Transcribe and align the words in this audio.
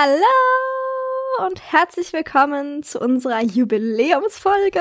Hallo 0.00 1.48
und 1.48 1.60
herzlich 1.72 2.12
willkommen 2.12 2.84
zu 2.84 3.00
unserer 3.00 3.42
Jubiläumsfolge. 3.42 4.80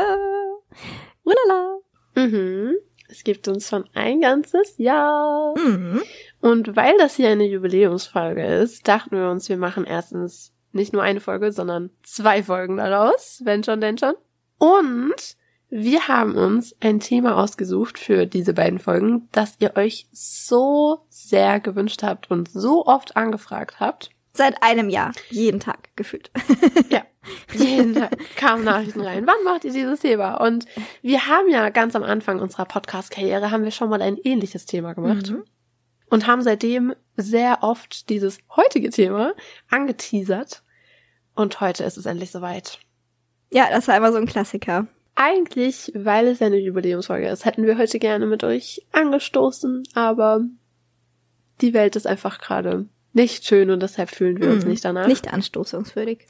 Ulala. 1.23 1.79
Mhm. 2.13 2.75
Es 3.09 3.23
gibt 3.23 3.47
uns 3.47 3.67
schon 3.67 3.85
ein 3.95 4.21
ganzes 4.21 4.77
Jahr. 4.77 5.57
Mhm. 5.57 6.03
Und 6.39 6.75
weil 6.75 6.95
das 6.99 7.15
hier 7.15 7.29
eine 7.29 7.47
Jubiläumsfolge 7.47 8.45
ist, 8.45 8.87
dachten 8.87 9.17
wir 9.17 9.31
uns, 9.31 9.49
wir 9.49 9.57
machen 9.57 9.85
erstens 9.85 10.53
nicht 10.71 10.93
nur 10.93 11.01
eine 11.01 11.19
Folge, 11.19 11.51
sondern 11.51 11.89
zwei 12.03 12.43
Folgen 12.43 12.77
daraus. 12.77 13.41
Wenn 13.43 13.63
schon, 13.63 13.81
denn 13.81 13.97
schon. 13.97 14.13
Und 14.59 15.35
wir 15.69 16.07
haben 16.07 16.35
uns 16.35 16.75
ein 16.79 16.99
Thema 16.99 17.37
ausgesucht 17.37 17.97
für 17.97 18.27
diese 18.27 18.53
beiden 18.53 18.77
Folgen, 18.77 19.29
das 19.31 19.55
ihr 19.57 19.77
euch 19.77 20.07
so 20.11 21.07
sehr 21.09 21.59
gewünscht 21.59 22.03
habt 22.03 22.29
und 22.29 22.51
so 22.51 22.85
oft 22.85 23.17
angefragt 23.17 23.79
habt. 23.79 24.11
Seit 24.37 24.61
einem 24.61 24.87
Jahr. 24.89 25.13
Jeden 25.31 25.59
Tag 25.59 25.89
gefühlt. 25.95 26.29
ja. 26.89 27.01
Jeden 27.53 27.95
Tag 27.95 28.15
kamen 28.35 28.63
Nachrichten 28.63 29.01
rein. 29.01 29.25
Wann 29.25 29.43
macht 29.43 29.65
ihr 29.65 29.73
dieses 29.73 30.01
Thema? 30.01 30.35
Und 30.35 30.65
wir 31.01 31.25
haben 31.25 31.49
ja 31.49 31.69
ganz 31.69 31.95
am 31.95 32.03
Anfang 32.03 32.39
unserer 32.39 32.65
Podcast-Karriere 32.65 33.49
haben 33.49 33.63
wir 33.63 33.71
schon 33.71 33.89
mal 33.89 33.99
ein 34.01 34.15
ähnliches 34.15 34.67
Thema 34.67 34.93
gemacht. 34.93 35.31
Mhm. 35.31 35.43
Und 36.11 36.27
haben 36.27 36.43
seitdem 36.43 36.93
sehr 37.15 37.63
oft 37.63 38.09
dieses 38.09 38.37
heutige 38.55 38.91
Thema 38.91 39.33
angeteasert. 39.71 40.61
Und 41.33 41.59
heute 41.59 41.83
ist 41.83 41.97
es 41.97 42.05
endlich 42.05 42.29
soweit. 42.29 42.77
Ja, 43.51 43.69
das 43.71 43.87
war 43.87 43.97
immer 43.97 44.11
so 44.11 44.19
ein 44.19 44.27
Klassiker. 44.27 44.85
Eigentlich, 45.15 45.91
weil 45.95 46.27
es 46.27 46.43
eine 46.43 46.57
Jubiläumsfolge 46.57 47.27
ist, 47.27 47.43
hätten 47.43 47.65
wir 47.65 47.79
heute 47.79 47.97
gerne 47.97 48.27
mit 48.27 48.43
euch 48.43 48.85
angestoßen, 48.91 49.81
aber 49.95 50.41
die 51.59 51.73
Welt 51.73 51.95
ist 51.95 52.05
einfach 52.05 52.37
gerade 52.39 52.87
nicht 53.17 53.45
schön 53.45 53.69
und 53.71 53.81
deshalb 53.81 54.09
fühlen 54.09 54.39
wir 54.39 54.49
uns 54.49 54.63
mhm. 54.63 54.71
nicht 54.71 54.85
danach. 54.85 55.07
Nicht 55.07 55.33
anstoßungswürdig. 55.33 56.25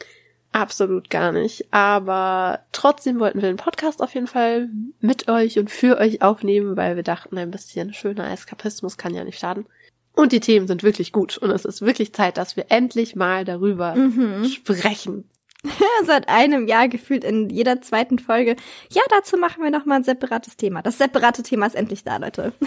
Absolut 0.51 1.09
gar 1.09 1.31
nicht. 1.31 1.71
Aber 1.71 2.61
trotzdem 2.71 3.19
wollten 3.19 3.41
wir 3.41 3.49
den 3.49 3.57
Podcast 3.57 4.01
auf 4.01 4.15
jeden 4.15 4.27
Fall 4.27 4.69
mit 5.01 5.27
euch 5.27 5.59
und 5.59 5.69
für 5.69 5.99
euch 5.99 6.21
aufnehmen, 6.21 6.77
weil 6.77 6.95
wir 6.95 7.03
dachten, 7.03 7.37
ein 7.37 7.51
bisschen 7.51 7.93
schöner 7.93 8.31
Eskapismus 8.31 8.97
kann 8.97 9.13
ja 9.13 9.23
nicht 9.23 9.37
schaden. 9.37 9.65
Und 10.13 10.31
die 10.31 10.39
Themen 10.39 10.67
sind 10.67 10.81
wirklich 10.81 11.11
gut. 11.11 11.37
Und 11.37 11.51
es 11.51 11.65
ist 11.65 11.81
wirklich 11.81 12.13
Zeit, 12.13 12.37
dass 12.37 12.55
wir 12.55 12.65
endlich 12.69 13.15
mal 13.15 13.45
darüber 13.45 13.93
mhm. 13.93 14.45
sprechen. 14.45 15.29
Seit 16.05 16.29
einem 16.29 16.67
Jahr 16.67 16.87
gefühlt 16.87 17.23
in 17.23 17.49
jeder 17.49 17.81
zweiten 17.81 18.17
Folge. 18.17 18.55
Ja, 18.89 19.01
dazu 19.09 19.37
machen 19.37 19.61
wir 19.61 19.69
nochmal 19.69 19.97
ein 19.97 20.03
separates 20.03 20.57
Thema. 20.57 20.81
Das 20.81 20.97
separate 20.97 21.43
Thema 21.43 21.67
ist 21.67 21.75
endlich 21.75 22.03
da, 22.03 22.17
Leute. 22.17 22.53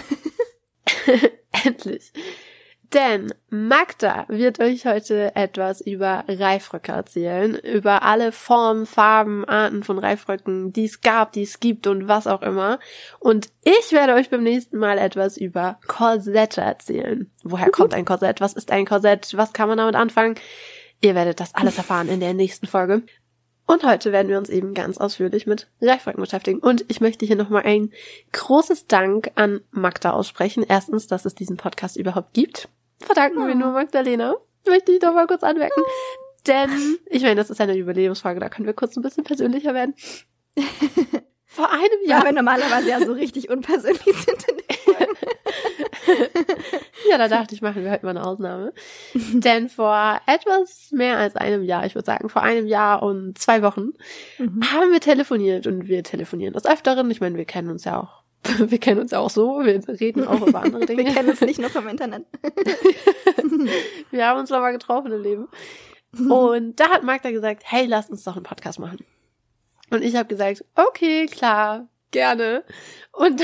endlich. 1.65 2.13
Denn 2.93 3.33
Magda 3.49 4.25
wird 4.27 4.59
euch 4.59 4.85
heute 4.85 5.33
etwas 5.35 5.79
über 5.79 6.25
Reifröcke 6.27 6.91
erzählen, 6.91 7.55
über 7.55 8.03
alle 8.03 8.33
Formen, 8.33 8.85
Farben, 8.85 9.45
Arten 9.45 9.83
von 9.83 9.97
Reifröcken, 9.97 10.73
die 10.73 10.85
es 10.85 10.99
gab, 10.99 11.31
die 11.31 11.43
es 11.43 11.61
gibt 11.61 11.87
und 11.87 12.09
was 12.09 12.27
auch 12.27 12.41
immer. 12.41 12.79
Und 13.19 13.47
ich 13.63 13.93
werde 13.93 14.13
euch 14.13 14.29
beim 14.29 14.43
nächsten 14.43 14.77
Mal 14.77 14.97
etwas 14.97 15.37
über 15.37 15.79
Korsette 15.87 16.59
erzählen. 16.59 17.31
Woher 17.43 17.67
mhm. 17.67 17.71
kommt 17.71 17.93
ein 17.93 18.03
Korsett? 18.03 18.41
Was 18.41 18.53
ist 18.53 18.71
ein 18.71 18.85
Korsett? 18.85 19.37
Was 19.37 19.53
kann 19.53 19.69
man 19.69 19.77
damit 19.77 19.95
anfangen? 19.95 20.35
Ihr 20.99 21.15
werdet 21.15 21.39
das 21.39 21.55
alles 21.55 21.77
erfahren 21.77 22.09
in 22.09 22.19
der 22.19 22.33
nächsten 22.33 22.67
Folge. 22.67 23.03
Und 23.67 23.85
heute 23.85 24.11
werden 24.11 24.27
wir 24.27 24.37
uns 24.37 24.49
eben 24.49 24.73
ganz 24.73 24.97
ausführlich 24.97 25.47
mit 25.47 25.69
Reifröcken 25.79 26.21
beschäftigen. 26.21 26.59
Und 26.59 26.83
ich 26.89 26.99
möchte 26.99 27.25
hier 27.25 27.37
nochmal 27.37 27.63
ein 27.63 27.93
großes 28.33 28.87
Dank 28.87 29.31
an 29.35 29.61
Magda 29.71 30.11
aussprechen. 30.11 30.65
Erstens, 30.67 31.07
dass 31.07 31.23
es 31.23 31.35
diesen 31.35 31.55
Podcast 31.55 31.95
überhaupt 31.95 32.33
gibt 32.33 32.67
verdanken 33.05 33.47
wir 33.47 33.55
nur 33.55 33.71
Magdalena. 33.71 34.35
Möchte 34.67 34.91
ich 34.91 34.99
doch 34.99 35.13
mal 35.13 35.27
kurz 35.27 35.43
anmerken. 35.43 35.81
Denn, 36.47 36.97
ich 37.05 37.21
meine, 37.21 37.35
das 37.35 37.49
ist 37.49 37.61
eine 37.61 37.77
Überlebensfrage, 37.77 38.39
da 38.39 38.49
können 38.49 38.65
wir 38.65 38.73
kurz 38.73 38.95
ein 38.97 39.03
bisschen 39.03 39.23
persönlicher 39.23 39.73
werden. 39.73 39.93
Vor 41.45 41.69
einem 41.69 42.07
Jahr. 42.07 42.19
Ja, 42.19 42.25
wir 42.25 42.31
normalerweise 42.31 42.89
ja 42.89 42.99
so 43.05 43.11
richtig 43.11 43.49
unpersönlich 43.49 44.01
sind 44.01 44.45
in 44.47 44.61
ja, 47.09 47.17
da 47.17 47.27
dachte 47.27 47.53
ich, 47.53 47.61
machen 47.61 47.83
wir 47.83 47.91
heute 47.91 48.05
mal 48.05 48.11
eine 48.11 48.25
Ausnahme. 48.25 48.73
Denn 49.13 49.69
vor 49.69 50.19
etwas 50.25 50.89
mehr 50.91 51.17
als 51.17 51.35
einem 51.35 51.63
Jahr, 51.63 51.85
ich 51.85 51.95
würde 51.95 52.05
sagen, 52.05 52.29
vor 52.29 52.41
einem 52.41 52.67
Jahr 52.67 53.03
und 53.03 53.37
zwei 53.37 53.61
Wochen, 53.61 53.91
mhm. 54.37 54.61
haben 54.71 54.91
wir 54.91 54.99
telefoniert 54.99 55.67
und 55.67 55.87
wir 55.87 56.03
telefonieren 56.03 56.53
des 56.53 56.65
Öfteren. 56.65 57.09
Ich 57.11 57.21
meine, 57.21 57.37
wir 57.37 57.45
kennen 57.45 57.69
uns 57.69 57.83
ja 57.83 57.99
auch 57.99 58.20
wir 58.57 58.79
kennen 58.79 59.01
uns 59.01 59.11
ja 59.11 59.19
auch 59.19 59.29
so, 59.29 59.63
wir 59.63 59.81
reden 59.99 60.27
auch 60.27 60.45
über 60.45 60.61
andere 60.61 60.85
Dinge. 60.87 61.05
wir 61.05 61.13
kennen 61.13 61.29
uns 61.29 61.41
nicht 61.41 61.59
nur 61.59 61.69
vom 61.69 61.87
Internet. 61.87 62.25
wir 64.11 64.27
haben 64.27 64.39
uns 64.39 64.49
schon 64.49 64.61
mal 64.61 64.71
getroffen 64.71 65.11
im 65.11 65.21
Leben. 65.21 65.47
Und 66.29 66.79
da 66.79 66.89
hat 66.89 67.03
Magda 67.03 67.31
gesagt, 67.31 67.63
hey, 67.65 67.85
lass 67.85 68.09
uns 68.09 68.23
doch 68.23 68.35
einen 68.35 68.43
Podcast 68.43 68.79
machen. 68.79 69.05
Und 69.91 70.03
ich 70.03 70.15
habe 70.15 70.27
gesagt, 70.27 70.65
okay, 70.75 71.25
klar, 71.25 71.87
gerne. 72.11 72.63
Und, 73.13 73.41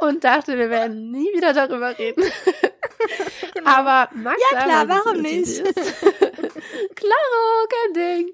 und 0.00 0.24
dachte, 0.24 0.58
wir 0.58 0.70
werden 0.70 1.10
nie 1.12 1.28
wieder 1.34 1.52
darüber 1.52 1.96
reden. 1.96 2.24
Genau. 3.54 3.70
Aber 3.70 4.10
Magda, 4.14 4.40
ja 4.52 4.62
klar, 4.64 4.88
warum 4.88 5.22
nicht? 5.22 5.62
Klaro, 6.94 7.68
kein 7.68 7.94
Ding. 7.94 8.30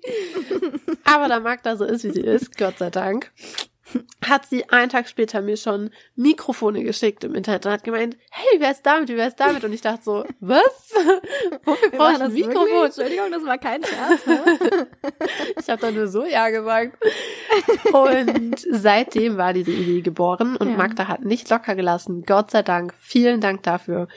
Aber 1.05 1.29
da 1.29 1.41
Magda 1.41 1.77
so 1.77 1.85
ist, 1.85 2.05
wie 2.05 2.11
sie 2.11 2.21
ist, 2.21 2.57
Gott 2.57 2.79
sei 2.79 2.91
Dank, 2.91 3.33
hat 4.27 4.47
sie 4.47 4.69
einen 4.71 4.91
Tag 4.91 5.09
später 5.09 5.41
mir 5.41 5.57
schon 5.57 5.91
Mikrofone 6.17 6.83
geschickt 6.83 7.25
im 7.25 7.35
Internet 7.35 7.67
und 7.67 7.73
hat 7.73 7.85
gemeint, 7.85 8.17
hey, 8.31 8.59
wie 8.59 8.61
wär's 8.61 8.83
damit, 8.83 9.09
wie 9.09 9.17
wär's 9.17 9.37
damit? 9.37 9.65
Und 9.65 9.73
ich 9.73 9.81
dachte 9.81 10.03
so, 10.05 10.25
was? 10.41 10.93
Wofür 11.65 11.91
brauche 11.91 12.13
ich 12.13 12.21
ein 12.21 12.33
Mikrofon? 12.33 12.67
Wirklich? 12.67 12.85
Entschuldigung, 12.85 13.31
das 13.31 13.45
war 13.45 13.59
kein 13.59 13.83
Scherz. 13.85 14.21
ich 15.61 15.69
habe 15.71 15.81
da 15.81 15.91
nur 15.91 16.09
so 16.09 16.25
ja 16.25 16.51
gesagt. 16.51 16.99
Und 17.93 18.67
seitdem 18.71 19.37
war 19.37 19.53
diese 19.53 19.73
Idee 19.73 20.03
geboren 20.03 20.57
und 20.57 20.71
ja. 20.71 20.77
Magda 20.77 21.09
hat 21.09 21.25
nicht 21.25 21.49
locker 21.51 21.75
gelassen. 21.75 22.25
Gott 22.27 22.51
sei 22.51 22.63
Dank. 22.63 22.95
Vielen 22.99 23.41
Dank 23.41 23.63
dafür. 23.63 24.09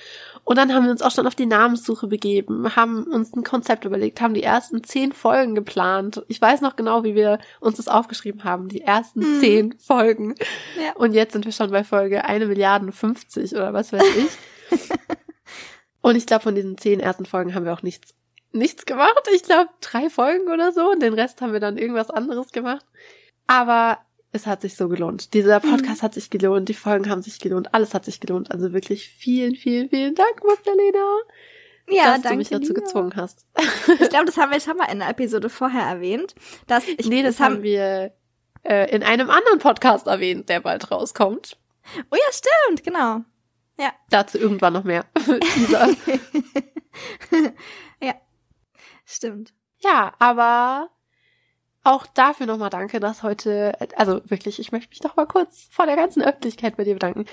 Und 0.44 0.58
dann 0.58 0.74
haben 0.74 0.86
wir 0.86 0.92
uns 0.92 1.02
auch 1.02 1.12
schon 1.12 1.28
auf 1.28 1.36
die 1.36 1.46
Namenssuche 1.46 2.08
begeben, 2.08 2.76
haben 2.76 3.04
uns 3.04 3.34
ein 3.34 3.44
Konzept 3.44 3.86
überlegt, 3.86 4.22
haben 4.22 4.34
die 4.34 4.44
ersten 4.44 4.84
zehn 4.84 5.12
Folgen 5.12 5.56
geplant. 5.56 6.24
Ich 6.28 6.42
weiß 6.42 6.62
noch 6.62 6.76
genau, 6.76 7.04
wie 7.04 7.16
wir 7.16 7.40
uns 7.60 7.78
das 7.78 7.88
aufgeschrieben 7.88 8.44
haben, 8.44 8.68
die 8.68 8.82
ersten 8.82 9.22
hm. 9.22 9.40
zehn 9.40 9.80
Folgen. 9.80 10.36
Ja. 10.84 10.94
Und 10.96 11.14
jetzt 11.14 11.34
sind 11.34 11.46
wir 11.46 11.52
schon 11.52 11.72
bei 11.72 11.84
Folge 11.84 12.26
eine 12.26 12.48
Milliarde 12.48 12.92
50 12.92 13.54
oder 13.54 13.74
was 13.74 13.94
weiß 13.94 14.04
ich. 14.18 14.80
und 16.02 16.16
ich 16.16 16.26
glaube, 16.26 16.44
von 16.44 16.56
diesen 16.56 16.78
zehn 16.78 17.00
ersten 17.00 17.26
Folgen 17.26 17.54
haben 17.54 17.66
wir 17.66 17.74
auch 17.74 17.84
nichts, 17.84 18.16
nichts 18.52 18.86
gemacht. 18.86 19.24
Ich 19.34 19.44
glaube, 19.44 19.70
drei 19.80 20.10
Folgen 20.10 20.52
oder 20.52 20.72
so. 20.72 20.92
Und 20.92 21.02
den 21.02 21.14
Rest 21.14 21.42
haben 21.42 21.54
wir 21.54 21.60
dann 21.60 21.78
irgendwas 21.78 22.10
anderes 22.10 22.52
gemacht. 22.52 22.86
Aber 23.48 24.00
es 24.32 24.48
hat 24.48 24.62
sich 24.62 24.76
so 24.76 24.88
gelohnt. 24.88 25.34
Dieser 25.34 25.60
mhm. 25.60 25.72
Podcast 25.72 26.02
mhm. 26.02 26.06
hat 26.06 26.14
sich 26.14 26.30
gelohnt, 26.30 26.70
die 26.70 26.74
Folgen 26.74 27.10
haben 27.10 27.22
sich 27.22 27.40
gelohnt, 27.40 27.74
alles 27.74 27.94
hat 27.94 28.06
sich 28.06 28.20
gelohnt. 28.20 28.52
Also 28.52 28.74
wirklich 28.74 29.10
vielen, 29.10 29.56
vielen, 29.56 29.90
vielen 29.90 30.16
Dank, 30.16 30.44
Magdalena. 30.44 31.06
Ja, 31.90 32.14
dass 32.14 32.22
danke, 32.22 32.30
du 32.30 32.36
mich 32.38 32.50
dazu 32.50 32.74
Lina. 32.74 32.80
gezwungen 32.80 33.16
hast. 33.16 33.46
Ich 34.00 34.10
glaube, 34.10 34.26
das 34.26 34.38
haben 34.38 34.52
wir 34.52 34.62
schon 34.62 34.78
mal 34.78 34.86
in 34.86 35.02
einer 35.02 35.10
Episode 35.10 35.50
vorher 35.50 35.82
erwähnt. 35.82 36.36
Dass 36.68 36.88
ich, 36.88 37.08
nee, 37.08 37.24
das, 37.24 37.38
das 37.38 37.46
haben 37.46 37.64
wir 37.64 38.14
äh, 38.64 38.96
in 38.96 39.04
einem 39.04 39.30
anderen 39.30 39.60
Podcast 39.60 40.08
erwähnt, 40.08 40.48
der 40.48 40.62
bald 40.62 40.92
rauskommt. 40.92 41.58
Oh 42.12 42.16
ja, 42.16 42.32
stimmt, 42.32 42.84
genau. 42.84 43.22
Ja. 43.78 43.94
Dazu 44.10 44.38
irgendwann 44.38 44.74
noch 44.74 44.84
mehr. 44.84 45.06
ja, 48.02 48.14
stimmt. 49.06 49.54
Ja, 49.80 50.14
aber 50.20 50.90
auch 51.84 52.06
dafür 52.08 52.46
nochmal 52.46 52.70
danke, 52.70 53.00
dass 53.00 53.24
heute, 53.24 53.76
also 53.98 54.22
wirklich, 54.26 54.60
ich 54.60 54.72
möchte 54.72 54.90
mich 54.90 55.04
noch 55.04 55.16
mal 55.16 55.26
kurz 55.26 55.68
vor 55.72 55.86
der 55.86 55.96
ganzen 55.96 56.22
Öffentlichkeit 56.22 56.78
bei 56.78 56.84
dir 56.84 56.94
bedanken. 56.94 57.26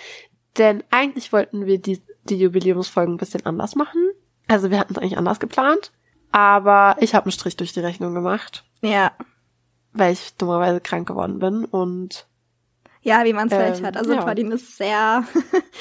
Denn 0.56 0.82
eigentlich 0.90 1.32
wollten 1.32 1.66
wir 1.66 1.78
die, 1.80 2.02
die 2.24 2.36
Jubiläumsfolgen 2.36 3.14
ein 3.14 3.18
bisschen 3.18 3.44
anders 3.46 3.74
machen. 3.74 4.10
Also 4.48 4.70
wir 4.70 4.78
hatten 4.78 4.94
es 4.94 4.98
eigentlich 4.98 5.18
anders 5.18 5.40
geplant. 5.40 5.92
Aber 6.30 6.96
ich 7.00 7.14
habe 7.14 7.26
einen 7.26 7.32
Strich 7.32 7.56
durch 7.56 7.72
die 7.72 7.80
Rechnung 7.80 8.14
gemacht. 8.14 8.64
Ja. 8.82 9.12
Weil 9.92 10.12
ich 10.12 10.34
dummerweise 10.36 10.80
krank 10.80 11.08
geworden 11.08 11.38
bin 11.38 11.64
und 11.64 12.26
ja, 13.02 13.24
wie 13.24 13.32
man 13.32 13.48
es 13.48 13.54
vielleicht 13.54 13.80
ähm, 13.80 13.86
hat. 13.86 13.96
Also 13.96 14.12
ja. 14.12 14.22
Claudine 14.22 14.54
ist 14.54 14.76
sehr, 14.76 15.24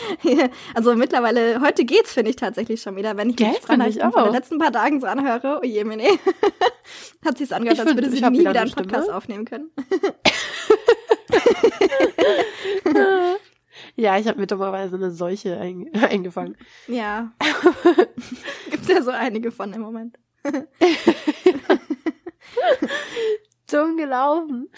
also 0.76 0.96
mittlerweile, 0.96 1.62
heute 1.62 1.86
geht's, 1.86 2.14
finde 2.14 2.30
ich 2.30 2.36
tatsächlich 2.36 2.82
schon 2.82 2.96
wieder, 2.96 3.18
wenn 3.18 3.30
ich 3.32 3.40
mich 3.40 3.58
Sprachnachrichten 3.58 4.12
von 4.12 4.24
den 4.26 4.34
letzten 4.34 4.58
paar 4.60 4.72
Tagen 4.72 5.00
so 5.02 5.08
anhöre. 5.08 5.60
Oh 5.62 5.66
je, 5.66 5.84
meine. 5.84 6.04
hat 7.26 7.38
sich's 7.38 7.52
angehört, 7.52 7.80
ich 7.80 7.86
als 7.86 7.96
würde 7.96 8.10
sie 8.10 8.22
nie 8.30 8.40
wieder, 8.40 8.62
einen 8.62 8.72
Podcast 8.72 9.04
Stimme. 9.04 9.18
aufnehmen 9.18 9.46
können. 9.46 9.72
ja, 13.96 14.18
ich 14.18 14.28
habe 14.28 14.40
mir 14.40 14.48
dummerweise 14.48 14.96
eine 14.96 15.12
Seuche 15.12 15.58
ein 15.60 15.90
eingefangen. 15.94 16.58
Ja. 16.88 17.32
Gibt's 18.70 18.88
ja 18.88 19.02
so 19.02 19.12
einige 19.12 19.52
von 19.52 19.74
im 19.74 19.82
Moment. 19.82 20.18
Dumm 23.70 23.98
gelaufen. 23.98 24.70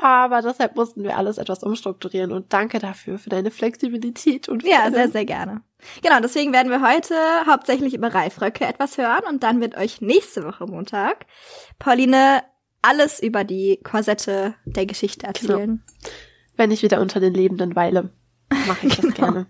Aber 0.00 0.42
deshalb 0.42 0.74
mussten 0.74 1.04
wir 1.04 1.16
alles 1.16 1.38
etwas 1.38 1.62
umstrukturieren 1.62 2.32
und 2.32 2.52
danke 2.52 2.80
dafür, 2.80 3.18
für 3.18 3.30
deine 3.30 3.50
Flexibilität 3.50 4.48
und 4.48 4.64
Ja, 4.64 4.90
sehr, 4.90 5.08
sehr 5.08 5.24
gerne. 5.24 5.62
Genau, 6.02 6.18
deswegen 6.20 6.52
werden 6.52 6.70
wir 6.70 6.82
heute 6.82 7.14
hauptsächlich 7.46 7.94
über 7.94 8.12
Reifröcke 8.12 8.64
etwas 8.64 8.98
hören 8.98 9.22
und 9.28 9.44
dann 9.44 9.60
wird 9.60 9.76
euch 9.76 10.00
nächste 10.00 10.44
Woche 10.44 10.66
Montag 10.66 11.26
Pauline 11.78 12.42
alles 12.82 13.22
über 13.22 13.44
die 13.44 13.80
Korsette 13.84 14.54
der 14.64 14.86
Geschichte 14.86 15.26
genau. 15.32 15.54
erzählen. 15.54 15.82
Genau. 16.02 16.14
Wenn 16.56 16.70
ich 16.70 16.82
wieder 16.82 17.00
unter 17.00 17.20
den 17.20 17.32
Lebenden 17.32 17.76
weile, 17.76 18.10
mache 18.66 18.88
ich 18.88 18.96
das 18.96 19.04
genau. 19.14 19.14
gerne. 19.14 19.46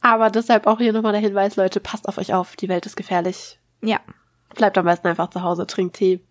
Aber 0.00 0.30
deshalb 0.30 0.66
auch 0.66 0.78
hier 0.78 0.94
nochmal 0.94 1.12
der 1.12 1.20
Hinweis, 1.20 1.56
Leute, 1.56 1.78
passt 1.78 2.08
auf 2.08 2.16
euch 2.16 2.32
auf, 2.32 2.56
die 2.56 2.70
Welt 2.70 2.86
ist 2.86 2.96
gefährlich. 2.96 3.58
Ja. 3.82 4.00
Bleibt 4.54 4.78
am 4.78 4.86
besten 4.86 5.08
einfach 5.08 5.28
zu 5.28 5.42
Hause, 5.42 5.66
trinkt 5.66 5.96
Tee 5.96 6.24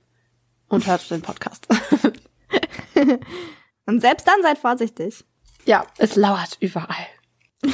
und 0.69 0.88
hört 0.88 1.10
den 1.12 1.21
Podcast. 1.21 1.68
und 3.86 4.01
selbst 4.01 4.27
dann 4.27 4.42
seid 4.42 4.57
vorsichtig. 4.57 5.25
Ja, 5.66 5.86
es 5.98 6.16
lauert 6.16 6.57
überall. 6.60 7.07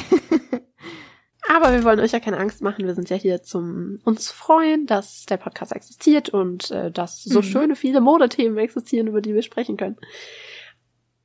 Aber 1.48 1.72
wir 1.72 1.84
wollen 1.84 2.00
euch 2.00 2.12
ja 2.12 2.20
keine 2.20 2.38
Angst 2.38 2.60
machen. 2.60 2.86
Wir 2.86 2.94
sind 2.94 3.08
ja 3.08 3.16
hier 3.16 3.42
zum 3.42 4.00
uns 4.04 4.30
freuen, 4.30 4.86
dass 4.86 5.26
der 5.26 5.36
Podcast 5.36 5.72
existiert 5.72 6.28
und 6.28 6.70
äh, 6.72 6.90
dass 6.90 7.22
so 7.22 7.38
mhm. 7.38 7.44
schöne 7.44 7.76
viele 7.76 8.00
Modethemen 8.00 8.58
existieren, 8.58 9.06
über 9.06 9.20
die 9.20 9.34
wir 9.34 9.42
sprechen 9.42 9.76
können. 9.76 9.96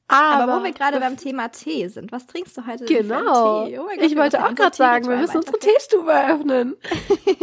Aber, 0.08 0.44
Aber 0.44 0.60
wo 0.60 0.64
wir 0.66 0.74
gerade 0.74 1.00
beim 1.00 1.16
Thema 1.16 1.48
Tee 1.50 1.88
sind, 1.88 2.12
was 2.12 2.28
trinkst 2.28 2.58
du 2.58 2.68
heute? 2.68 2.84
Genau. 2.86 3.66
Oh 3.66 3.70
Gott, 3.70 4.02
ich 4.02 4.18
wollte 4.18 4.46
auch 4.46 4.54
gerade 4.54 4.76
sagen, 4.76 5.08
wir 5.08 5.16
müssen 5.16 5.38
unsere 5.38 5.58
Teestube 5.58 6.12
eröffnen. 6.12 6.76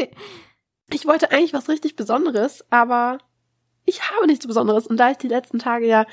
ich 0.93 1.07
wollte 1.07 1.31
eigentlich 1.31 1.55
was 1.55 1.71
richtig 1.71 1.97
Besonderes, 1.97 2.65
aber 2.69 3.19
ich 3.89 4.11
habe 4.11 4.27
nichts 4.27 4.47
Besonderes. 4.47 4.87
Und 4.87 4.99
da 4.99 5.11
ich 5.11 5.17
die 5.17 5.29
letzten 5.29 5.59
Tage 5.59 5.87
ja 5.87 6.07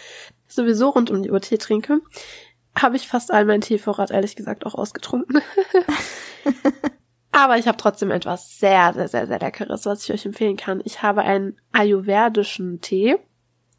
sowieso 0.47 0.89
rund 0.89 1.11
um 1.11 1.23
die 1.23 1.31
Uhr 1.31 1.41
Tee 1.41 1.57
trinke, 1.57 1.99
habe 2.77 2.95
ich 2.95 3.07
fast 3.07 3.31
all 3.31 3.45
meinen 3.45 3.61
Teevorrat 3.61 4.11
ehrlich 4.11 4.35
gesagt 4.35 4.65
auch 4.65 4.75
ausgetrunken. 4.75 5.41
Aber 7.31 7.57
ich 7.57 7.67
habe 7.67 7.77
trotzdem 7.77 8.11
etwas 8.11 8.59
sehr, 8.59 8.93
sehr, 8.93 9.09
sehr, 9.09 9.27
sehr 9.27 9.39
Leckeres, 9.39 9.85
was 9.85 10.03
ich 10.03 10.13
euch 10.13 10.25
empfehlen 10.25 10.55
kann. 10.55 10.81
Ich 10.85 11.01
habe 11.01 11.21
einen 11.21 11.57
ayurvedischen 11.73 12.79
Tee. 12.79 13.17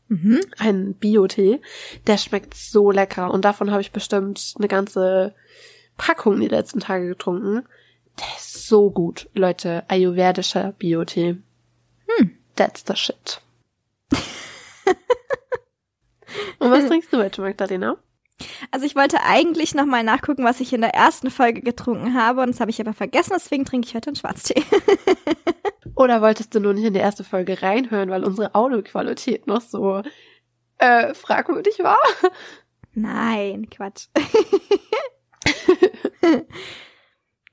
Mhm. 0.08 0.40
Einen 0.58 0.94
Bio-Tee. 0.94 1.60
Der 2.06 2.18
schmeckt 2.18 2.54
so 2.54 2.90
lecker. 2.90 3.30
Und 3.30 3.44
davon 3.44 3.70
habe 3.70 3.80
ich 3.80 3.92
bestimmt 3.92 4.54
eine 4.58 4.68
ganze 4.68 5.34
Packung 5.96 6.38
die 6.38 6.48
letzten 6.48 6.80
Tage 6.80 7.08
getrunken. 7.08 7.66
Der 8.18 8.26
ist 8.36 8.66
so 8.68 8.90
gut, 8.90 9.28
Leute. 9.34 9.84
Ayurvedischer 9.88 10.72
Bio-Tee. 10.78 11.38
Hm. 12.06 12.30
That's 12.56 12.84
the 12.86 12.94
shit. 12.94 13.40
Und 16.58 16.70
was 16.70 16.86
trinkst 16.86 17.12
du 17.12 17.18
heute, 17.18 17.42
Magdalena? 17.42 17.96
Also 18.70 18.84
ich 18.84 18.94
wollte 18.94 19.22
eigentlich 19.22 19.74
nochmal 19.74 20.04
nachgucken, 20.04 20.44
was 20.44 20.60
ich 20.60 20.72
in 20.72 20.82
der 20.82 20.94
ersten 20.94 21.30
Folge 21.30 21.62
getrunken 21.62 22.14
habe, 22.14 22.42
und 22.42 22.48
das 22.48 22.60
habe 22.60 22.70
ich 22.70 22.80
aber 22.80 22.92
vergessen, 22.92 23.32
deswegen 23.34 23.64
trinke 23.64 23.88
ich 23.88 23.94
heute 23.94 24.08
einen 24.08 24.16
Schwarztee. 24.16 24.62
Oder 25.96 26.20
wolltest 26.20 26.54
du 26.54 26.60
nur 26.60 26.74
nicht 26.74 26.84
in 26.84 26.92
die 26.92 27.00
erste 27.00 27.24
Folge 27.24 27.62
reinhören, 27.62 28.10
weil 28.10 28.24
unsere 28.24 28.54
Audioqualität 28.54 29.46
noch 29.46 29.62
so 29.62 30.02
äh, 30.78 31.14
fragwürdig 31.14 31.78
war? 31.78 31.96
Nein, 32.92 33.70
Quatsch. 33.70 34.08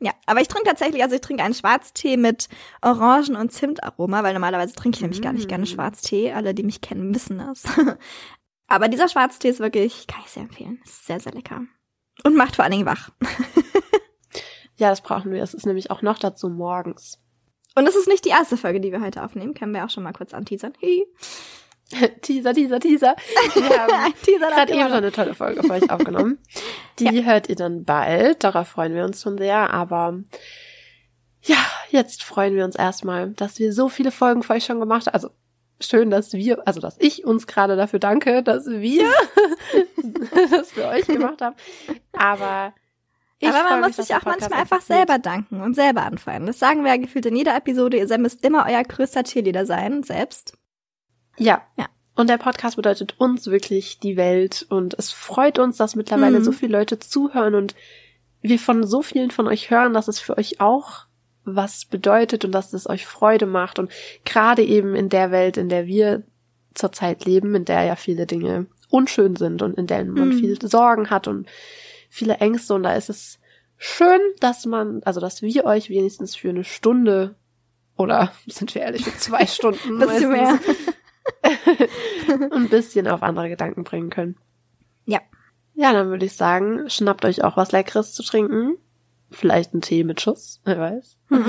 ja, 0.03 0.11
aber 0.25 0.41
ich 0.41 0.49
trinke 0.49 0.67
tatsächlich, 0.67 1.01
also 1.01 1.15
ich 1.15 1.21
trinke 1.21 1.43
einen 1.43 1.53
Schwarztee 1.53 2.17
mit 2.17 2.49
Orangen- 2.81 3.37
und 3.37 3.53
Zimtaroma, 3.53 4.21
weil 4.21 4.33
normalerweise 4.33 4.75
trinke 4.75 4.97
ich 4.97 5.01
nämlich 5.01 5.21
mm. 5.21 5.23
gar 5.23 5.31
nicht 5.31 5.47
gerne 5.47 5.63
mm. 5.63 5.67
Schwarztee. 5.67 6.33
Alle, 6.33 6.53
die 6.53 6.63
mich 6.63 6.81
kennen, 6.81 7.15
wissen 7.15 7.37
das. 7.37 7.63
Aber 8.67 8.89
dieser 8.89 9.07
Schwarztee 9.07 9.47
ist 9.47 9.61
wirklich, 9.61 10.05
kann 10.07 10.21
ich 10.25 10.31
sehr 10.31 10.43
empfehlen. 10.43 10.81
Ist 10.83 11.05
sehr, 11.05 11.21
sehr 11.21 11.31
lecker. 11.31 11.61
Und 12.25 12.35
macht 12.35 12.57
vor 12.57 12.65
allen 12.65 12.73
Dingen 12.73 12.85
wach. 12.85 13.11
ja, 14.75 14.89
das 14.89 14.99
brauchen 14.99 15.31
wir. 15.31 15.41
Es 15.41 15.53
ist 15.53 15.65
nämlich 15.65 15.89
auch 15.89 16.01
noch 16.01 16.19
dazu 16.19 16.49
morgens. 16.49 17.19
Und 17.75 17.87
es 17.87 17.95
ist 17.95 18.09
nicht 18.09 18.25
die 18.25 18.29
erste 18.29 18.57
Folge, 18.57 18.81
die 18.81 18.91
wir 18.91 18.99
heute 18.99 19.23
aufnehmen. 19.23 19.53
Können 19.53 19.73
wir 19.73 19.85
auch 19.85 19.89
schon 19.89 20.03
mal 20.03 20.11
kurz 20.11 20.33
anteasern. 20.33 20.73
Hey. 20.81 21.05
teaser, 22.21 22.53
Teaser, 22.53 22.79
Teaser. 22.79 23.15
Wir 23.53 23.79
haben 23.79 24.13
gerade 24.39 24.73
eben 24.73 24.81
schon 24.81 24.91
eine 24.91 25.11
tolle 25.11 25.33
Folge 25.33 25.63
für 25.63 25.73
euch 25.73 25.89
aufgenommen. 25.89 26.39
Die 26.99 27.05
ja. 27.05 27.23
hört 27.23 27.49
ihr 27.49 27.55
dann 27.55 27.83
bald. 27.83 28.43
Darauf 28.43 28.67
freuen 28.67 28.93
wir 28.93 29.03
uns 29.03 29.21
schon 29.21 29.37
sehr. 29.37 29.71
Aber 29.71 30.19
ja, 31.41 31.57
jetzt 31.89 32.23
freuen 32.23 32.55
wir 32.55 32.65
uns 32.65 32.75
erstmal, 32.75 33.31
dass 33.31 33.59
wir 33.59 33.73
so 33.73 33.89
viele 33.89 34.11
Folgen 34.11 34.43
für 34.43 34.53
euch 34.53 34.65
schon 34.65 34.79
gemacht 34.79 35.07
haben. 35.07 35.13
Also 35.13 35.29
schön, 35.81 36.09
dass 36.09 36.33
wir, 36.33 36.65
also 36.67 36.79
dass 36.79 36.95
ich 36.99 37.25
uns 37.25 37.47
gerade 37.47 37.75
dafür 37.75 37.99
danke, 37.99 38.43
dass 38.43 38.67
wir 38.67 39.11
das 40.51 40.71
für 40.71 40.87
euch 40.87 41.05
gemacht 41.05 41.41
haben. 41.41 41.55
Aber 42.13 42.73
ich 43.39 43.49
Aber 43.49 43.69
man 43.69 43.81
muss 43.81 43.97
sich 43.97 44.15
auch 44.15 44.23
manchmal 44.23 44.61
einfach 44.61 44.81
selber 44.81 45.19
danken 45.19 45.61
und 45.61 45.73
selber 45.73 46.03
anfeuern. 46.03 46.45
Das 46.45 46.59
sagen 46.59 46.83
wir 46.83 46.91
ja 46.91 46.97
gefühlt 46.97 47.25
in 47.25 47.35
jeder 47.35 47.57
Episode. 47.57 47.97
Ihr 47.97 48.17
müsst 48.17 48.43
immer 48.45 48.65
euer 48.69 48.83
größter 48.83 49.23
Cheerleader 49.23 49.65
sein, 49.65 50.03
selbst. 50.03 50.57
Ja. 51.37 51.61
Ja. 51.77 51.87
Und 52.15 52.29
der 52.29 52.37
Podcast 52.37 52.75
bedeutet 52.75 53.15
uns 53.17 53.47
wirklich 53.47 53.99
die 53.99 54.17
Welt. 54.17 54.65
Und 54.69 54.93
es 54.95 55.11
freut 55.11 55.59
uns, 55.59 55.77
dass 55.77 55.95
mittlerweile 55.95 56.39
mhm. 56.39 56.43
so 56.43 56.51
viele 56.51 56.77
Leute 56.77 56.99
zuhören 56.99 57.55
und 57.55 57.75
wir 58.41 58.59
von 58.59 58.85
so 58.85 59.01
vielen 59.01 59.31
von 59.31 59.47
euch 59.47 59.71
hören, 59.71 59.93
dass 59.93 60.07
es 60.07 60.19
für 60.19 60.37
euch 60.37 60.59
auch 60.59 61.05
was 61.45 61.85
bedeutet 61.85 62.45
und 62.45 62.51
dass 62.51 62.73
es 62.73 62.89
euch 62.89 63.05
Freude 63.05 63.45
macht. 63.45 63.79
Und 63.79 63.91
gerade 64.25 64.63
eben 64.63 64.95
in 64.95 65.09
der 65.09 65.31
Welt, 65.31 65.57
in 65.57 65.69
der 65.69 65.87
wir 65.87 66.23
zurzeit 66.73 67.25
leben, 67.25 67.55
in 67.55 67.65
der 67.65 67.83
ja 67.83 67.95
viele 67.95 68.25
Dinge 68.25 68.67
unschön 68.89 69.35
sind 69.35 69.61
und 69.61 69.77
in 69.77 69.87
der 69.87 70.05
man 70.05 70.29
mhm. 70.29 70.39
viel 70.39 70.59
Sorgen 70.61 71.09
hat 71.09 71.27
und 71.27 71.47
viele 72.09 72.35
Ängste. 72.35 72.75
Und 72.75 72.83
da 72.83 72.93
ist 72.93 73.09
es 73.09 73.39
schön, 73.77 74.19
dass 74.39 74.65
man, 74.65 75.01
also 75.03 75.19
dass 75.19 75.41
wir 75.41 75.65
euch 75.65 75.89
wenigstens 75.89 76.35
für 76.35 76.49
eine 76.49 76.63
Stunde 76.63 77.35
oder 77.97 78.31
sind 78.47 78.75
wir 78.75 78.83
ehrlich, 78.83 79.03
für 79.03 79.17
zwei 79.17 79.45
Stunden 79.47 79.99
bisschen 79.99 80.31
mehr. 80.31 80.59
ein 82.51 82.69
bisschen 82.69 83.07
auf 83.07 83.23
andere 83.23 83.49
Gedanken 83.49 83.83
bringen 83.83 84.09
können. 84.09 84.37
Ja. 85.05 85.19
Ja, 85.75 85.91
dann 85.91 86.09
würde 86.09 86.25
ich 86.25 86.35
sagen, 86.35 86.89
schnappt 86.89 87.25
euch 87.25 87.43
auch 87.43 87.57
was 87.57 87.71
Leckeres 87.71 88.13
zu 88.13 88.23
trinken. 88.23 88.77
Vielleicht 89.31 89.73
ein 89.73 89.81
Tee 89.81 90.03
mit 90.03 90.21
Schuss, 90.21 90.61
wer 90.63 90.79
weiß. 90.79 91.17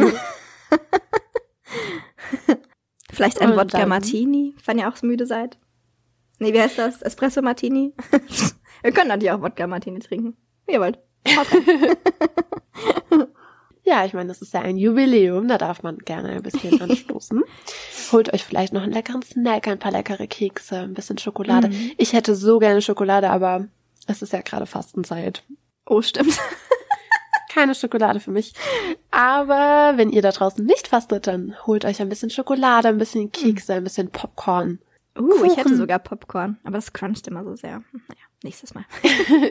Vielleicht 3.13 3.41
ein 3.41 3.57
Wodka 3.57 3.87
Martini, 3.87 4.55
wenn 4.65 4.79
ihr 4.79 4.89
auch 4.89 4.97
so 4.97 5.07
müde 5.07 5.27
seid. 5.27 5.59
Nee, 6.39 6.53
wie 6.53 6.61
heißt 6.61 6.79
das? 6.79 7.03
Espresso 7.03 7.43
Martini? 7.43 7.93
Wir 8.83 8.93
können 8.93 9.09
natürlich 9.09 9.31
auch 9.31 9.43
Wodka 9.43 9.67
Martini 9.67 10.01
trinken. 10.01 10.37
Wie 10.67 10.73
ihr 10.73 10.81
wollt. 10.81 10.99
Ja, 13.85 14.05
ich 14.05 14.15
meine, 14.15 14.29
das 14.29 14.43
ist 14.43 14.55
ja 14.55 14.61
ein 14.61 14.77
Jubiläum, 14.77 15.47
da 15.47 15.59
darf 15.59 15.83
man 15.83 15.99
gerne 15.99 16.31
ein 16.31 16.43
bisschen 16.43 16.81
anstoßen. 16.81 17.43
Holt 18.13 18.33
euch 18.33 18.45
vielleicht 18.45 18.73
noch 18.73 18.83
einen 18.83 18.93
leckeren 18.93 19.23
Snack, 19.23 19.69
ein 19.69 19.79
paar 19.79 19.93
leckere 19.93 20.27
Kekse, 20.27 20.81
ein 20.81 20.95
bisschen 20.95 21.19
Schokolade. 21.19 21.69
Mhm. 21.69 21.93
Ich 21.99 22.13
hätte 22.13 22.35
so 22.35 22.59
gerne 22.59 22.83
Schokolade, 22.83 23.31
aber 23.31 23.69
es 24.07 24.23
ist 24.23 24.33
ja 24.33 24.41
gerade 24.41 24.67
Fastenzeit. 24.67 25.45
Oh, 25.87 26.01
stimmt 26.03 26.39
keine 27.55 27.75
Schokolade 27.75 28.21
für 28.21 28.33
mich. 28.33 28.53
Aber 29.11 29.93
wenn 29.97 30.11
ihr 30.11 30.23
da 30.23 30.33
draußen 30.33 30.65
nicht 30.65 30.89
fastet, 30.89 31.27
dann 31.27 31.55
holt 31.67 31.85
euch 31.85 32.01
ein 32.01 32.09
bisschen 32.09 32.31
Schokolade, 32.31 32.89
ein 32.89 32.99
bisschen 32.99 33.31
Kekse, 33.31 33.75
ein 33.75 33.85
bisschen 33.85 34.11
Popcorn. 34.11 34.81
Uh, 35.17 35.29
Kuchen. 35.29 35.47
ich 35.47 35.57
hätte 35.57 35.77
sogar 35.77 36.01
Popcorn, 36.01 36.59
aber 36.65 36.77
das 36.77 36.93
cruncht 36.93 37.29
immer 37.29 37.45
so 37.45 37.55
sehr. 37.55 37.83
Naja, 37.93 38.25
nächstes 38.43 38.75
Mal. 38.75 38.85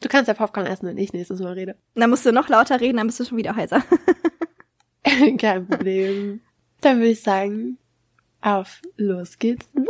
du 0.00 0.08
kannst 0.08 0.28
ja 0.28 0.34
Popcorn 0.34 0.66
essen, 0.66 0.88
wenn 0.88 0.98
ich 0.98 1.12
nächstes 1.12 1.40
Mal 1.40 1.52
rede. 1.52 1.76
Dann 1.94 2.10
musst 2.10 2.26
du 2.26 2.32
noch 2.32 2.48
lauter 2.48 2.80
reden, 2.80 2.98
dann 2.98 3.06
bist 3.06 3.20
du 3.20 3.24
schon 3.24 3.38
wieder 3.38 3.56
heiser. 3.56 3.82
Kein 5.38 5.66
Problem. 5.66 6.40
Dann 6.80 6.98
würde 6.98 7.10
ich 7.10 7.22
sagen, 7.22 7.78
auf 8.40 8.80
los 8.96 9.38
geht's 9.38 9.66
los. 9.74 9.86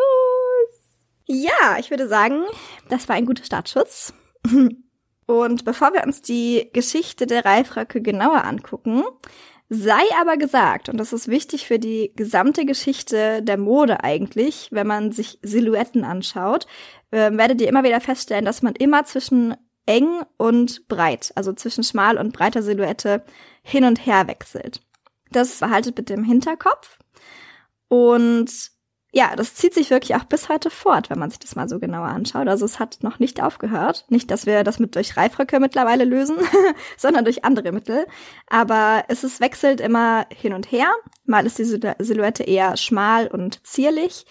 Ja, 1.27 1.77
ich 1.79 1.91
würde 1.91 2.09
sagen, 2.09 2.43
das 2.89 3.09
war 3.09 3.17
ein 3.17 3.27
guter 3.27 3.45
Startschuss. 3.45 4.15
Und 5.27 5.65
bevor 5.65 5.93
wir 5.93 6.05
uns 6.05 6.23
die 6.23 6.71
Geschichte 6.73 7.27
der 7.27 7.45
Reifröcke 7.45 8.01
genauer 8.01 8.45
angucken, 8.45 9.03
sei 9.69 10.01
aber 10.21 10.37
gesagt, 10.37 10.89
und 10.89 10.99
das 10.99 11.13
ist 11.13 11.27
wichtig 11.27 11.67
für 11.67 11.81
die 11.81 12.13
gesamte 12.15 12.65
Geschichte 12.65 13.43
der 13.43 13.59
Mode 13.59 14.05
eigentlich, 14.05 14.69
wenn 14.71 14.87
man 14.87 15.11
sich 15.11 15.41
Silhouetten 15.43 16.05
anschaut, 16.05 16.69
äh, 17.11 17.33
werdet 17.33 17.61
ihr 17.61 17.69
immer 17.69 17.83
wieder 17.83 18.01
feststellen, 18.01 18.45
dass 18.45 18.63
man 18.63 18.77
immer 18.77 19.05
zwischen 19.05 19.57
eng 19.87 20.23
und 20.37 20.89
breit, 20.89 21.33
also 21.37 21.53
zwischen 21.53 21.85
schmal 21.85 22.19
und 22.19 22.33
breiter 22.33 22.63
Silhouette 22.63 23.25
hin 23.63 23.85
und 23.85 24.05
her 24.05 24.27
wechselt. 24.27 24.83
Das 25.31 25.59
behaltet 25.59 25.95
bitte 25.95 26.15
im 26.15 26.25
Hinterkopf. 26.25 26.99
Und 27.89 28.51
ja, 29.13 29.35
das 29.35 29.55
zieht 29.55 29.73
sich 29.73 29.89
wirklich 29.91 30.15
auch 30.15 30.25
bis 30.25 30.51
heute 30.51 30.69
fort, 30.69 31.09
wenn 31.09 31.19
man 31.19 31.31
sich 31.31 31.39
das 31.39 31.57
mal 31.57 31.69
so 31.69 31.79
genauer 31.79 32.09
anschaut. 32.09 32.49
Also 32.49 32.67
es 32.67 32.79
hat 32.79 32.99
noch 33.01 33.19
nicht 33.19 33.43
aufgehört. 33.43 34.05
Nicht, 34.11 34.31
dass 34.31 34.45
wir 34.45 34.63
das 34.63 34.79
mit 34.79 34.95
durch 34.95 35.17
Reifröcke 35.17 35.59
mittlerweile 35.59 36.05
lösen, 36.05 36.37
sondern 36.99 37.25
durch 37.25 37.43
andere 37.43 37.73
Mittel. 37.73 38.07
Aber 38.47 39.05
es 39.09 39.25
ist 39.25 39.41
wechselt 39.41 39.81
immer 39.81 40.27
hin 40.31 40.53
und 40.53 40.71
her. 40.71 40.89
Mal 41.25 41.47
ist 41.47 41.59
die 41.59 41.65
Silhouette 41.65 42.43
eher 42.43 42.77
schmal 42.77 43.29
und 43.29 43.67
zierlich. 43.67 44.27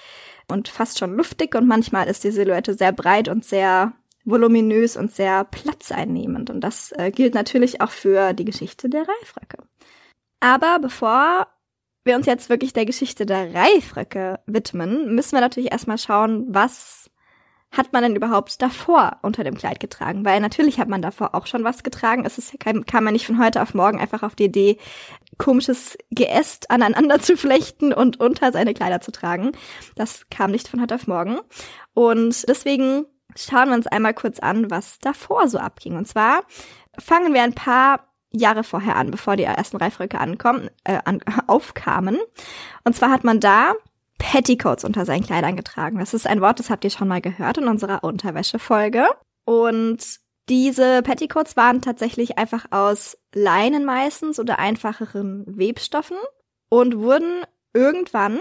und 0.47 0.67
fast 0.67 0.99
schon 0.99 1.15
luftig 1.15 1.55
und 1.55 1.67
manchmal 1.67 2.07
ist 2.07 2.23
die 2.23 2.29
Silhouette 2.29 2.75
sehr 2.75 2.91
breit 2.91 3.27
und 3.27 3.43
sehr 3.43 3.93
voluminös 4.25 4.97
und 4.97 5.11
sehr 5.13 5.45
platzeinnehmend. 5.45 6.49
Und 6.49 6.61
das 6.61 6.91
äh, 6.97 7.11
gilt 7.11 7.35
natürlich 7.35 7.81
auch 7.81 7.91
für 7.91 8.33
die 8.33 8.45
Geschichte 8.45 8.89
der 8.89 9.01
Reifröcke. 9.07 9.63
Aber 10.39 10.79
bevor 10.79 11.47
wir 12.03 12.15
uns 12.15 12.25
jetzt 12.25 12.49
wirklich 12.49 12.73
der 12.73 12.85
Geschichte 12.85 13.25
der 13.25 13.53
Reifröcke 13.53 14.39
widmen, 14.45 15.15
müssen 15.15 15.33
wir 15.33 15.41
natürlich 15.41 15.71
erstmal 15.71 15.97
schauen, 15.97 16.45
was 16.49 17.09
hat 17.71 17.93
man 17.93 18.03
denn 18.03 18.15
überhaupt 18.15 18.61
davor 18.61 19.17
unter 19.21 19.43
dem 19.43 19.55
Kleid 19.55 19.79
getragen? 19.79 20.23
Weil 20.23 20.39
natürlich 20.39 20.79
hat 20.79 20.87
man 20.87 21.01
davor 21.01 21.35
auch 21.35 21.45
schon 21.47 21.63
was 21.63 21.83
getragen. 21.83 22.25
Es 22.25 22.37
ist, 22.37 22.57
kam, 22.59 22.85
kam 22.85 23.03
man 23.03 23.13
nicht 23.13 23.25
von 23.25 23.43
heute 23.43 23.61
auf 23.61 23.73
morgen 23.73 23.99
einfach 23.99 24.23
auf 24.23 24.35
die 24.35 24.45
Idee, 24.45 24.77
komisches 25.37 25.97
Geäst 26.11 26.71
aneinander 26.71 27.19
zu 27.21 27.35
flechten 27.35 27.91
und 27.91 28.19
unter 28.19 28.51
seine 28.51 28.73
Kleider 28.73 29.01
zu 29.01 29.11
tragen. 29.11 29.51
Das 29.95 30.29
kam 30.29 30.51
nicht 30.51 30.67
von 30.67 30.81
heute 30.81 30.95
auf 30.95 31.07
morgen. 31.07 31.39
Und 31.93 32.47
deswegen 32.47 33.05
schauen 33.35 33.69
wir 33.69 33.75
uns 33.75 33.87
einmal 33.87 34.13
kurz 34.13 34.39
an, 34.39 34.69
was 34.69 34.99
davor 34.99 35.47
so 35.47 35.57
abging. 35.57 35.95
Und 35.97 36.07
zwar 36.07 36.43
fangen 36.97 37.33
wir 37.33 37.43
ein 37.43 37.55
paar 37.55 38.07
Jahre 38.31 38.63
vorher 38.63 38.95
an, 38.95 39.11
bevor 39.11 39.35
die 39.35 39.43
ersten 39.43 39.77
Reifröcke 39.77 40.19
ankommen, 40.19 40.69
äh, 40.83 40.99
an, 41.05 41.21
aufkamen. 41.47 42.17
Und 42.83 42.95
zwar 42.95 43.11
hat 43.11 43.23
man 43.23 43.39
da 43.39 43.73
Petticoats 44.17 44.85
unter 44.85 45.05
seinen 45.05 45.23
Kleidern 45.23 45.55
getragen. 45.55 45.99
Das 45.99 46.13
ist 46.13 46.27
ein 46.27 46.41
Wort, 46.41 46.59
das 46.59 46.69
habt 46.69 46.83
ihr 46.83 46.89
schon 46.89 47.07
mal 47.07 47.21
gehört 47.21 47.57
in 47.57 47.67
unserer 47.67 48.03
Unterwäschefolge. 48.03 49.05
Und 49.45 50.19
diese 50.49 51.01
Petticoats 51.01 51.57
waren 51.57 51.81
tatsächlich 51.81 52.37
einfach 52.37 52.65
aus 52.71 53.17
Leinen 53.33 53.83
meistens 53.83 54.39
oder 54.39 54.59
einfacheren 54.59 55.43
Webstoffen 55.47 56.17
und 56.69 56.99
wurden 56.99 57.43
irgendwann 57.73 58.39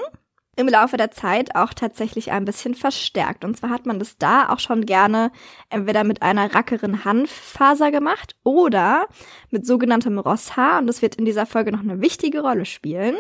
im 0.56 0.68
Laufe 0.68 0.96
der 0.96 1.10
Zeit 1.10 1.54
auch 1.56 1.74
tatsächlich 1.74 2.32
ein 2.32 2.44
bisschen 2.44 2.74
verstärkt. 2.74 3.44
Und 3.44 3.56
zwar 3.56 3.70
hat 3.70 3.86
man 3.86 3.98
das 3.98 4.18
da 4.18 4.48
auch 4.50 4.58
schon 4.58 4.86
gerne 4.86 5.32
entweder 5.70 6.04
mit 6.04 6.22
einer 6.22 6.54
rackeren 6.54 7.04
Hanffaser 7.04 7.90
gemacht 7.90 8.36
oder 8.44 9.06
mit 9.50 9.66
sogenanntem 9.66 10.18
Rosshaar. 10.18 10.78
Und 10.78 10.86
das 10.86 11.02
wird 11.02 11.16
in 11.16 11.24
dieser 11.24 11.46
Folge 11.46 11.72
noch 11.72 11.80
eine 11.80 12.00
wichtige 12.00 12.40
Rolle 12.40 12.64
spielen. 12.64 13.16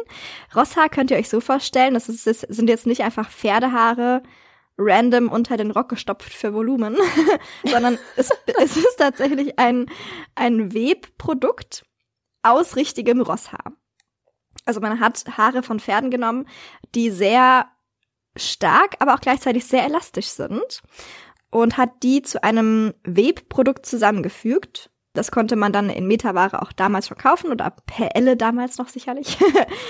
Rosshaar 0.54 0.88
könnt 0.88 1.10
ihr 1.10 1.16
euch 1.16 1.28
so 1.28 1.40
vorstellen, 1.40 1.94
das, 1.94 2.08
ist, 2.08 2.26
das 2.26 2.40
sind 2.40 2.68
jetzt 2.68 2.86
nicht 2.86 3.02
einfach 3.02 3.30
Pferdehaare 3.30 4.22
random 4.76 5.28
unter 5.28 5.56
den 5.56 5.70
Rock 5.70 5.88
gestopft 5.88 6.32
für 6.32 6.52
Volumen, 6.52 6.96
sondern 7.64 7.98
es, 8.16 8.30
es 8.60 8.76
ist 8.76 8.96
tatsächlich 8.98 9.58
ein, 9.58 9.86
ein 10.34 10.74
Webprodukt 10.74 11.84
aus 12.42 12.76
richtigem 12.76 13.20
Rosshaar. 13.20 13.72
Also 14.64 14.80
man 14.80 15.00
hat 15.00 15.24
Haare 15.36 15.62
von 15.62 15.80
Pferden 15.80 16.10
genommen, 16.10 16.46
die 16.94 17.10
sehr 17.10 17.66
stark, 18.36 18.96
aber 18.98 19.14
auch 19.14 19.20
gleichzeitig 19.20 19.66
sehr 19.66 19.84
elastisch 19.84 20.28
sind 20.28 20.82
und 21.50 21.76
hat 21.76 22.02
die 22.02 22.22
zu 22.22 22.42
einem 22.42 22.94
Webprodukt 23.04 23.86
zusammengefügt. 23.86 24.90
Das 25.12 25.30
konnte 25.30 25.54
man 25.54 25.72
dann 25.72 25.90
in 25.90 26.08
Metaware 26.08 26.60
auch 26.60 26.72
damals 26.72 27.06
schon 27.06 27.18
kaufen 27.18 27.52
oder 27.52 27.70
per 27.86 28.16
Elle 28.16 28.36
damals 28.36 28.78
noch 28.78 28.88
sicherlich. 28.88 29.38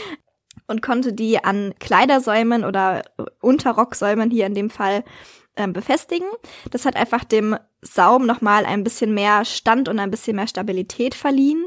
und 0.66 0.82
konnte 0.82 1.12
die 1.12 1.42
an 1.42 1.74
Kleidersäumen 1.78 2.64
oder 2.64 3.02
Unterrocksäumen 3.40 4.30
hier 4.30 4.46
in 4.46 4.54
dem 4.54 4.70
Fall 4.70 5.04
ähm, 5.56 5.72
befestigen. 5.72 6.28
Das 6.70 6.84
hat 6.84 6.96
einfach 6.96 7.24
dem 7.24 7.56
Saum 7.80 8.26
nochmal 8.26 8.66
ein 8.66 8.84
bisschen 8.84 9.14
mehr 9.14 9.44
Stand 9.44 9.88
und 9.88 9.98
ein 9.98 10.10
bisschen 10.10 10.36
mehr 10.36 10.48
Stabilität 10.48 11.14
verliehen 11.14 11.66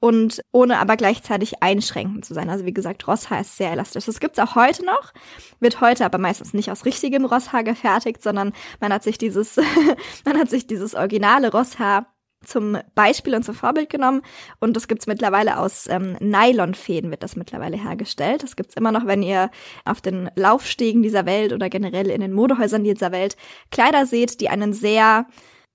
und 0.00 0.42
ohne 0.50 0.78
aber 0.78 0.96
gleichzeitig 0.96 1.62
einschränkend 1.62 2.24
zu 2.24 2.34
sein. 2.34 2.48
Also 2.50 2.64
wie 2.64 2.72
gesagt, 2.72 3.06
Rosshaar 3.06 3.42
ist 3.42 3.56
sehr 3.58 3.70
elastisch. 3.70 4.06
Das 4.06 4.18
gibt's 4.18 4.38
auch 4.38 4.56
heute 4.56 4.84
noch, 4.84 5.12
wird 5.60 5.80
heute 5.80 6.06
aber 6.06 6.18
meistens 6.18 6.54
nicht 6.54 6.70
aus 6.70 6.86
richtigem 6.86 7.26
Rosshaar 7.26 7.62
gefertigt, 7.62 8.22
sondern 8.22 8.52
man 8.80 8.92
hat 8.92 9.02
sich 9.02 9.18
dieses, 9.18 9.56
man 10.24 10.38
hat 10.38 10.48
sich 10.50 10.66
dieses 10.66 10.94
originale 10.94 11.52
Rosshaar 11.52 12.06
zum 12.42 12.78
Beispiel 12.94 13.34
und 13.34 13.44
zum 13.44 13.54
Vorbild 13.54 13.90
genommen 13.90 14.22
und 14.60 14.74
das 14.74 14.88
gibt's 14.88 15.06
mittlerweile 15.06 15.58
aus 15.58 15.86
ähm, 15.90 16.16
Nylonfäden 16.20 17.10
wird 17.10 17.22
das 17.22 17.36
mittlerweile 17.36 17.76
hergestellt. 17.76 18.42
Das 18.42 18.56
gibt's 18.56 18.74
immer 18.76 18.92
noch, 18.92 19.06
wenn 19.06 19.22
ihr 19.22 19.50
auf 19.84 20.00
den 20.00 20.30
Laufstegen 20.36 21.02
dieser 21.02 21.26
Welt 21.26 21.52
oder 21.52 21.68
generell 21.68 22.08
in 22.08 22.22
den 22.22 22.32
Modehäusern 22.32 22.82
dieser 22.82 23.12
Welt 23.12 23.36
Kleider 23.70 24.06
seht, 24.06 24.40
die 24.40 24.48
einen 24.48 24.72
sehr 24.72 25.26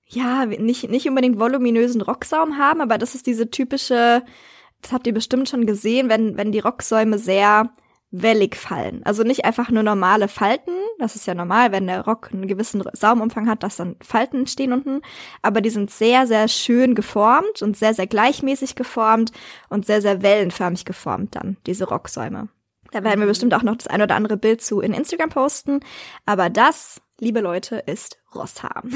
ja, 0.07 0.45
nicht, 0.45 0.89
nicht 0.89 1.07
unbedingt 1.07 1.39
voluminösen 1.39 2.01
Rocksaum 2.01 2.57
haben, 2.57 2.81
aber 2.81 2.97
das 2.97 3.15
ist 3.15 3.27
diese 3.27 3.50
typische, 3.50 4.24
das 4.81 4.91
habt 4.91 5.07
ihr 5.07 5.13
bestimmt 5.13 5.50
schon 5.50 5.65
gesehen, 5.65 6.09
wenn, 6.09 6.38
wenn 6.38 6.51
die 6.51 6.59
Rocksäume 6.59 7.17
sehr 7.17 7.71
wellig 8.12 8.55
fallen. 8.55 9.01
Also 9.03 9.24
nicht 9.24 9.45
einfach 9.45 9.69
nur 9.69 9.83
normale 9.83 10.27
Falten, 10.27 10.71
das 11.00 11.15
ist 11.15 11.27
ja 11.27 11.33
normal, 11.33 11.71
wenn 11.71 11.88
der 11.88 12.05
Rock 12.05 12.29
einen 12.31 12.47
gewissen 12.47 12.83
Saumumfang 12.93 13.50
hat, 13.50 13.63
dass 13.63 13.77
dann 13.77 13.95
Falten 14.01 14.41
entstehen 14.41 14.74
unten, 14.74 15.01
aber 15.41 15.59
die 15.59 15.69
sind 15.69 15.91
sehr, 15.91 16.27
sehr 16.27 16.47
schön 16.47 16.95
geformt 16.95 17.62
und 17.62 17.75
sehr, 17.75 17.93
sehr 17.93 18.07
gleichmäßig 18.07 18.75
geformt 18.75 19.31
und 19.69 19.85
sehr, 19.85 20.01
sehr 20.01 20.21
wellenförmig 20.21 20.85
geformt 20.85 21.35
dann, 21.35 21.57
diese 21.65 21.89
Rocksäume. 21.89 22.47
Da 22.91 23.03
werden 23.03 23.19
wir 23.19 23.27
bestimmt 23.27 23.53
auch 23.53 23.63
noch 23.63 23.75
das 23.75 23.88
ein 23.88 24.01
oder 24.01 24.15
andere 24.15 24.38
Bild 24.38 24.62
zu 24.62 24.79
in 24.79 24.93
Instagram 24.93 25.29
posten, 25.29 25.79
aber 26.25 26.50
das, 26.50 27.01
liebe 27.19 27.41
Leute, 27.41 27.77
ist 27.77 28.19
Rosshaar. 28.33 28.83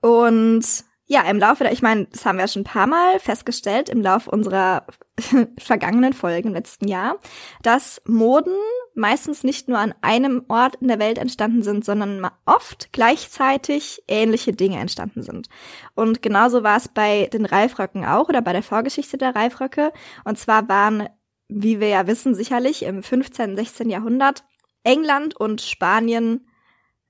Und 0.00 0.64
ja, 1.06 1.22
im 1.22 1.40
Laufe 1.40 1.64
der, 1.64 1.72
ich 1.72 1.82
meine, 1.82 2.04
das 2.04 2.24
haben 2.24 2.38
wir 2.38 2.46
schon 2.46 2.62
ein 2.62 2.64
paar 2.64 2.86
Mal 2.86 3.18
festgestellt 3.18 3.88
im 3.88 4.00
Laufe 4.00 4.30
unserer 4.30 4.86
vergangenen 5.58 6.12
Folgen 6.12 6.48
im 6.48 6.54
letzten 6.54 6.86
Jahr, 6.86 7.16
dass 7.62 8.00
Moden 8.06 8.54
meistens 8.94 9.42
nicht 9.42 9.68
nur 9.68 9.78
an 9.78 9.92
einem 10.02 10.44
Ort 10.46 10.76
in 10.76 10.86
der 10.86 11.00
Welt 11.00 11.18
entstanden 11.18 11.64
sind, 11.64 11.84
sondern 11.84 12.30
oft 12.44 12.92
gleichzeitig 12.92 14.04
ähnliche 14.06 14.52
Dinge 14.52 14.78
entstanden 14.78 15.22
sind. 15.22 15.48
Und 15.96 16.22
genauso 16.22 16.62
war 16.62 16.76
es 16.76 16.86
bei 16.86 17.28
den 17.32 17.44
Reifröcken 17.44 18.04
auch 18.04 18.28
oder 18.28 18.40
bei 18.40 18.52
der 18.52 18.62
Vorgeschichte 18.62 19.18
der 19.18 19.34
Reifröcke. 19.34 19.92
Und 20.24 20.38
zwar 20.38 20.68
waren, 20.68 21.08
wie 21.48 21.80
wir 21.80 21.88
ja 21.88 22.06
wissen, 22.06 22.36
sicherlich 22.36 22.84
im 22.84 23.02
15., 23.02 23.56
16. 23.56 23.90
Jahrhundert 23.90 24.44
England 24.84 25.34
und 25.34 25.60
Spanien 25.60 26.46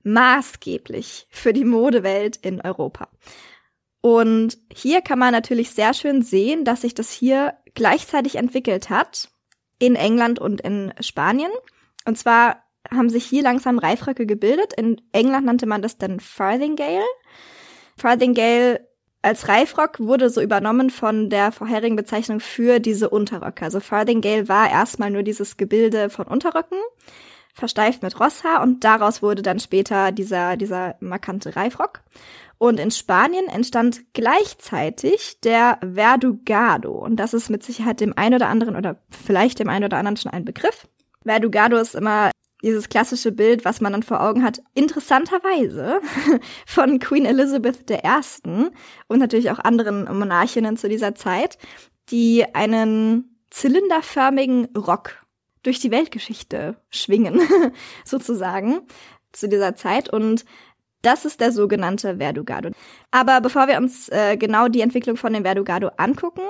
maßgeblich 0.03 1.27
für 1.29 1.53
die 1.53 1.65
Modewelt 1.65 2.37
in 2.37 2.61
Europa. 2.61 3.09
Und 4.01 4.57
hier 4.73 5.01
kann 5.01 5.19
man 5.19 5.31
natürlich 5.31 5.71
sehr 5.71 5.93
schön 5.93 6.23
sehen, 6.23 6.65
dass 6.65 6.81
sich 6.81 6.95
das 6.95 7.11
hier 7.11 7.53
gleichzeitig 7.75 8.35
entwickelt 8.35 8.89
hat 8.89 9.29
in 9.79 9.95
England 9.95 10.39
und 10.39 10.61
in 10.61 10.93
Spanien. 10.99 11.51
Und 12.05 12.17
zwar 12.17 12.63
haben 12.89 13.09
sich 13.09 13.25
hier 13.25 13.43
langsam 13.43 13.77
Reifröcke 13.77 14.25
gebildet. 14.25 14.73
In 14.73 15.01
England 15.11 15.45
nannte 15.45 15.67
man 15.67 15.81
das 15.81 15.97
dann 15.97 16.19
Farthingale. 16.19 17.05
Farthingale 17.95 18.87
als 19.21 19.47
Reifrock 19.47 19.99
wurde 19.99 20.31
so 20.31 20.41
übernommen 20.41 20.89
von 20.89 21.29
der 21.29 21.51
vorherigen 21.51 21.95
Bezeichnung 21.95 22.39
für 22.39 22.79
diese 22.79 23.09
Unterröcke. 23.09 23.65
Also 23.65 23.79
Farthingale 23.79 24.47
war 24.47 24.71
erstmal 24.71 25.11
nur 25.11 25.21
dieses 25.21 25.57
Gebilde 25.57 26.09
von 26.09 26.25
Unterröcken 26.25 26.79
versteift 27.53 28.03
mit 28.03 28.19
Rosshaar 28.19 28.61
und 28.61 28.83
daraus 28.83 29.21
wurde 29.21 29.41
dann 29.41 29.59
später 29.59 30.11
dieser, 30.11 30.57
dieser 30.57 30.95
markante 30.99 31.55
Reifrock. 31.55 32.01
Und 32.57 32.79
in 32.79 32.91
Spanien 32.91 33.47
entstand 33.47 34.13
gleichzeitig 34.13 35.39
der 35.41 35.79
Verdugado. 35.81 36.91
Und 36.91 37.15
das 37.15 37.33
ist 37.33 37.49
mit 37.49 37.63
Sicherheit 37.63 37.99
dem 37.99 38.15
einen 38.15 38.35
oder 38.35 38.49
anderen 38.49 38.75
oder 38.75 38.97
vielleicht 39.09 39.57
dem 39.57 39.67
einen 39.67 39.85
oder 39.85 39.97
anderen 39.97 40.17
schon 40.17 40.31
ein 40.31 40.45
Begriff. 40.45 40.87
Verdugado 41.25 41.77
ist 41.77 41.95
immer 41.95 42.29
dieses 42.63 42.89
klassische 42.89 43.31
Bild, 43.31 43.65
was 43.65 43.81
man 43.81 43.93
dann 43.93 44.03
vor 44.03 44.21
Augen 44.21 44.43
hat, 44.43 44.61
interessanterweise 44.73 46.01
von 46.65 46.99
Queen 46.99 47.25
Elizabeth 47.25 47.89
I. 47.89 48.69
und 49.07 49.19
natürlich 49.19 49.49
auch 49.49 49.59
anderen 49.59 50.05
Monarchinnen 50.17 50.77
zu 50.77 50.87
dieser 50.87 51.15
Zeit, 51.15 51.57
die 52.09 52.45
einen 52.53 53.39
zylinderförmigen 53.49 54.65
Rock 54.77 55.20
durch 55.63 55.79
die 55.79 55.91
Weltgeschichte 55.91 56.75
schwingen, 56.89 57.39
sozusagen, 58.05 58.81
zu 59.31 59.47
dieser 59.47 59.75
Zeit. 59.75 60.11
Und 60.11 60.45
das 61.01 61.25
ist 61.25 61.41
der 61.41 61.51
sogenannte 61.51 62.17
Verdugado. 62.17 62.71
Aber 63.09 63.41
bevor 63.41 63.67
wir 63.67 63.77
uns 63.77 64.09
äh, 64.09 64.37
genau 64.37 64.67
die 64.67 64.81
Entwicklung 64.81 65.17
von 65.17 65.33
dem 65.33 65.43
Verdugado 65.43 65.89
angucken, 65.97 66.43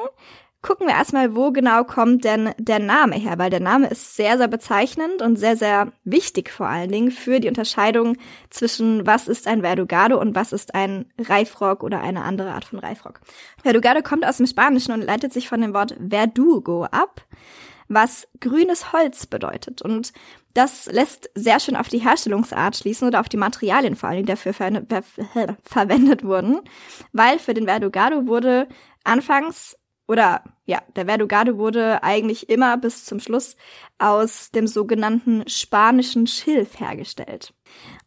gucken 0.62 0.88
wir 0.88 0.94
erstmal, 0.94 1.36
wo 1.36 1.52
genau 1.52 1.84
kommt 1.84 2.24
denn 2.24 2.52
der 2.58 2.80
Name 2.80 3.16
her, 3.16 3.40
weil 3.40 3.50
der 3.50 3.60
Name 3.60 3.88
ist 3.88 4.16
sehr, 4.16 4.38
sehr 4.38 4.48
bezeichnend 4.48 5.22
und 5.22 5.38
sehr, 5.38 5.58
sehr 5.58 5.92
wichtig 6.04 6.50
vor 6.52 6.68
allen 6.68 6.92
Dingen 6.92 7.12
für 7.12 7.40
die 7.40 7.48
Unterscheidung 7.48 8.18
zwischen 8.50 9.08
was 9.08 9.28
ist 9.28 9.48
ein 9.48 9.62
Verdugado 9.62 10.20
und 10.20 10.36
was 10.36 10.54
ist 10.54 10.76
ein 10.76 11.06
Reifrock 11.20 11.84
oder 11.84 12.02
eine 12.02 12.24
andere 12.24 12.52
Art 12.52 12.66
von 12.66 12.80
Reifrock. 12.80 13.22
Verdugado 13.64 14.02
kommt 14.04 14.26
aus 14.26 14.38
dem 14.38 14.46
Spanischen 14.46 14.92
und 14.92 15.02
leitet 15.02 15.34
sich 15.34 15.50
von 15.50 15.62
dem 15.62 15.74
Wort 15.74 15.96
Verdugo 16.10 16.86
ab 16.86 17.26
was 17.94 18.28
grünes 18.40 18.94
Holz 18.94 19.26
bedeutet. 19.26 19.82
Und 19.82 20.14
das 20.54 20.86
lässt 20.88 21.30
sehr 21.36 21.60
schön 21.60 21.76
auf 21.76 21.88
die 21.88 22.00
Herstellungsart 22.00 22.78
schließen 22.78 23.08
oder 23.08 23.20
auf 23.20 23.30
die 23.30 23.38
Materialien 23.38 23.96
vor 23.96 24.10
allem, 24.10 24.26
die 24.26 24.32
dafür 24.32 24.54
ver 24.54 24.84
ver 24.88 25.04
verwendet 25.64 26.24
wurden. 26.24 26.62
Weil 27.12 27.40
für 27.40 27.54
den 27.54 27.66
Verdugado 27.66 28.28
wurde 28.28 28.68
anfangs 29.04 29.78
oder 30.08 30.44
ja, 30.66 30.82
der 30.96 31.06
Verdugado 31.06 31.58
wurde 31.58 32.04
eigentlich 32.04 32.50
immer 32.50 32.78
bis 32.78 33.06
zum 33.06 33.20
Schluss 33.20 33.56
aus 33.98 34.52
dem 34.52 34.68
sogenannten 34.68 35.48
spanischen 35.48 36.28
Schilf 36.28 36.80
hergestellt. 36.80 37.54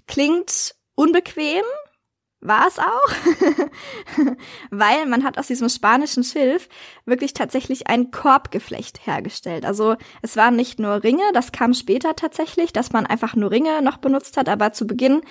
Klingt 0.07 0.75
unbequem, 0.95 1.65
war 2.45 2.67
es 2.69 2.79
auch, 2.79 3.57
weil 4.71 5.07
man 5.07 5.25
hat 5.25 5.39
aus 5.39 5.47
diesem 5.47 5.71
spanischen 5.71 6.23
Schilf 6.23 6.69
wirklich 7.07 7.33
tatsächlich 7.33 7.87
ein 7.87 8.11
Korbgeflecht 8.11 9.07
hergestellt. 9.07 9.65
Also 9.65 9.97
es 10.21 10.37
waren 10.37 10.55
nicht 10.55 10.79
nur 10.79 11.03
Ringe, 11.03 11.25
das 11.33 11.53
kam 11.53 11.73
später 11.73 12.15
tatsächlich, 12.15 12.73
dass 12.73 12.93
man 12.93 13.07
einfach 13.07 13.35
nur 13.35 13.51
Ringe 13.51 13.81
noch 13.83 13.97
benutzt 13.97 14.37
hat, 14.37 14.49
aber 14.51 14.73
zu 14.73 14.87
Beginn 14.87 15.23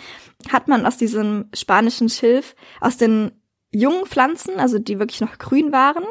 hat 0.52 0.68
man 0.68 0.86
aus 0.88 0.98
diesem 0.98 1.50
spanischen 1.54 2.10
Schilf, 2.10 2.56
aus 2.82 2.98
den 2.98 3.32
jungen 3.72 4.08
Pflanzen, 4.08 4.60
also 4.60 4.80
die 4.80 4.98
wirklich 5.00 5.22
noch 5.22 5.38
grün 5.38 5.72
waren, 5.72 6.06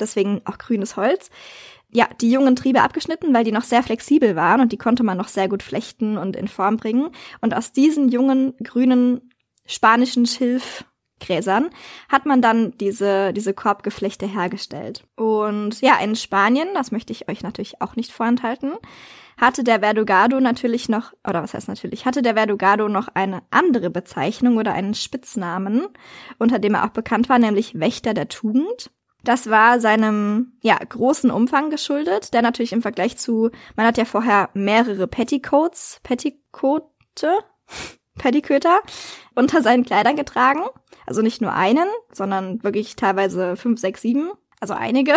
deswegen 0.00 0.40
auch 0.46 0.56
grünes 0.56 0.96
Holz, 0.96 1.30
ja, 1.90 2.08
die 2.20 2.30
jungen 2.30 2.56
Triebe 2.56 2.82
abgeschnitten, 2.82 3.32
weil 3.32 3.44
die 3.44 3.52
noch 3.52 3.62
sehr 3.62 3.82
flexibel 3.82 4.36
waren 4.36 4.60
und 4.60 4.72
die 4.72 4.78
konnte 4.78 5.02
man 5.02 5.18
noch 5.18 5.28
sehr 5.28 5.48
gut 5.48 5.62
flechten 5.62 6.18
und 6.18 6.34
in 6.34 6.48
Form 6.48 6.76
bringen. 6.76 7.10
Und 7.40 7.54
aus 7.54 7.72
diesen 7.72 8.08
jungen 8.08 8.54
grünen 8.62 9.30
spanischen 9.66 10.26
Schilfgräsern 10.26 11.70
hat 12.08 12.26
man 12.26 12.42
dann 12.42 12.76
diese, 12.78 13.32
diese 13.32 13.54
Korbgeflechte 13.54 14.26
hergestellt. 14.26 15.04
Und 15.16 15.80
ja, 15.80 15.98
in 15.98 16.16
Spanien, 16.16 16.68
das 16.74 16.92
möchte 16.92 17.12
ich 17.12 17.28
euch 17.28 17.42
natürlich 17.42 17.80
auch 17.80 17.96
nicht 17.96 18.12
vorenthalten, 18.12 18.74
hatte 19.38 19.64
der 19.64 19.80
Verdugado 19.80 20.40
natürlich 20.40 20.88
noch, 20.88 21.12
oder 21.26 21.42
was 21.42 21.54
heißt 21.54 21.68
natürlich, 21.68 22.06
hatte 22.06 22.22
der 22.22 22.34
Verdugado 22.34 22.88
noch 22.88 23.08
eine 23.08 23.42
andere 23.50 23.90
Bezeichnung 23.90 24.56
oder 24.56 24.72
einen 24.72 24.94
Spitznamen, 24.94 25.88
unter 26.38 26.58
dem 26.58 26.74
er 26.74 26.84
auch 26.84 26.90
bekannt 26.90 27.28
war, 27.28 27.38
nämlich 27.38 27.78
Wächter 27.78 28.14
der 28.14 28.28
Tugend. 28.28 28.90
Das 29.24 29.50
war 29.50 29.80
seinem 29.80 30.52
ja 30.62 30.78
großen 30.78 31.30
Umfang 31.30 31.68
geschuldet, 31.68 32.32
der 32.32 32.42
natürlich 32.42 32.72
im 32.72 32.82
Vergleich 32.82 33.18
zu, 33.18 33.50
man 33.74 33.84
hat 33.84 33.98
ja 33.98 34.04
vorher 34.04 34.50
mehrere 34.54 35.06
Petticoats, 35.08 36.00
Petticoate, 36.02 37.32
Pettiköter 38.18 38.80
unter 39.34 39.62
seinen 39.62 39.84
Kleidern 39.84 40.16
getragen. 40.16 40.62
Also 41.06 41.22
nicht 41.22 41.40
nur 41.40 41.52
einen, 41.52 41.88
sondern 42.12 42.62
wirklich 42.64 42.96
teilweise 42.96 43.56
fünf, 43.56 43.80
sechs, 43.80 44.02
sieben. 44.02 44.30
Also 44.58 44.72
einige. 44.72 45.14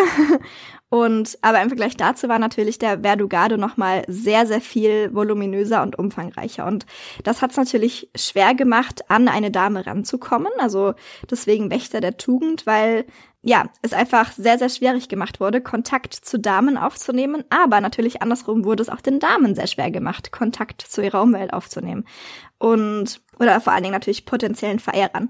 Und 0.89 1.37
aber 1.41 1.61
im 1.61 1.69
Vergleich 1.69 1.95
dazu 1.95 2.27
war 2.27 2.39
natürlich 2.39 2.77
der 2.77 2.99
Verdugado 3.01 3.57
nochmal 3.57 4.03
sehr, 4.07 4.45
sehr 4.45 4.59
viel 4.59 5.13
voluminöser 5.13 5.81
und 5.81 5.97
umfangreicher. 5.97 6.65
Und 6.65 6.85
das 7.23 7.41
hat 7.41 7.51
es 7.51 7.57
natürlich 7.57 8.09
schwer 8.15 8.53
gemacht, 8.53 9.09
an 9.09 9.27
eine 9.27 9.51
Dame 9.51 9.85
ranzukommen. 9.85 10.51
Also 10.57 10.93
deswegen 11.29 11.71
Wächter 11.71 12.01
der 12.01 12.17
Tugend, 12.17 12.65
weil 12.65 13.05
ja, 13.41 13.69
es 13.81 13.93
einfach 13.93 14.33
sehr, 14.33 14.57
sehr 14.57 14.69
schwierig 14.69 15.07
gemacht 15.07 15.39
wurde, 15.39 15.61
Kontakt 15.61 16.13
zu 16.13 16.37
Damen 16.39 16.77
aufzunehmen. 16.77 17.45
Aber 17.49 17.79
natürlich 17.79 18.21
andersrum 18.21 18.65
wurde 18.65 18.83
es 18.83 18.89
auch 18.89 19.01
den 19.01 19.19
Damen 19.19 19.55
sehr 19.55 19.67
schwer 19.67 19.91
gemacht, 19.91 20.31
Kontakt 20.31 20.81
zu 20.81 21.01
ihrer 21.01 21.21
Umwelt 21.21 21.53
aufzunehmen. 21.53 22.05
Und, 22.57 23.21
oder 23.39 23.61
vor 23.61 23.71
allen 23.71 23.83
Dingen 23.83 23.93
natürlich 23.93 24.25
potenziellen 24.25 24.79
Verehrern. 24.79 25.29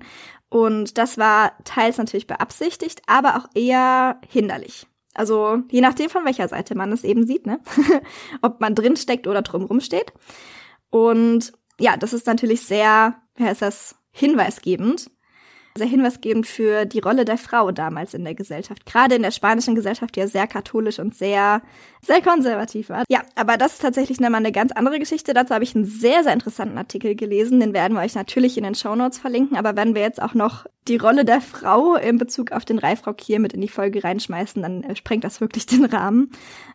Und 0.50 0.98
das 0.98 1.20
war 1.20 1.54
teils 1.64 1.98
natürlich 2.00 2.26
beabsichtigt, 2.26 3.04
aber 3.06 3.36
auch 3.38 3.48
eher 3.54 4.20
hinderlich. 4.28 4.88
Also 5.14 5.60
je 5.70 5.82
nachdem, 5.82 6.10
von 6.10 6.26
welcher 6.26 6.48
Seite 6.48 6.76
man 6.76 6.92
es 6.92 7.04
eben 7.04 7.28
sieht, 7.28 7.46
ne? 7.46 7.60
Ob 8.42 8.60
man 8.60 8.74
drin 8.74 8.96
steckt 8.96 9.28
oder 9.28 9.44
drumrum 9.44 9.82
steht. 9.82 10.14
Und 10.90 11.54
ja, 11.80 11.98
das 11.98 12.14
ist 12.14 12.26
natürlich 12.26 12.62
sehr, 12.62 13.22
wie 13.36 13.44
heißt 13.44 13.62
das, 13.62 13.96
hinweisgebend 14.12 15.12
sehr 15.80 15.88
hinweisgebend 15.88 16.46
für 16.46 16.86
die 16.86 17.00
Rolle 17.00 17.26
der 17.26 17.40
Frau 17.40 17.72
damals 17.72 18.14
in 18.14 18.24
der 18.24 18.36
Gesellschaft. 18.36 18.86
Gerade 18.86 19.16
in 19.16 19.24
der 19.24 19.32
spanischen 19.32 19.74
Gesellschaft, 19.74 20.16
die 20.16 20.20
ja 20.20 20.28
sehr 20.28 20.46
katholisch 20.46 21.00
und 21.00 21.16
sehr, 21.16 21.64
sehr 22.02 22.22
konservativ 22.22 22.90
war. 22.90 23.04
Ja, 23.10 23.22
aber 23.36 23.58
das 23.58 23.74
ist 23.74 23.82
tatsächlich 23.82 24.20
nochmal 24.20 24.40
eine 24.40 24.52
ganz 24.52 24.72
andere 24.72 25.00
Geschichte. 25.00 25.34
Dazu 25.34 25.54
habe 25.54 25.64
ich 25.64 25.76
einen 25.76 25.86
sehr, 25.86 26.24
sehr 26.24 26.34
interessanten 26.34 26.78
Artikel 26.78 27.16
gelesen. 27.16 27.60
Den 27.60 27.74
werden 27.74 27.96
wir 27.96 28.02
euch 28.02 28.16
natürlich 28.16 28.58
in 28.58 28.64
den 28.64 28.76
Show 28.76 28.96
Notes 28.96 29.20
verlinken. 29.20 29.58
Aber 29.58 29.76
wenn 29.76 29.96
wir 29.96 30.02
jetzt 30.02 30.22
auch 30.22 30.34
noch 30.34 30.66
die 30.88 30.98
Rolle 30.98 31.26
der 31.26 31.42
Frau 31.42 31.96
in 31.96 32.18
Bezug 32.18 32.52
auf 32.52 32.66
den 32.66 32.80
Reifrock 32.80 33.20
hier 33.22 33.40
mit 33.40 33.54
in 33.54 33.62
die 33.62 33.68
Folge 33.68 34.04
reinschmeißen, 34.04 34.62
dann 34.62 34.84
äh, 34.84 34.96
sprengt 34.96 35.24
das 35.24 35.42
wirklich 35.42 35.66
den 35.66 35.86
Rahmen. 35.86 36.32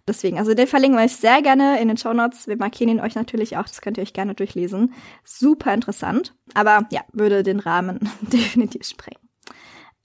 Deswegen, 0.06 0.38
also 0.38 0.54
den 0.54 0.66
verlinken 0.66 0.98
wir 0.98 1.04
euch 1.04 1.16
sehr 1.16 1.42
gerne 1.42 1.80
in 1.80 1.88
den 1.88 1.96
Show 1.96 2.12
Notes. 2.12 2.46
Wir 2.46 2.56
markieren 2.56 2.90
ihn 2.90 3.00
euch 3.00 3.14
natürlich 3.14 3.56
auch. 3.56 3.64
Das 3.64 3.80
könnt 3.80 3.96
ihr 3.96 4.02
euch 4.02 4.12
gerne 4.12 4.34
durchlesen. 4.34 4.92
Super 5.24 5.72
interessant. 5.72 6.34
Aber 6.52 6.87
ja, 6.90 7.00
würde 7.12 7.42
den 7.42 7.60
Rahmen 7.60 8.08
definitiv 8.20 8.87
sprengen. 8.87 9.20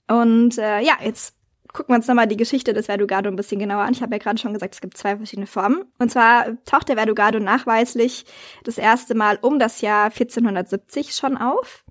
Und 0.08 0.58
äh, 0.58 0.80
ja, 0.80 0.94
jetzt 1.04 1.36
gucken 1.72 1.92
wir 1.92 1.96
uns 1.96 2.06
nochmal 2.06 2.26
die 2.26 2.36
Geschichte 2.36 2.72
des 2.72 2.86
Verdugado 2.86 3.28
ein 3.28 3.36
bisschen 3.36 3.58
genauer 3.58 3.82
an. 3.82 3.92
Ich 3.92 4.02
habe 4.02 4.14
ja 4.14 4.18
gerade 4.18 4.38
schon 4.38 4.52
gesagt, 4.52 4.74
es 4.74 4.80
gibt 4.80 4.96
zwei 4.96 5.16
verschiedene 5.16 5.46
Formen. 5.46 5.84
Und 5.98 6.10
zwar 6.10 6.62
taucht 6.64 6.88
der 6.88 6.96
Verdugado 6.96 7.38
nachweislich 7.38 8.24
das 8.64 8.78
erste 8.78 9.14
Mal 9.14 9.38
um 9.40 9.58
das 9.58 9.80
Jahr 9.80 10.06
1470 10.06 11.14
schon 11.14 11.36
auf 11.36 11.84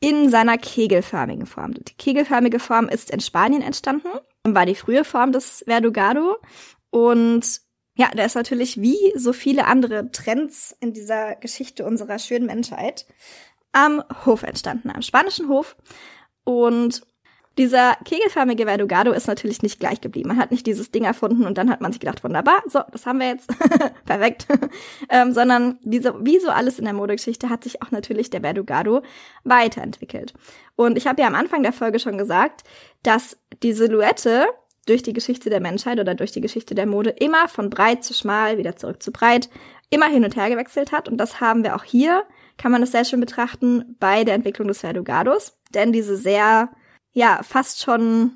in 0.00 0.30
seiner 0.30 0.56
kegelförmigen 0.56 1.46
Form. 1.46 1.74
Die 1.74 1.94
kegelförmige 1.94 2.58
Form 2.58 2.88
ist 2.88 3.10
in 3.10 3.20
Spanien 3.20 3.62
entstanden 3.62 4.08
und 4.44 4.54
war 4.54 4.66
die 4.66 4.74
frühe 4.74 5.04
Form 5.04 5.32
des 5.32 5.62
Verdugado. 5.66 6.38
Und 6.90 7.60
ja, 7.96 8.08
der 8.08 8.26
ist 8.26 8.34
natürlich 8.34 8.80
wie 8.80 9.12
so 9.14 9.32
viele 9.32 9.66
andere 9.66 10.10
Trends 10.10 10.74
in 10.80 10.92
dieser 10.92 11.36
Geschichte 11.36 11.84
unserer 11.84 12.18
schönen 12.18 12.46
Menschheit 12.46 13.06
am 13.72 14.02
Hof 14.24 14.42
entstanden, 14.42 14.90
am 14.90 15.02
spanischen 15.02 15.48
Hof. 15.48 15.76
Und 16.44 17.02
dieser 17.60 17.94
kegelförmige 18.06 18.64
Verdugado 18.64 19.12
ist 19.12 19.28
natürlich 19.28 19.60
nicht 19.60 19.78
gleich 19.78 20.00
geblieben. 20.00 20.28
Man 20.28 20.38
hat 20.38 20.50
nicht 20.50 20.66
dieses 20.66 20.90
Ding 20.92 21.04
erfunden 21.04 21.44
und 21.44 21.58
dann 21.58 21.68
hat 21.68 21.82
man 21.82 21.92
sich 21.92 22.00
gedacht, 22.00 22.24
wunderbar, 22.24 22.62
so, 22.66 22.80
das 22.90 23.04
haben 23.04 23.20
wir 23.20 23.28
jetzt, 23.28 23.50
perfekt. 24.06 24.46
ähm, 25.10 25.34
sondern 25.34 25.78
wie 25.84 26.00
so, 26.00 26.14
wie 26.24 26.38
so 26.38 26.48
alles 26.48 26.78
in 26.78 26.86
der 26.86 26.94
Modegeschichte 26.94 27.50
hat 27.50 27.62
sich 27.62 27.82
auch 27.82 27.90
natürlich 27.90 28.30
der 28.30 28.40
Verdugado 28.40 29.02
weiterentwickelt. 29.44 30.32
Und 30.74 30.96
ich 30.96 31.06
habe 31.06 31.20
ja 31.20 31.28
am 31.28 31.34
Anfang 31.34 31.62
der 31.62 31.74
Folge 31.74 31.98
schon 31.98 32.16
gesagt, 32.16 32.64
dass 33.02 33.36
die 33.62 33.74
Silhouette 33.74 34.46
durch 34.86 35.02
die 35.02 35.12
Geschichte 35.12 35.50
der 35.50 35.60
Menschheit 35.60 36.00
oder 36.00 36.14
durch 36.14 36.32
die 36.32 36.40
Geschichte 36.40 36.74
der 36.74 36.86
Mode 36.86 37.10
immer 37.10 37.46
von 37.48 37.68
breit 37.68 38.04
zu 38.04 38.14
schmal, 38.14 38.56
wieder 38.56 38.76
zurück 38.76 39.02
zu 39.02 39.12
breit, 39.12 39.50
immer 39.90 40.06
hin 40.06 40.24
und 40.24 40.34
her 40.34 40.48
gewechselt 40.48 40.92
hat. 40.92 41.10
Und 41.10 41.18
das 41.18 41.42
haben 41.42 41.62
wir 41.62 41.76
auch 41.76 41.84
hier, 41.84 42.24
kann 42.56 42.72
man 42.72 42.82
es 42.82 42.92
sehr 42.92 43.04
schön 43.04 43.20
betrachten, 43.20 43.96
bei 44.00 44.24
der 44.24 44.34
Entwicklung 44.34 44.66
des 44.66 44.80
Verdugados. 44.80 45.58
Denn 45.74 45.92
diese 45.92 46.16
sehr 46.16 46.70
ja 47.12 47.40
fast 47.42 47.82
schon 47.82 48.32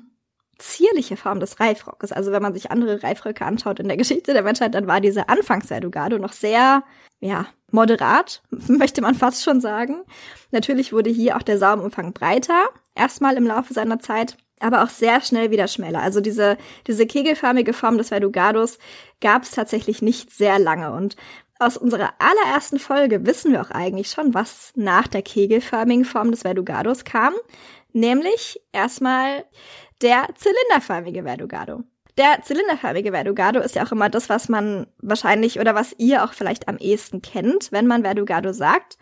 zierliche 0.57 1.17
Form 1.17 1.39
des 1.39 1.59
Reifrockes. 1.59 2.11
Also 2.11 2.31
wenn 2.31 2.41
man 2.41 2.53
sich 2.53 2.71
andere 2.71 3.03
Reifröcke 3.03 3.45
anschaut 3.45 3.79
in 3.79 3.87
der 3.87 3.97
Geschichte 3.97 4.33
der 4.33 4.43
Menschheit, 4.43 4.73
dann 4.73 4.87
war 4.87 5.01
diese 5.01 5.29
Anfangs-Verdugado 5.29 6.17
noch 6.17 6.33
sehr, 6.33 6.83
ja, 7.19 7.47
moderat, 7.71 8.41
möchte 8.49 9.01
man 9.01 9.15
fast 9.15 9.43
schon 9.43 9.61
sagen. 9.61 10.03
Natürlich 10.51 10.93
wurde 10.93 11.09
hier 11.09 11.35
auch 11.35 11.41
der 11.41 11.57
Saumumfang 11.57 12.13
breiter, 12.13 12.69
erstmal 12.95 13.35
im 13.35 13.47
Laufe 13.47 13.73
seiner 13.73 13.99
Zeit, 13.99 14.37
aber 14.59 14.83
auch 14.83 14.89
sehr 14.89 15.19
schnell 15.21 15.51
wieder 15.51 15.67
schmäler. 15.67 16.01
Also 16.01 16.21
diese, 16.21 16.57
diese 16.87 17.05
kegelförmige 17.05 17.73
Form 17.73 17.97
des 17.97 18.09
Verdugados 18.09 18.77
gab 19.19 19.43
es 19.43 19.51
tatsächlich 19.51 20.01
nicht 20.01 20.31
sehr 20.31 20.59
lange. 20.59 20.93
Und 20.93 21.17
aus 21.59 21.77
unserer 21.77 22.13
allerersten 22.19 22.79
Folge 22.79 23.25
wissen 23.25 23.51
wir 23.51 23.61
auch 23.61 23.71
eigentlich 23.71 24.09
schon, 24.09 24.33
was 24.33 24.71
nach 24.75 25.07
der 25.07 25.21
kegelförmigen 25.21 26.05
Form 26.05 26.31
des 26.31 26.41
Verdugados 26.41 27.03
kam 27.03 27.33
nämlich 27.95 28.61
erstmal 28.71 29.45
der 30.01 30.27
zylinderförmige 30.35 31.23
Verdugado. 31.23 31.83
Der 32.17 32.41
zylinderförmige 32.43 33.11
Verdugado 33.11 33.59
ist 33.59 33.75
ja 33.75 33.85
auch 33.85 33.91
immer 33.91 34.09
das, 34.09 34.29
was 34.29 34.47
man 34.47 34.87
wahrscheinlich 34.99 35.59
oder 35.59 35.75
was 35.75 35.95
ihr 35.97 36.23
auch 36.23 36.33
vielleicht 36.33 36.67
am 36.67 36.77
ehesten 36.77 37.21
kennt, 37.21 37.71
wenn 37.71 37.87
man 37.87 38.03
Verdugado 38.03 38.53
sagt. 38.53 38.97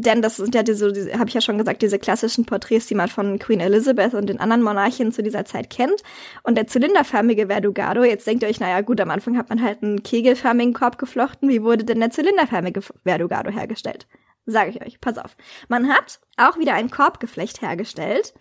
Denn 0.00 0.22
das 0.22 0.36
sind 0.36 0.54
ja 0.54 0.62
diese, 0.62 0.92
diese 0.92 1.18
habe 1.18 1.26
ich 1.26 1.34
ja 1.34 1.40
schon 1.40 1.58
gesagt, 1.58 1.82
diese 1.82 1.98
klassischen 1.98 2.46
Porträts, 2.46 2.86
die 2.86 2.94
man 2.94 3.08
von 3.08 3.40
Queen 3.40 3.58
Elizabeth 3.58 4.14
und 4.14 4.28
den 4.28 4.38
anderen 4.38 4.62
Monarchen 4.62 5.10
zu 5.10 5.24
dieser 5.24 5.44
Zeit 5.44 5.70
kennt. 5.70 6.04
Und 6.44 6.54
der 6.54 6.68
zylinderförmige 6.68 7.48
Verdugado, 7.48 8.04
jetzt 8.04 8.24
denkt 8.24 8.44
ihr 8.44 8.48
euch, 8.48 8.60
naja 8.60 8.80
gut, 8.82 9.00
am 9.00 9.10
Anfang 9.10 9.36
hat 9.36 9.48
man 9.48 9.60
halt 9.60 9.82
einen 9.82 10.04
kegelförmigen 10.04 10.72
Korb 10.72 10.98
geflochten. 10.98 11.48
Wie 11.48 11.64
wurde 11.64 11.84
denn 11.84 11.98
der 11.98 12.10
zylinderförmige 12.10 12.80
Verdugado 13.02 13.50
hergestellt? 13.50 14.06
Sage 14.46 14.70
ich 14.70 14.86
euch, 14.86 15.00
pass 15.00 15.18
auf. 15.18 15.36
Man 15.66 15.88
hat 15.88 16.20
auch 16.36 16.58
wieder 16.58 16.74
ein 16.74 16.92
Korbgeflecht 16.92 17.60
hergestellt, 17.60 18.34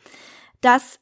das 0.62 1.00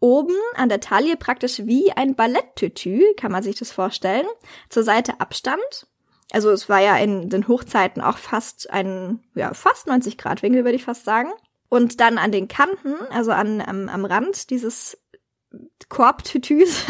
oben 0.00 0.34
an 0.54 0.70
der 0.70 0.80
Taille 0.80 1.18
praktisch 1.18 1.58
wie 1.66 1.92
ein 1.92 2.14
Balletttütü, 2.14 3.02
kann 3.18 3.30
man 3.30 3.42
sich 3.42 3.56
das 3.56 3.72
vorstellen, 3.72 4.26
zur 4.70 4.84
Seite 4.84 5.20
abstand. 5.20 5.86
Also 6.30 6.50
es 6.50 6.68
war 6.68 6.80
ja 6.80 6.96
in 6.96 7.30
den 7.30 7.48
Hochzeiten 7.48 8.02
auch 8.02 8.18
fast 8.18 8.70
ein, 8.70 9.20
ja, 9.34 9.54
fast 9.54 9.86
90 9.86 10.18
Grad 10.18 10.42
Winkel, 10.42 10.64
würde 10.64 10.76
ich 10.76 10.84
fast 10.84 11.04
sagen. 11.04 11.30
Und 11.68 12.00
dann 12.00 12.18
an 12.18 12.32
den 12.32 12.48
Kanten, 12.48 12.94
also 13.10 13.30
an, 13.30 13.60
am, 13.60 13.88
am 13.88 14.04
Rand 14.04 14.50
dieses 14.50 14.98
Korbtütüs, 15.88 16.84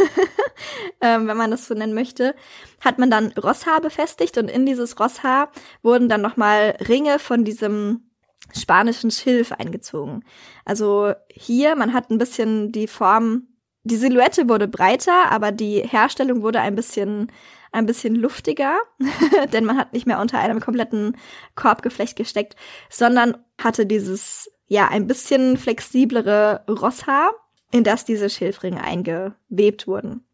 ähm, 1.01 1.29
wenn 1.29 1.37
man 1.37 1.51
das 1.51 1.67
so 1.67 1.75
nennen 1.75 1.95
möchte, 1.95 2.35
hat 2.81 2.99
man 2.99 3.11
dann 3.11 3.33
Rosshaar 3.33 3.81
befestigt 3.81 4.39
und 4.39 4.51
in 4.51 4.67
dieses 4.67 4.99
Rosshaar 4.99 5.51
wurden 5.83 6.09
dann 6.09 6.21
nochmal 6.21 6.77
Ringe 6.89 7.19
von 7.19 7.45
diesem 7.45 8.11
spanischen 8.57 9.11
Schilf 9.11 9.53
eingezogen. 9.53 10.25
Also 10.65 11.13
hier, 11.31 11.77
man 11.77 11.93
hat 11.93 12.11
ein 12.11 12.19
bisschen 12.19 12.73
die 12.73 12.89
Form 12.89 13.49
die 13.89 13.97
Silhouette 13.97 14.49
wurde 14.49 14.69
breiter, 14.69 15.31
aber 15.31 15.51
die 15.51 15.81
Herstellung 15.81 16.43
wurde 16.43 16.61
ein 16.61 16.75
bisschen 16.75 17.33
ein 17.73 17.87
bisschen 17.87 18.15
luftiger, 18.15 18.79
denn 19.53 19.65
man 19.65 19.77
hat 19.77 19.93
nicht 19.93 20.07
mehr 20.07 20.21
unter 20.21 20.39
einem 20.39 20.61
kompletten 20.61 21.17
Korbgeflecht 21.55 22.17
gesteckt, 22.17 22.57
sondern 22.89 23.37
hatte 23.59 23.87
dieses 23.87 24.51
ja 24.67 24.89
ein 24.89 25.07
bisschen 25.07 25.57
flexiblere 25.57 26.65
Rosshaar, 26.69 27.33
in 27.71 27.85
das 27.85 28.05
diese 28.05 28.31
Schilfringe 28.31 28.83
eingewebt 28.83 29.87
wurden. 29.87 30.25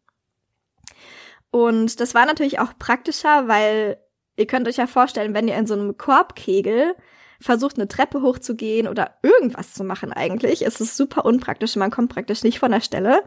Und 1.51 1.99
das 1.99 2.13
war 2.13 2.25
natürlich 2.25 2.59
auch 2.59 2.77
praktischer, 2.77 3.47
weil 3.47 3.97
ihr 4.35 4.47
könnt 4.47 4.67
euch 4.67 4.77
ja 4.77 4.87
vorstellen, 4.87 5.33
wenn 5.33 5.47
ihr 5.47 5.55
in 5.55 5.67
so 5.67 5.73
einem 5.73 5.97
Korbkegel 5.97 6.95
versucht, 7.39 7.77
eine 7.77 7.87
Treppe 7.87 8.21
hochzugehen 8.21 8.87
oder 8.87 9.15
irgendwas 9.21 9.73
zu 9.73 9.83
machen 9.83 10.13
eigentlich, 10.13 10.61
ist 10.61 10.81
es 10.81 10.97
super 10.97 11.25
unpraktisch. 11.25 11.75
Man 11.75 11.91
kommt 11.91 12.13
praktisch 12.13 12.43
nicht 12.43 12.59
von 12.59 12.71
der 12.71 12.81
Stelle. 12.81 13.23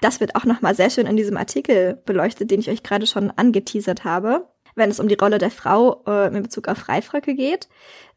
Das 0.00 0.20
wird 0.20 0.36
auch 0.36 0.44
nochmal 0.44 0.74
sehr 0.74 0.90
schön 0.90 1.06
in 1.06 1.16
diesem 1.16 1.36
Artikel 1.36 2.02
beleuchtet, 2.04 2.50
den 2.50 2.60
ich 2.60 2.70
euch 2.70 2.82
gerade 2.82 3.06
schon 3.06 3.30
angeteasert 3.30 4.04
habe, 4.04 4.48
wenn 4.74 4.90
es 4.90 5.00
um 5.00 5.08
die 5.08 5.18
Rolle 5.20 5.38
der 5.38 5.50
Frau 5.50 6.02
äh, 6.06 6.28
in 6.28 6.42
Bezug 6.42 6.68
auf 6.68 6.88
Reifröcke 6.88 7.34
geht. 7.34 7.68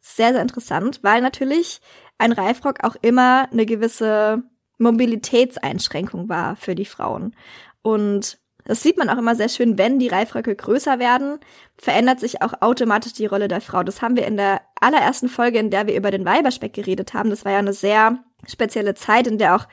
Sehr, 0.01 0.33
sehr 0.33 0.41
interessant, 0.41 0.99
weil 1.03 1.21
natürlich 1.21 1.81
ein 2.17 2.31
Reifrock 2.31 2.83
auch 2.83 2.95
immer 3.01 3.47
eine 3.51 3.65
gewisse 3.65 4.43
Mobilitätseinschränkung 4.79 6.29
war 6.29 6.55
für 6.55 6.75
die 6.75 6.85
Frauen. 6.85 7.35
Und 7.81 8.39
das 8.67 8.83
sieht 8.83 8.97
man 8.97 9.09
auch 9.09 9.17
immer 9.17 9.33
sehr 9.33 9.47
schön, 9.47 9.77
wenn 9.77 9.97
die 9.97 10.09
Reifröcke 10.09 10.53
größer 10.53 10.99
werden, 10.99 11.39
verändert 11.77 12.19
sich 12.19 12.41
auch 12.41 12.61
automatisch 12.61 13.13
die 13.13 13.25
Rolle 13.25 13.47
der 13.47 13.61
Frau. 13.61 13.81
Das 13.81 14.01
haben 14.01 14.17
wir 14.17 14.27
in 14.27 14.35
der 14.35 14.61
allerersten 14.79 15.29
Folge, 15.29 15.57
in 15.57 15.71
der 15.71 15.87
wir 15.87 15.95
über 15.95 16.11
den 16.11 16.25
Weiberspeck 16.25 16.73
geredet 16.73 17.13
haben. 17.13 17.29
Das 17.29 17.45
war 17.45 17.53
ja 17.53 17.59
eine 17.59 17.73
sehr 17.73 18.19
spezielle 18.45 18.93
Zeit, 18.93 19.25
in 19.25 19.37
der 19.37 19.55
auch, 19.55 19.67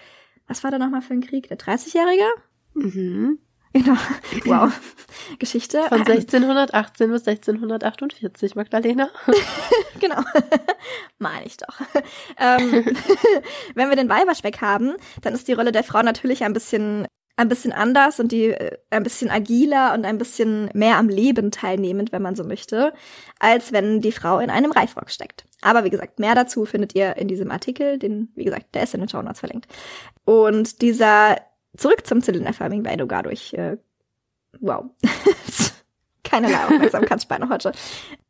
was 0.46 0.62
war 0.62 0.70
da 0.70 0.78
nochmal 0.78 1.02
für 1.02 1.12
ein 1.12 1.22
Krieg? 1.22 1.48
Der 1.48 1.58
30-Jährige? 1.58 2.24
Mhm. 2.74 3.38
Genau. 3.72 3.96
Wow. 4.44 4.72
Geschichte. 5.38 5.82
Von 5.88 6.00
1618 6.00 7.10
bis 7.10 7.26
1648, 7.26 8.54
Magdalena. 8.54 9.10
genau. 10.00 10.22
Meine 11.18 11.46
ich 11.46 11.56
doch. 11.56 11.80
Ähm, 12.38 12.84
wenn 13.74 13.88
wir 13.88 13.96
den 13.96 14.08
Weiberspeck 14.08 14.60
haben, 14.60 14.94
dann 15.22 15.34
ist 15.34 15.48
die 15.48 15.52
Rolle 15.52 15.72
der 15.72 15.82
Frau 15.82 16.02
natürlich 16.02 16.44
ein 16.44 16.52
bisschen 16.52 17.06
ein 17.36 17.48
bisschen 17.48 17.72
anders 17.72 18.20
und 18.20 18.32
die 18.32 18.46
äh, 18.46 18.78
ein 18.90 19.02
bisschen 19.02 19.30
agiler 19.30 19.94
und 19.94 20.04
ein 20.04 20.18
bisschen 20.18 20.70
mehr 20.74 20.98
am 20.98 21.08
Leben 21.08 21.50
teilnehmend, 21.50 22.12
wenn 22.12 22.22
man 22.22 22.36
so 22.36 22.44
möchte, 22.44 22.92
als 23.38 23.72
wenn 23.72 24.00
die 24.00 24.12
Frau 24.12 24.38
in 24.38 24.50
einem 24.50 24.72
Reifrock 24.72 25.10
steckt. 25.10 25.44
Aber 25.62 25.84
wie 25.84 25.90
gesagt, 25.90 26.18
mehr 26.18 26.34
dazu 26.34 26.64
findet 26.64 26.94
ihr 26.94 27.16
in 27.16 27.28
diesem 27.28 27.50
Artikel, 27.50 27.98
den, 27.98 28.30
wie 28.34 28.44
gesagt, 28.44 28.74
der 28.74 28.84
ist 28.84 28.94
in 28.94 29.00
den 29.00 29.08
Show 29.08 29.22
Notes 29.22 29.40
verlinkt. 29.40 29.66
Und 30.24 30.82
dieser, 30.82 31.36
zurück 31.76 32.06
zum 32.06 32.22
zylinderförmigen 32.22 32.84
Weidogar 32.84 33.22
durch, 33.22 33.54
äh, 33.54 33.78
wow. 34.60 34.84
Keinerlei 36.22 36.64
Aufmerksamkeitsspanne 36.64 37.48
heute. 37.48 37.72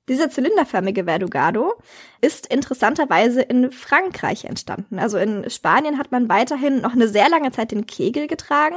Dieser 0.09 0.29
zylinderförmige 0.29 1.05
Verdugado 1.05 1.75
ist 2.21 2.47
interessanterweise 2.47 3.41
in 3.41 3.73
Frankreich 3.73 4.45
entstanden. 4.45 4.99
Also 4.99 5.17
in 5.17 5.49
Spanien 5.49 5.99
hat 5.99 6.13
man 6.13 6.29
weiterhin 6.29 6.83
noch 6.83 6.93
eine 6.93 7.09
sehr 7.09 7.31
lange 7.31 7.53
Zeit 7.53 7.71
den 7.71 7.87
Kegel 7.87 8.27
getragen. 8.27 8.77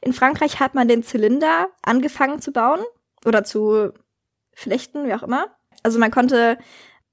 In 0.00 0.12
Frankreich 0.12 0.58
hat 0.58 0.74
man 0.74 0.88
den 0.88 1.04
Zylinder 1.04 1.68
angefangen 1.82 2.40
zu 2.40 2.50
bauen 2.50 2.80
oder 3.24 3.44
zu 3.44 3.92
flechten, 4.54 5.06
wie 5.06 5.14
auch 5.14 5.22
immer. 5.22 5.56
Also 5.84 6.00
man 6.00 6.10
konnte, 6.10 6.58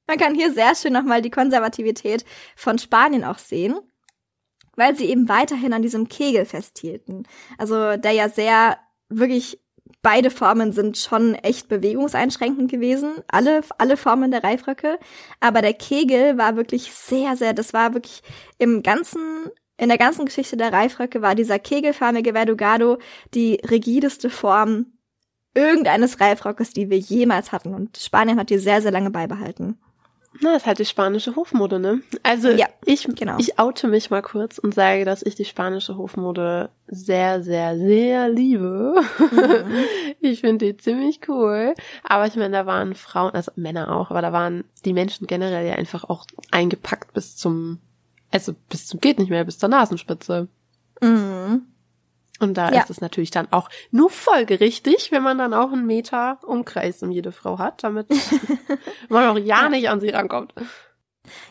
man 0.07 0.17
kann 0.17 0.33
hier 0.33 0.51
sehr 0.51 0.73
schön 0.73 0.93
nochmal 0.93 1.21
die 1.21 1.29
Konservativität 1.29 2.25
von 2.55 2.79
Spanien 2.79 3.23
auch 3.23 3.37
sehen, 3.37 3.79
weil 4.75 4.95
sie 4.95 5.05
eben 5.05 5.29
weiterhin 5.29 5.73
an 5.73 5.83
diesem 5.83 6.09
Kegel 6.09 6.45
festhielten. 6.45 7.27
Also 7.59 7.97
der 7.97 8.13
ja 8.13 8.29
sehr 8.29 8.79
wirklich 9.09 9.62
beide 10.03 10.29
Formen 10.29 10.71
sind 10.73 10.97
schon 10.99 11.33
echt 11.33 11.69
bewegungseinschränkend 11.69 12.69
gewesen. 12.69 13.15
Alle, 13.27 13.61
alle 13.79 13.97
Formen 13.97 14.29
der 14.29 14.43
Reifröcke. 14.43 14.99
Aber 15.39 15.63
der 15.63 15.73
Kegel 15.73 16.37
war 16.37 16.55
wirklich 16.55 16.91
sehr, 16.93 17.35
sehr, 17.35 17.53
das 17.53 17.73
war 17.73 17.95
wirklich 17.95 18.21
im 18.59 18.83
ganzen, 18.83 19.49
in 19.77 19.89
der 19.89 19.97
ganzen 19.97 20.25
Geschichte 20.25 20.57
der 20.57 20.71
Reifröcke 20.71 21.23
war 21.23 21.33
dieser 21.33 21.57
kegelförmige 21.57 22.33
Verdugado 22.33 22.99
die 23.33 23.59
rigideste 23.67 24.29
Form 24.29 24.85
irgendeines 25.55 26.19
Reifrockes, 26.19 26.71
die 26.71 26.89
wir 26.89 26.97
jemals 26.99 27.51
hatten. 27.51 27.73
Und 27.73 27.97
Spanien 27.97 28.37
hat 28.39 28.49
die 28.49 28.57
sehr, 28.57 28.81
sehr 28.81 28.91
lange 28.91 29.09
beibehalten. 29.09 29.79
Na, 30.41 30.53
das 30.53 30.63
ist 30.63 30.65
halt 30.65 30.79
die 30.79 30.85
spanische 30.85 31.35
Hofmode, 31.35 31.79
ne? 31.79 32.01
Also 32.23 32.49
ja, 32.49 32.67
ich, 32.85 33.07
genau. 33.15 33.37
ich 33.37 33.59
oute 33.59 33.87
mich 33.87 34.09
mal 34.09 34.21
kurz 34.21 34.57
und 34.57 34.73
sage, 34.73 35.05
dass 35.05 35.23
ich 35.23 35.35
die 35.35 35.45
spanische 35.45 35.97
Hofmode 35.97 36.69
sehr, 36.87 37.43
sehr, 37.43 37.77
sehr 37.77 38.29
liebe. 38.29 38.95
Mhm. 39.19 39.73
Ich 40.25 40.39
finde 40.39 40.65
die 40.67 40.77
ziemlich 40.77 41.19
cool. 41.27 41.73
Aber 42.01 42.25
ich 42.25 42.35
meine, 42.37 42.51
da 42.51 42.65
waren 42.65 42.95
Frauen, 42.95 43.33
also 43.33 43.51
Männer 43.57 43.93
auch, 43.93 44.09
aber 44.09 44.21
da 44.21 44.31
waren 44.31 44.63
die 44.85 44.93
Menschen 44.93 45.27
generell 45.27 45.67
ja 45.67 45.73
einfach 45.73 46.05
auch 46.05 46.25
eingepackt 46.49 47.13
bis 47.13 47.35
zum, 47.35 47.79
also 48.31 48.53
bis 48.69 48.87
zum 48.87 49.01
geht 49.01 49.19
nicht 49.19 49.29
mehr, 49.29 49.43
bis 49.43 49.59
zur 49.59 49.67
Nasenspitze. 49.67 50.47
Mhm. 51.01 51.63
Und 52.39 52.55
da 52.55 52.71
ja. 52.71 52.81
ist 52.81 52.89
es 52.89 52.99
natürlich 52.99 53.31
dann 53.31 53.47
auch 53.51 53.69
nur 53.91 54.09
folgerichtig, 54.09 55.11
wenn 55.11 55.23
man 55.23 55.37
dann 55.37 55.53
auch 55.53 55.71
einen 55.71 55.85
Meter 55.85 56.39
Umkreis 56.43 57.03
um 57.03 57.11
jede 57.11 57.31
Frau 57.31 57.59
hat, 57.59 57.83
damit 57.83 58.07
man 59.09 59.27
auch 59.27 59.37
ja 59.37 59.69
nicht 59.69 59.89
an 59.89 59.99
sie 59.99 60.09
rankommt. 60.09 60.53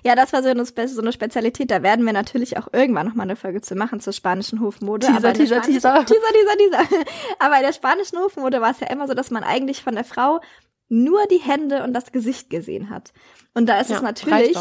Ja, 0.05 0.15
das 0.15 0.33
war 0.33 0.43
so 0.43 0.51
eine, 0.51 0.67
Spe 0.67 0.87
so 0.87 1.01
eine 1.01 1.13
Spezialität. 1.13 1.71
Da 1.71 1.83
werden 1.83 2.05
wir 2.05 2.13
natürlich 2.13 2.59
auch 2.59 2.69
irgendwann 2.73 3.07
noch 3.07 3.15
mal 3.15 3.23
eine 3.23 3.37
Folge 3.37 3.63
zu 3.63 3.75
machen 3.75 4.01
zur 4.01 4.13
spanischen 4.13 4.61
Hofmode. 4.61 5.07
Teaser, 5.07 5.19
aber 5.19 5.33
Teaser, 5.33 5.63
Teaser. 5.63 6.05
Teaser, 6.05 6.21
Teaser, 6.33 6.87
Teaser. 6.89 7.05
Aber 7.39 7.57
in 7.57 7.63
der 7.63 7.73
spanischen 7.73 8.19
Hofmode 8.19 8.61
war 8.61 8.73
es 8.73 8.81
ja 8.81 8.89
immer 8.89 9.07
so, 9.07 9.15
dass 9.15 9.31
man 9.31 9.45
eigentlich 9.45 9.83
von 9.83 9.95
der 9.95 10.05
Frau 10.05 10.41
nur 10.89 11.27
die 11.27 11.39
Hände 11.39 11.85
und 11.85 11.95
das 11.95 12.13
Gesicht 12.13 12.51
gesehen 12.51 12.91
hat. 12.91 13.13
Und 13.55 13.67
da 13.67 13.81
ist 13.81 13.91
ja, 13.91 13.97
es 13.97 14.03
natürlich, 14.03 14.57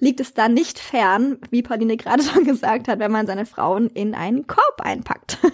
liegt 0.00 0.20
es 0.20 0.34
da 0.34 0.48
nicht 0.48 0.78
fern, 0.78 1.38
wie 1.50 1.62
Pauline 1.62 1.96
gerade 1.96 2.22
schon 2.24 2.44
gesagt 2.44 2.88
hat, 2.88 2.98
wenn 2.98 3.12
man 3.12 3.26
seine 3.26 3.46
Frauen 3.46 3.88
in 3.88 4.14
einen 4.14 4.46
Korb 4.46 4.80
einpackt. 4.80 5.38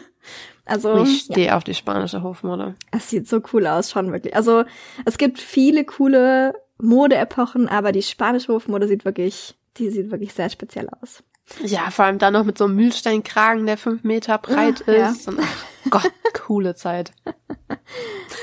Also 0.68 1.00
ich 1.04 1.20
stehe 1.20 1.46
ja. 1.46 1.56
auf 1.56 1.62
die 1.62 1.74
spanische 1.74 2.24
Hofmode. 2.24 2.74
Es 2.90 3.08
sieht 3.08 3.28
so 3.28 3.40
cool 3.52 3.68
aus, 3.68 3.88
schon 3.88 4.10
wirklich. 4.10 4.34
Also 4.34 4.64
es 5.04 5.16
gibt 5.16 5.38
viele 5.38 5.84
coole 5.84 6.60
Modeepochen, 6.78 7.68
aber 7.68 7.92
die 7.92 8.02
spanische 8.02 8.52
Hofmode 8.52 8.88
sieht 8.88 9.04
wirklich, 9.04 9.54
die 9.76 9.90
sieht 9.90 10.10
wirklich 10.10 10.34
sehr 10.34 10.50
speziell 10.50 10.88
aus. 11.00 11.22
Ja, 11.62 11.90
vor 11.90 12.06
allem 12.06 12.18
dann 12.18 12.32
noch 12.32 12.42
mit 12.42 12.58
so 12.58 12.64
einem 12.64 12.74
Mühlsteinkragen, 12.74 13.66
der 13.66 13.78
fünf 13.78 14.02
Meter 14.02 14.38
breit 14.38 14.82
ja, 14.88 15.10
ist. 15.10 15.26
Ja. 15.26 15.32
Und, 15.32 15.40
ach 15.40 15.90
Gott, 15.90 16.12
coole 16.34 16.74
Zeit. 16.74 17.12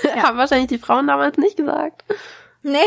ja. 0.03 0.23
Haben 0.23 0.37
wahrscheinlich 0.37 0.69
die 0.69 0.77
Frauen 0.77 1.07
damals 1.07 1.37
nicht 1.37 1.57
gesagt. 1.57 2.05
Nee. 2.61 2.77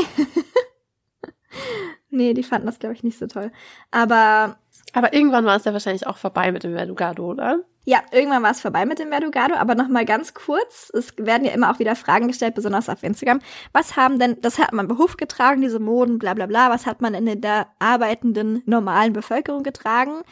Nee, 2.11 2.35
die 2.35 2.43
fanden 2.43 2.67
das, 2.67 2.79
glaube 2.79 2.95
ich, 2.95 3.03
nicht 3.03 3.19
so 3.19 3.27
toll. 3.27 3.53
Aber. 3.91 4.59
Aber 4.93 5.13
irgendwann 5.13 5.45
war 5.45 5.57
es 5.57 5.65
ja 5.65 5.73
wahrscheinlich 5.73 6.07
auch 6.07 6.17
vorbei 6.17 6.53
mit 6.53 6.63
dem 6.63 6.75
Verdugado, 6.75 7.27
oder? 7.27 7.61
Ja, 7.89 8.03
irgendwann 8.11 8.43
war 8.43 8.51
es 8.51 8.61
vorbei 8.61 8.85
mit 8.85 8.99
dem 8.99 9.11
Verdugado, 9.11 9.55
aber 9.55 9.77
noch 9.77 9.89
mal 9.89 10.05
ganz 10.05 10.35
kurz, 10.35 10.91
es 10.93 11.15
werden 11.19 11.45
ja 11.45 11.53
immer 11.53 11.71
auch 11.71 11.79
wieder 11.79 11.95
Fragen 11.95 12.27
gestellt, 12.27 12.57
besonders 12.57 12.89
auf 12.89 13.05
Instagram. 13.05 13.41
Was 13.73 13.97
haben 13.97 14.19
denn, 14.19 14.41
das 14.41 14.59
hat 14.59 14.73
man 14.73 14.89
Behuf 14.89 15.17
getragen, 15.17 15.61
diese 15.61 15.79
Moden, 15.79 16.19
bla 16.19 16.35
bla 16.35 16.47
bla, 16.47 16.69
was 16.69 16.85
hat 16.85 17.01
man 17.01 17.15
in 17.15 17.41
der 17.41 17.69
arbeitenden, 17.79 18.63
normalen 18.67 19.13
Bevölkerung 19.13 19.63
getragen? 19.63 20.23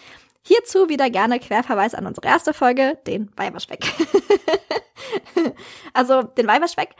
Hierzu 0.42 0.88
wieder 0.88 1.10
gerne 1.10 1.38
Querverweis 1.38 1.94
an 1.94 2.06
unsere 2.06 2.26
erste 2.26 2.54
Folge, 2.54 2.98
den 3.06 3.30
Weiberspeck. 3.36 3.84
also 5.92 6.22
den 6.22 6.46
Weiberspeck 6.46 6.90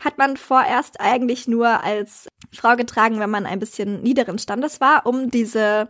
hat 0.00 0.18
man 0.18 0.36
vorerst 0.36 1.00
eigentlich 1.00 1.48
nur 1.48 1.82
als 1.82 2.28
Frau 2.52 2.76
getragen, 2.76 3.20
wenn 3.20 3.30
man 3.30 3.46
ein 3.46 3.58
bisschen 3.58 4.02
niederen 4.02 4.38
Standes 4.38 4.80
war, 4.80 5.06
um 5.06 5.30
diese 5.30 5.88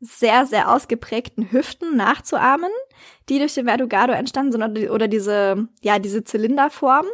sehr, 0.00 0.46
sehr 0.46 0.70
ausgeprägten 0.70 1.50
Hüften 1.50 1.96
nachzuahmen, 1.96 2.70
die 3.28 3.38
durch 3.38 3.54
den 3.54 3.66
Verdugado 3.66 4.12
entstanden 4.12 4.52
sind 4.52 4.90
oder, 4.90 5.08
diese, 5.08 5.68
ja, 5.80 5.98
diese 5.98 6.24
Zylinderform 6.24 7.06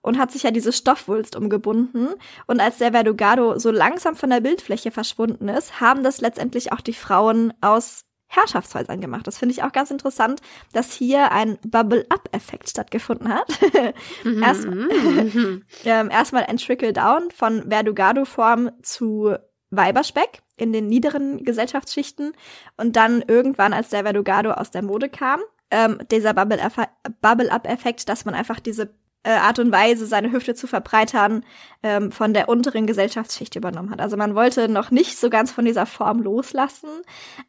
und 0.00 0.18
hat 0.18 0.32
sich 0.32 0.42
ja 0.42 0.50
diese 0.50 0.72
Stoffwulst 0.72 1.36
umgebunden. 1.36 2.08
Und 2.46 2.60
als 2.60 2.78
der 2.78 2.92
Verdugado 2.92 3.58
so 3.58 3.70
langsam 3.70 4.16
von 4.16 4.30
der 4.30 4.40
Bildfläche 4.40 4.90
verschwunden 4.90 5.48
ist, 5.48 5.80
haben 5.80 6.02
das 6.02 6.20
letztendlich 6.20 6.72
auch 6.72 6.80
die 6.80 6.94
Frauen 6.94 7.54
aus 7.60 8.04
Herrschaftshäusern 8.34 9.00
gemacht. 9.00 9.26
Das 9.26 9.38
finde 9.38 9.52
ich 9.52 9.62
auch 9.62 9.72
ganz 9.72 9.90
interessant, 9.90 10.40
dass 10.72 10.92
hier 10.92 11.32
ein 11.32 11.58
Bubble-Up-Effekt 11.66 12.70
stattgefunden 12.70 13.28
hat. 13.28 13.46
Mhm. 14.24 14.42
Erst, 14.42 14.64
ähm, 15.84 16.10
erstmal 16.10 16.44
ein 16.44 16.56
Trickle-Down 16.56 17.30
von 17.30 17.68
Verdugado-Form 17.68 18.70
zu 18.82 19.34
Weiberspeck 19.70 20.42
in 20.56 20.72
den 20.72 20.86
niederen 20.86 21.44
Gesellschaftsschichten 21.44 22.32
und 22.76 22.96
dann 22.96 23.22
irgendwann, 23.26 23.72
als 23.72 23.88
der 23.88 24.04
Verdugado 24.04 24.52
aus 24.52 24.70
der 24.70 24.82
Mode 24.82 25.08
kam, 25.08 25.40
ähm, 25.70 25.98
dieser 26.10 26.34
Bubble-Up-Effekt, 26.34 28.08
dass 28.08 28.24
man 28.24 28.34
einfach 28.34 28.60
diese 28.60 28.94
äh, 29.24 29.30
Art 29.30 29.58
und 29.58 29.70
Weise, 29.70 30.06
seine 30.06 30.32
Hüfte 30.32 30.54
zu 30.54 30.66
verbreitern, 30.66 31.44
ähm, 31.82 32.12
von 32.12 32.34
der 32.34 32.48
unteren 32.48 32.86
Gesellschaftsschicht 32.86 33.54
übernommen 33.56 33.90
hat. 33.90 34.00
Also 34.00 34.16
man 34.16 34.34
wollte 34.34 34.68
noch 34.68 34.90
nicht 34.90 35.18
so 35.18 35.30
ganz 35.30 35.52
von 35.52 35.64
dieser 35.64 35.86
Form 35.86 36.20
loslassen, 36.22 36.88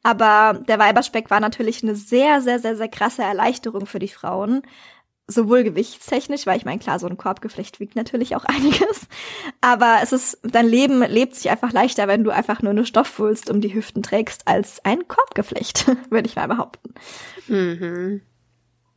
aber 0.04 0.60
der 0.68 0.80
Weiberspeck 0.80 1.30
war 1.30 1.40
natürlich 1.40 1.84
eine 1.84 1.96
sehr, 1.96 2.42
sehr, 2.42 2.60
sehr, 2.60 2.76
sehr 2.76 2.90
krasse 2.90 3.24
Erleichterung 3.24 3.86
für 3.86 4.00
die 4.00 4.08
Frauen. 4.08 4.62
Sowohl 5.26 5.64
gewichtstechnisch, 5.64 6.46
weil 6.46 6.58
ich 6.58 6.66
meine, 6.66 6.80
klar, 6.80 7.00
so 7.00 7.08
ein 7.08 7.16
Korbgeflecht 7.16 7.80
wiegt 7.80 7.96
natürlich 7.96 8.36
auch 8.36 8.44
einiges, 8.46 9.08
aber 9.62 10.00
es 10.04 10.12
ist, 10.12 10.40
dein 10.44 10.68
Leben 10.68 11.02
lebt 11.02 11.36
sich 11.36 11.50
einfach 11.50 11.72
leichter, 11.72 12.10
wenn 12.10 12.26
du 12.26 12.32
einfach 12.32 12.62
nur 12.62 12.72
eine 12.72 12.86
Stoffwulst 12.86 13.50
um 13.50 13.62
die 13.62 13.74
Hüften 13.74 14.04
trägst, 14.04 14.48
als 14.48 14.84
ein 14.84 15.08
Korbgeflecht, 15.08 15.88
würde 16.10 16.28
ich 16.28 16.36
mal 16.36 16.50
behaupten. 16.50 16.94
Mhm. 17.48 18.22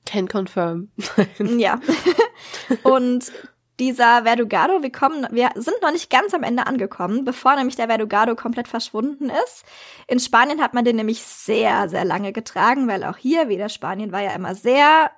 Can 0.07 0.29
confirm. 0.29 0.89
ja. 1.39 1.81
Und 2.83 3.31
dieser 3.79 4.23
Verdugado, 4.23 4.83
wir 4.83 4.91
kommen, 4.91 5.27
wir 5.31 5.51
sind 5.57 5.83
noch 5.83 5.93
nicht 5.93 6.09
ganz 6.09 6.33
am 6.33 6.43
Ende 6.43 6.67
angekommen, 6.67 7.25
bevor 7.25 7.57
nämlich 7.57 7.77
der 7.77 7.89
Verdugado 7.89 8.35
komplett 8.35 8.69
verschwunden 8.69 9.31
ist. 9.45 9.65
In 10.07 10.19
Spanien 10.19 10.63
hat 10.63 10.73
man 10.73 10.85
den 10.85 10.97
nämlich 10.97 11.23
sehr, 11.23 11.89
sehr 11.89 12.05
lange 12.05 12.33
getragen, 12.33 12.89
weil 12.89 13.05
auch 13.05 13.19
hier 13.19 13.49
wieder 13.49 13.69
Spanien 13.69 14.13
war 14.13 14.23
ja 14.23 14.31
immer 14.31 14.55
sehr 14.55 15.11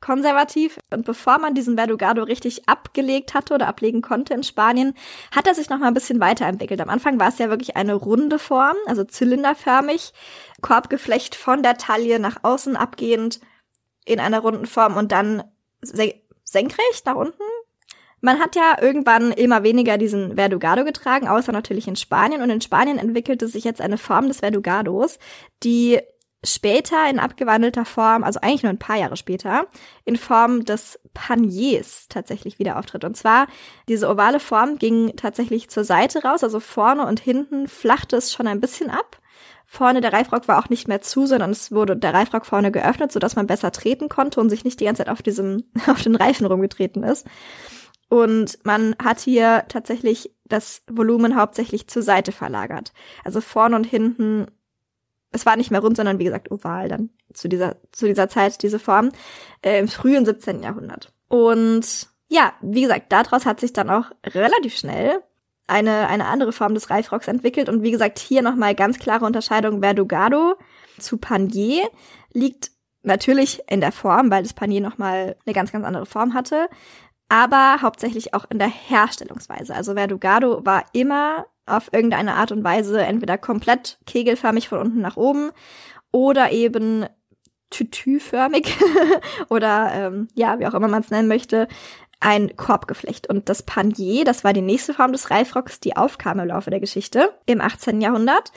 konservativ. 0.00 0.78
Und 0.92 1.04
bevor 1.04 1.38
man 1.38 1.54
diesen 1.54 1.76
Verdugado 1.76 2.22
richtig 2.22 2.68
abgelegt 2.68 3.34
hatte 3.34 3.54
oder 3.54 3.66
ablegen 3.66 4.02
konnte 4.02 4.34
in 4.34 4.44
Spanien, 4.44 4.94
hat 5.34 5.48
er 5.48 5.54
sich 5.54 5.68
noch 5.68 5.78
mal 5.78 5.88
ein 5.88 5.94
bisschen 5.94 6.20
weiterentwickelt. 6.20 6.80
Am 6.80 6.90
Anfang 6.90 7.18
war 7.18 7.28
es 7.28 7.38
ja 7.38 7.50
wirklich 7.50 7.76
eine 7.76 7.94
runde 7.94 8.38
Form, 8.38 8.76
also 8.86 9.02
zylinderförmig, 9.02 10.12
Korbgeflecht 10.60 11.34
von 11.34 11.62
der 11.62 11.76
Taille 11.76 12.20
nach 12.20 12.38
außen 12.42 12.76
abgehend 12.76 13.40
in 14.06 14.20
einer 14.20 14.40
runden 14.40 14.66
Form 14.66 14.96
und 14.96 15.12
dann 15.12 15.44
senkrecht 15.82 17.04
nach 17.04 17.16
unten. 17.16 17.42
Man 18.22 18.40
hat 18.40 18.56
ja 18.56 18.78
irgendwann 18.80 19.30
immer 19.32 19.62
weniger 19.62 19.98
diesen 19.98 20.36
Verdugado 20.36 20.84
getragen, 20.84 21.28
außer 21.28 21.52
natürlich 21.52 21.86
in 21.86 21.96
Spanien. 21.96 22.40
Und 22.40 22.50
in 22.50 22.62
Spanien 22.62 22.98
entwickelte 22.98 23.46
sich 23.46 23.64
jetzt 23.64 23.80
eine 23.80 23.98
Form 23.98 24.28
des 24.28 24.40
Verdugados, 24.40 25.18
die 25.62 26.00
später 26.44 27.08
in 27.10 27.18
abgewandelter 27.18 27.84
Form, 27.84 28.24
also 28.24 28.40
eigentlich 28.40 28.62
nur 28.62 28.70
ein 28.70 28.78
paar 28.78 28.96
Jahre 28.96 29.16
später, 29.16 29.66
in 30.04 30.16
Form 30.16 30.64
des 30.64 30.98
Paniers 31.12 32.06
tatsächlich 32.08 32.58
wieder 32.58 32.78
auftritt. 32.78 33.04
Und 33.04 33.16
zwar, 33.16 33.48
diese 33.88 34.08
ovale 34.08 34.40
Form 34.40 34.78
ging 34.78 35.14
tatsächlich 35.16 35.68
zur 35.68 35.84
Seite 35.84 36.22
raus, 36.22 36.44
also 36.44 36.60
vorne 36.60 37.06
und 37.06 37.20
hinten 37.20 37.68
flachte 37.68 38.16
es 38.16 38.32
schon 38.32 38.46
ein 38.46 38.60
bisschen 38.60 38.90
ab. 38.90 39.18
Vorne 39.76 40.00
der 40.00 40.14
Reifrock 40.14 40.48
war 40.48 40.58
auch 40.58 40.70
nicht 40.70 40.88
mehr 40.88 41.02
zu, 41.02 41.26
sondern 41.26 41.50
es 41.50 41.70
wurde 41.70 41.98
der 41.98 42.14
Reifrock 42.14 42.46
vorne 42.46 42.72
geöffnet, 42.72 43.12
sodass 43.12 43.36
man 43.36 43.46
besser 43.46 43.72
treten 43.72 44.08
konnte 44.08 44.40
und 44.40 44.48
sich 44.48 44.64
nicht 44.64 44.80
die 44.80 44.86
ganze 44.86 45.04
Zeit 45.04 45.12
auf 45.12 45.20
diesem, 45.20 45.64
auf 45.86 46.00
den 46.02 46.16
Reifen 46.16 46.46
rumgetreten 46.46 47.02
ist. 47.02 47.26
Und 48.08 48.58
man 48.64 48.96
hat 49.02 49.20
hier 49.20 49.64
tatsächlich 49.68 50.32
das 50.44 50.82
Volumen 50.90 51.36
hauptsächlich 51.36 51.88
zur 51.88 52.02
Seite 52.02 52.32
verlagert. 52.32 52.94
Also 53.22 53.42
vorne 53.42 53.76
und 53.76 53.84
hinten, 53.84 54.46
es 55.30 55.44
war 55.44 55.56
nicht 55.56 55.70
mehr 55.70 55.80
rund, 55.80 55.98
sondern 55.98 56.18
wie 56.18 56.24
gesagt 56.24 56.50
oval 56.50 56.88
dann 56.88 57.10
zu 57.34 57.46
dieser, 57.48 57.76
zu 57.92 58.06
dieser 58.06 58.30
Zeit, 58.30 58.62
diese 58.62 58.78
Form, 58.78 59.10
äh, 59.60 59.78
im 59.78 59.88
frühen 59.88 60.24
17. 60.24 60.62
Jahrhundert. 60.62 61.12
Und 61.28 62.08
ja, 62.28 62.54
wie 62.62 62.82
gesagt, 62.82 63.12
daraus 63.12 63.44
hat 63.44 63.60
sich 63.60 63.74
dann 63.74 63.90
auch 63.90 64.10
relativ 64.24 64.74
schnell 64.74 65.20
eine, 65.66 66.08
eine 66.08 66.26
andere 66.26 66.52
Form 66.52 66.74
des 66.74 66.90
Reifrocks 66.90 67.28
entwickelt. 67.28 67.68
Und 67.68 67.82
wie 67.82 67.90
gesagt, 67.90 68.18
hier 68.18 68.42
nochmal 68.42 68.74
ganz 68.74 68.98
klare 68.98 69.24
Unterscheidung 69.24 69.80
Verdugado 69.80 70.54
zu 70.98 71.18
Panier 71.18 71.88
liegt 72.32 72.70
natürlich 73.02 73.62
in 73.68 73.80
der 73.80 73.92
Form, 73.92 74.30
weil 74.30 74.42
das 74.42 74.54
Panier 74.54 74.80
nochmal 74.80 75.36
eine 75.44 75.54
ganz, 75.54 75.72
ganz 75.72 75.84
andere 75.84 76.06
Form 76.06 76.34
hatte, 76.34 76.68
aber 77.28 77.78
hauptsächlich 77.82 78.34
auch 78.34 78.44
in 78.50 78.58
der 78.58 78.68
Herstellungsweise. 78.68 79.74
Also 79.74 79.94
Verdugado 79.94 80.64
war 80.64 80.84
immer 80.92 81.46
auf 81.66 81.92
irgendeine 81.92 82.34
Art 82.34 82.52
und 82.52 82.62
Weise 82.62 83.02
entweder 83.02 83.38
komplett 83.38 83.98
kegelförmig 84.06 84.68
von 84.68 84.78
unten 84.78 85.00
nach 85.00 85.16
oben 85.16 85.50
oder 86.12 86.52
eben 86.52 87.06
tütüförmig 87.70 88.76
oder 89.48 89.90
ähm, 89.92 90.28
ja, 90.34 90.58
wie 90.60 90.66
auch 90.66 90.74
immer 90.74 90.86
man 90.86 91.02
es 91.02 91.10
nennen 91.10 91.26
möchte, 91.26 91.66
ein 92.20 92.56
Korbgeflecht. 92.56 93.28
Und 93.28 93.48
das 93.48 93.62
Panier, 93.62 94.24
das 94.24 94.44
war 94.44 94.52
die 94.52 94.62
nächste 94.62 94.94
Form 94.94 95.12
des 95.12 95.30
Reifrocks, 95.30 95.80
die 95.80 95.96
aufkam 95.96 96.40
im 96.40 96.48
Laufe 96.48 96.70
der 96.70 96.80
Geschichte 96.80 97.34
im 97.46 97.60
18. 97.60 98.00
Jahrhundert. 98.00 98.52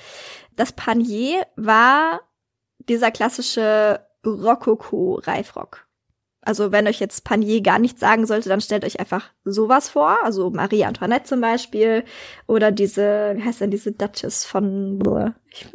Das 0.55 0.71
Panier 0.71 1.45
war 1.55 2.21
dieser 2.87 3.11
klassische 3.11 4.05
Rokoko-Reifrock. 4.25 5.85
Also 6.41 6.71
wenn 6.71 6.87
euch 6.87 6.99
jetzt 6.99 7.25
Panier 7.25 7.61
gar 7.61 7.79
nichts 7.79 7.99
sagen 7.99 8.25
sollte, 8.25 8.49
dann 8.49 8.61
stellt 8.61 8.85
euch 8.85 8.99
einfach 8.99 9.29
sowas 9.43 9.89
vor. 9.89 10.17
Also 10.23 10.49
Marie 10.49 10.85
Antoinette 10.85 11.25
zum 11.25 11.41
Beispiel. 11.41 12.05
Oder 12.47 12.71
diese, 12.71 13.33
wie 13.35 13.43
heißt 13.43 13.61
denn 13.61 13.71
diese 13.71 13.91
Duchess 13.91 14.45
von 14.45 14.99
ich, 15.51 15.67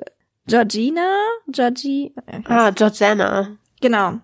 Georgina? 0.47 1.18
Georgie? 1.49 2.14
Ah, 2.47 2.70
Georgiana. 2.70 3.57
Genau 3.81 4.20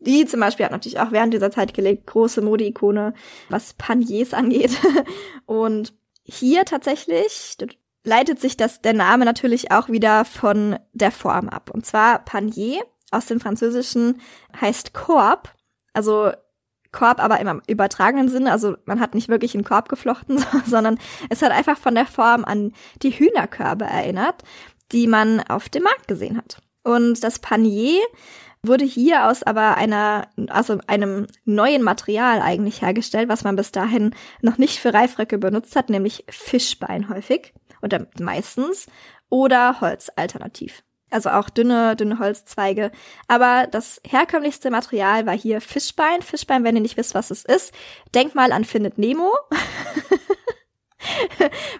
die 0.00 0.26
zum 0.26 0.40
Beispiel 0.40 0.64
hat 0.64 0.72
natürlich 0.72 1.00
auch 1.00 1.12
während 1.12 1.34
dieser 1.34 1.50
Zeit 1.50 1.74
gelebt, 1.74 2.06
große 2.06 2.40
Modeikone, 2.40 3.14
was 3.48 3.74
Paniers 3.74 4.34
angeht. 4.34 4.72
Und 5.46 5.94
hier 6.22 6.64
tatsächlich 6.64 7.56
leitet 8.04 8.40
sich 8.40 8.56
das, 8.56 8.80
der 8.80 8.94
Name 8.94 9.24
natürlich 9.24 9.72
auch 9.72 9.88
wieder 9.88 10.24
von 10.24 10.78
der 10.92 11.10
Form 11.10 11.48
ab. 11.48 11.70
Und 11.72 11.84
zwar 11.84 12.24
Panier 12.24 12.82
aus 13.10 13.26
dem 13.26 13.40
Französischen 13.40 14.20
heißt 14.58 14.94
Korb, 14.94 15.54
also 15.92 16.30
Korb 16.92 17.22
aber 17.22 17.38
im 17.40 17.62
übertragenen 17.66 18.28
Sinne, 18.28 18.52
also 18.52 18.76
man 18.84 19.00
hat 19.00 19.14
nicht 19.14 19.28
wirklich 19.28 19.54
einen 19.54 19.64
Korb 19.64 19.88
geflochten, 19.88 20.44
sondern 20.66 20.98
es 21.28 21.42
hat 21.42 21.52
einfach 21.52 21.78
von 21.78 21.94
der 21.94 22.06
Form 22.06 22.44
an 22.44 22.72
die 23.02 23.10
Hühnerkörbe 23.10 23.84
erinnert, 23.84 24.42
die 24.92 25.06
man 25.06 25.40
auf 25.40 25.68
dem 25.68 25.84
Markt 25.84 26.08
gesehen 26.08 26.36
hat. 26.36 26.62
Und 26.82 27.22
das 27.22 27.38
Panier 27.38 28.00
wurde 28.62 28.84
hier 28.84 29.28
aus 29.28 29.42
aber 29.42 29.76
einer, 29.76 30.28
also 30.48 30.78
einem 30.86 31.26
neuen 31.44 31.82
Material 31.82 32.40
eigentlich 32.40 32.82
hergestellt, 32.82 33.28
was 33.28 33.44
man 33.44 33.56
bis 33.56 33.72
dahin 33.72 34.14
noch 34.42 34.58
nicht 34.58 34.78
für 34.78 34.92
Reifröcke 34.92 35.38
benutzt 35.38 35.76
hat, 35.76 35.88
nämlich 35.88 36.24
Fischbein 36.28 37.08
häufig 37.08 37.54
oder 37.82 38.06
meistens 38.20 38.86
oder 39.30 39.80
Holz 39.80 40.10
alternativ. 40.16 40.82
Also 41.10 41.30
auch 41.30 41.50
dünne, 41.50 41.96
dünne 41.96 42.20
Holzzweige. 42.20 42.92
Aber 43.26 43.66
das 43.68 44.00
herkömmlichste 44.06 44.70
Material 44.70 45.26
war 45.26 45.36
hier 45.36 45.60
Fischbein. 45.60 46.22
Fischbein, 46.22 46.62
wenn 46.62 46.76
ihr 46.76 46.82
nicht 46.82 46.96
wisst, 46.96 47.14
was 47.14 47.32
es 47.32 47.44
ist, 47.44 47.74
denkt 48.14 48.36
mal 48.36 48.52
an 48.52 48.64
Findet 48.64 48.96
Nemo. 48.96 49.32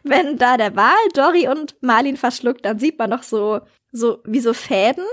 wenn 0.02 0.36
da 0.36 0.56
der 0.56 0.74
Wal 0.74 0.96
Dory 1.14 1.46
und 1.46 1.76
Marlin 1.80 2.16
verschluckt, 2.16 2.64
dann 2.64 2.80
sieht 2.80 2.98
man 2.98 3.10
noch 3.10 3.22
so, 3.22 3.60
so 3.92 4.18
wie 4.24 4.40
so 4.40 4.52
Fäden 4.52 5.04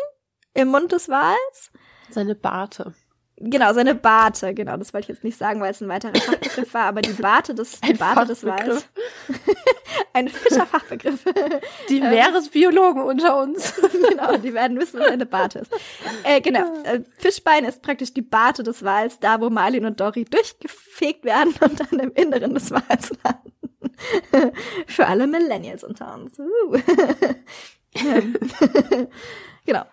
im 0.57 0.69
Mund 0.69 0.91
des 0.91 1.07
Wals. 1.07 1.71
Seine 2.09 2.35
Barte. 2.35 2.93
Genau, 3.39 3.71
seine 3.73 3.93
Barte, 3.93 4.55
genau, 4.55 4.77
das 4.77 4.95
wollte 4.95 5.05
ich 5.05 5.09
jetzt 5.09 5.23
nicht 5.23 5.37
sagen, 5.37 5.61
weil 5.61 5.69
es 5.69 5.79
ein 5.79 5.87
weiterer 5.87 6.15
Fachbegriff 6.15 6.73
war, 6.73 6.85
aber 6.85 7.01
die 7.03 7.13
Barte 7.13 7.53
des, 7.53 7.79
die 7.81 7.93
Barte 7.93 8.25
des 8.25 8.43
Wals. 8.43 8.89
ein 10.13 10.27
Fischerfachbegriff. 10.27 11.23
Die 11.87 11.99
ähm, 11.99 12.09
Meeresbiologen 12.09 13.03
unter 13.03 13.39
uns. 13.39 13.75
genau, 14.09 14.37
die 14.37 14.55
werden 14.55 14.79
wissen, 14.79 14.99
was 14.99 15.09
eine 15.09 15.27
Barte 15.27 15.59
ist. 15.59 15.71
Äh, 16.23 16.41
genau, 16.41 16.81
äh, 16.83 17.01
Fischbein 17.19 17.63
ist 17.63 17.83
praktisch 17.83 18.11
die 18.11 18.23
Barte 18.23 18.63
des 18.63 18.83
Wals, 18.83 19.19
da 19.19 19.39
wo 19.39 19.51
Marlin 19.51 19.85
und 19.85 19.99
Dory 19.99 20.25
durchgefegt 20.25 21.23
werden 21.23 21.53
und 21.59 21.79
dann 21.79 21.99
im 21.99 22.11
Inneren 22.13 22.55
des 22.55 22.71
Wals 22.71 23.11
landen. 23.23 24.53
Für 24.87 25.05
alle 25.05 25.27
Millennials 25.27 25.83
unter 25.83 26.15
uns. 26.15 26.39
Uh. 26.39 26.77
genau. 29.63 29.85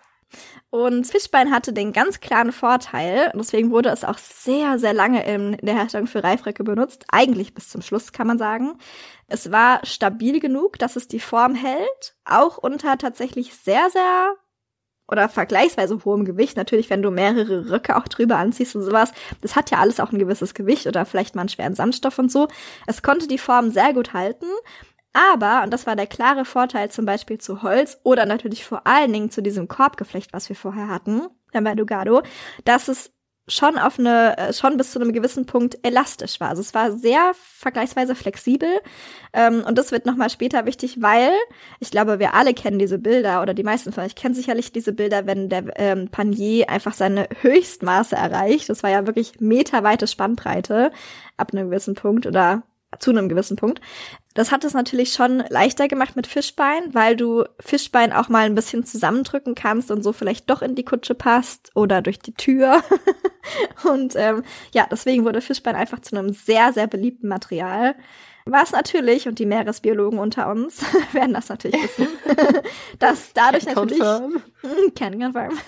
Und 0.75 1.07
Fischbein 1.07 1.53
hatte 1.53 1.73
den 1.73 1.93
ganz 1.93 2.19
klaren 2.19 2.51
Vorteil, 2.51 3.31
und 3.33 3.39
deswegen 3.39 3.71
wurde 3.71 3.91
es 3.91 4.03
auch 4.03 4.19
sehr, 4.19 4.77
sehr 4.81 4.93
lange 4.93 5.25
in 5.25 5.57
der 5.63 5.77
Herstellung 5.77 6.09
für 6.09 6.25
Reifröcke 6.25 6.65
benutzt, 6.65 7.05
eigentlich 7.13 7.55
bis 7.55 7.69
zum 7.69 7.81
Schluss 7.81 8.11
kann 8.11 8.27
man 8.27 8.39
sagen. 8.39 8.77
Es 9.29 9.53
war 9.53 9.87
stabil 9.87 10.41
genug, 10.41 10.81
dass 10.81 10.97
es 10.97 11.07
die 11.07 11.21
Form 11.21 11.55
hält, 11.55 12.17
auch 12.25 12.59
unter 12.59 12.99
tatsächlich 12.99 13.55
sehr, 13.55 13.89
sehr 13.91 14.35
oder 15.07 15.29
vergleichsweise 15.29 15.97
hohem 16.05 16.25
Gewicht. 16.25 16.57
Natürlich, 16.57 16.91
wenn 16.91 17.03
du 17.03 17.13
mehrere 17.13 17.71
Röcke 17.71 17.95
auch 17.95 18.09
drüber 18.09 18.39
anziehst 18.39 18.75
und 18.75 18.83
sowas, 18.83 19.13
das 19.43 19.55
hat 19.55 19.71
ja 19.71 19.79
alles 19.79 20.01
auch 20.01 20.11
ein 20.11 20.19
gewisses 20.19 20.55
Gewicht 20.55 20.89
oder 20.89 21.07
vielleicht 21.07 21.37
mal 21.37 21.43
einen 21.43 21.51
schweren 21.51 21.77
Sandstoff 21.77 22.19
und 22.19 22.33
so. 22.33 22.49
Es 22.89 23.05
konnte 23.05 23.29
die 23.29 23.39
Form 23.39 23.71
sehr 23.71 23.93
gut 23.93 24.13
halten 24.13 24.47
aber, 25.15 25.63
und 25.63 25.73
das 25.73 25.87
war 25.87 25.97
der 25.97 26.07
klare 26.07 26.45
Vorteil 26.45 26.91
zum 26.91 27.07
Beispiel 27.07 27.39
zu 27.39 27.63
Holz 27.63 27.99
oder 28.03 28.27
natürlich 28.27 28.65
vor 28.65 28.87
allen 28.87 29.13
Dingen 29.13 29.31
zu 29.31 29.43
diesem 29.43 29.69
Korbgeflecht, 29.69 30.33
was 30.33 30.49
wir 30.49 30.57
vorher 30.57 30.89
hatten, 30.89 31.23
der 31.55 31.63
Verdugado, 31.63 32.23
dass 32.65 32.89
es 32.89 33.15
schon 33.47 33.79
auf 33.79 33.99
eine, 33.99 34.39
äh, 34.39 34.53
schon 34.53 34.77
bis 34.77 34.93
zu 34.93 35.01
einem 35.01 35.13
gewissen 35.13 35.47
Punkt 35.47 35.79
elastisch 35.83 36.41
war. 36.41 36.49
Also 36.49 36.63
es 36.63 36.73
war 36.75 36.93
sehr 36.93 37.33
vergleichsweise 37.35 38.15
flexibel. 38.15 38.69
Ähm, 39.33 39.63
und 39.67 39.77
das 39.77 39.93
wird 39.93 40.07
nochmal 40.07 40.31
später 40.31 40.65
wichtig, 40.67 41.03
weil 41.03 41.31
ich 41.79 41.91
glaube, 41.91 42.19
wir 42.19 42.35
alle 42.35 42.55
kennen 42.55 42.79
diese 42.79 42.99
Bilder 42.99 43.43
oder 43.43 43.53
die 43.53 43.63
meisten 43.63 43.93
von 43.93 44.05
euch 44.05 44.15
kennen 44.15 44.35
sicherlich 44.35 44.73
diese 44.73 44.93
Bilder, 44.93 45.27
wenn 45.27 45.49
der 45.49 45.65
ähm, 45.77 46.09
Panier 46.09 46.71
einfach 46.71 46.95
seine 46.95 47.29
Höchstmaße 47.43 48.17
erreicht. 48.17 48.69
Das 48.71 48.83
war 48.83 48.91
ja 48.91 49.07
wirklich 49.07 49.41
meterweite 49.41 50.07
Spannbreite 50.07 50.91
ab 51.37 51.53
einem 51.53 51.69
gewissen 51.69 51.95
Punkt 51.95 52.27
oder 52.27 52.63
zu 52.99 53.11
einem 53.11 53.29
gewissen 53.29 53.57
Punkt. 53.57 53.81
Das 54.35 54.51
hat 54.51 54.65
es 54.65 54.75
natürlich 54.75 55.13
schon 55.13 55.45
leichter 55.49 55.87
gemacht 55.87 56.17
mit 56.17 56.27
Fischbein, 56.27 56.93
weil 56.93 57.17
du 57.17 57.45
Fischbein 57.61 58.13
auch 58.13 58.29
mal 58.29 58.47
ein 58.47 58.55
bisschen 58.55 58.85
zusammendrücken 58.85 59.55
kannst 59.55 59.91
und 59.91 60.03
so 60.03 60.13
vielleicht 60.13 60.51
doch 60.51 60.61
in 60.61 60.75
die 60.75 60.85
Kutsche 60.85 61.15
passt 61.15 61.71
oder 61.75 62.03
durch 62.03 62.19
die 62.19 62.35
Tür. 62.35 62.83
und 63.85 64.15
ähm, 64.17 64.43
ja, 64.73 64.87
deswegen 64.91 65.25
wurde 65.25 65.41
Fischbein 65.41 65.77
einfach 65.77 66.01
zu 66.01 66.17
einem 66.17 66.33
sehr, 66.33 66.73
sehr 66.73 66.89
beliebten 66.89 67.29
Material. 67.29 67.95
Was 68.47 68.73
natürlich, 68.73 69.27
und 69.27 69.39
die 69.39 69.47
Meeresbiologen 69.47 70.19
unter 70.19 70.51
uns 70.51 70.83
werden 71.13 71.33
das 71.33 71.49
natürlich 71.49 71.83
wissen, 71.83 72.09
dass 72.99 73.33
dadurch 73.33 73.65
can 73.65 73.75
natürlich 73.75 74.01
can 74.95 75.19
confirm, 75.19 75.59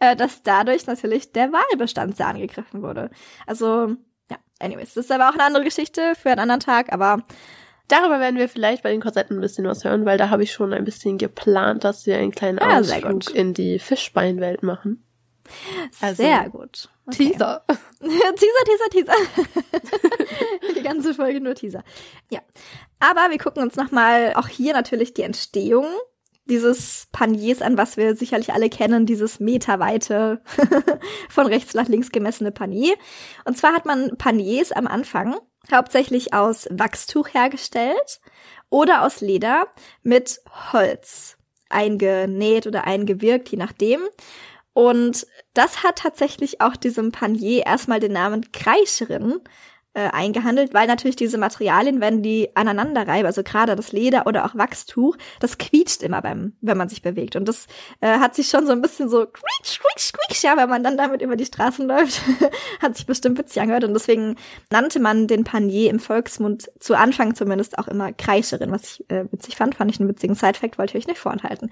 äh, 0.00 0.16
dass 0.16 0.42
dadurch 0.42 0.86
natürlich 0.86 1.32
der 1.32 1.52
Walbestand 1.52 2.16
sehr 2.16 2.28
angegriffen 2.28 2.80
wurde. 2.80 3.10
Also 3.46 3.96
anyways, 4.58 4.94
das 4.94 5.06
ist 5.06 5.12
aber 5.12 5.28
auch 5.28 5.34
eine 5.34 5.44
andere 5.44 5.64
Geschichte 5.64 6.14
für 6.20 6.30
einen 6.30 6.40
anderen 6.40 6.60
Tag, 6.60 6.92
aber 6.92 7.22
Darüber 7.88 8.18
werden 8.18 8.36
wir 8.36 8.48
vielleicht 8.48 8.82
bei 8.82 8.90
den 8.90 9.00
Korsetten 9.00 9.38
ein 9.38 9.40
bisschen 9.40 9.64
was 9.64 9.84
hören, 9.84 10.04
weil 10.06 10.18
da 10.18 10.28
habe 10.28 10.42
ich 10.42 10.52
schon 10.52 10.72
ein 10.72 10.84
bisschen 10.84 11.18
geplant, 11.18 11.84
dass 11.84 12.04
wir 12.04 12.18
einen 12.18 12.32
kleinen 12.32 12.58
ja, 12.58 12.80
Ausflug 12.80 13.32
in 13.32 13.54
die 13.54 13.78
Fischbeinwelt 13.78 14.62
machen. 14.64 15.04
Also, 16.00 16.24
sehr 16.24 16.50
gut. 16.50 16.88
Okay. 17.06 17.30
Teaser. 17.30 17.64
Teaser, 18.00 18.90
Teaser, 18.90 18.90
Teaser. 18.90 20.22
die 20.76 20.82
ganze 20.82 21.14
Folge 21.14 21.40
nur 21.40 21.54
Teaser. 21.54 21.84
Ja. 22.28 22.40
Aber 22.98 23.30
wir 23.30 23.38
gucken 23.38 23.62
uns 23.62 23.76
nochmal 23.76 24.34
auch 24.34 24.48
hier 24.48 24.72
natürlich 24.72 25.14
die 25.14 25.22
Entstehung 25.22 25.86
dieses 26.46 27.08
Paniers 27.12 27.60
an, 27.60 27.76
was 27.76 27.96
wir 27.96 28.16
sicherlich 28.16 28.52
alle 28.52 28.70
kennen, 28.70 29.06
dieses 29.06 29.40
meterweite 29.40 30.40
von 31.28 31.46
rechts 31.46 31.74
nach 31.74 31.88
links 31.88 32.10
gemessene 32.12 32.52
Panier. 32.52 32.94
Und 33.44 33.58
zwar 33.58 33.74
hat 33.74 33.84
man 33.84 34.16
Paniers 34.16 34.72
am 34.72 34.86
Anfang 34.86 35.36
hauptsächlich 35.72 36.32
aus 36.32 36.68
Wachstuch 36.70 37.28
hergestellt 37.34 38.20
oder 38.70 39.02
aus 39.02 39.20
Leder 39.20 39.66
mit 40.02 40.40
Holz 40.72 41.36
eingenäht 41.68 42.66
oder 42.66 42.84
eingewirkt, 42.84 43.48
je 43.48 43.58
nachdem. 43.58 44.00
Und 44.72 45.26
das 45.54 45.82
hat 45.82 45.98
tatsächlich 45.98 46.60
auch 46.60 46.76
diesem 46.76 47.10
Panier 47.10 47.66
erstmal 47.66 47.98
den 47.98 48.12
Namen 48.12 48.52
Kreischerin 48.52 49.40
äh, 49.96 50.10
eingehandelt, 50.12 50.74
weil 50.74 50.86
natürlich 50.86 51.16
diese 51.16 51.38
Materialien, 51.38 52.02
wenn 52.02 52.22
die 52.22 52.50
aneinander 52.54 53.08
reiben, 53.08 53.24
also 53.24 53.42
gerade 53.42 53.74
das 53.76 53.92
Leder 53.92 54.26
oder 54.26 54.44
auch 54.44 54.54
Wachstuch, 54.54 55.16
das 55.40 55.56
quietscht 55.56 56.02
immer 56.02 56.20
beim, 56.20 56.52
wenn 56.60 56.76
man 56.76 56.90
sich 56.90 57.00
bewegt. 57.00 57.34
Und 57.34 57.48
das 57.48 57.66
äh, 58.02 58.18
hat 58.18 58.34
sich 58.34 58.48
schon 58.48 58.66
so 58.66 58.72
ein 58.72 58.82
bisschen 58.82 59.08
so 59.08 59.24
quietsch, 59.24 59.80
quietsch, 59.80 60.12
quietsch, 60.12 60.44
ja, 60.44 60.58
wenn 60.58 60.68
man 60.68 60.84
dann 60.84 60.98
damit 60.98 61.22
über 61.22 61.34
die 61.34 61.46
Straßen 61.46 61.86
läuft, 61.88 62.20
hat 62.82 62.94
sich 62.94 63.06
bestimmt 63.06 63.38
witzig 63.38 63.62
angehört. 63.62 63.84
Und 63.84 63.94
deswegen 63.94 64.36
nannte 64.70 65.00
man 65.00 65.28
den 65.28 65.44
Panier 65.44 65.88
im 65.88 65.98
Volksmund 65.98 66.70
zu 66.78 66.94
Anfang 66.94 67.34
zumindest 67.34 67.78
auch 67.78 67.88
immer 67.88 68.12
Kreischerin, 68.12 68.70
was 68.72 68.82
ich 68.84 69.10
äh, 69.10 69.24
witzig 69.32 69.56
fand, 69.56 69.76
fand 69.76 69.90
ich 69.90 69.98
einen 69.98 70.10
witzigen 70.10 70.34
Sidefact, 70.34 70.76
wollte 70.76 70.90
ich 70.90 71.04
euch 71.04 71.08
nicht 71.08 71.20
vorenthalten. 71.20 71.70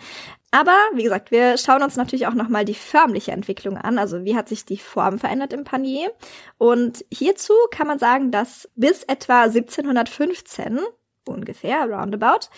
Aber 0.51 0.77
wie 0.95 1.03
gesagt, 1.03 1.31
wir 1.31 1.59
schauen 1.59 1.83
uns 1.83 1.97
natürlich 1.97 2.27
auch 2.27 2.35
nochmal 2.35 2.65
die 2.65 2.75
förmliche 2.75 3.33
Entwicklung 3.33 3.77
an. 3.77 3.99
Also 3.99 4.25
wie 4.25 4.35
hat 4.35 4.49
sich 4.49 4.65
die 4.65 4.79
Form 4.79 5.19
verändert 5.19 5.53
im 5.53 5.65
Panier? 5.65 6.11
Und 6.57 7.05
hierzu 7.11 7.53
kann 7.71 7.87
man 7.87 7.99
sagen, 7.99 8.14
dass 8.21 8.69
bis 8.75 9.03
etwa 9.05 9.43
1715 9.43 10.81
ungefähr, 11.27 11.85
roundabout, 11.87 12.49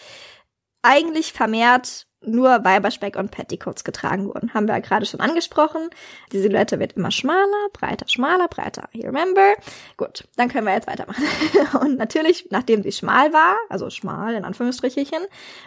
eigentlich 0.82 1.32
vermehrt 1.32 2.06
nur 2.22 2.64
Weiberspeck 2.64 3.16
und 3.16 3.31
Petticoats 3.31 3.85
getragen 3.85 4.26
wurden. 4.26 4.55
Haben 4.55 4.66
wir 4.66 4.74
ja 4.74 4.81
gerade 4.81 5.07
schon 5.07 5.20
angesprochen. 5.20 5.90
Die 6.33 6.38
Silhouette 6.38 6.79
wird 6.79 6.94
immer 6.94 7.11
schmaler, 7.11 7.68
breiter, 7.72 8.09
schmaler, 8.09 8.48
breiter. 8.48 8.88
You 8.92 9.07
remember? 9.07 9.55
Gut, 9.96 10.26
dann 10.37 10.48
können 10.48 10.66
wir 10.66 10.74
jetzt 10.74 10.87
weitermachen. 10.87 11.24
und 11.81 11.98
natürlich, 11.98 12.48
nachdem 12.50 12.83
sie 12.83 12.92
schmal 12.92 13.33
war, 13.33 13.57
also 13.68 13.90
schmal 13.90 14.35
in 14.35 14.44
Anführungsstrichen, 14.44 15.18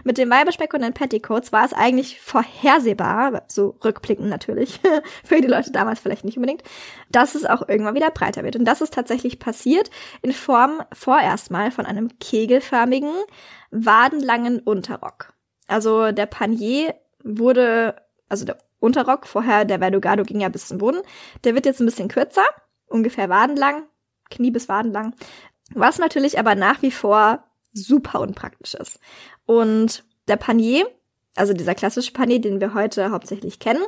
mit 0.03 0.17
dem 0.17 0.29
Weiberspeck 0.29 0.73
und 0.73 0.81
den 0.81 0.93
Petticoats 0.93 1.51
war 1.51 1.65
es 1.65 1.73
eigentlich 1.73 2.19
vorhersehbar, 2.19 3.43
so 3.47 3.75
rückblickend 3.83 4.29
natürlich, 4.29 4.79
für 5.23 5.41
die 5.41 5.47
Leute 5.47 5.71
damals 5.71 5.99
vielleicht 5.99 6.25
nicht 6.25 6.37
unbedingt, 6.37 6.63
dass 7.09 7.35
es 7.35 7.45
auch 7.45 7.67
irgendwann 7.67 7.95
wieder 7.95 8.11
breiter 8.11 8.43
wird. 8.43 8.55
Und 8.55 8.65
das 8.65 8.81
ist 8.81 8.93
tatsächlich 8.93 9.39
passiert 9.39 9.89
in 10.21 10.33
Form 10.33 10.81
vorerst 10.93 11.51
mal 11.51 11.71
von 11.71 11.85
einem 11.85 12.19
kegelförmigen, 12.19 13.13
wadenlangen 13.71 14.59
Unterrock. 14.59 15.33
Also 15.69 16.11
der 16.11 16.25
Panier 16.25 16.95
wurde, 17.23 17.95
also 18.27 18.45
der 18.45 18.57
Unterrock, 18.79 19.27
vorher 19.27 19.65
der 19.65 19.79
Verdugado 19.79 20.23
ging 20.23 20.41
ja 20.41 20.49
bis 20.49 20.67
zum 20.67 20.79
Boden, 20.79 21.01
der 21.43 21.55
wird 21.55 21.65
jetzt 21.65 21.79
ein 21.79 21.85
bisschen 21.85 22.07
kürzer, 22.07 22.45
ungefähr 22.87 23.29
wadenlang, 23.29 23.83
Knie 24.29 24.51
bis 24.51 24.69
wadenlang, 24.69 25.13
was 25.73 25.99
natürlich 25.99 26.39
aber 26.39 26.55
nach 26.55 26.81
wie 26.81 26.91
vor 26.91 27.43
super 27.73 28.21
unpraktisch 28.21 28.73
ist. 28.73 28.99
Und 29.45 30.03
der 30.27 30.37
Panier, 30.37 30.87
also 31.35 31.53
dieser 31.53 31.75
klassische 31.75 32.13
Panier, 32.13 32.41
den 32.41 32.59
wir 32.61 32.73
heute 32.73 33.11
hauptsächlich 33.11 33.59
kennen, 33.59 33.83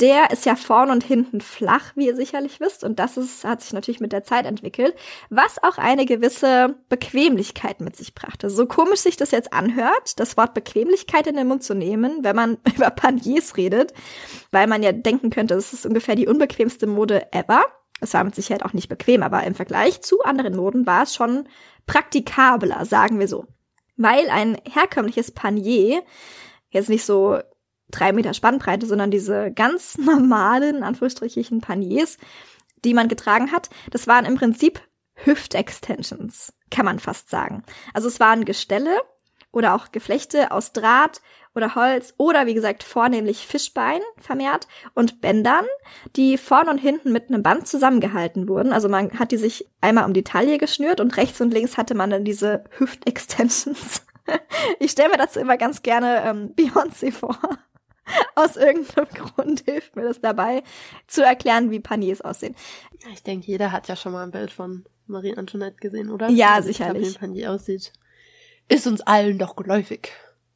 der 0.00 0.30
ist 0.30 0.46
ja 0.46 0.54
vorn 0.54 0.90
und 0.90 1.02
hinten 1.02 1.40
flach, 1.40 1.92
wie 1.96 2.06
ihr 2.06 2.14
sicherlich 2.14 2.60
wisst. 2.60 2.84
Und 2.84 3.00
das 3.00 3.16
ist, 3.16 3.44
hat 3.44 3.62
sich 3.62 3.72
natürlich 3.72 4.00
mit 4.00 4.12
der 4.12 4.22
Zeit 4.22 4.46
entwickelt, 4.46 4.94
was 5.28 5.60
auch 5.62 5.76
eine 5.76 6.06
gewisse 6.06 6.76
Bequemlichkeit 6.88 7.80
mit 7.80 7.96
sich 7.96 8.14
brachte. 8.14 8.48
So 8.48 8.66
komisch 8.66 9.00
sich 9.00 9.16
das 9.16 9.32
jetzt 9.32 9.52
anhört, 9.52 10.20
das 10.20 10.36
Wort 10.36 10.54
Bequemlichkeit 10.54 11.26
in 11.26 11.36
den 11.36 11.48
Mund 11.48 11.64
zu 11.64 11.74
nehmen, 11.74 12.22
wenn 12.22 12.36
man 12.36 12.58
über 12.76 12.90
Paniers 12.90 13.56
redet, 13.56 13.92
weil 14.52 14.68
man 14.68 14.82
ja 14.82 14.92
denken 14.92 15.30
könnte, 15.30 15.54
es 15.54 15.72
ist 15.72 15.84
ungefähr 15.84 16.14
die 16.14 16.28
unbequemste 16.28 16.86
Mode 16.86 17.32
ever. 17.32 17.64
Es 18.00 18.14
war 18.14 18.22
mit 18.22 18.36
Sicherheit 18.36 18.64
auch 18.64 18.74
nicht 18.74 18.88
bequem, 18.88 19.24
aber 19.24 19.42
im 19.42 19.56
Vergleich 19.56 20.02
zu 20.02 20.22
anderen 20.22 20.54
Moden 20.54 20.86
war 20.86 21.02
es 21.02 21.14
schon 21.14 21.48
praktikabler, 21.86 22.84
sagen 22.84 23.18
wir 23.18 23.26
so. 23.26 23.46
Weil 23.96 24.30
ein 24.30 24.56
herkömmliches 24.70 25.32
Panier 25.32 26.04
jetzt 26.70 26.88
nicht 26.88 27.04
so 27.04 27.40
drei 27.90 28.12
Meter 28.12 28.34
Spannbreite, 28.34 28.86
sondern 28.86 29.10
diese 29.10 29.50
ganz 29.52 29.98
normalen, 29.98 30.82
Anführungsstrichen, 30.82 31.60
Paniers, 31.60 32.18
die 32.84 32.94
man 32.94 33.08
getragen 33.08 33.52
hat, 33.52 33.70
das 33.90 34.06
waren 34.06 34.24
im 34.24 34.36
Prinzip 34.36 34.80
Hüftextensions, 35.24 36.52
kann 36.70 36.84
man 36.84 36.98
fast 36.98 37.28
sagen. 37.28 37.64
Also 37.92 38.08
es 38.08 38.20
waren 38.20 38.44
Gestelle 38.44 38.96
oder 39.50 39.74
auch 39.74 39.90
Geflechte 39.90 40.52
aus 40.52 40.72
Draht 40.72 41.20
oder 41.54 41.74
Holz 41.74 42.14
oder 42.18 42.46
wie 42.46 42.54
gesagt 42.54 42.82
vornehmlich 42.82 43.46
Fischbein 43.46 44.00
vermehrt 44.18 44.68
und 44.94 45.20
Bändern, 45.20 45.64
die 46.14 46.38
vorn 46.38 46.68
und 46.68 46.78
hinten 46.78 47.12
mit 47.12 47.28
einem 47.28 47.42
Band 47.42 47.66
zusammengehalten 47.66 48.48
wurden. 48.48 48.72
Also 48.72 48.88
man 48.88 49.18
hat 49.18 49.32
die 49.32 49.36
sich 49.36 49.68
einmal 49.80 50.04
um 50.04 50.14
die 50.14 50.24
Taille 50.24 50.58
geschnürt 50.58 51.00
und 51.00 51.16
rechts 51.16 51.40
und 51.40 51.52
links 51.52 51.76
hatte 51.76 51.94
man 51.94 52.10
dann 52.10 52.24
diese 52.24 52.64
Hüftextensions. 52.78 54.04
Ich 54.78 54.90
stelle 54.90 55.08
mir 55.08 55.16
dazu 55.16 55.40
immer 55.40 55.56
ganz 55.56 55.80
gerne 55.80 56.22
ähm, 56.22 56.52
Beyoncé 56.56 57.10
vor. 57.12 57.38
Aus 58.34 58.56
irgendeinem 58.56 59.08
Grund 59.08 59.60
hilft 59.60 59.96
mir 59.96 60.04
das 60.04 60.20
dabei, 60.20 60.62
zu 61.06 61.24
erklären, 61.24 61.70
wie 61.70 61.80
Paniers 61.80 62.20
aussehen. 62.20 62.54
Ich 63.12 63.22
denke, 63.22 63.46
jeder 63.46 63.72
hat 63.72 63.88
ja 63.88 63.96
schon 63.96 64.12
mal 64.12 64.22
ein 64.22 64.30
Bild 64.30 64.50
von 64.50 64.84
Marie 65.06 65.36
Antoinette 65.36 65.76
gesehen, 65.76 66.10
oder? 66.10 66.28
Ja, 66.28 66.54
also 66.54 66.68
sicherlich. 66.68 67.02
Wie 67.02 67.08
ein 67.08 67.14
Panier 67.14 67.52
aussieht. 67.52 67.92
Ist 68.68 68.86
uns 68.86 69.00
allen 69.00 69.38
doch 69.38 69.56
geläufig. 69.56 70.12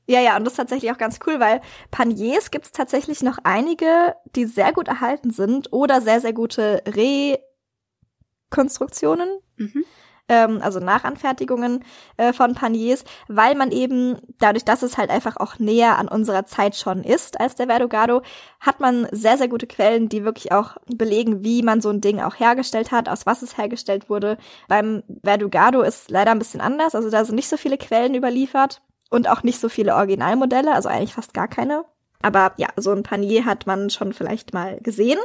Ja, 0.07 0.21
ja, 0.21 0.37
und 0.37 0.45
das 0.45 0.55
ist 0.55 0.59
tatsächlich 0.59 0.91
auch 0.91 0.99
ganz 0.99 1.21
cool, 1.27 1.41
weil 1.41 1.61
Paniers 1.91 2.51
gibt 2.51 2.67
es 2.67 2.73
tatsächlich 2.73 3.23
noch 3.23 3.38
einige, 3.45 4.17
die 4.35 4.47
sehr 4.47 4.73
gut 4.73 4.88
erhalten 4.88 5.31
sind 5.31 5.73
oder 5.73 6.01
sehr, 6.01 6.21
sehr 6.21 6.33
gute 6.33 6.83
Rekonstruktionen. 6.87 9.29
Mhm 9.57 9.85
ähm, 10.28 10.61
also 10.62 10.80
Nachanfertigungen 10.80 11.85
äh, 12.16 12.32
von 12.32 12.54
Paniers, 12.54 13.04
weil 13.28 13.54
man 13.54 13.70
eben 13.70 14.18
dadurch, 14.38 14.64
dass 14.64 14.82
es 14.82 14.96
halt 14.96 15.11
einfach 15.11 15.37
auch 15.37 15.58
näher 15.58 15.98
an 15.98 16.08
unserer 16.08 16.46
Zeit 16.46 16.76
schon 16.76 17.04
ist 17.04 17.40
als 17.40 17.54
der 17.54 17.66
Verdugado, 17.66 18.22
hat 18.61 18.80
man 18.80 19.06
sehr, 19.12 19.38
sehr 19.38 19.48
gute 19.48 19.66
Quellen, 19.66 20.08
die 20.08 20.24
wirklich 20.24 20.52
auch 20.52 20.76
belegen, 20.87 21.44
wie 21.44 21.62
man 21.62 21.80
so 21.80 21.90
ein 21.90 22.00
Ding 22.00 22.20
auch 22.20 22.38
hergestellt 22.38 22.92
hat, 22.92 23.08
aus 23.08 23.26
was 23.26 23.42
es 23.42 23.58
hergestellt 23.58 24.08
wurde. 24.08 24.38
Beim 24.68 25.02
Verdugado 25.22 25.82
ist 25.82 26.11
leider 26.11 26.30
ein 26.30 26.38
bisschen 26.38 26.61
anders, 26.61 26.94
also 26.94 27.11
da 27.11 27.24
sind 27.24 27.35
nicht 27.35 27.48
so 27.48 27.56
viele 27.56 27.78
Quellen 27.78 28.14
überliefert 28.14 28.82
und 29.11 29.28
auch 29.28 29.42
nicht 29.42 29.61
so 29.61 29.68
viele 29.68 29.94
Originalmodelle, 29.94 30.72
also 30.72 30.88
eigentlich 30.88 31.14
fast 31.14 31.35
gar 31.35 31.48
keine. 31.48 31.85
Aber 32.22 32.52
ja, 32.56 32.68
so 32.76 32.92
ein 32.92 33.02
Panier 33.02 33.44
hat 33.44 33.66
man 33.66 33.90
schon 33.90 34.12
vielleicht 34.12 34.54
mal 34.54 34.78
gesehen. 34.80 35.18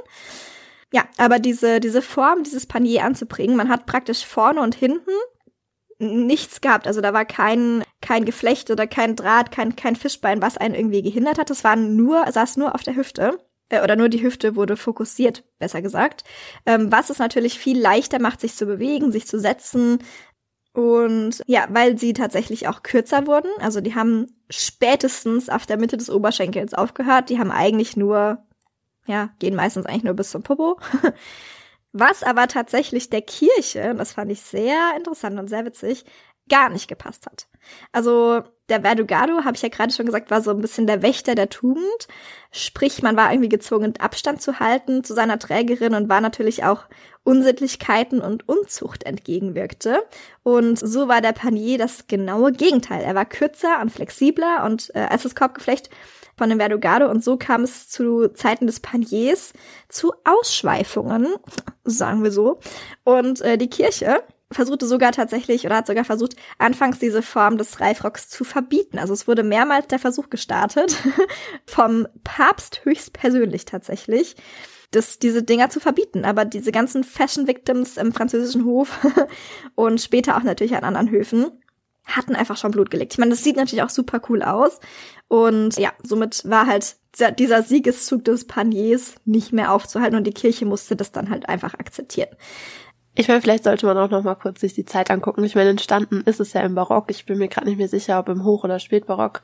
Ja, 0.93 1.06
aber 1.17 1.39
diese, 1.39 1.80
diese 1.80 2.02
Form, 2.02 2.43
dieses 2.43 2.65
Panier 2.65 3.04
anzubringen, 3.04 3.58
man 3.58 3.69
hat 3.69 3.86
praktisch 3.86 4.26
vorne 4.26 4.62
und 4.62 4.76
hinten 4.76 5.10
nichts 6.00 6.62
gehabt. 6.62 6.88
Also 6.88 7.02
da 7.02 7.13
war 7.13 7.25
kein, 7.25 7.83
kein 8.02 8.25
Geflecht 8.25 8.69
oder 8.71 8.88
kein 8.88 9.15
Draht, 9.15 9.52
kein, 9.52 9.75
kein 9.75 9.96
Fischbein, 9.96 10.42
was 10.42 10.58
einen 10.58 10.75
irgendwie 10.75 11.02
gehindert 11.02 11.40
hat. 11.40 11.50
Das 11.50 11.63
war 11.63 11.75
nur, 11.75 12.31
saß 12.31 12.58
nur 12.58 12.75
auf 12.75 12.83
der 12.83 12.96
Hüfte. 12.96 13.40
äh, 13.69 13.81
oder 13.83 13.96
nur 13.96 14.10
die 14.10 14.21
Hüfte 14.23 14.56
wurde 14.56 14.77
fokussiert, 14.77 15.44
besser 15.60 15.81
gesagt, 15.81 16.23
ähm, 16.65 16.92
was 16.92 17.10
es 17.10 17.19
natürlich 17.19 17.60
viel 17.60 17.79
leichter 17.79 18.19
macht, 18.19 18.42
sich 18.42 18.56
zu 18.56 18.65
bewegen, 18.65 19.12
sich 19.12 19.27
zu 19.27 19.40
setzen. 19.40 20.00
Und 20.73 21.42
ja, 21.48 21.67
weil 21.71 21.98
sie 21.98 22.13
tatsächlich 22.13 22.67
auch 22.67 22.83
kürzer 22.83 23.25
wurden, 23.27 23.50
also 23.60 23.81
die 23.81 23.96
haben 23.96 24.27
spätestens 24.50 25.50
auf 25.50 25.65
der 25.65 25.77
Mitte 25.77 25.98
des 25.98 26.10
Oberschenkels 26.10 26.73
aufgehört, 26.75 27.29
die 27.29 27.40
haben 27.40 27.52
eigentlich 27.52 27.98
nur, 27.98 28.46
ja, 29.08 29.29
gehen 29.39 29.55
meistens 29.55 29.85
eigentlich 29.85 30.03
nur 30.03 30.13
bis 30.13 30.29
zum 30.29 30.43
Popo. 30.43 30.79
Was 31.93 32.21
aber 32.21 32.47
tatsächlich 32.47 33.10
der 33.10 33.21
Kirche, 33.21 33.95
das 33.95 34.12
fand 34.13 34.31
ich 34.31 34.41
sehr 34.41 34.93
interessant 34.95 35.39
und 35.39 35.47
sehr 35.47 35.65
witzig, 35.65 36.05
gar 36.49 36.69
nicht 36.69 36.87
gepasst 36.87 37.25
hat. 37.25 37.47
Also 37.92 38.44
der 38.70 38.82
Verdugado, 38.82 39.46
habe 39.46 39.56
ich 39.56 39.62
ja 39.62 39.70
gerade 39.70 39.94
schon 39.94 40.06
gesagt, 40.06 40.30
war 40.30 40.42
so 40.42 40.52
ein 40.52 40.62
bisschen 40.62 40.88
der 40.88 41.02
Wächter 41.02 41.36
der 41.36 41.50
Tugend. 41.50 42.08
Sprich, 42.52 43.02
man 43.02 43.15
war 43.15 43.32
irgendwie 43.32 43.50
gezwungen, 43.50 43.94
Abstand 44.00 44.42
zu 44.42 44.60
halten 44.60 45.04
zu 45.04 45.13
seiner 45.13 45.40
Trägerin 45.40 45.94
und 45.94 46.10
war 46.10 46.22
natürlich 46.22 46.63
auch 46.63 46.84
Unsittlichkeiten 47.24 48.20
und 48.20 48.48
Unzucht 48.48 49.04
entgegenwirkte. 49.04 50.04
Und 50.44 50.78
so 50.80 51.08
war 51.08 51.22
der 51.22 51.34
Panier 51.34 51.78
das 51.78 52.08
genaue 52.08 52.52
Gegenteil. 52.52 53.04
Er 53.04 53.15
war 53.15 53.26
kürzer 53.26 53.80
und 53.82 53.92
flexibler 53.92 54.63
und 54.65 54.92
äh, 54.96 55.00
als 55.00 55.24
das 55.24 55.36
Korbgeflecht 55.36 55.90
von 56.38 56.50
dem 56.50 56.60
Verdugado 56.60 57.10
und 57.10 57.24
so 57.24 57.36
kam 57.38 57.63
es 57.63 57.90
zu 57.90 58.28
Zeiten 58.30 58.68
des 58.68 58.80
Paniers 58.80 59.54
zu 59.90 60.13
Ausschweifungen, 60.24 61.28
sagen 61.84 62.24
wir 62.24 62.32
so. 62.32 62.60
Und 63.04 63.42
äh, 63.42 63.58
die 63.58 63.70
Kirche 63.70 64.22
versuchte 64.52 64.87
sogar 64.87 65.12
tatsächlich 65.12 65.65
oder 65.65 65.77
hat 65.77 65.87
sogar 65.87 66.06
versucht, 66.06 66.35
anfangs 66.58 67.00
diese 67.00 67.21
Form 67.21 67.58
des 67.58 67.79
Reifrocks 67.79 68.29
zu 68.29 68.43
verbieten. 68.43 68.98
Also 68.98 69.13
es 69.13 69.27
wurde 69.27 69.43
mehrmals 69.43 69.87
der 69.87 70.00
Versuch 70.00 70.29
gestartet, 70.29 70.95
vom 71.65 72.08
Papst 72.23 72.85
höchstpersönlich 72.85 73.65
tatsächlich, 73.65 74.35
das, 74.91 75.19
diese 75.19 75.43
Dinger 75.43 75.69
zu 75.69 75.79
verbieten. 75.79 76.23
Aber 76.23 76.45
diese 76.45 76.71
ganzen 76.71 77.04
Fashion 77.04 77.48
Victims 77.48 77.98
im 77.98 78.13
französischen 78.13 78.63
Hof 78.63 79.00
und 79.75 80.00
später 80.00 80.37
auch 80.37 80.43
natürlich 80.43 80.75
an 80.75 80.83
anderen 80.83 81.10
Höfen 81.10 81.52
hatten 82.06 82.35
einfach 82.35 82.56
schon 82.56 82.71
Blut 82.71 82.89
gelegt. 82.89 83.13
Ich 83.13 83.19
meine, 83.19 83.31
das 83.31 83.43
sieht 83.43 83.58
natürlich 83.58 83.83
auch 83.83 83.89
super 83.89 84.21
cool 84.29 84.41
aus. 84.41 84.79
Und 85.27 85.77
ja, 85.77 85.91
somit 86.04 86.50
war 86.50 86.65
halt 86.65 86.95
dieser 87.37 87.63
Siegeszug 87.63 88.23
des 88.23 88.45
Paniers 88.45 89.15
nicht 89.25 89.52
mehr 89.52 89.73
aufzuhalten 89.73 90.17
und 90.17 90.25
die 90.25 90.33
Kirche 90.33 90.65
musste 90.65 90.95
das 90.95 91.12
dann 91.12 91.29
halt 91.29 91.50
einfach 91.50 91.73
akzeptieren. 91.73 92.29
Ich 93.18 93.28
meine, 93.28 93.42
vielleicht 93.42 93.63
sollte 93.63 93.86
man 93.88 93.98
auch 93.98 94.10
noch 94.10 94.24
mal 94.24 94.36
kurz 94.36 94.62
sich 94.62 94.74
die 94.74 94.86
Zeit 94.86 95.10
angucken. 95.10 95.44
Ich 95.44 95.56
meine, 95.56 95.72
entstanden 95.72 96.22
ist 96.26 96.40
es 96.40 96.54
ja 96.54 96.62
im 96.62 96.76
Barock. 96.76 97.10
Ich 97.10 97.26
bin 97.26 97.40
mir 97.40 97.48
gerade 97.48 97.68
nicht 97.68 97.78
mehr 97.78 97.88
sicher, 97.88 98.20
ob 98.20 98.30
im 98.30 98.44
Hoch- 98.44 98.63
oder 98.63 98.80
Spätbarock. 98.80 99.42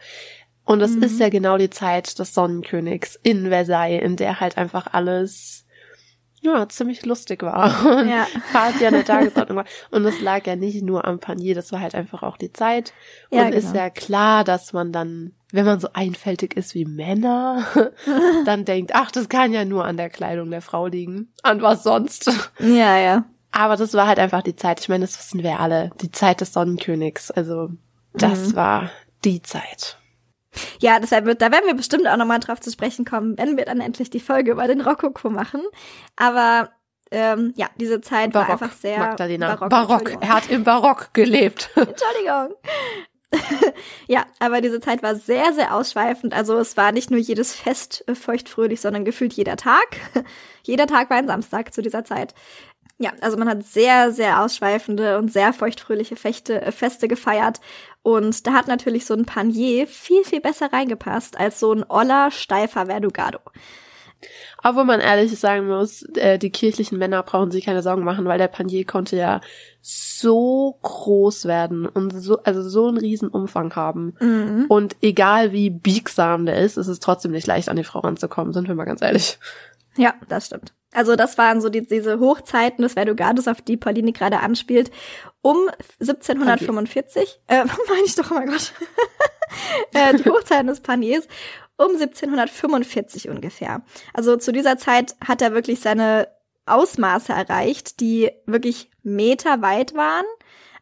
Und 0.63 0.81
es 0.81 0.95
mhm. 0.95 1.03
ist 1.03 1.19
ja 1.19 1.29
genau 1.29 1.57
die 1.57 1.71
Zeit 1.71 2.19
des 2.19 2.33
Sonnenkönigs 2.33 3.19
in 3.23 3.49
Versailles, 3.49 4.01
in 4.01 4.15
der 4.15 4.39
halt 4.39 4.57
einfach 4.57 4.87
alles 4.93 5.65
ja, 6.43 6.67
ziemlich 6.67 7.05
lustig 7.05 7.41
war 7.41 7.85
und 7.97 8.09
ja. 8.09 8.27
Party 8.51 8.85
an 8.85 8.93
der 8.93 9.05
Tagesordnung 9.05 9.57
war. 9.57 9.65
Und 9.91 10.05
es 10.05 10.21
lag 10.21 10.45
ja 10.45 10.55
nicht 10.55 10.83
nur 10.83 11.05
am 11.05 11.19
Panier, 11.19 11.55
das 11.55 11.71
war 11.71 11.79
halt 11.79 11.95
einfach 11.95 12.21
auch 12.21 12.37
die 12.37 12.51
Zeit. 12.51 12.93
Ja, 13.31 13.45
und 13.45 13.51
genau. 13.51 13.57
ist 13.57 13.75
ja 13.75 13.89
klar, 13.89 14.43
dass 14.43 14.73
man 14.73 14.91
dann, 14.91 15.31
wenn 15.51 15.65
man 15.65 15.79
so 15.79 15.87
einfältig 15.93 16.55
ist 16.55 16.75
wie 16.75 16.85
Männer, 16.85 17.65
dann 18.45 18.65
denkt, 18.65 18.91
ach, 18.93 19.09
das 19.09 19.29
kann 19.29 19.53
ja 19.53 19.65
nur 19.65 19.85
an 19.85 19.97
der 19.97 20.09
Kleidung 20.09 20.51
der 20.51 20.61
Frau 20.61 20.87
liegen. 20.87 21.31
An 21.43 21.61
was 21.61 21.83
sonst? 21.83 22.29
Ja, 22.59 22.97
ja. 22.97 23.25
Aber 23.53 23.77
das 23.77 23.93
war 23.93 24.07
halt 24.07 24.19
einfach 24.19 24.41
die 24.41 24.55
Zeit. 24.55 24.81
Ich 24.81 24.89
meine, 24.89 25.05
das 25.05 25.17
wissen 25.17 25.43
wir 25.43 25.59
alle. 25.59 25.91
Die 26.01 26.11
Zeit 26.11 26.41
des 26.41 26.53
Sonnenkönigs. 26.53 27.31
Also, 27.31 27.69
das 28.13 28.49
mhm. 28.49 28.55
war 28.55 28.91
die 29.23 29.41
Zeit. 29.41 29.97
Ja, 30.79 30.99
deshalb 30.99 31.25
wird, 31.25 31.41
da 31.41 31.51
werden 31.51 31.65
wir 31.67 31.75
bestimmt 31.75 32.07
auch 32.07 32.17
nochmal 32.17 32.39
drauf 32.39 32.59
zu 32.59 32.71
sprechen 32.71 33.05
kommen, 33.05 33.37
wenn 33.37 33.57
wir 33.57 33.65
dann 33.65 33.79
endlich 33.79 34.09
die 34.09 34.19
Folge 34.19 34.51
über 34.51 34.67
den 34.67 34.81
Rokoko 34.81 35.29
machen. 35.29 35.61
Aber 36.15 36.69
ähm, 37.11 37.53
ja, 37.55 37.69
diese 37.77 38.01
Zeit 38.01 38.33
Barock, 38.33 38.47
war 38.47 38.53
einfach 38.53 38.73
sehr 38.73 38.97
Magdalena. 38.97 39.55
Barock. 39.55 39.69
Barock. 39.69 40.17
Er 40.21 40.29
hat 40.29 40.49
im 40.49 40.63
Barock 40.63 41.13
gelebt. 41.13 41.69
Entschuldigung. 41.75 42.55
ja, 44.07 44.25
aber 44.39 44.61
diese 44.61 44.79
Zeit 44.79 45.03
war 45.03 45.15
sehr, 45.15 45.53
sehr 45.53 45.75
ausschweifend. 45.75 46.33
Also 46.33 46.57
es 46.57 46.77
war 46.77 46.91
nicht 46.91 47.11
nur 47.11 47.19
jedes 47.19 47.55
Fest 47.55 48.03
feuchtfröhlich, 48.13 48.81
sondern 48.81 49.05
gefühlt 49.05 49.33
jeder 49.33 49.57
Tag. 49.57 49.97
jeder 50.63 50.87
Tag 50.87 51.09
war 51.09 51.17
ein 51.17 51.27
Samstag 51.27 51.73
zu 51.73 51.81
dieser 51.81 52.03
Zeit. 52.03 52.33
Ja, 52.99 53.11
also 53.21 53.37
man 53.37 53.49
hat 53.49 53.63
sehr, 53.63 54.11
sehr 54.11 54.41
ausschweifende 54.41 55.17
und 55.17 55.31
sehr 55.31 55.51
feuchtfröhliche 55.51 56.15
Fechte, 56.15 56.61
äh, 56.61 56.71
Feste 56.71 57.07
gefeiert. 57.07 57.59
Und 58.01 58.45
da 58.45 58.53
hat 58.53 58.67
natürlich 58.67 59.05
so 59.05 59.13
ein 59.13 59.25
Panier 59.25 59.87
viel, 59.87 60.23
viel 60.23 60.41
besser 60.41 60.71
reingepasst 60.71 61.39
als 61.39 61.59
so 61.59 61.73
ein 61.73 61.83
oller, 61.89 62.31
steifer 62.31 62.85
Verdugado. 62.85 63.39
Obwohl 64.63 64.85
man 64.85 65.01
ehrlich 65.01 65.37
sagen 65.37 65.67
muss, 65.67 66.03
äh, 66.15 66.37
die 66.37 66.49
kirchlichen 66.49 66.97
Männer 66.97 67.23
brauchen 67.23 67.51
sich 67.51 67.65
keine 67.65 67.81
Sorgen 67.81 68.03
machen, 68.03 68.25
weil 68.25 68.37
der 68.37 68.47
Panier 68.47 68.85
konnte 68.85 69.17
ja 69.17 69.41
so 69.81 70.77
groß 70.81 71.45
werden 71.45 71.85
und 71.85 72.11
so, 72.11 72.41
also 72.43 72.67
so 72.67 72.87
einen 72.87 72.97
riesen 72.97 73.27
Umfang 73.27 73.75
haben. 73.75 74.15
Mhm. 74.19 74.65
Und 74.69 74.95
egal 75.01 75.51
wie 75.51 75.69
biegsam 75.69 76.45
der 76.45 76.57
ist, 76.57 76.77
ist 76.77 76.87
es 76.87 76.99
trotzdem 76.99 77.31
nicht 77.31 77.47
leicht, 77.47 77.67
an 77.67 77.75
die 77.75 77.83
Frau 77.83 77.99
ranzukommen, 77.99 78.53
sind 78.53 78.67
wir 78.67 78.75
mal 78.75 78.85
ganz 78.85 79.01
ehrlich. 79.01 79.39
Ja, 79.97 80.13
das 80.29 80.45
stimmt. 80.45 80.73
Also 80.93 81.15
das 81.15 81.37
waren 81.37 81.61
so 81.61 81.69
die, 81.69 81.87
diese 81.87 82.19
Hochzeiten 82.19 82.83
des 82.83 82.93
Verdugades, 82.93 83.47
auf 83.47 83.61
die 83.61 83.77
Pauline 83.77 84.11
gerade 84.11 84.39
anspielt, 84.39 84.91
um 85.41 85.69
1745, 85.99 87.41
äh, 87.47 87.65
meine 87.89 88.05
ich 88.05 88.15
doch, 88.15 88.31
oh 88.31 88.35
mein 88.35 88.47
Gott, 88.47 88.73
äh, 89.93 90.15
die 90.15 90.29
Hochzeiten 90.29 90.67
des 90.67 90.81
Paniers 90.81 91.27
um 91.77 91.91
1745 91.91 93.29
ungefähr. 93.29 93.83
Also 94.13 94.37
zu 94.37 94.51
dieser 94.51 94.77
Zeit 94.77 95.15
hat 95.25 95.41
er 95.41 95.53
wirklich 95.53 95.79
seine 95.79 96.27
Ausmaße 96.65 97.33
erreicht, 97.33 97.99
die 97.99 98.31
wirklich 98.45 98.89
Meter 99.01 99.61
weit 99.61 99.95
waren. 99.95 100.25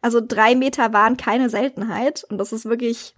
Also 0.00 0.20
drei 0.20 0.54
Meter 0.54 0.92
waren 0.92 1.16
keine 1.16 1.48
Seltenheit 1.48 2.24
und 2.28 2.38
das 2.38 2.52
ist 2.52 2.66
wirklich, 2.66 3.14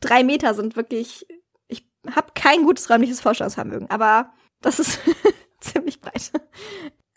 drei 0.00 0.22
Meter 0.22 0.54
sind 0.54 0.76
wirklich, 0.76 1.26
ich 1.68 1.86
habe 2.14 2.32
kein 2.34 2.64
gutes 2.64 2.90
räumliches 2.90 3.20
Vorstellungsvermögen, 3.20 3.90
aber 3.90 4.32
das 4.60 4.78
ist 4.78 5.00
ziemlich 5.72 6.00
breit. 6.00 6.32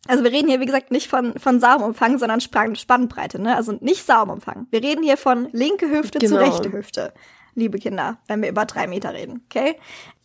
Also 0.08 0.24
wir 0.24 0.32
reden 0.32 0.48
hier, 0.48 0.60
wie 0.60 0.66
gesagt, 0.66 0.91
nicht 0.91 1.10
von, 1.10 1.38
von 1.39 1.60
Saumumfang, 1.60 2.18
sondern 2.20 2.39
Spannbreite, 2.41 3.41
ne? 3.41 3.56
Also 3.56 3.74
nicht 3.82 4.06
Saumumfang. 4.06 4.68
Wir 4.70 4.84
reden 4.84 5.04
hier 5.04 5.18
von 5.18 5.50
linke 5.52 5.89
Hüfte 5.89 6.20
genau. 6.20 6.38
zu 6.38 6.41
rechte 6.41 6.72
Hüfte, 6.72 7.14
liebe 7.56 7.80
Kinder, 7.80 8.20
wenn 8.28 8.41
wir 8.41 8.50
über 8.50 8.66
drei 8.66 8.88
Meter 8.88 9.14
reden, 9.14 9.43
okay? 9.46 9.76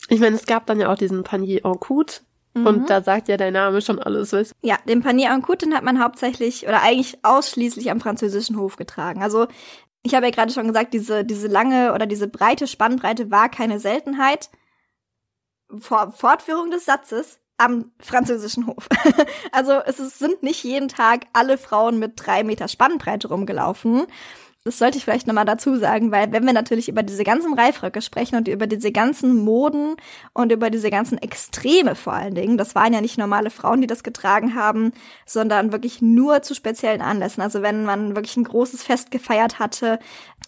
Ich 0.09 0.21
meine, 0.21 0.37
es 0.37 0.47
gab 0.47 0.67
dann 0.67 0.81
ja 0.81 0.93
auch 0.93 0.99
diesen 0.99 1.23
Panier 1.23 1.65
en 1.65 1.81
Coute. 1.81 2.21
Mhm. 2.55 2.67
Und 2.67 2.91
da 2.91 3.03
sagt 3.03 3.29
ja 3.29 3.37
dein 3.37 3.53
Name 3.53 3.81
schon 3.81 3.99
alles, 3.99 4.33
weißt 4.33 4.55
Ja, 4.63 4.77
den 4.87 5.03
Panier 5.03 5.31
en 5.31 5.43
Coute, 5.43 5.67
den 5.67 5.75
hat 5.75 5.85
man 5.85 6.03
hauptsächlich 6.03 6.67
oder 6.67 6.83
eigentlich 6.83 7.25
ausschließlich 7.25 7.91
am 7.91 8.01
französischen 8.01 8.59
Hof 8.59 8.77
getragen. 8.77 9.23
Also 9.23 9.47
ich 10.03 10.15
habe 10.15 10.27
ja 10.27 10.33
gerade 10.33 10.53
schon 10.53 10.67
gesagt, 10.67 10.93
diese, 10.95 11.25
diese 11.25 11.47
lange 11.47 11.95
oder 11.95 12.07
diese 12.07 12.27
breite 12.27 12.67
Spannbreite 12.67 13.31
war 13.31 13.49
keine 13.49 13.79
Seltenheit. 13.79 14.51
Vor 15.79 16.13
Fortführung 16.13 16.71
des 16.71 16.85
Satzes 16.85 17.39
am 17.61 17.93
französischen 18.01 18.67
Hof. 18.67 18.89
also 19.53 19.73
es 19.87 20.01
ist, 20.01 20.19
sind 20.19 20.43
nicht 20.43 20.65
jeden 20.65 20.89
Tag 20.89 21.27
alle 21.35 21.59
Frauen 21.59 21.99
mit 21.99 22.15
drei 22.17 22.43
Meter 22.43 22.69
Spannbreite 22.69 23.29
rumgelaufen. 23.29 24.07
Das 24.65 24.79
sollte 24.79 24.99
ich 24.99 25.05
vielleicht 25.05 25.27
nochmal 25.27 25.47
dazu 25.47 25.77
sagen, 25.77 26.13
weil 26.13 26.33
wenn 26.33 26.45
wir 26.45 26.53
natürlich 26.53 26.91
über 26.91 27.03
diese 27.03 27.25
ganzen 27.25 27.55
Reifröcke 27.55 28.03
sprechen 28.03 28.37
und 28.37 28.47
über 28.47 28.67
diese 28.67 28.93
ganzen 28.93 29.35
Moden 29.35 29.97
und 30.35 30.53
über 30.53 30.69
diese 30.69 30.91
ganzen 30.91 31.17
Extreme 31.17 31.95
vor 31.95 32.13
allen 32.13 32.35
Dingen, 32.35 32.59
das 32.59 32.75
waren 32.75 32.93
ja 32.93 33.01
nicht 33.01 33.17
normale 33.17 33.49
Frauen, 33.49 33.81
die 33.81 33.87
das 33.87 34.03
getragen 34.03 34.55
haben, 34.55 34.93
sondern 35.25 35.73
wirklich 35.73 36.03
nur 36.03 36.43
zu 36.43 36.55
speziellen 36.55 37.01
Anlässen. 37.01 37.43
Also 37.43 37.63
wenn 37.63 37.85
man 37.85 38.17
wirklich 38.17 38.37
ein 38.37 38.45
großes 38.45 38.83
Fest 38.83 39.11
gefeiert 39.11 39.59
hatte 39.59 39.99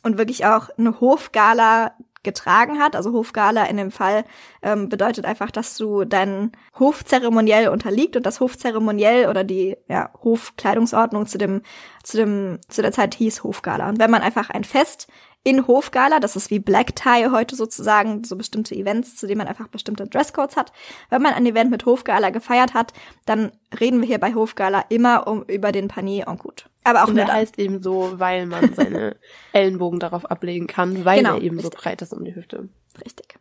und 0.03 0.19
wirklich 0.19 0.45
auch 0.45 0.69
eine 0.77 1.01
Hofgala 1.01 1.93
getragen 2.23 2.79
hat. 2.79 2.97
Also 2.97 3.12
Hofgala 3.12 3.64
in 3.64 3.77
dem 3.77 3.91
Fall 3.91 4.25
ähm, 4.62 4.89
bedeutet 4.89 5.25
einfach, 5.25 5.51
dass 5.51 5.77
du 5.77 6.05
dein 6.05 6.53
Hofzeremoniell 6.79 7.68
unterliegt 7.68 8.16
und 8.16 8.25
das 8.27 8.41
Hofzeremoniell 8.41 9.29
oder 9.29 9.45
die 9.45 9.77
ja, 9.89 10.11
Hofkleidungsordnung 10.23 11.27
zu 11.27 11.39
dem 11.39 11.62
zu 12.03 12.16
dem 12.16 12.59
zu 12.68 12.83
der 12.83 12.93
Zeit 12.93 13.14
hieß 13.14 13.45
Hofgala. 13.45 13.89
Und 13.89 13.99
wenn 13.99 14.11
man 14.11 14.23
einfach 14.23 14.51
ein 14.51 14.64
Fest 14.64 15.09
in 15.45 15.66
Hofgala, 15.66 16.20
das 16.20 16.36
ist 16.36 16.51
wie 16.51 16.61
Black 16.61 16.95
Tie 16.95 17.28
heute 17.30 17.57
sozusagen, 17.57 18.22
so 18.22 18.36
bestimmte 18.36 18.74
Events, 18.74 19.16
zu 19.16 19.26
denen 19.26 19.38
man 19.38 19.49
einfach 19.49 19.68
bestimmte 19.68 20.07
Dresscodes 20.07 20.57
hat. 20.57 20.72
Wenn 21.11 21.22
man 21.22 21.34
ein 21.34 21.47
Event 21.47 21.70
mit 21.70 21.84
Hofgala 21.84 22.30
gefeiert 22.30 22.74
hat, 22.74 22.93
dann 23.26 23.51
reden 23.78 24.01
wir 24.01 24.07
hier 24.07 24.20
bei 24.20 24.34
Hofgala 24.34 24.84
immer 24.88 25.26
um 25.26 25.43
über 25.45 25.72
den 25.72 25.88
Panier 25.88 26.28
en 26.28 26.38
Coute. 26.38 26.66
Aber 26.84 27.05
auch 27.05 27.09
Und 27.09 27.16
der 27.16 27.32
heißt 27.32 27.59
eben 27.59 27.82
so, 27.82 28.18
weil 28.18 28.47
man 28.47 28.72
seine 28.74 29.16
Ellenbogen 29.53 29.99
darauf 29.99 30.30
ablegen 30.30 30.68
kann, 30.68 31.05
weil 31.05 31.18
genau, 31.18 31.34
er 31.34 31.43
eben 31.43 31.57
richtig. 31.57 31.74
so 31.74 31.82
breit 31.82 32.03
ist 32.03 32.12
um 32.12 32.24
die 32.24 32.34
Hüfte. 32.34 32.68
Richtig. 33.05 33.34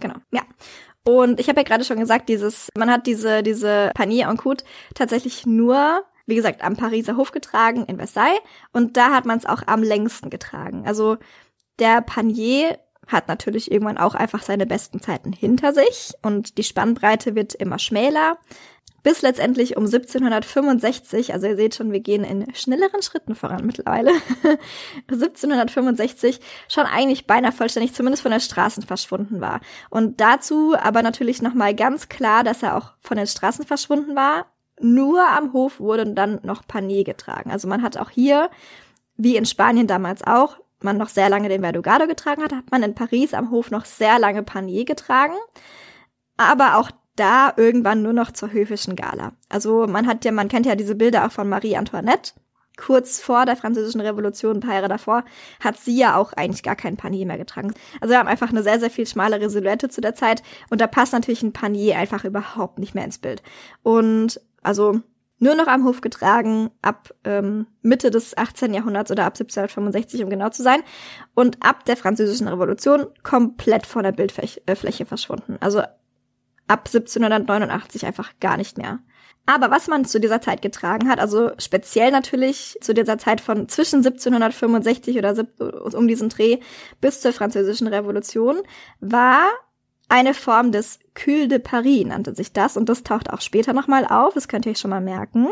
Genau, 0.00 0.16
ja. 0.30 0.42
Und 1.04 1.40
ich 1.40 1.48
habe 1.48 1.60
ja 1.60 1.64
gerade 1.64 1.84
schon 1.84 1.98
gesagt, 1.98 2.28
dieses, 2.28 2.68
man 2.76 2.90
hat 2.90 3.06
diese, 3.06 3.42
diese 3.42 3.90
Panier 3.94 4.28
en 4.28 4.36
Coute 4.36 4.64
tatsächlich 4.94 5.46
nur 5.46 6.04
wie 6.26 6.34
gesagt, 6.34 6.62
am 6.62 6.76
Pariser 6.76 7.16
Hof 7.16 7.32
getragen 7.32 7.84
in 7.86 7.96
Versailles 7.96 8.40
und 8.72 8.96
da 8.96 9.10
hat 9.10 9.26
man 9.26 9.38
es 9.38 9.46
auch 9.46 9.62
am 9.66 9.82
längsten 9.82 10.30
getragen. 10.30 10.84
Also 10.86 11.18
der 11.78 12.00
Panier 12.02 12.78
hat 13.06 13.28
natürlich 13.28 13.70
irgendwann 13.70 13.98
auch 13.98 14.14
einfach 14.14 14.42
seine 14.42 14.66
besten 14.66 15.00
Zeiten 15.00 15.32
hinter 15.32 15.72
sich 15.72 16.14
und 16.22 16.58
die 16.58 16.62
Spannbreite 16.62 17.34
wird 17.34 17.54
immer 17.54 17.78
schmäler 17.78 18.38
bis 19.02 19.22
letztendlich 19.22 19.76
um 19.76 19.84
1765, 19.84 21.32
also 21.32 21.46
ihr 21.46 21.56
seht 21.56 21.74
schon, 21.74 21.92
wir 21.92 22.00
gehen 22.00 22.24
in 22.24 22.54
schnelleren 22.54 23.02
Schritten 23.02 23.34
voran 23.34 23.66
mittlerweile, 23.66 24.10
1765 25.10 26.40
schon 26.68 26.86
eigentlich 26.86 27.26
beinahe 27.26 27.52
vollständig, 27.52 27.94
zumindest 27.94 28.22
von 28.22 28.30
der 28.30 28.40
Straßen 28.40 28.84
verschwunden 28.84 29.40
war. 29.40 29.60
Und 29.90 30.20
dazu 30.20 30.76
aber 30.78 31.02
natürlich 31.02 31.42
nochmal 31.42 31.74
ganz 31.74 32.08
klar, 32.08 32.44
dass 32.44 32.62
er 32.62 32.76
auch 32.76 32.92
von 33.00 33.16
den 33.16 33.26
Straßen 33.26 33.66
verschwunden 33.66 34.14
war. 34.14 34.46
Nur 34.82 35.26
am 35.26 35.52
Hof 35.52 35.80
wurde 35.80 36.12
dann 36.12 36.40
noch 36.42 36.66
Panier 36.66 37.04
getragen. 37.04 37.50
Also 37.50 37.68
man 37.68 37.82
hat 37.82 37.96
auch 37.96 38.10
hier, 38.10 38.50
wie 39.16 39.36
in 39.36 39.46
Spanien 39.46 39.86
damals 39.86 40.22
auch, 40.24 40.58
man 40.80 40.96
noch 40.96 41.08
sehr 41.08 41.28
lange 41.28 41.48
den 41.48 41.62
Verdugado 41.62 42.06
getragen 42.06 42.42
hat, 42.42 42.52
hat 42.52 42.70
man 42.70 42.82
in 42.82 42.94
Paris 42.94 43.34
am 43.34 43.50
Hof 43.50 43.70
noch 43.70 43.84
sehr 43.84 44.18
lange 44.18 44.42
Panier 44.42 44.84
getragen. 44.84 45.34
Aber 46.36 46.76
auch 46.78 46.90
da 47.16 47.52
irgendwann 47.56 48.02
nur 48.02 48.12
noch 48.12 48.32
zur 48.32 48.52
höfischen 48.52 48.96
Gala. 48.96 49.32
Also 49.48 49.86
man 49.86 50.06
hat 50.06 50.24
ja, 50.24 50.32
man 50.32 50.48
kennt 50.48 50.66
ja 50.66 50.74
diese 50.74 50.94
Bilder 50.94 51.26
auch 51.26 51.32
von 51.32 51.48
Marie 51.48 51.76
Antoinette. 51.76 52.32
Kurz 52.78 53.20
vor 53.20 53.44
der 53.44 53.56
französischen 53.56 54.00
Revolution, 54.00 54.56
ein 54.56 54.60
paar 54.60 54.74
Jahre 54.74 54.88
davor, 54.88 55.24
hat 55.60 55.76
sie 55.76 55.96
ja 55.96 56.16
auch 56.16 56.32
eigentlich 56.32 56.62
gar 56.62 56.74
kein 56.74 56.96
Panier 56.96 57.26
mehr 57.26 57.36
getragen. 57.36 57.74
Also 58.00 58.12
wir 58.12 58.18
haben 58.18 58.28
einfach 58.28 58.48
eine 58.48 58.62
sehr, 58.62 58.80
sehr 58.80 58.90
viel 58.90 59.06
schmalere 59.06 59.50
Silhouette 59.50 59.90
zu 59.90 60.00
der 60.00 60.14
Zeit 60.14 60.42
und 60.70 60.80
da 60.80 60.86
passt 60.86 61.12
natürlich 61.12 61.42
ein 61.42 61.52
Panier 61.52 61.98
einfach 61.98 62.24
überhaupt 62.24 62.78
nicht 62.78 62.94
mehr 62.94 63.04
ins 63.04 63.18
Bild. 63.18 63.42
Und 63.82 64.40
also 64.62 65.00
nur 65.42 65.56
noch 65.56 65.66
am 65.66 65.84
Hof 65.84 66.00
getragen 66.00 66.70
ab 66.82 67.12
ähm, 67.24 67.66
Mitte 67.82 68.10
des 68.10 68.36
18. 68.36 68.72
Jahrhunderts 68.74 69.10
oder 69.10 69.24
ab 69.24 69.32
1765, 69.32 70.22
um 70.22 70.30
genau 70.30 70.50
zu 70.50 70.62
sein. 70.62 70.82
Und 71.34 71.64
ab 71.64 71.84
der 71.84 71.96
Französischen 71.96 72.46
Revolution 72.46 73.06
komplett 73.24 73.84
von 73.84 74.04
der 74.04 74.12
Bildfläche 74.12 74.62
äh, 74.66 75.04
verschwunden. 75.04 75.56
Also 75.58 75.80
ab 75.80 76.86
1789 76.86 78.06
einfach 78.06 78.32
gar 78.38 78.56
nicht 78.56 78.78
mehr. 78.78 79.00
Aber 79.44 79.72
was 79.72 79.88
man 79.88 80.04
zu 80.04 80.20
dieser 80.20 80.40
Zeit 80.40 80.62
getragen 80.62 81.08
hat, 81.08 81.18
also 81.18 81.50
speziell 81.58 82.12
natürlich 82.12 82.78
zu 82.80 82.94
dieser 82.94 83.18
Zeit 83.18 83.40
von 83.40 83.68
zwischen 83.68 83.96
1765 83.96 85.18
oder 85.18 85.34
um 85.94 86.06
diesen 86.06 86.28
Dreh 86.28 86.60
bis 87.00 87.20
zur 87.20 87.32
Französischen 87.32 87.88
Revolution, 87.88 88.62
war 89.00 89.50
eine 90.12 90.34
Form 90.34 90.72
des 90.72 90.98
Cul 91.14 91.48
de 91.48 91.58
Paris 91.58 92.04
nannte 92.04 92.34
sich 92.34 92.52
das 92.52 92.76
und 92.76 92.90
das 92.90 93.02
taucht 93.02 93.30
auch 93.30 93.40
später 93.40 93.72
nochmal 93.72 94.04
auf, 94.04 94.34
das 94.34 94.46
könnt 94.46 94.66
ihr 94.66 94.72
euch 94.72 94.78
schon 94.78 94.90
mal 94.90 95.00
merken. 95.00 95.48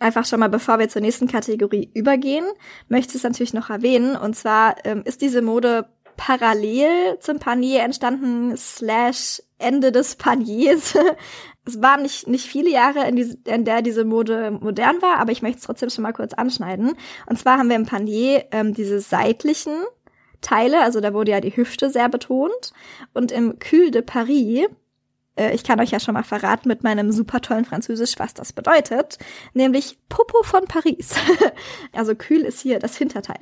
Einfach 0.00 0.24
schon 0.24 0.40
mal, 0.40 0.48
bevor 0.48 0.80
wir 0.80 0.88
zur 0.88 1.02
nächsten 1.02 1.28
Kategorie 1.28 1.88
übergehen, 1.94 2.44
möchte 2.88 3.10
ich 3.10 3.18
es 3.18 3.22
natürlich 3.22 3.54
noch 3.54 3.70
erwähnen. 3.70 4.16
Und 4.16 4.34
zwar 4.34 4.74
ähm, 4.84 5.02
ist 5.04 5.22
diese 5.22 5.40
Mode 5.40 5.86
parallel 6.16 7.18
zum 7.20 7.38
Panier 7.38 7.84
entstanden, 7.84 8.56
slash 8.56 9.40
Ende 9.58 9.92
des 9.92 10.16
Paniers. 10.16 10.98
es 11.64 11.80
waren 11.80 12.02
nicht, 12.02 12.26
nicht 12.26 12.46
viele 12.46 12.70
Jahre, 12.70 13.06
in, 13.08 13.14
die, 13.14 13.38
in 13.44 13.64
der 13.64 13.82
diese 13.82 14.04
Mode 14.04 14.50
modern 14.50 15.00
war, 15.00 15.18
aber 15.18 15.30
ich 15.30 15.42
möchte 15.42 15.58
es 15.58 15.64
trotzdem 15.64 15.90
schon 15.90 16.02
mal 16.02 16.12
kurz 16.12 16.34
anschneiden. 16.34 16.94
Und 17.26 17.38
zwar 17.38 17.56
haben 17.56 17.68
wir 17.68 17.76
im 17.76 17.86
Panier 17.86 18.46
ähm, 18.50 18.74
diese 18.74 18.98
seitlichen 18.98 19.74
Teile, 20.40 20.82
also 20.82 21.00
da 21.00 21.14
wurde 21.14 21.32
ja 21.32 21.40
die 21.40 21.56
Hüfte 21.56 21.90
sehr 21.90 22.08
betont. 22.08 22.72
Und 23.14 23.32
im 23.32 23.58
Cul 23.58 23.90
de 23.90 24.02
Paris, 24.02 24.66
äh, 25.36 25.54
ich 25.54 25.64
kann 25.64 25.80
euch 25.80 25.90
ja 25.90 26.00
schon 26.00 26.14
mal 26.14 26.22
verraten 26.22 26.68
mit 26.68 26.82
meinem 26.82 27.12
super 27.12 27.40
tollen 27.40 27.64
Französisch, 27.64 28.14
was 28.18 28.34
das 28.34 28.52
bedeutet, 28.52 29.18
nämlich 29.54 29.98
Popo 30.08 30.42
von 30.42 30.64
Paris. 30.66 31.14
also 31.92 32.14
Cul 32.14 32.38
ist 32.38 32.60
hier 32.60 32.78
das 32.78 32.96
Hinterteil. 32.96 33.40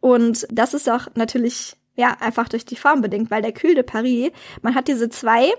Und 0.00 0.46
das 0.50 0.74
ist 0.74 0.88
auch 0.90 1.08
natürlich 1.14 1.76
ja, 1.96 2.16
einfach 2.20 2.48
durch 2.48 2.64
die 2.64 2.76
Form 2.76 3.00
bedingt, 3.00 3.30
weil 3.30 3.42
der 3.42 3.52
Cul 3.52 3.74
de 3.74 3.84
Paris, 3.84 4.30
man 4.62 4.74
hat 4.74 4.88
diese 4.88 5.08
zwei 5.08 5.52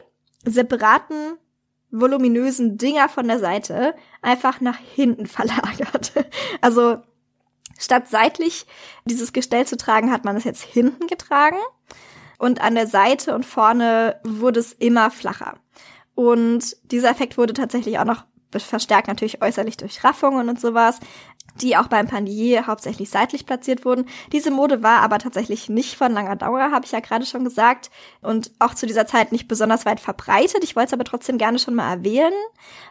separaten 0.43 1.37
voluminösen 1.91 2.77
Dinger 2.77 3.09
von 3.09 3.27
der 3.27 3.39
Seite 3.39 3.95
einfach 4.21 4.61
nach 4.61 4.77
hinten 4.77 5.27
verlagert. 5.27 6.13
Also 6.61 6.97
statt 7.77 8.07
seitlich 8.07 8.65
dieses 9.05 9.33
Gestell 9.33 9.65
zu 9.65 9.77
tragen, 9.77 10.11
hat 10.11 10.25
man 10.25 10.35
es 10.35 10.43
jetzt 10.43 10.63
hinten 10.63 11.07
getragen 11.07 11.57
und 12.37 12.61
an 12.61 12.75
der 12.75 12.87
Seite 12.87 13.35
und 13.35 13.45
vorne 13.45 14.19
wurde 14.23 14.59
es 14.59 14.73
immer 14.73 15.11
flacher. 15.11 15.55
Und 16.15 16.77
dieser 16.91 17.09
Effekt 17.09 17.37
wurde 17.37 17.53
tatsächlich 17.53 17.99
auch 17.99 18.05
noch 18.05 18.23
verstärkt 18.57 19.09
natürlich 19.09 19.41
äußerlich 19.41 19.75
durch 19.75 20.05
Raffungen 20.05 20.47
und 20.47 20.61
sowas 20.61 21.01
die 21.61 21.77
auch 21.77 21.87
beim 21.87 22.07
Panier 22.07 22.67
hauptsächlich 22.67 23.09
seitlich 23.09 23.45
platziert 23.45 23.85
wurden. 23.85 24.05
Diese 24.31 24.51
Mode 24.51 24.83
war 24.83 25.01
aber 25.01 25.19
tatsächlich 25.19 25.69
nicht 25.69 25.95
von 25.95 26.11
langer 26.11 26.35
Dauer, 26.35 26.71
habe 26.71 26.85
ich 26.85 26.91
ja 26.91 26.99
gerade 26.99 27.25
schon 27.25 27.43
gesagt, 27.43 27.89
und 28.21 28.51
auch 28.59 28.73
zu 28.73 28.85
dieser 28.85 29.07
Zeit 29.07 29.31
nicht 29.31 29.47
besonders 29.47 29.85
weit 29.85 29.99
verbreitet. 29.99 30.63
Ich 30.63 30.75
wollte 30.75 30.87
es 30.87 30.93
aber 30.93 31.05
trotzdem 31.05 31.37
gerne 31.37 31.59
schon 31.59 31.75
mal 31.75 31.89
erwähnen, 31.89 32.33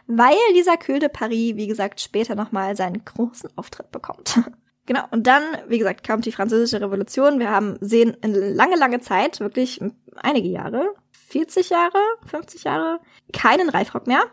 weil 0.07 0.35
dieser 0.55 0.77
Cul 0.77 0.99
de 0.99 1.09
Paris, 1.09 1.55
wie 1.55 1.67
gesagt, 1.67 2.01
später 2.01 2.35
nochmal 2.35 2.75
seinen 2.75 3.05
großen 3.05 3.51
Auftritt 3.55 3.91
bekommt. 3.91 4.39
Genau, 4.85 5.03
und 5.11 5.25
dann, 5.25 5.43
wie 5.67 5.79
gesagt, 5.79 6.05
kommt 6.05 6.25
die 6.25 6.31
Französische 6.31 6.79
Revolution. 6.79 7.39
Wir 7.39 7.49
haben 7.49 7.77
sehen 7.81 8.15
in 8.21 8.33
lange, 8.33 8.75
lange 8.75 8.99
Zeit, 8.99 9.39
wirklich 9.39 9.81
einige 10.15 10.47
Jahre, 10.47 10.93
40 11.27 11.71
Jahre, 11.71 11.97
50 12.27 12.65
Jahre, 12.65 12.99
keinen 13.33 13.69
Reifrock 13.69 14.05
mehr. 14.05 14.23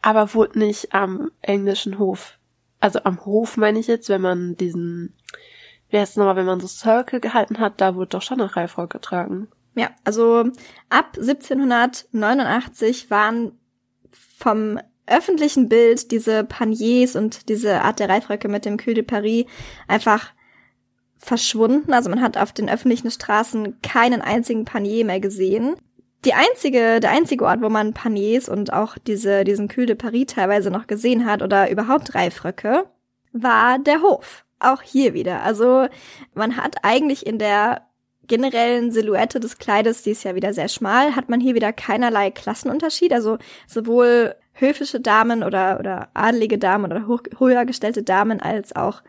Aber 0.00 0.32
wurde 0.34 0.58
nicht 0.58 0.94
am 0.94 1.30
englischen 1.42 1.98
Hof 1.98 2.38
also 2.82 2.98
am 3.04 3.24
Hof 3.24 3.56
meine 3.56 3.78
ich 3.78 3.86
jetzt, 3.86 4.08
wenn 4.08 4.20
man 4.20 4.56
diesen, 4.56 5.16
wie 5.88 5.98
heißt 5.98 6.10
es 6.12 6.16
nochmal, 6.16 6.34
wenn 6.34 6.46
man 6.46 6.58
so 6.58 6.66
Circle 6.66 7.20
gehalten 7.20 7.60
hat, 7.60 7.80
da 7.80 7.94
wurde 7.94 8.08
doch 8.08 8.22
schon 8.22 8.40
ein 8.40 8.48
Reifrock 8.48 8.90
getragen. 8.90 9.46
Ja, 9.76 9.90
also 10.02 10.50
ab 10.90 11.16
1789 11.16 13.08
waren 13.08 13.52
vom 14.36 14.80
öffentlichen 15.06 15.68
Bild 15.68 16.10
diese 16.10 16.44
Paniers 16.44 17.16
und 17.16 17.48
diese 17.48 17.82
Art 17.82 17.98
der 17.98 18.08
Reifröcke 18.08 18.48
mit 18.48 18.64
dem 18.64 18.76
Cul 18.76 18.94
de 18.94 19.02
Paris 19.02 19.46
einfach 19.88 20.32
verschwunden. 21.18 21.92
Also 21.92 22.10
man 22.10 22.20
hat 22.20 22.36
auf 22.36 22.52
den 22.52 22.68
öffentlichen 22.68 23.10
Straßen 23.10 23.80
keinen 23.82 24.22
einzigen 24.22 24.64
Panier 24.64 25.04
mehr 25.04 25.20
gesehen. 25.20 25.74
Die 26.24 26.34
einzige, 26.34 27.00
der 27.00 27.10
einzige 27.10 27.44
Ort, 27.44 27.62
wo 27.62 27.68
man 27.68 27.94
Paniers 27.94 28.48
und 28.48 28.72
auch 28.72 28.96
diese, 28.98 29.44
diesen 29.44 29.68
Cul 29.68 29.86
de 29.86 29.96
Paris 29.96 30.26
teilweise 30.26 30.70
noch 30.70 30.86
gesehen 30.86 31.26
hat 31.26 31.42
oder 31.42 31.70
überhaupt 31.70 32.14
Reifröcke, 32.14 32.86
war 33.32 33.78
der 33.78 34.02
Hof. 34.02 34.44
Auch 34.60 34.82
hier 34.82 35.14
wieder. 35.14 35.42
Also 35.42 35.86
man 36.34 36.56
hat 36.56 36.76
eigentlich 36.82 37.26
in 37.26 37.38
der 37.38 37.82
generellen 38.28 38.92
Silhouette 38.92 39.40
des 39.40 39.58
Kleides, 39.58 40.02
die 40.02 40.10
ist 40.10 40.22
ja 40.22 40.36
wieder 40.36 40.54
sehr 40.54 40.68
schmal, 40.68 41.16
hat 41.16 41.28
man 41.28 41.40
hier 41.40 41.56
wieder 41.56 41.72
keinerlei 41.72 42.30
Klassenunterschied. 42.30 43.12
Also 43.12 43.38
sowohl 43.66 44.36
höfische 44.62 45.00
Damen 45.00 45.42
oder, 45.42 45.78
oder 45.78 46.08
adelige 46.14 46.56
Damen 46.56 46.90
oder 46.90 47.06
hoch, 47.06 47.22
höher 47.38 47.66
gestellte 47.66 48.02
Damen 48.02 48.40
als 48.40 48.74
auch 48.74 49.02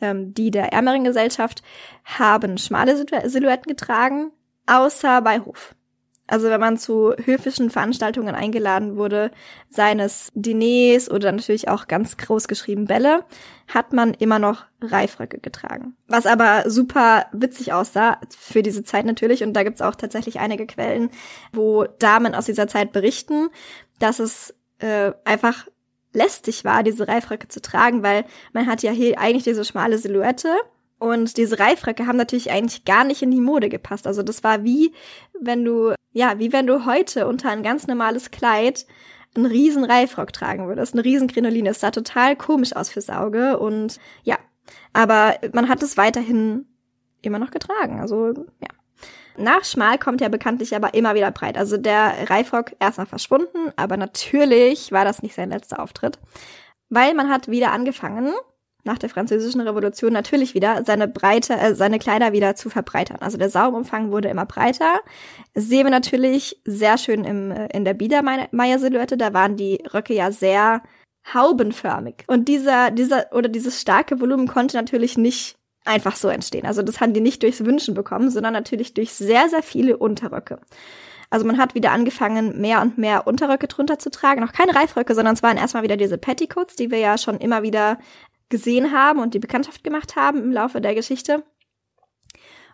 ähm, 0.00 0.32
die 0.32 0.50
der 0.50 0.72
ärmeren 0.72 1.04
Gesellschaft 1.04 1.62
haben 2.04 2.56
schmale 2.56 2.96
Silhouetten 2.96 3.68
getragen, 3.68 4.32
außer 4.66 5.20
bei 5.20 5.40
Hof. 5.40 5.74
Also 6.30 6.48
wenn 6.48 6.60
man 6.60 6.78
zu 6.78 7.12
höfischen 7.24 7.70
Veranstaltungen 7.70 8.36
eingeladen 8.36 8.96
wurde, 8.96 9.32
seines 9.68 10.30
Diners 10.34 11.10
oder 11.10 11.32
natürlich 11.32 11.68
auch 11.68 11.88
ganz 11.88 12.16
groß 12.18 12.46
geschrieben 12.46 12.84
Bälle, 12.84 13.24
hat 13.66 13.92
man 13.92 14.14
immer 14.14 14.38
noch 14.38 14.64
Reifröcke 14.80 15.40
getragen. 15.40 15.96
Was 16.06 16.26
aber 16.26 16.70
super 16.70 17.26
witzig 17.32 17.72
aussah 17.72 18.20
für 18.38 18.62
diese 18.62 18.84
Zeit 18.84 19.06
natürlich. 19.06 19.42
Und 19.42 19.54
da 19.54 19.64
gibt's 19.64 19.82
auch 19.82 19.96
tatsächlich 19.96 20.38
einige 20.38 20.68
Quellen, 20.68 21.10
wo 21.52 21.84
Damen 21.98 22.36
aus 22.36 22.44
dieser 22.44 22.68
Zeit 22.68 22.92
berichten, 22.92 23.48
dass 23.98 24.20
es 24.20 24.54
äh, 24.80 25.12
einfach 25.24 25.66
lästig 26.12 26.64
war, 26.64 26.82
diese 26.82 27.06
Reifröcke 27.06 27.48
zu 27.48 27.60
tragen, 27.60 28.02
weil 28.02 28.24
man 28.52 28.66
hat 28.66 28.82
ja 28.82 28.90
hier 28.90 29.18
eigentlich 29.18 29.44
diese 29.44 29.64
schmale 29.64 29.98
Silhouette 29.98 30.48
und 30.98 31.36
diese 31.38 31.58
Reifröcke 31.58 32.06
haben 32.06 32.18
natürlich 32.18 32.50
eigentlich 32.50 32.84
gar 32.84 33.04
nicht 33.04 33.22
in 33.22 33.30
die 33.30 33.40
Mode 33.40 33.68
gepasst. 33.68 34.06
Also 34.06 34.22
das 34.22 34.44
war 34.44 34.64
wie, 34.64 34.92
wenn 35.40 35.64
du, 35.64 35.94
ja, 36.12 36.38
wie 36.38 36.52
wenn 36.52 36.66
du 36.66 36.84
heute 36.84 37.26
unter 37.26 37.50
ein 37.50 37.62
ganz 37.62 37.86
normales 37.86 38.30
Kleid 38.30 38.86
einen 39.34 39.46
riesen 39.46 39.84
Reifrock 39.84 40.32
tragen 40.32 40.66
würdest, 40.66 40.92
eine 40.94 41.04
riesen 41.04 41.28
Krinoline. 41.28 41.70
Es 41.70 41.80
sah 41.80 41.90
total 41.90 42.36
komisch 42.36 42.74
aus 42.74 42.90
fürs 42.90 43.08
Auge 43.08 43.58
und 43.58 43.98
ja, 44.24 44.38
aber 44.92 45.36
man 45.52 45.68
hat 45.68 45.82
es 45.82 45.96
weiterhin 45.96 46.66
immer 47.22 47.38
noch 47.38 47.50
getragen. 47.50 48.00
Also 48.00 48.34
ja. 48.60 48.68
Nach 49.40 49.64
schmal 49.64 49.98
kommt 49.98 50.20
ja 50.20 50.28
bekanntlich 50.28 50.74
aber 50.76 50.94
immer 50.94 51.14
wieder 51.14 51.30
breit. 51.30 51.56
Also 51.56 51.76
der 51.76 52.30
Reifrock 52.30 52.72
erstmal 52.78 53.06
verschwunden, 53.06 53.72
aber 53.76 53.96
natürlich 53.96 54.92
war 54.92 55.04
das 55.04 55.22
nicht 55.22 55.34
sein 55.34 55.50
letzter 55.50 55.80
Auftritt, 55.82 56.18
weil 56.88 57.14
man 57.14 57.28
hat 57.28 57.48
wieder 57.48 57.72
angefangen, 57.72 58.32
nach 58.84 58.98
der 58.98 59.10
Französischen 59.10 59.60
Revolution 59.60 60.12
natürlich 60.12 60.54
wieder 60.54 60.84
seine 60.84 61.06
Breite, 61.08 61.54
äh, 61.54 61.74
seine 61.74 61.98
Kleider 61.98 62.32
wieder 62.32 62.54
zu 62.54 62.70
verbreitern. 62.70 63.18
Also 63.20 63.36
der 63.36 63.50
Saumumfang 63.50 64.10
wurde 64.10 64.28
immer 64.28 64.46
breiter. 64.46 65.00
Das 65.54 65.64
sehen 65.64 65.84
wir 65.84 65.90
natürlich 65.90 66.60
sehr 66.64 66.96
schön 66.98 67.24
im, 67.24 67.50
äh, 67.50 67.66
in 67.74 67.84
der 67.84 67.94
Biedermeier-Silhouette. 67.94 69.16
Da 69.16 69.34
waren 69.34 69.56
die 69.56 69.82
Röcke 69.92 70.14
ja 70.14 70.32
sehr 70.32 70.82
haubenförmig. 71.34 72.24
Und 72.26 72.48
dieser, 72.48 72.90
dieser 72.90 73.26
oder 73.32 73.48
dieses 73.48 73.80
starke 73.80 74.20
Volumen 74.20 74.48
konnte 74.48 74.76
natürlich 74.76 75.18
nicht 75.18 75.56
einfach 75.84 76.16
so 76.16 76.28
entstehen. 76.28 76.66
Also 76.66 76.82
das 76.82 77.00
haben 77.00 77.14
die 77.14 77.20
nicht 77.20 77.42
durchs 77.42 77.64
Wünschen 77.64 77.94
bekommen, 77.94 78.30
sondern 78.30 78.52
natürlich 78.52 78.94
durch 78.94 79.12
sehr, 79.12 79.48
sehr 79.48 79.62
viele 79.62 79.96
Unterröcke. 79.96 80.60
Also 81.30 81.46
man 81.46 81.58
hat 81.58 81.74
wieder 81.74 81.92
angefangen, 81.92 82.60
mehr 82.60 82.82
und 82.82 82.98
mehr 82.98 83.26
Unterröcke 83.26 83.68
drunter 83.68 83.98
zu 83.98 84.10
tragen. 84.10 84.40
Noch 84.40 84.52
keine 84.52 84.74
Reifröcke, 84.74 85.14
sondern 85.14 85.34
es 85.34 85.42
waren 85.42 85.56
erstmal 85.56 85.84
wieder 85.84 85.96
diese 85.96 86.18
Petticoats, 86.18 86.74
die 86.74 86.90
wir 86.90 86.98
ja 86.98 87.16
schon 87.18 87.38
immer 87.38 87.62
wieder 87.62 87.98
gesehen 88.48 88.92
haben 88.92 89.20
und 89.20 89.32
die 89.32 89.38
Bekanntschaft 89.38 89.84
gemacht 89.84 90.16
haben 90.16 90.42
im 90.42 90.52
Laufe 90.52 90.80
der 90.80 90.94
Geschichte. 90.94 91.44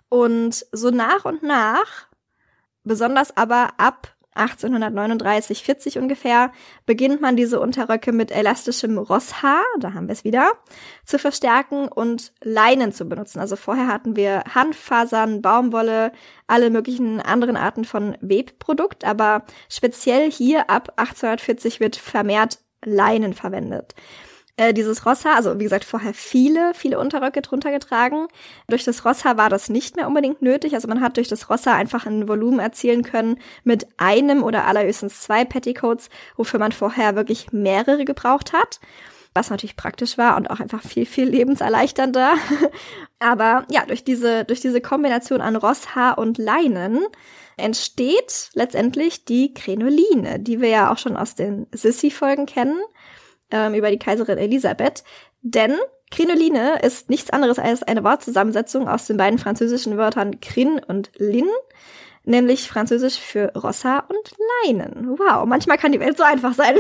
Und 0.09 0.67
so 0.73 0.91
nach 0.91 1.25
und 1.27 1.43
nach, 1.43 2.07
besonders 2.83 3.37
aber 3.37 3.75
ab 3.77 4.16
1839, 4.37 5.63
40 5.63 5.99
ungefähr, 5.99 6.53
beginnt 6.85 7.21
man 7.21 7.37
diese 7.37 7.61
Unterröcke 7.61 8.13
mit 8.13 8.31
elastischem 8.31 8.99
Rosshaar, 8.99 9.65
da 9.81 9.95
haben 9.95 10.09
wir 10.09 10.13
es 10.13 10.25
wieder, 10.25 10.53
zu 11.05 11.19
verstärken 11.19 11.89
und 11.89 12.33
Leinen 12.43 12.93
zu 12.93 13.07
benutzen. 13.07 13.41
Also 13.41 13.57
vorher 13.57 13.89
hatten 13.89 14.17
wir 14.17 14.45
Hanffasern, 14.55 15.43
Baumwolle, 15.43 16.13
alle 16.47 16.71
möglichen 16.71 17.21
anderen 17.21 17.57
Arten 17.57 17.85
von 17.85 18.17
Webprodukt, 18.21 19.05
aber 19.05 19.45
speziell 19.69 20.31
hier 20.31 20.71
ab 20.71 20.93
1840 20.97 21.81
wird 21.81 21.97
vermehrt 21.97 22.59
Leinen 22.85 23.35
verwendet 23.35 23.95
äh, 24.57 24.73
dieses 24.73 25.05
Rosshaar, 25.05 25.37
also 25.37 25.59
wie 25.59 25.65
gesagt, 25.65 25.85
vorher 25.85 26.15
viele, 26.15 26.73
viele 26.75 26.99
Unterröcke 26.99 27.43
drunter 27.43 27.71
getragen. 27.71 28.27
Durch 28.69 28.85
das 28.85 29.05
Rosshaar 29.05 29.37
war 29.37 29.51
das 29.51 29.69
nicht 29.69 29.97
mehr 29.97 30.09
unbedingt 30.09 30.41
nötig. 30.41 30.75
Also 30.75 30.89
man 30.89 31.01
hat 31.01 31.19
durch 31.19 31.29
das 31.29 31.51
Rosshaar 31.51 31.75
einfach 31.75 32.07
ein 32.07 32.27
Volumen 32.27 32.59
erzielen 32.59 33.03
können 33.03 33.39
mit 33.65 33.87
einem 33.99 34.43
oder 34.43 34.67
allerhöchstens 34.67 35.21
zwei 35.21 35.45
Petticoats, 35.45 36.09
wofür 36.37 36.59
man 36.59 36.73
vorher 36.73 37.17
wirklich 37.17 37.53
mehrere 37.53 38.05
gebraucht 38.07 38.55
hat. 38.55 38.81
Was 39.35 39.51
natürlich 39.51 39.77
praktisch 39.77 40.17
war 40.17 40.39
und 40.39 40.51
auch 40.51 40.61
einfach 40.61 40.81
viel, 40.81 41.05
viel 41.05 41.29
lebenserleichternder. 41.29 42.37
Aber 43.19 43.67
ja, 43.71 43.85
durch 43.85 44.05
diese, 44.05 44.47
durch 44.47 44.61
diese 44.61 44.81
Kombination 44.81 45.43
an 45.43 45.57
Rosshaar 45.57 46.17
und 46.17 46.39
Leinen 46.39 47.05
entsteht 47.59 48.51
letztendlich 48.55 49.27
die 49.27 49.53
Krenoline, 49.53 50.39
die 50.39 50.63
wir 50.63 50.71
ja 50.71 50.91
auch 50.91 50.99
schon 50.99 51.19
aus 51.19 51.35
den 51.35 51.67
Sissy-Folgen 51.73 52.47
kennen 52.47 52.79
ähm, 53.51 53.75
über 53.75 53.91
die 53.91 53.99
Kaiserin 53.99 54.39
Elisabeth. 54.39 55.05
Denn 55.43 55.77
Krinoline 56.11 56.81
ist 56.83 57.11
nichts 57.11 57.31
anderes 57.31 57.59
als 57.59 57.83
eine 57.83 58.05
Wortzusammensetzung 58.05 58.89
aus 58.89 59.07
den 59.07 59.17
beiden 59.17 59.39
französischen 59.39 59.97
Wörtern 59.97 60.41
Crin 60.41 60.81
und 60.87 61.11
Lin, 61.17 61.49
nämlich 62.25 62.69
französisch 62.69 63.19
für 63.19 63.53
Rossa 63.55 64.01
und 64.01 64.35
Leinen. 64.65 65.19
Wow, 65.19 65.45
manchmal 65.47 65.79
kann 65.79 65.93
die 65.93 66.01
Welt 66.01 66.17
so 66.17 66.25
einfach 66.25 66.55
sein. 66.55 66.77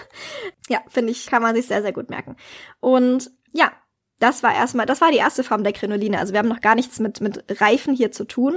ja, 0.68 0.80
finde 0.88 1.12
ich, 1.12 1.26
kann 1.26 1.42
man 1.42 1.54
sich 1.54 1.66
sehr, 1.66 1.82
sehr 1.82 1.92
gut 1.92 2.10
merken. 2.10 2.36
Und 2.80 3.30
ja, 3.52 3.72
das 4.20 4.44
war 4.44 4.54
erstmal, 4.54 4.86
das 4.86 5.00
war 5.00 5.10
die 5.10 5.18
erste 5.18 5.42
Form 5.42 5.64
der 5.64 5.72
Krinoline. 5.72 6.18
Also 6.18 6.32
wir 6.32 6.38
haben 6.38 6.48
noch 6.48 6.60
gar 6.60 6.76
nichts 6.76 7.00
mit, 7.00 7.20
mit 7.20 7.60
Reifen 7.60 7.94
hier 7.94 8.12
zu 8.12 8.24
tun, 8.24 8.56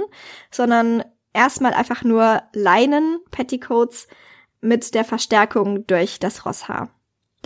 sondern 0.52 1.04
erstmal 1.32 1.74
einfach 1.74 2.04
nur 2.04 2.42
Leinen, 2.52 3.18
Petticoats 3.32 4.06
mit 4.60 4.94
der 4.94 5.04
Verstärkung 5.04 5.86
durch 5.86 6.20
das 6.20 6.46
Rosshaar. 6.46 6.90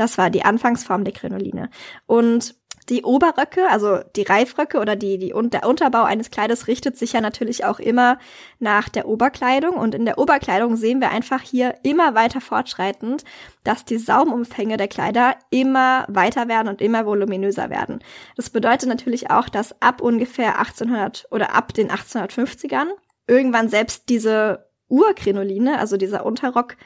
Das 0.00 0.16
war 0.16 0.30
die 0.30 0.46
Anfangsform 0.46 1.04
der 1.04 1.12
Krinoline. 1.12 1.68
Und 2.06 2.54
die 2.88 3.02
Oberröcke, 3.02 3.68
also 3.68 3.98
die 4.16 4.22
Reifröcke 4.22 4.78
oder 4.78 4.96
die, 4.96 5.18
die, 5.18 5.34
der 5.50 5.68
Unterbau 5.68 6.04
eines 6.04 6.30
Kleides 6.30 6.68
richtet 6.68 6.96
sich 6.96 7.12
ja 7.12 7.20
natürlich 7.20 7.66
auch 7.66 7.78
immer 7.78 8.18
nach 8.58 8.88
der 8.88 9.06
Oberkleidung. 9.06 9.74
Und 9.74 9.94
in 9.94 10.06
der 10.06 10.16
Oberkleidung 10.16 10.76
sehen 10.76 11.02
wir 11.02 11.10
einfach 11.10 11.42
hier 11.42 11.74
immer 11.82 12.14
weiter 12.14 12.40
fortschreitend, 12.40 13.24
dass 13.62 13.84
die 13.84 13.98
Saumumfänge 13.98 14.78
der 14.78 14.88
Kleider 14.88 15.36
immer 15.50 16.06
weiter 16.08 16.48
werden 16.48 16.68
und 16.68 16.80
immer 16.80 17.04
voluminöser 17.04 17.68
werden. 17.68 18.00
Das 18.36 18.48
bedeutet 18.48 18.88
natürlich 18.88 19.30
auch, 19.30 19.50
dass 19.50 19.82
ab 19.82 20.00
ungefähr 20.00 20.58
1800 20.58 21.26
oder 21.30 21.54
ab 21.54 21.74
den 21.74 21.90
1850ern 21.90 22.86
irgendwann 23.26 23.68
selbst 23.68 24.08
diese 24.08 24.70
Urkrinoline, 24.88 25.78
also 25.78 25.98
dieser 25.98 26.24
Unterrock 26.24 26.78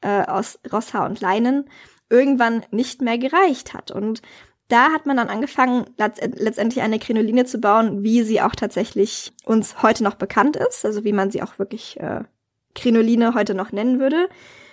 äh, 0.00 0.22
aus 0.22 0.58
Rosshaar 0.72 1.04
und 1.04 1.20
Leinen, 1.20 1.68
irgendwann 2.10 2.64
nicht 2.70 3.02
mehr 3.02 3.18
gereicht 3.18 3.74
hat. 3.74 3.90
Und 3.90 4.22
da 4.68 4.92
hat 4.92 5.06
man 5.06 5.16
dann 5.16 5.28
angefangen, 5.28 5.84
letztendlich 5.96 6.82
eine 6.82 6.98
Krinoline 6.98 7.44
zu 7.44 7.58
bauen, 7.58 8.02
wie 8.02 8.22
sie 8.22 8.40
auch 8.40 8.54
tatsächlich 8.54 9.32
uns 9.44 9.82
heute 9.82 10.02
noch 10.02 10.14
bekannt 10.14 10.56
ist, 10.56 10.84
also 10.84 11.04
wie 11.04 11.12
man 11.12 11.30
sie 11.30 11.42
auch 11.42 11.58
wirklich 11.58 12.00
äh, 12.00 12.24
Krinoline 12.74 13.34
heute 13.34 13.54
noch 13.54 13.72
nennen 13.72 14.00
würde. 14.00 14.28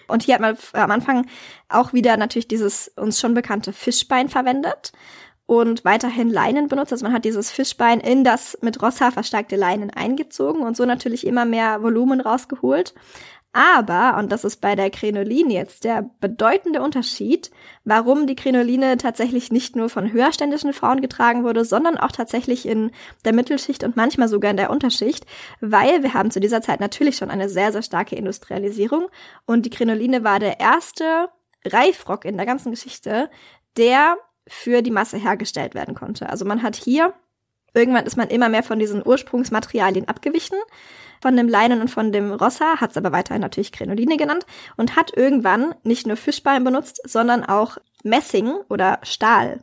Und 0.07 0.23
hier 0.23 0.36
hat 0.36 0.41
man 0.41 0.57
am 0.73 0.91
Anfang 0.91 1.27
auch 1.69 1.93
wieder 1.93 2.17
natürlich 2.17 2.47
dieses 2.47 2.89
uns 2.89 3.19
schon 3.19 3.34
bekannte 3.34 3.73
Fischbein 3.73 4.29
verwendet 4.29 4.91
und 5.45 5.84
weiterhin 5.84 6.29
Leinen 6.29 6.67
benutzt. 6.67 6.91
Also 6.93 7.05
man 7.05 7.13
hat 7.13 7.25
dieses 7.25 7.51
Fischbein 7.51 7.99
in 7.99 8.23
das 8.23 8.57
mit 8.61 8.82
Rosshaar 8.82 9.11
verstärkte 9.11 9.55
Leinen 9.55 9.89
eingezogen 9.89 10.63
und 10.63 10.77
so 10.77 10.86
natürlich 10.86 11.27
immer 11.27 11.45
mehr 11.45 11.84
Volumen 11.84 12.21
rausgeholt. 12.21 12.93
Aber, 13.54 14.16
und 14.18 14.32
das 14.32 14.45
ist 14.45 14.62
bei 14.62 14.76
der 14.76 14.89
Krinoline 14.89 15.54
jetzt 15.54 15.84
der 15.84 16.10
bedeutende 16.22 16.82
Unterschied, 16.82 17.52
warum 17.84 18.26
die 18.26 18.36
Krinoline 18.36 18.95
tatsächlich 18.97 19.52
nicht 19.52 19.76
nur 19.76 19.89
von 19.89 20.14
höherständischen 20.14 20.72
Frauen 20.72 21.02
getragen 21.02 21.43
wurde, 21.43 21.66
sondern 21.66 21.97
auch 21.97 22.14
tatsächlich 22.14 22.66
in 22.66 22.91
der 23.26 23.34
Mittelschicht 23.34 23.84
und 23.84 23.97
manchmal 23.97 24.30
sogar 24.30 24.52
in 24.52 24.58
der 24.58 24.70
Unterschicht, 24.70 25.26
weil 25.60 26.02
wir 26.02 26.14
haben 26.14 26.32
zu 26.32 26.39
dieser 26.39 26.62
Zeit 26.62 26.80
natürlich 26.80 27.18
schon 27.18 27.30
eine 27.30 27.49
sehr, 27.49 27.74
sehr 27.74 27.84
starke 27.84 28.16
Industrialisierung 28.16 29.08
und 29.45 29.66
die 29.66 29.70
Krinoline 29.70 30.24
war 30.24 30.39
der 30.39 30.62
erste 30.62 31.28
Reifrock 31.66 32.24
in 32.24 32.38
der 32.38 32.45
ganzen 32.45 32.72
Geschichte, 32.72 33.30
der 33.76 34.16
für 34.47 34.82
die 34.82 34.91
Masse 34.91 35.18
hergestellt 35.18 35.76
werden 35.76 35.93
konnte. 35.93 36.30
Also 36.30 36.45
man 36.45 36.64
hat 36.64 36.76
hier, 36.76 37.14
irgendwann 37.74 38.05
ist 38.05 38.17
man 38.17 38.30
immer 38.30 38.49
mehr 38.49 38.63
von 38.63 38.80
diesen 38.80 39.05
Ursprungsmaterialien 39.05 40.07
abgewichen 40.07 40.57
von 41.22 41.38
dem 41.38 41.47
Leinen 41.47 41.82
und 41.82 41.89
von 41.89 42.11
dem 42.11 42.34
Rossa, 42.34 42.82
hat 42.82 42.91
es 42.91 42.97
aber 42.97 43.11
weiterhin 43.11 43.41
natürlich 43.41 43.72
Krenoline 43.72 44.17
genannt 44.17 44.45
und 44.76 44.95
hat 44.95 45.15
irgendwann 45.15 45.76
nicht 45.84 46.07
nur 46.07 46.17
Fischbein 46.17 46.63
benutzt, 46.63 46.99
sondern 47.07 47.45
auch 47.45 47.78
Messing 48.03 48.51
oder 48.69 48.99
Stahl. 49.03 49.61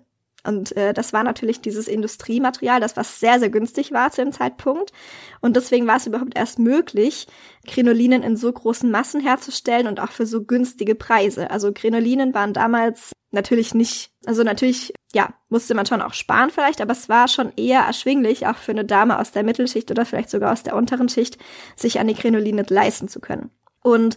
Und 0.49 0.75
äh, 0.79 0.95
das 0.95 1.13
war 1.13 1.25
natürlich 1.25 1.61
dieses 1.61 1.89
Industriematerial, 1.89 2.81
das 2.81 2.97
was 2.97 3.21
sehr, 3.21 3.39
sehr 3.39 3.51
günstig 3.51 3.93
war 3.93 4.11
zu 4.11 4.23
dem 4.23 4.33
Zeitpunkt. 4.33 4.93
Und 5.43 5.57
deswegen 5.57 5.87
war 5.87 5.97
es 5.97 6.07
überhaupt 6.07 6.39
erst 6.39 6.59
möglich, 6.59 7.27
Krinolinen 7.67 8.23
in 8.23 8.35
so 8.35 8.51
großen 8.51 8.91
Massen 8.91 9.21
herzustellen 9.21 9.87
und 9.87 10.01
auch 10.01 10.11
für 10.11 10.25
so 10.25 10.43
günstige 10.43 10.95
Preise. 10.95 11.51
Also 11.51 11.71
Krinolinen 11.73 12.33
waren 12.33 12.55
damals 12.55 13.13
natürlich 13.31 13.75
nicht, 13.75 14.11
also 14.25 14.43
natürlich, 14.43 14.95
ja, 15.13 15.35
musste 15.51 15.75
man 15.75 15.85
schon 15.85 16.01
auch 16.01 16.15
sparen 16.15 16.49
vielleicht, 16.49 16.81
aber 16.81 16.93
es 16.93 17.11
war 17.11 17.29
schon 17.29 17.53
eher 17.59 17.81
erschwinglich, 17.81 18.47
auch 18.47 18.57
für 18.57 18.73
eine 18.73 18.87
Dame 18.87 19.19
aus 19.19 19.33
der 19.33 19.43
Mittelschicht 19.43 19.91
oder 19.91 20.07
vielleicht 20.07 20.31
sogar 20.31 20.53
aus 20.53 20.63
der 20.63 20.77
unteren 20.77 21.11
Schicht, 21.11 21.37
sich 21.77 21.99
eine 21.99 22.15
Krinoline 22.15 22.65
leisten 22.71 23.09
zu 23.09 23.21
können. 23.21 23.51
Und 23.83 24.17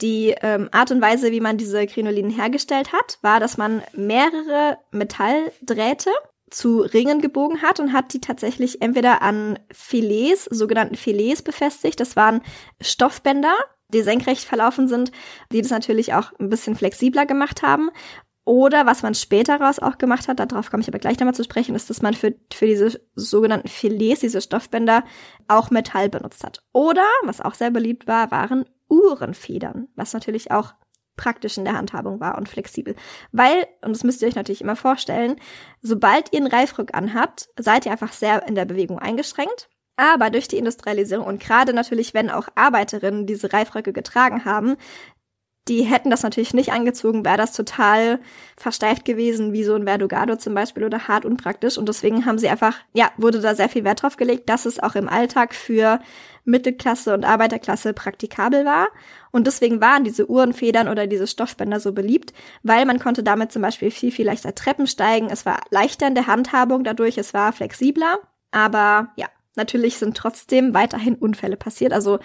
die 0.00 0.34
ähm, 0.42 0.68
Art 0.70 0.90
und 0.90 1.00
Weise, 1.00 1.32
wie 1.32 1.40
man 1.40 1.58
diese 1.58 1.86
Krinolinen 1.86 2.30
hergestellt 2.30 2.92
hat, 2.92 3.18
war, 3.22 3.40
dass 3.40 3.58
man 3.58 3.82
mehrere 3.94 4.78
Metalldrähte 4.92 6.10
zu 6.50 6.80
Ringen 6.80 7.20
gebogen 7.20 7.62
hat 7.62 7.80
und 7.80 7.92
hat 7.92 8.12
die 8.12 8.20
tatsächlich 8.20 8.80
entweder 8.80 9.22
an 9.22 9.58
Filets, 9.70 10.44
sogenannten 10.44 10.96
Filets 10.96 11.42
befestigt. 11.42 12.00
Das 12.00 12.16
waren 12.16 12.40
Stoffbänder, 12.80 13.54
die 13.92 14.02
senkrecht 14.02 14.44
verlaufen 14.44 14.88
sind, 14.88 15.12
die 15.52 15.62
das 15.62 15.70
natürlich 15.70 16.14
auch 16.14 16.32
ein 16.38 16.48
bisschen 16.48 16.76
flexibler 16.76 17.26
gemacht 17.26 17.62
haben. 17.62 17.90
Oder 18.44 18.86
was 18.86 19.02
man 19.02 19.14
später 19.14 19.60
raus 19.60 19.78
auch 19.78 19.98
gemacht 19.98 20.26
hat, 20.26 20.40
darauf 20.40 20.70
komme 20.70 20.80
ich 20.80 20.88
aber 20.88 20.98
gleich 20.98 21.18
nochmal 21.18 21.34
zu 21.34 21.44
sprechen, 21.44 21.74
ist, 21.74 21.90
dass 21.90 22.00
man 22.00 22.14
für, 22.14 22.34
für 22.50 22.66
diese 22.66 22.98
sogenannten 23.14 23.68
Filets, 23.68 24.20
diese 24.20 24.40
Stoffbänder, 24.40 25.04
auch 25.48 25.70
Metall 25.70 26.08
benutzt 26.08 26.42
hat. 26.44 26.62
Oder, 26.72 27.04
was 27.24 27.42
auch 27.42 27.52
sehr 27.52 27.70
beliebt 27.70 28.06
war, 28.06 28.30
waren 28.30 28.64
Uhrenfedern, 28.88 29.88
was 29.94 30.12
natürlich 30.12 30.50
auch 30.50 30.74
praktisch 31.16 31.58
in 31.58 31.64
der 31.64 31.76
Handhabung 31.76 32.20
war 32.20 32.38
und 32.38 32.48
flexibel. 32.48 32.94
Weil, 33.32 33.66
und 33.82 33.94
das 33.94 34.04
müsst 34.04 34.22
ihr 34.22 34.28
euch 34.28 34.36
natürlich 34.36 34.62
immer 34.62 34.76
vorstellen, 34.76 35.36
sobald 35.82 36.32
ihr 36.32 36.38
einen 36.38 36.46
Reifrück 36.46 36.94
anhabt, 36.94 37.48
seid 37.58 37.84
ihr 37.84 37.92
einfach 37.92 38.12
sehr 38.12 38.46
in 38.46 38.54
der 38.54 38.64
Bewegung 38.64 38.98
eingeschränkt. 38.98 39.68
Aber 39.96 40.30
durch 40.30 40.46
die 40.46 40.58
Industrialisierung 40.58 41.26
und 41.26 41.40
gerade 41.40 41.72
natürlich, 41.74 42.14
wenn 42.14 42.30
auch 42.30 42.48
Arbeiterinnen 42.54 43.26
diese 43.26 43.52
Reifröcke 43.52 43.92
getragen 43.92 44.44
haben, 44.44 44.76
die 45.68 45.82
hätten 45.82 46.08
das 46.08 46.22
natürlich 46.22 46.54
nicht 46.54 46.72
angezogen, 46.72 47.24
wäre 47.24 47.36
das 47.36 47.52
total 47.52 48.20
versteift 48.56 49.04
gewesen, 49.04 49.52
wie 49.52 49.64
so 49.64 49.74
ein 49.74 49.84
Verdugado 49.84 50.36
zum 50.36 50.54
Beispiel 50.54 50.84
oder 50.84 51.08
hart 51.08 51.24
unpraktisch. 51.24 51.76
Und 51.76 51.88
deswegen 51.88 52.24
haben 52.24 52.38
sie 52.38 52.48
einfach, 52.48 52.76
ja, 52.94 53.10
wurde 53.16 53.40
da 53.40 53.54
sehr 53.54 53.68
viel 53.68 53.84
Wert 53.84 54.02
drauf 54.02 54.16
gelegt, 54.16 54.48
dass 54.48 54.66
es 54.66 54.80
auch 54.80 54.94
im 54.94 55.08
Alltag 55.08 55.54
für 55.54 56.00
Mittelklasse 56.48 57.14
und 57.14 57.24
Arbeiterklasse 57.24 57.92
praktikabel 57.92 58.64
war. 58.64 58.88
Und 59.30 59.46
deswegen 59.46 59.80
waren 59.80 60.04
diese 60.04 60.28
Uhrenfedern 60.28 60.88
oder 60.88 61.06
diese 61.06 61.26
Stoffbänder 61.26 61.78
so 61.80 61.92
beliebt, 61.92 62.32
weil 62.62 62.86
man 62.86 62.98
konnte 62.98 63.22
damit 63.22 63.52
zum 63.52 63.62
Beispiel 63.62 63.90
viel, 63.90 64.10
viel 64.10 64.26
leichter 64.26 64.54
Treppen 64.54 64.86
steigen. 64.86 65.28
Es 65.30 65.46
war 65.46 65.60
leichter 65.70 66.08
in 66.08 66.14
der 66.14 66.26
Handhabung 66.26 66.82
dadurch, 66.84 67.18
es 67.18 67.34
war 67.34 67.52
flexibler. 67.52 68.18
Aber 68.50 69.12
ja, 69.16 69.26
natürlich 69.54 69.98
sind 69.98 70.16
trotzdem 70.16 70.74
weiterhin 70.74 71.14
Unfälle 71.14 71.56
passiert. 71.56 71.92
Also 71.92 72.18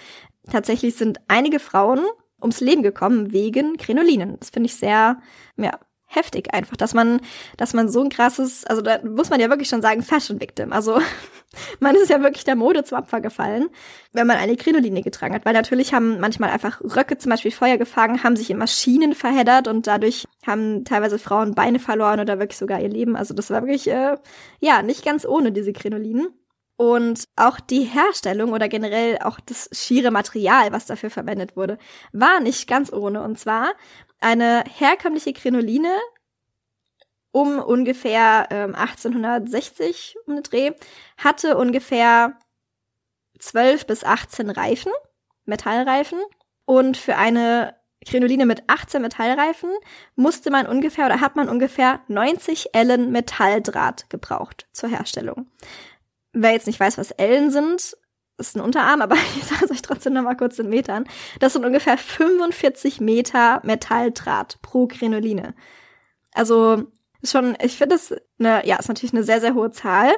tatsächlich 0.50 0.96
sind 0.96 1.20
einige 1.28 1.60
Frauen 1.60 2.00
ums 2.42 2.62
Leben 2.62 2.84
gekommen 2.84 3.32
wegen 3.32 3.78
Krinolinen. 3.78 4.38
Das 4.40 4.50
finde 4.50 4.68
ich 4.68 4.76
sehr, 4.76 5.18
ja, 5.58 5.80
heftig 6.16 6.54
einfach, 6.54 6.78
dass 6.78 6.94
man, 6.94 7.22
dass 7.58 7.74
man 7.74 7.90
so 7.90 8.02
ein 8.02 8.10
krasses, 8.10 8.66
also 8.66 8.82
da 8.82 9.00
muss 9.04 9.30
man 9.30 9.40
ja 9.40 9.50
wirklich 9.50 9.70
schon 9.70 9.82
sagen, 9.82 10.02
Fashion 10.02 10.40
Victim. 10.40 10.74
Also 10.74 11.00
man 11.80 11.96
ist 11.96 12.10
ja 12.10 12.22
wirklich 12.22 12.44
der 12.44 12.56
Mode 12.56 12.84
zum 12.84 12.98
Opfer 12.98 13.22
gefallen, 13.22 13.70
wenn 14.12 14.28
man 14.28 14.38
eine 14.38 14.56
Krinoline 14.56 15.02
getragen 15.02 15.34
hat. 15.34 15.46
Weil 15.46 15.54
natürlich 15.54 15.94
haben 15.94 16.20
manchmal 16.20 16.50
einfach 16.50 16.82
Röcke 16.82 17.18
zum 17.18 17.30
Beispiel 17.30 17.52
Feuer 17.52 17.78
gefangen, 17.78 18.24
haben 18.24 18.36
sich 18.36 18.50
in 18.50 18.58
Maschinen 18.58 19.14
verheddert 19.14 19.68
und 19.68 19.88
dadurch 19.88 20.28
haben 20.46 20.86
teilweise 20.86 21.20
Frauen 21.20 21.56
Beine 21.56 21.80
verloren 21.80 22.20
oder 22.20 22.40
wirklich 22.40 22.58
sogar 22.58 22.80
ihr 22.82 22.90
Leben. 22.90 23.16
Also 23.16 23.34
das 23.34 23.50
war 23.50 23.62
wirklich, 23.62 23.90
äh, 23.90 24.18
ja, 24.60 24.82
nicht 24.82 25.06
ganz 25.06 25.26
ohne 25.26 25.52
diese 25.52 25.74
Krinolinen. 25.74 26.28
Und 26.76 27.30
auch 27.36 27.60
die 27.60 27.84
Herstellung 27.84 28.52
oder 28.52 28.68
generell 28.68 29.20
auch 29.20 29.40
das 29.40 29.70
schiere 29.72 30.10
Material, 30.10 30.72
was 30.72 30.88
dafür 30.88 31.12
verwendet 31.12 31.56
wurde, 31.56 31.78
war 32.14 32.40
nicht 32.40 32.68
ganz 32.68 32.92
ohne. 32.92 33.22
Und 33.22 33.40
zwar 33.40 33.74
eine 34.24 34.64
herkömmliche 34.68 35.34
Krinoline 35.34 35.94
um 37.32 37.60
ungefähr 37.60 38.48
ähm, 38.52 38.76
1860 38.76 40.16
um 40.28 40.36
den 40.36 40.44
Dreh 40.44 40.72
hatte 41.18 41.58
ungefähr 41.58 42.38
12 43.40 43.88
bis 43.88 44.04
18 44.04 44.50
Reifen, 44.52 44.92
Metallreifen. 45.46 46.20
Und 46.66 46.96
für 46.96 47.18
eine 47.18 47.76
Krinoline 48.06 48.46
mit 48.46 48.64
18 48.68 49.02
Metallreifen 49.02 49.72
musste 50.16 50.52
man 50.52 50.68
ungefähr 50.68 51.08
oder 51.08 51.22
hat 51.22 51.36
man 51.36 51.50
ungefähr 51.50 52.02
90 52.08 52.74
Ellen 52.74 53.12
Metalldraht 53.12 54.10
gebraucht 54.10 54.68
zur 54.72 54.90
Herstellung. 54.90 55.48
Wer 56.34 56.52
jetzt 56.52 56.68
nicht 56.68 56.80
weiß, 56.80 56.98
was 56.98 57.12
Ellen 57.12 57.52
sind, 57.52 57.98
ist 58.38 58.56
ein 58.56 58.62
Unterarm, 58.62 59.02
aber 59.02 59.16
ich 59.38 59.44
sage 59.44 59.66
es 59.66 59.72
euch 59.72 59.82
trotzdem 59.82 60.14
noch 60.14 60.24
mal 60.24 60.36
kurz 60.36 60.60
in 60.60 60.70
Metern. 60.70 61.06
Das 61.40 61.54
sind 61.54 61.66
ungefähr 61.66 61.98
45 61.98 63.02
Meter 63.02 63.62
Metalldraht 63.64 64.62
pro 64.62 64.88
Krinoline. 64.88 65.54
Also 66.34 66.84
schon, 67.24 67.56
ich 67.62 67.78
finde 67.78 67.96
das 67.96 68.14
eine, 68.40 68.66
ja, 68.66 68.78
ist 68.78 68.88
natürlich 68.88 69.14
eine 69.14 69.24
sehr, 69.24 69.40
sehr 69.40 69.54
hohe 69.54 69.72
Zahl. 69.72 70.12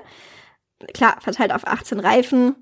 Klar, 0.93 1.18
verteilt 1.22 1.53
auf 1.53 1.68
18 1.68 1.99
Reifen. 1.99 2.55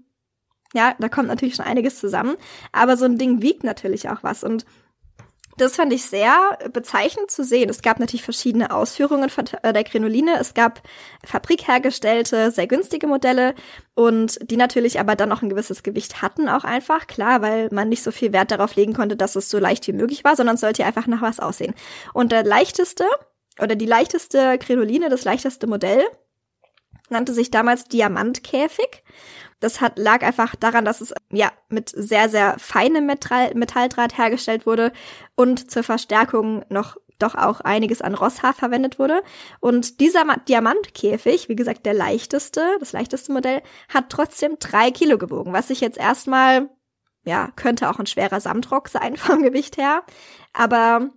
Ja, 0.73 0.95
da 0.99 1.07
kommt 1.07 1.27
natürlich 1.27 1.55
schon 1.55 1.65
einiges 1.65 1.99
zusammen. 1.99 2.35
Aber 2.71 2.97
so 2.97 3.05
ein 3.05 3.17
Ding 3.17 3.41
wiegt 3.41 3.63
natürlich 3.63 4.09
auch 4.09 4.23
was. 4.23 4.43
Und 4.43 4.65
das 5.57 5.75
fand 5.75 5.93
ich 5.93 6.05
sehr 6.05 6.57
bezeichnend 6.71 7.29
zu 7.29 7.43
sehen. 7.43 7.69
Es 7.69 7.81
gab 7.81 7.99
natürlich 7.99 8.23
verschiedene 8.23 8.73
Ausführungen 8.73 9.29
von 9.29 9.45
äh, 9.61 9.73
der 9.73 9.83
Krinoline. 9.83 10.37
Es 10.39 10.53
gab 10.53 10.81
fabrikhergestellte, 11.23 12.51
sehr 12.51 12.67
günstige 12.67 13.07
Modelle 13.07 13.53
und 13.95 14.39
die 14.49 14.57
natürlich 14.57 14.99
aber 14.99 15.15
dann 15.15 15.31
auch 15.31 15.41
ein 15.41 15.49
gewisses 15.49 15.83
Gewicht 15.83 16.21
hatten 16.21 16.49
auch 16.49 16.63
einfach. 16.63 17.07
Klar, 17.07 17.41
weil 17.41 17.69
man 17.71 17.89
nicht 17.89 18.03
so 18.03 18.11
viel 18.11 18.33
Wert 18.33 18.51
darauf 18.51 18.75
legen 18.75 18.93
konnte, 18.93 19.15
dass 19.15 19.35
es 19.35 19.49
so 19.49 19.59
leicht 19.59 19.87
wie 19.87 19.93
möglich 19.93 20.23
war, 20.23 20.35
sondern 20.35 20.57
sollte 20.57 20.85
einfach 20.85 21.07
nach 21.07 21.21
was 21.21 21.39
aussehen. 21.39 21.75
Und 22.13 22.31
der 22.31 22.43
leichteste 22.43 23.05
oder 23.59 23.75
die 23.75 23.85
leichteste 23.85 24.57
Krinoline, 24.57 25.09
das 25.09 25.23
leichteste 25.23 25.67
Modell, 25.67 26.03
nannte 27.09 27.33
sich 27.33 27.51
damals 27.51 27.85
Diamantkäfig. 27.85 29.03
Das 29.63 29.79
hat, 29.79 29.97
lag 29.97 30.23
einfach 30.23 30.55
daran, 30.55 30.83
dass 30.83 30.99
es 30.99 31.13
ja 31.31 31.51
mit 31.69 31.89
sehr, 31.89 32.27
sehr 32.27 32.59
feinem 32.59 33.05
Metall, 33.05 33.53
Metalldraht 33.55 34.17
hergestellt 34.17 34.65
wurde 34.65 34.91
und 35.35 35.71
zur 35.71 35.83
Verstärkung 35.83 36.65
noch 36.69 36.97
doch 37.19 37.35
auch 37.35 37.61
einiges 37.61 38.01
an 38.01 38.15
Rosshaar 38.15 38.53
verwendet 38.53 38.99
wurde. 38.99 39.21
Und 39.59 39.99
dieser 40.01 40.25
Diamantkäfig, 40.47 41.47
wie 41.47 41.55
gesagt, 41.55 41.85
der 41.85 41.93
leichteste, 41.93 42.61
das 42.79 42.91
leichteste 42.91 43.31
Modell, 43.31 43.61
hat 43.87 44.09
trotzdem 44.09 44.57
drei 44.59 44.91
Kilo 44.91 45.17
gewogen, 45.17 45.53
was 45.53 45.69
sich 45.69 45.79
jetzt 45.79 45.97
erstmal, 45.97 46.69
ja, 47.23 47.49
könnte 47.55 47.89
auch 47.89 47.99
ein 47.99 48.07
schwerer 48.07 48.41
Samtrock 48.41 48.89
sein 48.89 49.15
vom 49.17 49.43
Gewicht 49.43 49.77
her. 49.77 50.03
Aber 50.51 51.09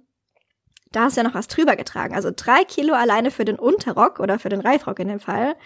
da 0.92 1.08
du 1.08 1.16
ja 1.16 1.22
noch 1.24 1.34
was 1.34 1.48
drüber 1.48 1.76
getragen. 1.76 2.14
Also 2.14 2.30
drei 2.34 2.64
Kilo 2.64 2.94
alleine 2.94 3.30
für 3.30 3.44
den 3.44 3.58
Unterrock 3.58 4.20
oder 4.20 4.38
für 4.38 4.48
den 4.48 4.60
Reifrock 4.60 5.00
in 5.00 5.08
dem 5.08 5.20
Fall. 5.20 5.56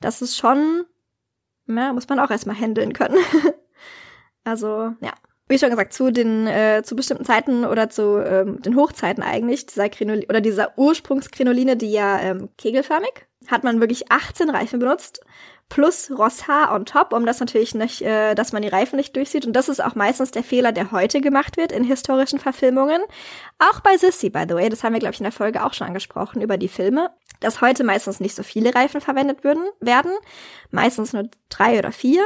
Das 0.00 0.22
ist 0.22 0.38
schon 0.38 0.86
ja, 1.66 1.92
muss 1.92 2.08
man 2.08 2.18
auch 2.18 2.30
erstmal 2.30 2.56
handeln 2.56 2.92
können. 2.92 3.18
also, 4.44 4.92
ja. 5.00 5.12
Wie 5.48 5.58
schon 5.58 5.70
gesagt, 5.70 5.92
zu 5.92 6.12
den 6.12 6.46
äh, 6.46 6.82
zu 6.84 6.94
bestimmten 6.94 7.24
Zeiten 7.24 7.64
oder 7.64 7.90
zu 7.90 8.24
ähm, 8.24 8.62
den 8.62 8.76
Hochzeiten 8.76 9.20
eigentlich 9.20 9.66
dieser 9.66 9.88
Krinoline 9.88 10.26
oder 10.28 10.40
dieser 10.40 10.78
Ursprungskrinoline, 10.78 11.76
die 11.76 11.90
ja 11.90 12.20
ähm, 12.20 12.50
kegelförmig, 12.56 13.26
hat 13.48 13.64
man 13.64 13.80
wirklich 13.80 14.12
18 14.12 14.48
Reifen 14.48 14.78
benutzt 14.78 15.24
plus 15.70 16.10
Rosshaar 16.10 16.74
on 16.74 16.84
top, 16.84 17.14
um 17.14 17.24
das 17.24 17.40
natürlich 17.40 17.74
nicht, 17.74 18.02
äh, 18.02 18.34
dass 18.34 18.52
man 18.52 18.60
die 18.60 18.68
Reifen 18.68 18.96
nicht 18.96 19.16
durchsieht. 19.16 19.46
Und 19.46 19.54
das 19.54 19.70
ist 19.70 19.82
auch 19.82 19.94
meistens 19.94 20.32
der 20.32 20.44
Fehler, 20.44 20.72
der 20.72 20.92
heute 20.92 21.22
gemacht 21.22 21.56
wird 21.56 21.72
in 21.72 21.84
historischen 21.84 22.38
Verfilmungen. 22.38 23.00
Auch 23.58 23.80
bei 23.80 23.96
Sissy, 23.96 24.28
by 24.28 24.44
the 24.46 24.54
way, 24.54 24.68
das 24.68 24.84
haben 24.84 24.92
wir, 24.92 25.00
glaube 25.00 25.14
ich, 25.14 25.20
in 25.20 25.24
der 25.24 25.32
Folge 25.32 25.64
auch 25.64 25.72
schon 25.72 25.86
angesprochen 25.86 26.42
über 26.42 26.58
die 26.58 26.68
Filme, 26.68 27.10
dass 27.38 27.62
heute 27.62 27.84
meistens 27.84 28.20
nicht 28.20 28.34
so 28.34 28.42
viele 28.42 28.74
Reifen 28.74 29.00
verwendet 29.00 29.44
würden, 29.44 29.62
werden. 29.80 30.12
Meistens 30.70 31.14
nur 31.14 31.30
drei 31.48 31.78
oder 31.78 31.92
vier. 31.92 32.22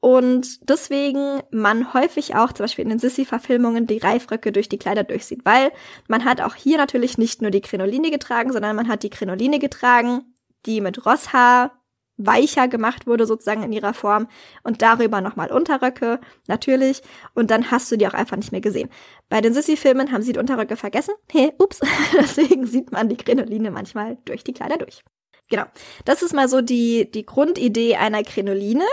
Und 0.00 0.68
deswegen 0.68 1.42
man 1.52 1.94
häufig 1.94 2.34
auch 2.34 2.52
zum 2.52 2.64
Beispiel 2.64 2.82
in 2.84 2.88
den 2.88 2.98
Sissy-Verfilmungen 2.98 3.86
die 3.86 3.98
Reifröcke 3.98 4.50
durch 4.50 4.68
die 4.68 4.78
Kleider 4.78 5.04
durchsieht, 5.04 5.44
weil 5.44 5.70
man 6.08 6.24
hat 6.24 6.40
auch 6.40 6.56
hier 6.56 6.76
natürlich 6.76 7.18
nicht 7.18 7.40
nur 7.40 7.52
die 7.52 7.60
Krinoline 7.60 8.10
getragen, 8.10 8.52
sondern 8.52 8.74
man 8.74 8.88
hat 8.88 9.04
die 9.04 9.10
Krinoline 9.10 9.60
getragen, 9.60 10.34
die 10.66 10.80
mit 10.80 11.06
Rosshaar 11.06 11.81
weicher 12.16 12.68
gemacht 12.68 13.06
wurde 13.06 13.26
sozusagen 13.26 13.62
in 13.62 13.72
ihrer 13.72 13.94
Form 13.94 14.28
und 14.62 14.82
darüber 14.82 15.20
nochmal 15.20 15.50
Unterröcke, 15.50 16.20
natürlich. 16.46 17.02
Und 17.34 17.50
dann 17.50 17.70
hast 17.70 17.90
du 17.90 17.96
die 17.96 18.06
auch 18.06 18.14
einfach 18.14 18.36
nicht 18.36 18.52
mehr 18.52 18.60
gesehen. 18.60 18.90
Bei 19.28 19.40
den 19.40 19.54
Sissy-Filmen 19.54 20.12
haben 20.12 20.22
sie 20.22 20.32
die 20.32 20.38
Unterröcke 20.38 20.76
vergessen. 20.76 21.14
Hey, 21.32 21.52
ups. 21.58 21.80
Deswegen 22.18 22.66
sieht 22.66 22.92
man 22.92 23.08
die 23.08 23.16
Krinoline 23.16 23.70
manchmal 23.70 24.18
durch 24.26 24.44
die 24.44 24.52
Kleider 24.52 24.76
durch. 24.76 25.02
Genau. 25.48 25.64
Das 26.04 26.22
ist 26.22 26.34
mal 26.34 26.48
so 26.48 26.60
die, 26.60 27.10
die 27.10 27.24
Grundidee 27.24 27.96
einer 27.96 28.22
Krinoline. 28.22 28.84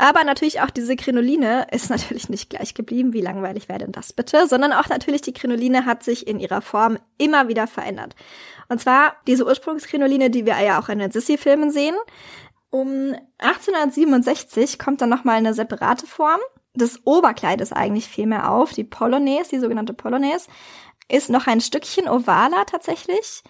Aber 0.00 0.24
natürlich 0.24 0.62
auch 0.62 0.70
diese 0.70 0.96
Krinoline 0.96 1.66
ist 1.72 1.90
natürlich 1.90 2.30
nicht 2.30 2.48
gleich 2.48 2.72
geblieben. 2.72 3.12
Wie 3.12 3.20
langweilig 3.20 3.68
wäre 3.68 3.80
denn 3.80 3.92
das 3.92 4.14
bitte? 4.14 4.46
Sondern 4.46 4.72
auch 4.72 4.88
natürlich 4.88 5.20
die 5.20 5.34
Krinoline 5.34 5.84
hat 5.84 6.02
sich 6.02 6.26
in 6.26 6.40
ihrer 6.40 6.62
Form 6.62 6.96
immer 7.18 7.48
wieder 7.48 7.66
verändert. 7.66 8.16
Und 8.70 8.80
zwar 8.80 9.16
diese 9.26 9.44
Ursprungskrinoline, 9.44 10.30
die 10.30 10.46
wir 10.46 10.58
ja 10.62 10.80
auch 10.80 10.88
in 10.88 11.00
den 11.00 11.10
Sissy-Filmen 11.10 11.70
sehen. 11.70 11.94
Um 12.70 13.14
1867 13.40 14.78
kommt 14.78 15.02
dann 15.02 15.10
nochmal 15.10 15.36
eine 15.36 15.52
separate 15.52 16.06
Form. 16.06 16.40
Das 16.72 17.00
Oberkleid 17.04 17.60
ist 17.60 17.74
eigentlich 17.74 18.08
viel 18.08 18.26
mehr 18.26 18.50
auf. 18.50 18.72
Die 18.72 18.84
Polonaise, 18.84 19.50
die 19.50 19.60
sogenannte 19.60 19.92
Polonaise, 19.92 20.48
ist 21.10 21.28
noch 21.28 21.46
ein 21.46 21.60
Stückchen 21.60 22.08
ovaler 22.08 22.64
tatsächlich 22.64 23.42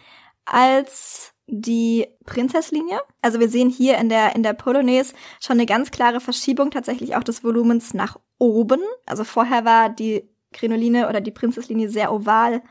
als 0.46 1.32
die 1.51 2.07
Prinzesslinie. 2.26 3.01
Also 3.22 3.40
wir 3.40 3.48
sehen 3.48 3.70
hier 3.70 3.98
in 3.98 4.09
der, 4.09 4.34
in 4.36 4.42
der 4.42 4.53
Polonaise 4.53 5.14
schon 5.40 5.55
eine 5.55 5.66
ganz 5.66 5.90
klare 5.90 6.20
Verschiebung 6.20 6.70
tatsächlich 6.70 7.16
auch 7.16 7.24
des 7.24 7.42
Volumens 7.42 7.92
nach 7.94 8.18
oben. 8.38 8.80
Also 9.07 9.24
vorher 9.24 9.64
war 9.64 9.88
die 9.88 10.28
Krinoline 10.53 11.09
oder 11.09 11.20
die 11.20 11.30
Prinzesslinie 11.30 11.88
sehr 11.88 12.12
oval 12.12 12.62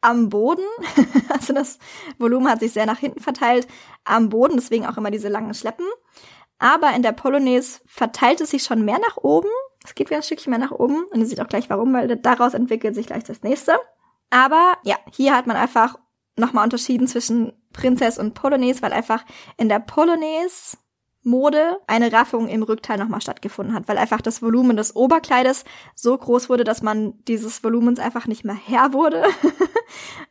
am 0.00 0.28
Boden. 0.28 0.64
also 1.28 1.52
das 1.52 1.78
Volumen 2.18 2.48
hat 2.48 2.60
sich 2.60 2.72
sehr 2.72 2.86
nach 2.86 2.98
hinten 2.98 3.20
verteilt 3.20 3.68
am 4.04 4.30
Boden, 4.30 4.56
deswegen 4.56 4.86
auch 4.86 4.96
immer 4.96 5.10
diese 5.10 5.28
langen 5.28 5.54
Schleppen. 5.54 5.86
Aber 6.58 6.92
in 6.94 7.02
der 7.02 7.12
Polonaise 7.12 7.80
verteilt 7.86 8.40
es 8.40 8.50
sich 8.50 8.62
schon 8.62 8.84
mehr 8.84 8.98
nach 8.98 9.16
oben. 9.16 9.48
Es 9.84 9.94
geht 9.94 10.10
wieder 10.10 10.18
ein 10.18 10.22
Stückchen 10.22 10.50
mehr 10.50 10.58
nach 10.58 10.72
oben. 10.72 11.04
Und 11.04 11.20
ihr 11.20 11.26
seht 11.26 11.40
auch 11.40 11.48
gleich 11.48 11.70
warum, 11.70 11.92
weil 11.94 12.16
daraus 12.16 12.52
entwickelt 12.52 12.94
sich 12.94 13.06
gleich 13.06 13.24
das 13.24 13.42
nächste. 13.42 13.78
Aber 14.28 14.74
ja, 14.84 14.96
hier 15.10 15.34
hat 15.34 15.46
man 15.46 15.56
einfach 15.56 15.98
nochmal 16.36 16.64
unterschieden 16.64 17.06
zwischen 17.06 17.52
Prinzess 17.72 18.18
und 18.18 18.34
Polonaise, 18.34 18.82
weil 18.82 18.92
einfach 18.92 19.24
in 19.56 19.68
der 19.68 19.80
Polonaise 19.80 20.76
Mode 21.22 21.78
eine 21.86 22.12
Raffung 22.12 22.48
im 22.48 22.62
Rückteil 22.62 22.98
nochmal 22.98 23.20
stattgefunden 23.20 23.74
hat, 23.74 23.88
weil 23.88 23.98
einfach 23.98 24.22
das 24.22 24.40
Volumen 24.40 24.76
des 24.76 24.96
Oberkleides 24.96 25.64
so 25.94 26.16
groß 26.16 26.48
wurde, 26.48 26.64
dass 26.64 26.82
man 26.82 27.22
dieses 27.26 27.62
Volumens 27.62 27.98
einfach 27.98 28.26
nicht 28.26 28.44
mehr 28.44 28.56
Herr 28.56 28.92
wurde. 28.92 29.24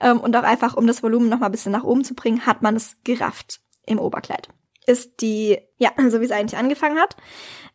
Ähm, 0.02 0.22
und 0.22 0.34
auch 0.38 0.44
einfach, 0.44 0.78
um 0.78 0.88
das 0.88 1.04
Volumen 1.04 1.28
nochmal 1.28 1.50
ein 1.50 1.52
bisschen 1.52 1.74
nach 1.74 1.84
oben 1.84 2.06
zu 2.06 2.16
bringen, 2.16 2.46
hat 2.46 2.62
man 2.62 2.78
es 2.78 2.96
gerafft 3.04 3.60
im 3.86 4.00
Oberkleid. 4.00 4.48
Ist 4.86 5.20
die, 5.20 5.58
ja, 5.78 5.92
so 6.10 6.22
wie 6.22 6.26
es 6.26 6.32
eigentlich 6.32 6.58
angefangen 6.58 6.98
hat. 6.98 7.18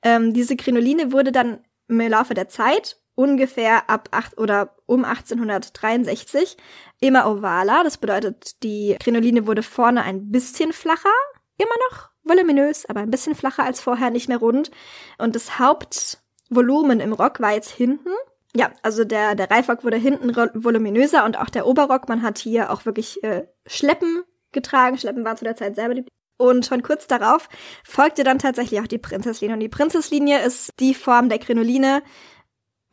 Ähm, 0.03 0.33
diese 0.33 0.57
Krinoline 0.57 1.13
wurde 1.13 1.31
dann 1.31 1.63
im 1.89 2.01
Laufe 2.01 2.33
der 2.33 2.49
Zeit 2.49 2.99
ungefähr 3.15 3.89
ab 3.89 4.09
acht 4.13 4.39
oder 4.39 4.77
um 4.87 5.05
1863 5.05 6.57
immer 7.01 7.31
ovaler. 7.31 7.85
Das 7.85 7.99
bedeutet, 7.99 8.63
die 8.63 8.97
Krinoline 9.01 9.47
wurde 9.47 9.63
vorne 9.63 10.03
ein 10.03 10.31
bisschen 10.31 10.73
flacher, 10.73 11.13
immer 11.59 11.75
noch 11.91 12.11
voluminös, 12.25 12.87
aber 12.87 13.01
ein 13.01 13.11
bisschen 13.11 13.35
flacher 13.35 13.65
als 13.65 13.81
vorher, 13.81 14.11
nicht 14.11 14.29
mehr 14.29 14.39
rund. 14.39 14.71
Und 15.19 15.37
das 15.37 15.59
Hauptvolumen 15.59 17.01
im 17.01 17.13
Rock 17.13 17.41
war 17.41 17.53
jetzt 17.53 17.71
hinten. 17.71 18.11
Ja, 18.57 18.71
also 18.83 19.05
der, 19.05 19.35
der 19.35 19.51
Reifrock 19.51 19.85
wurde 19.85 19.97
hinten 19.97 20.35
voluminöser 20.35 21.25
und 21.25 21.39
auch 21.39 21.51
der 21.51 21.67
Oberrock. 21.67 22.09
Man 22.09 22.23
hat 22.23 22.39
hier 22.39 22.71
auch 22.71 22.85
wirklich 22.87 23.23
äh, 23.25 23.47
Schleppen 23.67 24.23
getragen. 24.53 24.97
Schleppen 24.97 25.25
war 25.25 25.37
zu 25.37 25.45
der 25.45 25.57
Zeit 25.57 25.75
selber 25.75 25.95
die 25.95 26.05
und 26.37 26.67
schon 26.67 26.83
kurz 26.83 27.07
darauf 27.07 27.49
folgte 27.85 28.25
dann 28.25 28.39
tatsächlich 28.39 28.81
auch 28.81 28.87
die 28.87 28.99
Prinzesslinie. 28.99 29.55
Und 29.55 29.61
die 29.61 29.69
Prinzesslinie 29.69 30.41
ist 30.41 30.71
die 30.81 30.95
Form 30.95 31.29
der 31.29 31.39
Krinoline 31.39 32.03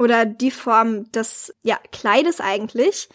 oder 0.02 0.26
die 0.26 0.50
Form 0.50 1.12
des 1.12 1.54
ja, 1.62 1.78
Kleides 1.92 2.42
eigentlich, 2.42 3.08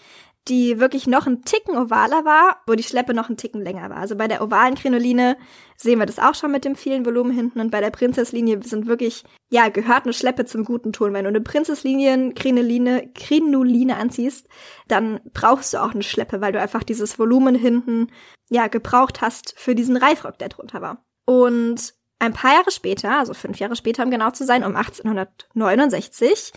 die 0.46 0.78
wirklich 0.78 1.08
noch 1.08 1.26
ein 1.26 1.42
Ticken 1.42 1.76
ovaler 1.76 2.24
war, 2.24 2.62
wo 2.68 2.74
die 2.74 2.84
Schleppe 2.84 3.12
noch 3.12 3.28
ein 3.28 3.36
Ticken 3.36 3.60
länger 3.60 3.90
war. 3.90 3.96
Also 3.96 4.14
bei 4.14 4.28
der 4.28 4.40
ovalen 4.40 4.76
Krinoline 4.76 5.36
sehen 5.76 5.98
wir 5.98 6.06
das 6.06 6.20
auch 6.20 6.36
schon 6.36 6.52
mit 6.52 6.64
dem 6.64 6.76
vielen 6.76 7.04
Volumen 7.04 7.32
hinten 7.32 7.58
und 7.58 7.72
bei 7.72 7.80
der 7.80 7.90
Prinzesslinie 7.90 8.62
sind 8.62 8.86
wirklich, 8.86 9.24
ja, 9.50 9.68
gehört 9.68 10.04
eine 10.04 10.12
Schleppe 10.12 10.44
zum 10.44 10.64
guten 10.64 10.92
Ton. 10.92 11.12
Wenn 11.12 11.24
du 11.24 11.30
eine 11.30 11.40
Prinzesslinien 11.40 12.34
Krinoline, 12.34 13.10
Krinoline 13.16 13.96
anziehst, 13.96 14.46
dann 14.86 15.18
brauchst 15.34 15.74
du 15.74 15.82
auch 15.82 15.92
eine 15.92 16.04
Schleppe, 16.04 16.40
weil 16.40 16.52
du 16.52 16.60
einfach 16.60 16.84
dieses 16.84 17.18
Volumen 17.18 17.56
hinten, 17.56 18.12
ja, 18.48 18.68
gebraucht 18.68 19.22
hast 19.22 19.54
für 19.58 19.74
diesen 19.74 19.96
Reifrock, 19.96 20.38
der 20.38 20.50
drunter 20.50 20.80
war. 20.80 21.04
Und 21.24 21.94
ein 22.18 22.32
paar 22.32 22.54
Jahre 22.54 22.70
später, 22.70 23.18
also 23.18 23.34
fünf 23.34 23.58
Jahre 23.58 23.76
später, 23.76 24.02
um 24.04 24.10
genau 24.10 24.30
zu 24.30 24.44
sein, 24.44 24.64
um 24.64 24.76
1869, 24.76 26.52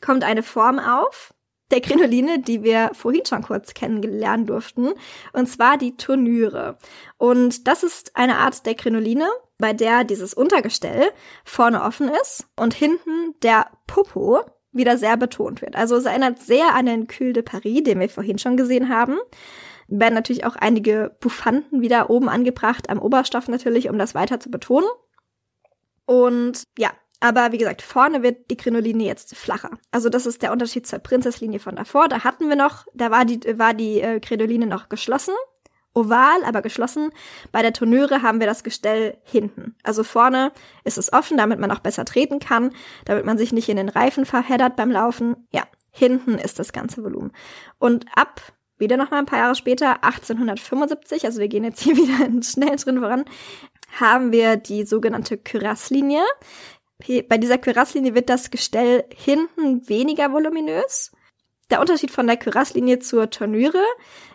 kommt 0.00 0.24
eine 0.24 0.42
Form 0.42 0.78
auf, 0.78 1.34
der 1.72 1.80
Krinoline, 1.80 2.38
die 2.38 2.62
wir 2.62 2.90
vorhin 2.92 3.24
schon 3.24 3.42
kurz 3.42 3.74
kennengelernt 3.74 4.48
durften, 4.48 4.92
und 5.32 5.46
zwar 5.46 5.78
die 5.78 5.96
Turnüre. 5.96 6.78
Und 7.16 7.66
das 7.66 7.82
ist 7.82 8.14
eine 8.14 8.36
Art 8.36 8.66
der 8.66 8.74
Krinoline, 8.74 9.26
bei 9.58 9.72
der 9.72 10.04
dieses 10.04 10.34
Untergestell 10.34 11.10
vorne 11.44 11.82
offen 11.82 12.10
ist 12.20 12.46
und 12.56 12.74
hinten 12.74 13.34
der 13.42 13.66
Popo 13.86 14.40
wieder 14.72 14.98
sehr 14.98 15.16
betont 15.16 15.62
wird. 15.62 15.76
Also 15.76 15.96
es 15.96 16.04
erinnert 16.04 16.40
sehr 16.40 16.74
an 16.74 16.86
den 16.86 17.06
Cul 17.06 17.32
de 17.32 17.42
Paris, 17.42 17.82
den 17.84 18.00
wir 18.00 18.08
vorhin 18.08 18.38
schon 18.38 18.56
gesehen 18.56 18.88
haben. 18.88 19.18
Werden 19.88 20.14
natürlich 20.14 20.44
auch 20.44 20.56
einige 20.56 21.16
Buffanten 21.20 21.80
wieder 21.80 22.10
oben 22.10 22.28
angebracht, 22.28 22.90
am 22.90 22.98
Oberstoff 22.98 23.48
natürlich, 23.48 23.88
um 23.88 23.98
das 23.98 24.14
weiter 24.14 24.40
zu 24.40 24.50
betonen. 24.50 24.88
Und 26.06 26.64
ja, 26.78 26.90
aber 27.20 27.52
wie 27.52 27.58
gesagt, 27.58 27.82
vorne 27.82 28.24
wird 28.24 28.50
die 28.50 28.56
Krinoline 28.56 29.04
jetzt 29.04 29.36
flacher. 29.36 29.70
Also 29.92 30.08
das 30.08 30.26
ist 30.26 30.42
der 30.42 30.50
Unterschied 30.50 30.88
zur 30.88 30.98
Prinzesslinie 30.98 31.60
von 31.60 31.76
davor. 31.76 32.08
Da 32.08 32.24
hatten 32.24 32.48
wir 32.48 32.56
noch, 32.56 32.86
da 32.94 33.12
war 33.12 33.24
die, 33.24 33.40
war 33.58 33.74
die 33.74 34.00
äh, 34.00 34.18
Krinoline 34.18 34.66
noch 34.66 34.88
geschlossen. 34.88 35.34
Oval, 35.94 36.42
aber 36.44 36.62
geschlossen. 36.62 37.10
Bei 37.52 37.62
der 37.62 37.72
Turnüre 37.72 38.22
haben 38.22 38.40
wir 38.40 38.46
das 38.46 38.64
Gestell 38.64 39.18
hinten. 39.22 39.76
Also 39.84 40.02
vorne 40.02 40.50
ist 40.84 40.98
es 40.98 41.12
offen, 41.12 41.36
damit 41.36 41.60
man 41.60 41.70
auch 41.70 41.80
besser 41.80 42.04
treten 42.04 42.40
kann, 42.40 42.72
damit 43.04 43.24
man 43.24 43.38
sich 43.38 43.52
nicht 43.52 43.68
in 43.68 43.76
den 43.76 43.90
Reifen 43.90 44.24
verheddert 44.24 44.74
beim 44.74 44.90
Laufen. 44.90 45.46
Ja, 45.52 45.62
hinten 45.90 46.38
ist 46.38 46.58
das 46.58 46.72
ganze 46.72 47.04
Volumen. 47.04 47.30
Und 47.78 48.06
ab, 48.16 48.40
wieder 48.82 48.98
noch 48.98 49.10
mal 49.10 49.18
ein 49.18 49.26
paar 49.26 49.38
Jahre 49.38 49.54
später, 49.54 50.04
1875, 50.04 51.24
also 51.24 51.40
wir 51.40 51.48
gehen 51.48 51.64
jetzt 51.64 51.80
hier 51.80 51.96
wieder 51.96 52.42
schnell 52.42 52.76
drin 52.76 53.00
voran, 53.00 53.24
haben 53.98 54.32
wir 54.32 54.56
die 54.56 54.84
sogenannte 54.84 55.38
Cuirasslinie. 55.38 56.22
Bei 57.28 57.38
dieser 57.38 57.58
Cuirasslinie 57.58 58.14
wird 58.14 58.28
das 58.28 58.50
Gestell 58.50 59.04
hinten 59.14 59.88
weniger 59.88 60.32
voluminös. 60.32 61.12
Der 61.70 61.80
Unterschied 61.80 62.10
von 62.10 62.26
der 62.26 62.36
Cuirasslinie 62.36 62.98
zur 62.98 63.30
Turnüre 63.30 63.82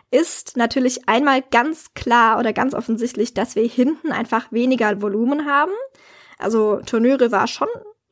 ist 0.09 0.57
natürlich 0.57 1.07
einmal 1.07 1.41
ganz 1.41 1.93
klar 1.93 2.39
oder 2.39 2.53
ganz 2.53 2.73
offensichtlich, 2.73 3.33
dass 3.33 3.55
wir 3.55 3.67
hinten 3.67 4.11
einfach 4.11 4.51
weniger 4.51 5.01
Volumen 5.01 5.45
haben. 5.45 5.71
Also 6.37 6.77
Turnüre 6.85 7.31
war 7.31 7.47
schon 7.47 7.67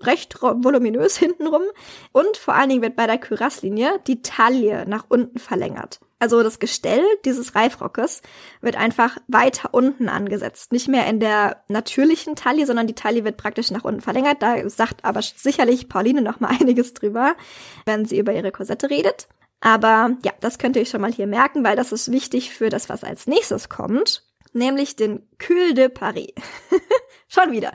recht 0.05 0.41
voluminös 0.41 1.17
hintenrum. 1.19 1.63
Und 2.11 2.37
vor 2.37 2.55
allen 2.55 2.69
Dingen 2.69 2.81
wird 2.81 2.95
bei 2.95 3.07
der 3.07 3.19
Cuirasslinie 3.19 3.99
die 4.07 4.21
Taille 4.21 4.85
nach 4.87 5.05
unten 5.09 5.39
verlängert. 5.39 5.99
Also 6.17 6.41
das 6.43 6.59
Gestell 6.59 7.03
dieses 7.25 7.55
Reifrockes 7.55 8.21
wird 8.61 8.77
einfach 8.77 9.17
weiter 9.27 9.73
unten 9.73 10.07
angesetzt. 10.07 10.71
Nicht 10.71 10.87
mehr 10.87 11.05
in 11.07 11.19
der 11.19 11.63
natürlichen 11.67 12.35
Taille, 12.35 12.65
sondern 12.65 12.87
die 12.87 12.95
Taille 12.95 13.25
wird 13.25 13.37
praktisch 13.37 13.69
nach 13.69 13.83
unten 13.83 14.01
verlängert. 14.01 14.41
Da 14.41 14.67
sagt 14.69 15.03
aber 15.03 15.21
sicherlich 15.21 15.89
Pauline 15.89 16.21
noch 16.21 16.39
mal 16.39 16.47
einiges 16.59 16.93
drüber, 16.93 17.35
wenn 17.85 18.05
sie 18.05 18.17
über 18.17 18.33
ihre 18.33 18.51
Korsette 18.51 18.89
redet. 18.89 19.27
Aber 19.59 20.15
ja, 20.23 20.31
das 20.41 20.57
könnt 20.57 20.75
ihr 20.75 20.83
euch 20.83 20.89
schon 20.89 21.01
mal 21.01 21.11
hier 21.11 21.27
merken, 21.27 21.63
weil 21.63 21.75
das 21.75 21.91
ist 21.91 22.11
wichtig 22.11 22.53
für 22.53 22.69
das, 22.69 22.89
was 22.89 23.03
als 23.03 23.27
nächstes 23.27 23.69
kommt, 23.69 24.23
nämlich 24.53 24.95
den 24.95 25.27
Cul 25.39 25.73
de 25.73 25.89
Paris. 25.89 26.33
schon 27.27 27.51
wieder. 27.51 27.73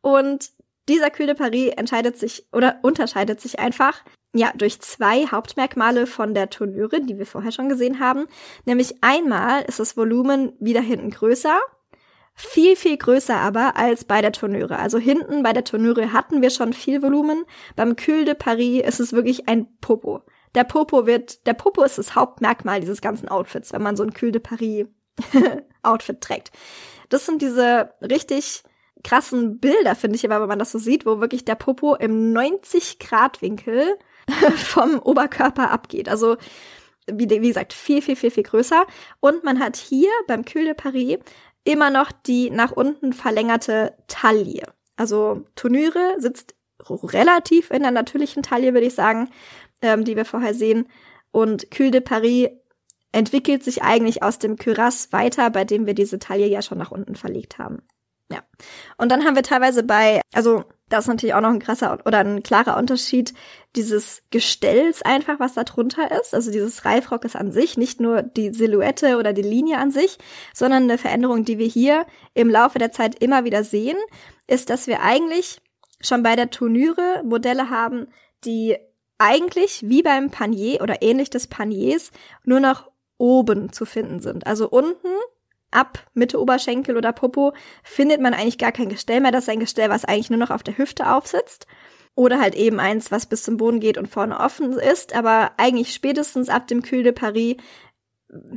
Und 0.00 0.50
dieser 0.88 1.10
Cul 1.10 1.26
de 1.26 1.34
Paris 1.34 1.72
entscheidet 1.76 2.16
sich 2.18 2.46
oder 2.52 2.78
unterscheidet 2.82 3.40
sich 3.40 3.60
einfach 3.60 4.02
ja 4.34 4.52
durch 4.54 4.80
zwei 4.80 5.26
Hauptmerkmale 5.26 6.06
von 6.06 6.34
der 6.34 6.50
Turnüre, 6.50 7.00
die 7.00 7.18
wir 7.18 7.26
vorher 7.26 7.52
schon 7.52 7.68
gesehen 7.68 8.00
haben. 8.00 8.26
Nämlich 8.64 9.02
einmal 9.02 9.62
ist 9.62 9.78
das 9.78 9.96
Volumen 9.96 10.52
wieder 10.58 10.80
hinten 10.80 11.10
größer, 11.10 11.58
viel, 12.34 12.76
viel 12.76 12.96
größer 12.96 13.36
aber 13.36 13.76
als 13.76 14.04
bei 14.04 14.20
der 14.20 14.32
Turnüre. 14.32 14.78
Also 14.78 14.98
hinten 14.98 15.42
bei 15.42 15.52
der 15.52 15.64
Turnüre 15.64 16.12
hatten 16.12 16.42
wir 16.42 16.50
schon 16.50 16.72
viel 16.72 17.02
Volumen. 17.02 17.44
Beim 17.76 17.94
Cul 17.96 18.24
de 18.24 18.34
Paris 18.34 18.82
ist 18.82 19.00
es 19.00 19.12
wirklich 19.12 19.48
ein 19.48 19.68
Popo. 19.80 20.22
Der 20.54 20.64
Popo 20.64 21.06
wird, 21.06 21.46
der 21.46 21.54
Popo 21.54 21.82
ist 21.82 21.98
das 21.98 22.14
Hauptmerkmal 22.14 22.80
dieses 22.80 23.00
ganzen 23.00 23.28
Outfits, 23.28 23.72
wenn 23.72 23.82
man 23.82 23.96
so 23.96 24.02
ein 24.02 24.12
Cul 24.12 24.32
de 24.32 24.40
Paris 24.40 24.86
Outfit 25.82 26.20
trägt. 26.20 26.50
Das 27.08 27.26
sind 27.26 27.42
diese 27.42 27.92
richtig 28.00 28.62
krassen 29.04 29.58
Bilder, 29.58 29.94
finde 29.94 30.16
ich 30.16 30.24
immer, 30.24 30.40
wenn 30.40 30.48
man 30.48 30.58
das 30.58 30.72
so 30.72 30.78
sieht, 30.78 31.06
wo 31.06 31.20
wirklich 31.20 31.44
der 31.44 31.54
Popo 31.54 31.94
im 31.94 32.32
90 32.32 32.98
Grad 32.98 33.42
Winkel 33.42 33.98
vom 34.56 34.98
Oberkörper 34.98 35.70
abgeht. 35.70 36.08
Also 36.08 36.36
wie, 37.06 37.28
wie 37.28 37.48
gesagt, 37.48 37.72
viel, 37.72 38.02
viel, 38.02 38.16
viel, 38.16 38.30
viel 38.30 38.44
größer. 38.44 38.86
Und 39.20 39.44
man 39.44 39.58
hat 39.58 39.76
hier 39.76 40.10
beim 40.26 40.44
Cul 40.44 40.64
de 40.64 40.74
Paris 40.74 41.18
immer 41.64 41.90
noch 41.90 42.12
die 42.12 42.50
nach 42.50 42.72
unten 42.72 43.12
verlängerte 43.12 43.94
Taille. 44.08 44.62
Also 44.96 45.44
Turnüre 45.54 46.16
sitzt 46.18 46.54
relativ 46.88 47.70
in 47.70 47.82
der 47.82 47.90
natürlichen 47.90 48.42
Taille, 48.42 48.74
würde 48.74 48.86
ich 48.86 48.94
sagen, 48.94 49.30
ähm, 49.80 50.04
die 50.04 50.16
wir 50.16 50.24
vorher 50.24 50.54
sehen. 50.54 50.88
Und 51.30 51.70
Cul 51.70 51.90
de 51.90 52.00
Paris 52.00 52.48
entwickelt 53.12 53.62
sich 53.62 53.82
eigentlich 53.82 54.22
aus 54.22 54.38
dem 54.38 54.56
Cuirass 54.56 55.12
weiter, 55.12 55.50
bei 55.50 55.64
dem 55.64 55.86
wir 55.86 55.94
diese 55.94 56.18
Taille 56.18 56.46
ja 56.46 56.62
schon 56.62 56.78
nach 56.78 56.90
unten 56.90 57.14
verlegt 57.14 57.58
haben. 57.58 57.82
Ja. 58.30 58.42
Und 58.96 59.10
dann 59.10 59.24
haben 59.24 59.36
wir 59.36 59.42
teilweise 59.42 59.82
bei, 59.82 60.20
also 60.32 60.64
das 60.88 61.04
ist 61.04 61.08
natürlich 61.08 61.34
auch 61.34 61.40
noch 61.40 61.50
ein 61.50 61.58
krasser 61.58 61.98
oder 62.04 62.18
ein 62.18 62.42
klarer 62.42 62.76
Unterschied 62.76 63.32
dieses 63.76 64.22
Gestells 64.30 65.00
einfach, 65.02 65.40
was 65.40 65.54
da 65.54 65.64
drunter 65.64 66.10
ist. 66.20 66.34
Also 66.34 66.50
dieses 66.50 66.84
Reifrockes 66.84 67.34
an 67.34 67.50
sich, 67.50 67.78
nicht 67.78 68.00
nur 68.00 68.22
die 68.22 68.52
Silhouette 68.52 69.16
oder 69.16 69.32
die 69.32 69.42
Linie 69.42 69.78
an 69.78 69.90
sich, 69.90 70.18
sondern 70.52 70.84
eine 70.84 70.98
Veränderung, 70.98 71.44
die 71.44 71.58
wir 71.58 71.66
hier 71.66 72.06
im 72.34 72.50
Laufe 72.50 72.78
der 72.78 72.92
Zeit 72.92 73.22
immer 73.22 73.44
wieder 73.44 73.64
sehen, 73.64 73.96
ist, 74.46 74.68
dass 74.68 74.86
wir 74.86 75.00
eigentlich 75.00 75.60
schon 76.00 76.22
bei 76.22 76.36
der 76.36 76.50
Turnüre 76.50 77.22
Modelle 77.24 77.70
haben, 77.70 78.08
die 78.44 78.76
eigentlich 79.18 79.88
wie 79.88 80.02
beim 80.02 80.30
Panier 80.30 80.82
oder 80.82 81.00
ähnlich 81.00 81.30
des 81.30 81.46
Paniers 81.46 82.10
nur 82.44 82.60
noch 82.60 82.90
oben 83.16 83.72
zu 83.72 83.86
finden 83.86 84.20
sind. 84.20 84.46
Also 84.46 84.68
unten 84.68 85.08
ab 85.72 86.06
Mitte 86.14 86.40
Oberschenkel 86.40 86.96
oder 86.96 87.12
Popo 87.12 87.52
findet 87.82 88.20
man 88.20 88.34
eigentlich 88.34 88.58
gar 88.58 88.72
kein 88.72 88.88
Gestell 88.88 89.20
mehr. 89.20 89.32
Das 89.32 89.44
ist 89.44 89.50
ein 89.50 89.60
Gestell, 89.60 89.90
was 89.90 90.04
eigentlich 90.04 90.30
nur 90.30 90.38
noch 90.38 90.50
auf 90.50 90.62
der 90.62 90.78
Hüfte 90.78 91.10
aufsitzt. 91.10 91.66
Oder 92.14 92.40
halt 92.40 92.54
eben 92.54 92.78
eins, 92.78 93.10
was 93.10 93.26
bis 93.26 93.42
zum 93.42 93.56
Boden 93.56 93.80
geht 93.80 93.96
und 93.96 94.06
vorne 94.06 94.38
offen 94.38 94.72
ist. 94.72 95.14
Aber 95.14 95.52
eigentlich 95.56 95.94
spätestens 95.94 96.50
ab 96.50 96.66
dem 96.66 96.82
Cul 96.82 97.02
de 97.02 97.12
Paris, 97.12 97.56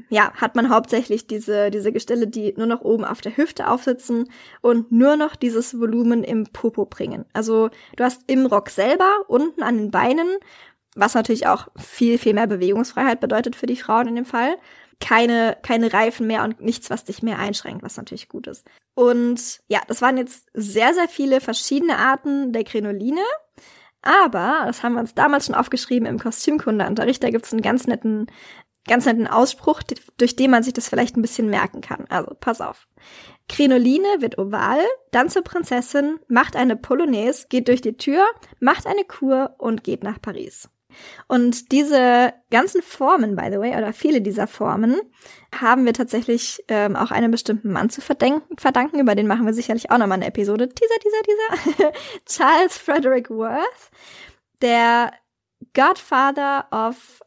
ja, 0.09 0.31
hat 0.33 0.55
man 0.55 0.69
hauptsächlich 0.69 1.27
diese, 1.27 1.69
diese 1.69 1.91
Gestelle, 1.91 2.27
die 2.27 2.53
nur 2.57 2.67
noch 2.67 2.81
oben 2.81 3.03
auf 3.03 3.21
der 3.21 3.35
Hüfte 3.35 3.69
aufsitzen 3.69 4.29
und 4.61 4.91
nur 4.91 5.15
noch 5.17 5.35
dieses 5.35 5.79
Volumen 5.79 6.23
im 6.23 6.45
Popo 6.45 6.85
bringen. 6.85 7.25
Also 7.33 7.69
du 7.97 8.03
hast 8.03 8.23
im 8.27 8.45
Rock 8.45 8.69
selber 8.69 9.09
unten 9.27 9.63
an 9.63 9.77
den 9.77 9.91
Beinen, 9.91 10.27
was 10.95 11.13
natürlich 11.13 11.47
auch 11.47 11.67
viel, 11.75 12.17
viel 12.17 12.33
mehr 12.33 12.47
Bewegungsfreiheit 12.47 13.19
bedeutet 13.19 13.55
für 13.55 13.65
die 13.65 13.75
Frauen 13.75 14.07
in 14.07 14.15
dem 14.15 14.25
Fall 14.25 14.55
keine, 14.99 15.57
keine 15.61 15.93
Reifen 15.93 16.27
mehr 16.27 16.43
und 16.43 16.61
nichts, 16.61 16.89
was 16.89 17.03
dich 17.03 17.23
mehr 17.23 17.39
einschränkt, 17.39 17.83
was 17.83 17.97
natürlich 17.97 18.29
gut 18.29 18.47
ist. 18.47 18.65
Und 18.93 19.59
ja, 19.67 19.81
das 19.87 20.01
waren 20.01 20.17
jetzt 20.17 20.47
sehr, 20.53 20.93
sehr 20.93 21.07
viele 21.07 21.41
verschiedene 21.41 21.97
Arten 21.97 22.53
der 22.53 22.63
Krinoline. 22.63 23.21
Aber, 24.01 24.63
das 24.65 24.83
haben 24.83 24.93
wir 24.93 25.01
uns 25.01 25.15
damals 25.15 25.47
schon 25.47 25.55
aufgeschrieben 25.55 26.07
im 26.07 26.19
Kostümkundeunterricht, 26.19 27.23
da 27.23 27.29
gibt's 27.31 27.51
einen 27.51 27.63
ganz 27.63 27.87
netten, 27.87 28.27
ganz 28.87 29.05
netten 29.05 29.25
Ausspruch, 29.25 29.81
durch 30.17 30.35
den 30.35 30.51
man 30.51 30.61
sich 30.61 30.73
das 30.73 30.87
vielleicht 30.87 31.17
ein 31.17 31.23
bisschen 31.23 31.49
merken 31.49 31.81
kann. 31.81 32.05
Also, 32.09 32.35
pass 32.39 32.61
auf. 32.61 32.87
Krinoline 33.49 34.07
wird 34.19 34.37
oval, 34.37 34.79
dann 35.11 35.29
zur 35.29 35.43
Prinzessin, 35.43 36.19
macht 36.27 36.55
eine 36.55 36.75
Polonaise, 36.75 37.47
geht 37.49 37.67
durch 37.67 37.81
die 37.81 37.97
Tür, 37.97 38.23
macht 38.59 38.85
eine 38.87 39.03
Kur 39.03 39.55
und 39.57 39.83
geht 39.83 40.03
nach 40.03 40.21
Paris. 40.21 40.69
Und 41.27 41.71
diese 41.71 42.33
ganzen 42.51 42.81
Formen, 42.81 43.35
by 43.35 43.49
the 43.51 43.59
way, 43.59 43.75
oder 43.75 43.93
viele 43.93 44.21
dieser 44.21 44.47
Formen, 44.47 44.99
haben 45.59 45.85
wir 45.85 45.93
tatsächlich 45.93 46.63
ähm, 46.67 46.95
auch 46.95 47.11
einem 47.11 47.31
bestimmten 47.31 47.71
Mann 47.71 47.89
zu 47.89 48.01
verdanken. 48.01 48.99
Über 48.99 49.15
den 49.15 49.27
machen 49.27 49.45
wir 49.45 49.53
sicherlich 49.53 49.91
auch 49.91 49.97
nochmal 49.97 50.17
eine 50.17 50.27
Episode. 50.27 50.69
Teaser, 50.69 50.99
Teaser, 50.99 51.73
Teaser. 51.73 51.91
Charles 52.25 52.77
Frederick 52.77 53.29
Worth, 53.29 53.91
der 54.61 55.11
Godfather 55.73 56.67
of 56.71 57.21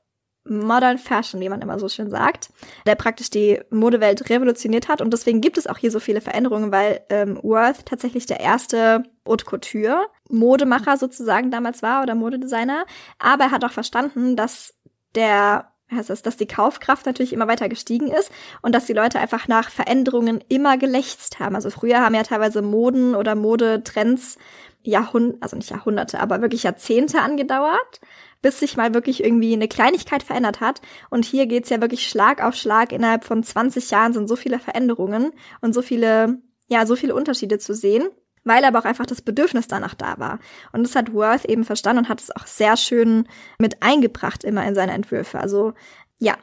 Modern 0.48 0.98
Fashion, 0.98 1.40
wie 1.40 1.48
man 1.48 1.60
immer 1.60 1.78
so 1.78 1.88
schön 1.88 2.10
sagt, 2.10 2.50
der 2.86 2.94
praktisch 2.94 3.30
die 3.30 3.60
Modewelt 3.70 4.28
revolutioniert 4.30 4.88
hat. 4.88 5.00
Und 5.00 5.12
deswegen 5.12 5.40
gibt 5.40 5.58
es 5.58 5.66
auch 5.66 5.78
hier 5.78 5.90
so 5.90 6.00
viele 6.00 6.20
Veränderungen, 6.20 6.72
weil 6.72 7.00
ähm, 7.10 7.38
Worth 7.42 7.86
tatsächlich 7.86 8.26
der 8.26 8.40
erste 8.40 9.02
Haute 9.26 9.44
Couture 9.44 10.06
Modemacher 10.30 10.96
sozusagen 10.96 11.50
damals 11.50 11.82
war 11.82 12.02
oder 12.02 12.14
Modedesigner. 12.14 12.84
Aber 13.18 13.44
er 13.44 13.50
hat 13.50 13.64
auch 13.64 13.72
verstanden, 13.72 14.36
dass 14.36 14.74
der 15.14 15.72
heißt 15.90 16.10
das, 16.10 16.20
dass 16.22 16.36
die 16.36 16.46
Kaufkraft 16.46 17.06
natürlich 17.06 17.32
immer 17.32 17.48
weiter 17.48 17.68
gestiegen 17.68 18.08
ist 18.08 18.30
und 18.60 18.74
dass 18.74 18.84
die 18.84 18.92
Leute 18.92 19.18
einfach 19.18 19.48
nach 19.48 19.70
Veränderungen 19.70 20.44
immer 20.48 20.76
gelächzt 20.76 21.40
haben. 21.40 21.54
Also 21.54 21.70
früher 21.70 22.00
haben 22.00 22.14
ja 22.14 22.22
teilweise 22.24 22.60
Moden 22.60 23.14
oder 23.14 23.34
Modetrends 23.34 24.36
Jahrhunderte, 24.82 25.42
also 25.42 25.56
nicht 25.56 25.70
Jahrhunderte, 25.70 26.20
aber 26.20 26.40
wirklich 26.40 26.62
Jahrzehnte 26.62 27.20
angedauert, 27.20 28.00
bis 28.42 28.60
sich 28.60 28.76
mal 28.76 28.94
wirklich 28.94 29.22
irgendwie 29.24 29.52
eine 29.52 29.68
Kleinigkeit 29.68 30.22
verändert 30.22 30.60
hat. 30.60 30.80
Und 31.10 31.24
hier 31.24 31.46
geht's 31.46 31.70
ja 31.70 31.80
wirklich 31.80 32.08
Schlag 32.08 32.42
auf 32.42 32.54
Schlag. 32.54 32.92
Innerhalb 32.92 33.24
von 33.24 33.42
20 33.42 33.90
Jahren 33.90 34.12
sind 34.12 34.28
so 34.28 34.36
viele 34.36 34.58
Veränderungen 34.58 35.32
und 35.60 35.74
so 35.74 35.82
viele, 35.82 36.38
ja, 36.68 36.86
so 36.86 36.96
viele 36.96 37.14
Unterschiede 37.14 37.58
zu 37.58 37.74
sehen 37.74 38.08
weil 38.44 38.64
aber 38.64 38.78
auch 38.78 38.84
einfach 38.84 39.04
das 39.04 39.20
Bedürfnis 39.20 39.68
danach 39.68 39.94
da 39.94 40.18
war. 40.18 40.38
Und 40.72 40.82
das 40.82 40.96
hat 40.96 41.12
Worth 41.12 41.44
eben 41.44 41.64
verstanden 41.64 42.04
und 42.04 42.08
hat 42.08 42.20
es 42.22 42.34
auch 42.34 42.46
sehr 42.46 42.76
schön 42.76 43.28
mit 43.58 43.82
eingebracht 43.82 44.42
immer 44.42 44.66
in 44.66 44.74
seine 44.74 44.92
Entwürfe. 44.92 45.38
Also 45.38 45.74
ja, 46.18 46.36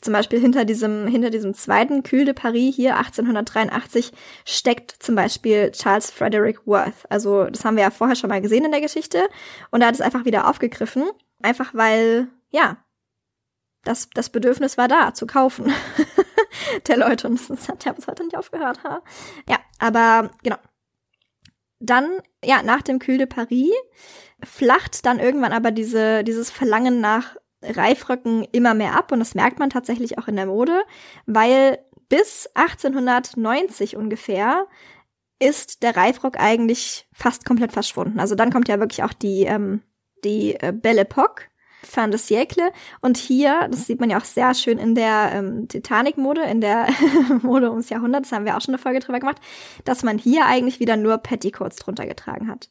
zum 0.00 0.12
Beispiel 0.12 0.40
hinter 0.40 0.64
diesem, 0.64 1.06
hinter 1.06 1.30
diesem 1.30 1.54
zweiten 1.54 2.02
Cul 2.02 2.24
de 2.24 2.34
Paris 2.34 2.74
hier 2.74 2.96
1883 2.96 4.12
steckt 4.44 4.90
zum 5.02 5.14
Beispiel 5.14 5.70
Charles 5.70 6.10
Frederick 6.10 6.66
Worth. 6.66 7.10
Also 7.10 7.44
das 7.44 7.64
haben 7.64 7.76
wir 7.76 7.84
ja 7.84 7.90
vorher 7.90 8.16
schon 8.16 8.30
mal 8.30 8.40
gesehen 8.40 8.64
in 8.64 8.72
der 8.72 8.80
Geschichte 8.80 9.28
und 9.70 9.82
er 9.82 9.88
hat 9.88 9.94
es 9.94 10.00
einfach 10.00 10.24
wieder 10.24 10.48
aufgegriffen, 10.48 11.04
einfach 11.42 11.74
weil, 11.74 12.28
ja, 12.50 12.78
das, 13.84 14.08
das 14.14 14.30
Bedürfnis 14.30 14.78
war 14.78 14.88
da, 14.88 15.12
zu 15.12 15.26
kaufen. 15.26 15.72
der 16.86 16.96
Leute. 16.96 17.28
Und 17.28 17.50
das 17.50 17.68
hat 17.68 17.84
ja 17.84 17.92
bis 17.92 18.06
heute 18.06 18.24
nicht 18.24 18.36
aufgehört. 18.36 18.82
Ha? 18.84 19.02
Ja, 19.48 19.58
aber 19.78 20.30
genau. 20.42 20.56
Dann, 21.80 22.20
ja, 22.44 22.62
nach 22.62 22.82
dem 22.82 23.00
Cul 23.00 23.18
de 23.18 23.26
Paris 23.26 23.72
flacht 24.44 25.04
dann 25.04 25.18
irgendwann 25.18 25.52
aber 25.52 25.72
diese, 25.72 26.22
dieses 26.22 26.50
Verlangen 26.50 27.00
nach 27.00 27.36
Reifröcken 27.62 28.46
immer 28.52 28.74
mehr 28.74 28.96
ab 28.96 29.12
und 29.12 29.18
das 29.18 29.34
merkt 29.34 29.58
man 29.58 29.70
tatsächlich 29.70 30.18
auch 30.18 30.28
in 30.28 30.36
der 30.36 30.46
Mode, 30.46 30.82
weil 31.26 31.78
bis 32.08 32.48
1890 32.54 33.96
ungefähr 33.96 34.66
ist 35.38 35.82
der 35.82 35.96
Reifrock 35.96 36.38
eigentlich 36.38 37.08
fast 37.12 37.44
komplett 37.44 37.72
verschwunden. 37.72 38.20
Also 38.20 38.34
dann 38.34 38.52
kommt 38.52 38.68
ja 38.68 38.78
wirklich 38.78 39.02
auch 39.02 39.12
die, 39.12 39.42
ähm, 39.44 39.82
die 40.24 40.54
äh, 40.54 40.72
Belle 40.72 41.00
Epoque, 41.00 41.50
fin 41.82 42.10
de 42.10 42.18
siècle. 42.18 42.70
Und 43.00 43.16
hier, 43.16 43.68
das 43.70 43.86
sieht 43.86 44.00
man 44.00 44.10
ja 44.10 44.18
auch 44.18 44.24
sehr 44.24 44.54
schön 44.54 44.78
in 44.78 44.94
der 44.94 45.32
ähm, 45.34 45.68
Titanic-Mode, 45.68 46.42
in 46.42 46.60
der 46.60 46.86
Mode 47.42 47.70
ums 47.70 47.90
Jahrhundert, 47.90 48.24
das 48.24 48.32
haben 48.32 48.44
wir 48.44 48.56
auch 48.56 48.60
schon 48.60 48.74
eine 48.74 48.82
Folge 48.82 49.00
drüber 49.00 49.18
gemacht, 49.18 49.40
dass 49.84 50.02
man 50.02 50.18
hier 50.18 50.46
eigentlich 50.46 50.80
wieder 50.80 50.96
nur 50.96 51.18
Petticoats 51.18 51.76
drunter 51.76 52.06
getragen 52.06 52.48
hat. 52.48 52.70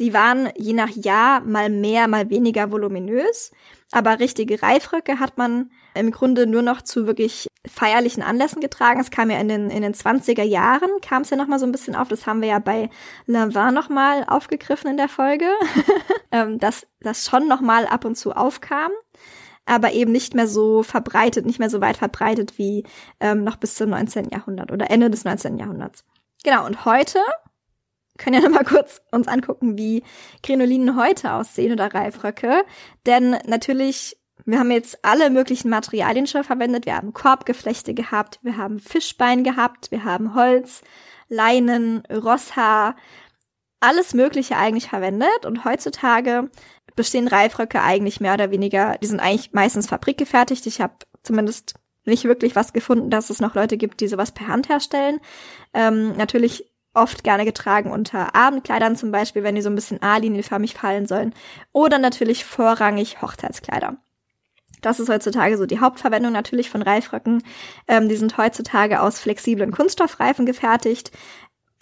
Die 0.00 0.12
waren 0.12 0.48
je 0.56 0.72
nach 0.72 0.90
Jahr 0.90 1.40
mal 1.40 1.70
mehr, 1.70 2.08
mal 2.08 2.28
weniger 2.30 2.72
voluminös. 2.72 3.52
Aber 3.92 4.18
richtige 4.18 4.60
Reifröcke 4.60 5.20
hat 5.20 5.38
man 5.38 5.70
im 5.94 6.10
Grunde 6.10 6.48
nur 6.48 6.62
noch 6.62 6.82
zu 6.82 7.06
wirklich 7.06 7.48
feierlichen 7.66 8.22
Anlässen 8.22 8.60
getragen. 8.60 9.00
Es 9.00 9.12
kam 9.12 9.30
ja 9.30 9.38
in 9.38 9.48
den, 9.48 9.70
in 9.70 9.82
den 9.82 9.94
20er 9.94 10.42
Jahren, 10.42 10.90
kam 11.00 11.22
es 11.22 11.30
ja 11.30 11.36
nochmal 11.36 11.60
so 11.60 11.66
ein 11.66 11.72
bisschen 11.72 11.94
auf. 11.94 12.08
Das 12.08 12.26
haben 12.26 12.40
wir 12.40 12.48
ja 12.48 12.58
bei 12.58 12.90
Lanvin 13.26 13.72
nochmal 13.72 14.24
aufgegriffen 14.26 14.90
in 14.90 14.96
der 14.96 15.08
Folge. 15.08 15.46
Ähm, 16.32 16.58
dass 16.58 16.84
das 16.98 17.26
schon 17.26 17.46
nochmal 17.46 17.86
ab 17.86 18.04
und 18.04 18.16
zu 18.16 18.32
aufkam 18.32 18.90
aber 19.66 19.92
eben 19.92 20.12
nicht 20.12 20.34
mehr 20.34 20.48
so 20.48 20.82
verbreitet, 20.82 21.46
nicht 21.46 21.58
mehr 21.58 21.70
so 21.70 21.80
weit 21.80 21.96
verbreitet 21.96 22.58
wie 22.58 22.84
ähm, 23.20 23.44
noch 23.44 23.56
bis 23.56 23.76
zum 23.76 23.90
19. 23.90 24.30
Jahrhundert 24.30 24.72
oder 24.72 24.90
Ende 24.90 25.10
des 25.10 25.24
19. 25.24 25.58
Jahrhunderts. 25.58 26.04
Genau, 26.42 26.66
und 26.66 26.84
heute 26.84 27.20
können 28.18 28.34
ja 28.34 28.48
noch 28.48 28.54
mal 28.54 28.64
kurz 28.64 29.02
uns 29.10 29.28
angucken, 29.28 29.76
wie 29.76 30.02
Krinolinen 30.42 30.96
heute 30.96 31.32
aussehen 31.32 31.72
oder 31.72 31.92
Reifröcke. 31.92 32.64
Denn 33.06 33.36
natürlich, 33.46 34.16
wir 34.44 34.58
haben 34.58 34.70
jetzt 34.70 35.04
alle 35.04 35.30
möglichen 35.30 35.68
Materialien 35.68 36.26
schon 36.26 36.44
verwendet. 36.44 36.86
Wir 36.86 36.96
haben 36.96 37.12
Korbgeflechte 37.12 37.94
gehabt, 37.94 38.38
wir 38.42 38.56
haben 38.56 38.78
Fischbein 38.78 39.42
gehabt, 39.42 39.90
wir 39.90 40.04
haben 40.04 40.34
Holz, 40.34 40.82
Leinen, 41.28 42.02
Rosshaar, 42.06 42.96
alles 43.80 44.14
Mögliche 44.14 44.56
eigentlich 44.56 44.88
verwendet. 44.88 45.44
Und 45.44 45.64
heutzutage 45.64 46.50
bestehen 46.94 47.28
Reifröcke 47.28 47.82
eigentlich 47.82 48.20
mehr 48.20 48.34
oder 48.34 48.50
weniger, 48.50 48.96
die 49.02 49.06
sind 49.06 49.20
eigentlich 49.20 49.52
meistens 49.52 49.88
fabrikgefertigt. 49.88 50.66
Ich 50.66 50.80
habe 50.80 50.94
zumindest 51.22 51.74
nicht 52.04 52.24
wirklich 52.24 52.54
was 52.54 52.72
gefunden, 52.72 53.10
dass 53.10 53.30
es 53.30 53.40
noch 53.40 53.54
Leute 53.54 53.76
gibt, 53.76 54.00
die 54.00 54.08
sowas 54.08 54.32
per 54.32 54.48
Hand 54.48 54.68
herstellen. 54.68 55.20
Ähm, 55.72 56.16
natürlich 56.16 56.73
oft 56.94 57.24
gerne 57.24 57.44
getragen 57.44 57.90
unter 57.90 58.34
Abendkleidern 58.34 58.96
zum 58.96 59.10
Beispiel, 59.10 59.42
wenn 59.42 59.54
die 59.54 59.62
so 59.62 59.68
ein 59.68 59.74
bisschen 59.74 60.02
A-linienförmig 60.02 60.74
fallen 60.74 61.06
sollen. 61.06 61.34
Oder 61.72 61.98
natürlich 61.98 62.44
vorrangig 62.44 63.20
Hochzeitskleider. 63.20 63.96
Das 64.80 65.00
ist 65.00 65.08
heutzutage 65.08 65.56
so 65.56 65.66
die 65.66 65.80
Hauptverwendung 65.80 66.32
natürlich 66.32 66.70
von 66.70 66.82
Reifröcken. 66.82 67.42
Ähm, 67.88 68.08
die 68.08 68.16
sind 68.16 68.36
heutzutage 68.36 69.00
aus 69.00 69.18
flexiblen 69.18 69.72
Kunststoffreifen 69.72 70.46
gefertigt. 70.46 71.10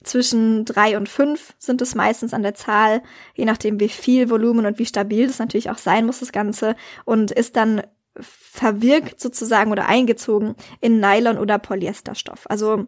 Zwischen 0.05 0.65
drei 0.65 0.97
und 0.97 1.09
fünf 1.09 1.55
sind 1.59 1.83
es 1.83 1.95
meistens 1.95 2.35
an 2.35 2.43
der 2.43 2.55
Zahl, 2.55 3.03
je 3.35 3.45
nachdem 3.45 3.81
wie 3.81 3.89
viel 3.89 4.31
Volumen 4.31 4.67
und 4.67 4.79
wie 4.79 4.87
stabil 4.87 5.27
das 5.27 5.39
natürlich 5.39 5.71
auch 5.71 5.79
sein 5.79 6.07
muss, 6.07 6.21
das 6.21 6.33
Ganze. 6.33 6.77
Und 7.05 7.31
ist 7.31 7.57
dann 7.57 7.83
verwirkt 8.19 9.21
sozusagen 9.21 9.73
oder 9.73 9.87
eingezogen 9.87 10.55
in 10.81 11.01
Nylon 11.01 11.39
oder 11.39 11.59
Polyesterstoff. 11.59 12.45
Also 12.49 12.87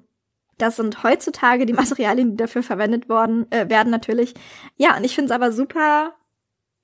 das 0.59 0.77
sind 0.77 1.03
heutzutage 1.03 1.67
die 1.67 1.73
Materialien, 1.75 2.33
die 2.33 2.37
dafür 2.37 2.63
verwendet 2.63 3.09
worden 3.09 3.51
äh, 3.51 3.69
werden 3.69 3.91
natürlich. 3.91 4.35
Ja, 4.77 4.97
und 4.97 5.05
ich 5.05 5.15
finde 5.15 5.27
es 5.27 5.35
aber 5.35 5.53
super 5.53 6.15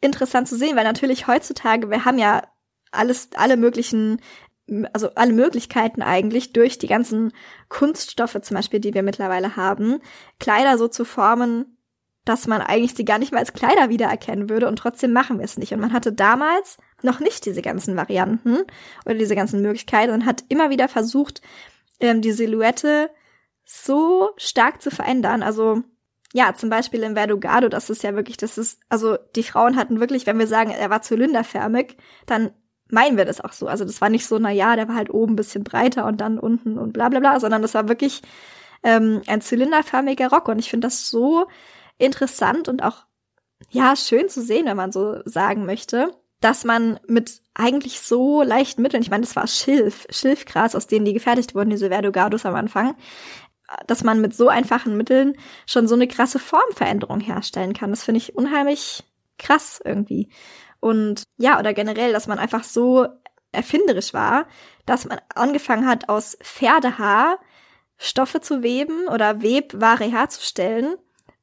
interessant 0.00 0.48
zu 0.48 0.56
sehen, 0.56 0.76
weil 0.76 0.84
natürlich 0.84 1.26
heutzutage, 1.26 1.90
wir 1.90 2.04
haben 2.04 2.18
ja 2.18 2.42
alles, 2.90 3.28
alle 3.34 3.56
möglichen, 3.56 4.20
also 4.92 5.10
alle 5.14 5.32
Möglichkeiten 5.32 6.02
eigentlich 6.02 6.52
durch 6.52 6.78
die 6.78 6.86
ganzen 6.86 7.32
Kunststoffe 7.68 8.38
zum 8.42 8.56
Beispiel, 8.56 8.80
die 8.80 8.94
wir 8.94 9.02
mittlerweile 9.02 9.56
haben, 9.56 10.00
Kleider 10.38 10.78
so 10.78 10.88
zu 10.88 11.04
formen, 11.04 11.76
dass 12.24 12.46
man 12.46 12.60
eigentlich 12.60 12.94
sie 12.94 13.04
gar 13.04 13.18
nicht 13.18 13.32
mehr 13.32 13.40
als 13.40 13.52
Kleider 13.52 13.88
wiedererkennen 13.88 14.48
würde 14.50 14.68
und 14.68 14.76
trotzdem 14.76 15.12
machen 15.12 15.38
wir 15.38 15.44
es 15.44 15.56
nicht. 15.56 15.72
Und 15.72 15.80
man 15.80 15.92
hatte 15.92 16.12
damals 16.12 16.78
noch 17.02 17.20
nicht 17.20 17.46
diese 17.46 17.62
ganzen 17.62 17.96
Varianten 17.96 18.58
oder 19.04 19.14
diese 19.14 19.34
ganzen 19.34 19.62
Möglichkeiten 19.62 20.12
und 20.12 20.26
hat 20.26 20.44
immer 20.48 20.70
wieder 20.70 20.88
versucht, 20.88 21.40
ähm, 21.98 22.20
die 22.20 22.32
Silhouette 22.32 23.10
so 23.72 24.30
stark 24.36 24.82
zu 24.82 24.90
verändern. 24.90 25.44
Also 25.44 25.82
ja, 26.32 26.54
zum 26.54 26.70
Beispiel 26.70 27.02
in 27.04 27.14
Verdugado, 27.14 27.68
das 27.68 27.88
ist 27.88 28.02
ja 28.02 28.14
wirklich, 28.14 28.36
das 28.36 28.58
ist, 28.58 28.80
also 28.88 29.16
die 29.36 29.44
Frauen 29.44 29.76
hatten 29.76 30.00
wirklich, 30.00 30.26
wenn 30.26 30.38
wir 30.38 30.48
sagen, 30.48 30.70
er 30.70 30.90
war 30.90 31.02
zylinderförmig, 31.02 31.96
dann 32.26 32.50
meinen 32.88 33.16
wir 33.16 33.24
das 33.24 33.40
auch 33.40 33.52
so. 33.52 33.68
Also 33.68 33.84
das 33.84 34.00
war 34.00 34.08
nicht 34.08 34.26
so, 34.26 34.38
na 34.38 34.50
ja, 34.50 34.74
der 34.74 34.88
war 34.88 34.96
halt 34.96 35.10
oben 35.10 35.34
ein 35.34 35.36
bisschen 35.36 35.62
breiter 35.62 36.06
und 36.06 36.20
dann 36.20 36.38
unten 36.40 36.78
und 36.78 36.92
bla 36.92 37.08
bla 37.08 37.20
bla, 37.20 37.38
sondern 37.38 37.62
das 37.62 37.74
war 37.74 37.88
wirklich 37.88 38.22
ähm, 38.82 39.22
ein 39.28 39.40
zylinderförmiger 39.40 40.28
Rock. 40.28 40.48
Und 40.48 40.58
ich 40.58 40.70
finde 40.70 40.88
das 40.88 41.08
so 41.08 41.46
interessant 41.96 42.68
und 42.68 42.82
auch, 42.82 43.04
ja, 43.70 43.94
schön 43.94 44.28
zu 44.28 44.42
sehen, 44.42 44.66
wenn 44.66 44.76
man 44.76 44.90
so 44.90 45.20
sagen 45.26 45.64
möchte, 45.64 46.12
dass 46.40 46.64
man 46.64 46.98
mit 47.06 47.42
eigentlich 47.54 48.00
so 48.00 48.42
leichten 48.42 48.82
Mitteln, 48.82 49.02
ich 49.02 49.10
meine, 49.10 49.24
das 49.24 49.36
war 49.36 49.46
Schilf, 49.46 50.06
Schilfgras, 50.10 50.74
aus 50.74 50.86
denen 50.86 51.04
die 51.04 51.12
gefertigt 51.12 51.54
wurden, 51.54 51.70
diese 51.70 51.90
Verdugados 51.90 52.46
am 52.46 52.54
Anfang, 52.54 52.96
dass 53.86 54.04
man 54.04 54.20
mit 54.20 54.34
so 54.34 54.48
einfachen 54.48 54.96
Mitteln 54.96 55.36
schon 55.66 55.86
so 55.86 55.94
eine 55.94 56.08
krasse 56.08 56.38
Formveränderung 56.38 57.20
herstellen 57.20 57.72
kann. 57.72 57.90
Das 57.90 58.04
finde 58.04 58.18
ich 58.18 58.34
unheimlich 58.36 59.04
krass 59.38 59.80
irgendwie. 59.84 60.28
Und 60.80 61.24
ja, 61.38 61.58
oder 61.58 61.74
generell, 61.74 62.12
dass 62.12 62.26
man 62.26 62.38
einfach 62.38 62.64
so 62.64 63.06
erfinderisch 63.52 64.14
war, 64.14 64.46
dass 64.86 65.04
man 65.04 65.20
angefangen 65.34 65.86
hat, 65.86 66.08
aus 66.08 66.36
Pferdehaar 66.42 67.38
Stoffe 67.98 68.40
zu 68.40 68.62
weben 68.62 69.08
oder 69.08 69.42
Webware 69.42 70.04
herzustellen. 70.04 70.94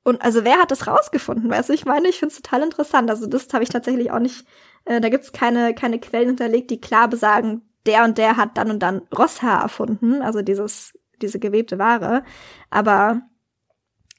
Und 0.03 0.21
also 0.21 0.43
wer 0.43 0.57
hat 0.57 0.71
das 0.71 0.87
rausgefunden? 0.87 1.49
Weißt 1.49 1.69
du, 1.69 1.73
ich 1.73 1.85
meine, 1.85 2.07
ich 2.07 2.17
finde 2.17 2.33
es 2.33 2.41
total 2.41 2.63
interessant. 2.63 3.09
Also 3.11 3.27
das 3.27 3.47
habe 3.53 3.63
ich 3.63 3.69
tatsächlich 3.69 4.09
auch 4.11 4.19
nicht, 4.19 4.45
äh, 4.85 4.99
da 4.99 5.09
gibt's 5.09 5.33
keine, 5.33 5.75
keine 5.75 5.99
Quellen 5.99 6.29
hinterlegt, 6.29 6.71
die 6.71 6.81
klar 6.81 7.09
besagen, 7.09 7.61
der 7.85 8.03
und 8.03 8.17
der 8.17 8.37
hat 8.37 8.57
dann 8.57 8.71
und 8.71 8.79
dann 8.79 9.01
Rosshaar 9.15 9.61
erfunden, 9.61 10.21
also 10.21 10.41
dieses 10.41 10.96
diese 11.21 11.39
gewebte 11.39 11.79
Ware. 11.79 12.23
Aber 12.69 13.21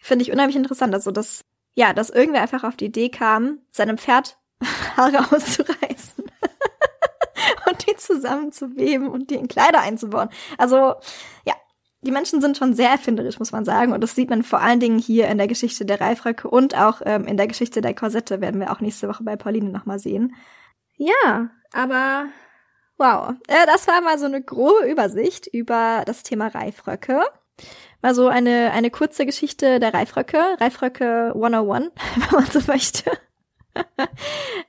finde 0.01 0.23
ich 0.23 0.33
unheimlich 0.33 0.57
interessant, 0.57 0.95
also 0.95 1.11
dass, 1.11 1.45
ja, 1.75 1.93
dass 1.93 2.11
irgendwer 2.11 2.43
einfach 2.43 2.65
auf 2.65 2.77
die 2.77 2.87
Idee 2.87 3.09
kam, 3.09 3.61
seinem 3.71 3.99
Pferd 3.99 4.39
Haare 4.97 5.19
auszureißen 5.19 6.25
und 7.69 7.87
die 7.87 7.97
zusammenzuweben 7.97 9.09
und 9.09 9.31
die 9.31 9.37
in 9.37 9.49
Kleider 9.49 9.81
einzubauen. 9.81 10.29
Also, 10.57 10.95
ja, 11.45 11.55
die 12.03 12.13
Menschen 12.13 12.41
sind 12.41 12.57
schon 12.57 12.75
sehr 12.75 12.91
erfinderisch, 12.91 13.39
muss 13.39 13.53
man 13.53 13.65
sagen. 13.65 13.93
Und 13.93 14.03
das 14.03 14.15
sieht 14.15 14.31
man 14.31 14.43
vor 14.43 14.61
allen 14.61 14.81
Dingen 14.81 14.99
hier 14.99 15.29
in 15.29 15.39
der 15.39 15.49
Geschichte 15.49 15.85
der 15.85 16.01
Reifröcke 16.01 16.49
und 16.49 16.77
auch 16.77 17.03
ähm, 17.05 17.27
in 17.27 17.37
der 17.37 17.49
Geschichte 17.49 17.81
der 17.81 17.95
Korsette 17.95 18.41
werden 18.41 18.61
wir 18.61 18.71
auch 18.71 18.81
nächste 18.81 19.09
Woche 19.09 19.25
bei 19.25 19.37
Pauline 19.37 19.71
nochmal 19.71 19.99
sehen. 19.99 20.35
Ja, 20.97 21.51
aber 21.73 22.27
Wow, 22.99 23.35
äh, 23.47 23.65
das 23.67 23.87
war 23.87 24.01
mal 24.01 24.19
so 24.19 24.27
eine 24.27 24.43
grobe 24.43 24.87
Übersicht 24.91 25.47
über 25.47 26.03
das 26.05 26.25
Thema 26.25 26.49
Reifröcke. 26.49 27.23
Mal 28.03 28.15
so 28.15 28.27
eine, 28.27 28.73
eine 28.73 28.91
kurze 28.91 29.25
Geschichte 29.25 29.79
der 29.79 29.95
Reifröcke, 29.95 30.57
Reifröcke 30.59 31.33
101, 31.35 31.93
wenn 32.17 32.41
man 32.41 32.51
so 32.51 32.61
möchte. 32.67 33.11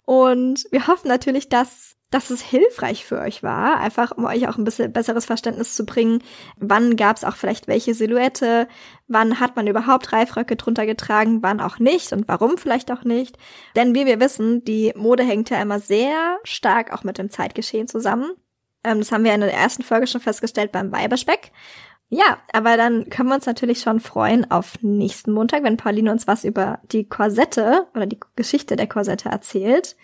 Und 0.06 0.68
wir 0.72 0.86
hoffen 0.88 1.08
natürlich, 1.08 1.50
dass 1.50 1.96
dass 2.12 2.32
es 2.32 2.42
hilfreich 2.42 3.06
für 3.06 3.20
euch 3.20 3.44
war, 3.44 3.80
einfach 3.80 4.12
um 4.12 4.26
euch 4.26 4.48
auch 4.48 4.58
ein 4.58 4.64
bisschen 4.64 4.92
besseres 4.92 5.26
Verständnis 5.26 5.76
zu 5.76 5.86
bringen, 5.86 6.24
wann 6.58 6.96
gab 6.96 7.18
es 7.18 7.24
auch 7.24 7.36
vielleicht 7.36 7.68
welche 7.68 7.94
Silhouette, 7.94 8.68
wann 9.08 9.40
hat 9.40 9.56
man 9.56 9.68
überhaupt 9.68 10.12
Reifröcke 10.12 10.56
drunter 10.56 10.86
getragen, 10.86 11.44
wann 11.44 11.62
auch 11.62 11.78
nicht 11.78 12.12
und 12.12 12.28
warum 12.28 12.58
vielleicht 12.58 12.92
auch 12.92 13.04
nicht. 13.04 13.38
Denn 13.76 13.94
wie 13.94 14.08
wir 14.08 14.20
wissen, 14.20 14.64
die 14.64 14.92
Mode 14.96 15.24
hängt 15.24 15.52
ja 15.52 15.62
immer 15.62 15.80
sehr 15.80 16.40
stark 16.44 16.94
auch 16.94 17.04
mit 17.04 17.20
dem 17.20 17.30
Zeitgeschehen 17.30 17.88
zusammen. 17.88 18.32
Ähm, 18.84 19.00
das 19.00 19.12
haben 19.12 19.24
wir 19.24 19.34
in 19.34 19.42
der 19.42 19.54
ersten 19.54 19.84
Folge 19.84 20.08
schon 20.08 20.22
festgestellt 20.22 20.72
beim 20.72 20.92
Weiberspeck. 20.92 21.52
Ja, 22.12 22.40
aber 22.52 22.76
dann 22.76 23.08
können 23.12 23.30
wir 23.30 23.36
uns 23.36 23.46
natürlich 23.46 23.82
schon 23.82 24.00
freuen 24.00 24.50
auf 24.50 24.82
nächsten 24.82 25.32
Montag, 25.32 25.62
wenn 25.62 25.78
Pauline 25.78 26.12
uns 26.12 26.26
was 26.26 26.44
über 26.44 26.80
die 26.92 27.08
Korsette 27.08 27.86
oder 27.94 28.08
die 28.08 28.20
Geschichte 28.36 28.76
der 28.76 28.88
Korsette 28.88 29.30
erzählt 29.30 29.96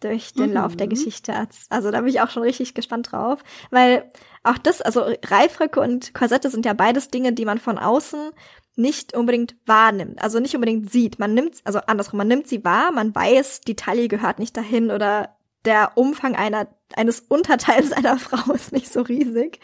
durch 0.00 0.32
den 0.32 0.50
mhm. 0.50 0.54
Lauf 0.54 0.76
der 0.76 0.86
mhm. 0.86 0.90
Geschichte. 0.90 1.34
Also 1.70 1.90
da 1.90 2.00
bin 2.00 2.10
ich 2.10 2.20
auch 2.20 2.30
schon 2.30 2.42
richtig 2.42 2.74
gespannt 2.74 3.12
drauf, 3.12 3.42
weil 3.70 4.10
auch 4.42 4.58
das, 4.58 4.80
also 4.80 5.04
Reifröcke 5.26 5.80
und 5.80 6.14
Korsette 6.14 6.50
sind 6.50 6.64
ja 6.64 6.72
beides 6.72 7.08
Dinge, 7.08 7.32
die 7.32 7.44
man 7.44 7.58
von 7.58 7.78
außen 7.78 8.30
nicht 8.76 9.14
unbedingt 9.14 9.56
wahrnimmt, 9.66 10.22
also 10.22 10.38
nicht 10.38 10.54
unbedingt 10.54 10.90
sieht. 10.90 11.18
Man 11.18 11.34
nimmt, 11.34 11.56
also 11.64 11.80
andersrum, 11.80 12.18
man 12.18 12.28
nimmt 12.28 12.46
sie 12.46 12.64
wahr, 12.64 12.92
man 12.92 13.14
weiß, 13.14 13.62
die 13.62 13.74
Taille 13.74 14.06
gehört 14.06 14.38
nicht 14.38 14.56
dahin 14.56 14.90
oder 14.90 15.36
der 15.64 15.92
Umfang 15.96 16.36
einer, 16.36 16.68
eines 16.94 17.20
Unterteils 17.20 17.92
einer 17.92 18.18
Frau 18.18 18.52
ist 18.52 18.72
nicht 18.72 18.92
so 18.92 19.02
riesig. 19.02 19.60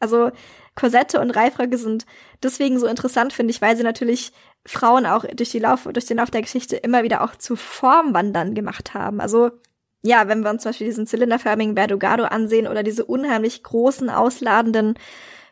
Also 0.00 0.30
Korsette 0.74 1.20
und 1.20 1.30
Reifröcke 1.30 1.78
sind 1.78 2.06
deswegen 2.42 2.78
so 2.78 2.86
interessant, 2.86 3.32
finde 3.32 3.52
ich, 3.52 3.62
weil 3.62 3.76
sie 3.76 3.82
natürlich 3.82 4.32
Frauen 4.66 5.06
auch 5.06 5.24
durch, 5.24 5.50
die 5.50 5.58
Lauf, 5.58 5.88
durch 5.90 6.06
den 6.06 6.18
Lauf 6.18 6.30
der 6.30 6.42
Geschichte 6.42 6.76
immer 6.76 7.02
wieder 7.02 7.22
auch 7.22 7.36
zu 7.36 7.56
Formwandern 7.56 8.54
gemacht 8.54 8.94
haben. 8.94 9.20
Also 9.20 9.52
ja, 10.02 10.28
wenn 10.28 10.42
wir 10.42 10.50
uns 10.50 10.62
zum 10.62 10.70
Beispiel 10.70 10.86
diesen 10.86 11.06
zylinderförmigen 11.06 11.74
Verdugado 11.74 12.24
ansehen 12.24 12.68
oder 12.68 12.82
diese 12.82 13.04
unheimlich 13.04 13.62
großen, 13.62 14.10
ausladenden, 14.10 14.94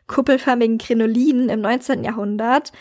kuppelförmigen 0.07 0.79
Krinolinen 0.79 1.49
im 1.49 1.61
19. 1.61 2.05
Jahrhundert 2.05 2.73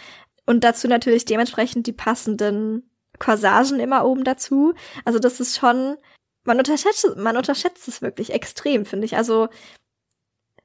und 0.45 0.63
dazu 0.63 0.87
natürlich 0.87 1.25
dementsprechend 1.25 1.87
die 1.87 1.93
passenden 1.93 2.89
Corsagen 3.19 3.79
immer 3.79 4.05
oben 4.05 4.23
dazu. 4.23 4.73
Also 5.05 5.19
das 5.19 5.39
ist 5.39 5.57
schon, 5.57 5.95
man 6.43 6.57
unterschätzt, 6.57 7.15
man 7.17 7.37
unterschätzt 7.37 7.87
es 7.87 8.01
wirklich 8.01 8.33
extrem, 8.33 8.85
finde 8.85 9.05
ich. 9.05 9.15
Also 9.15 9.47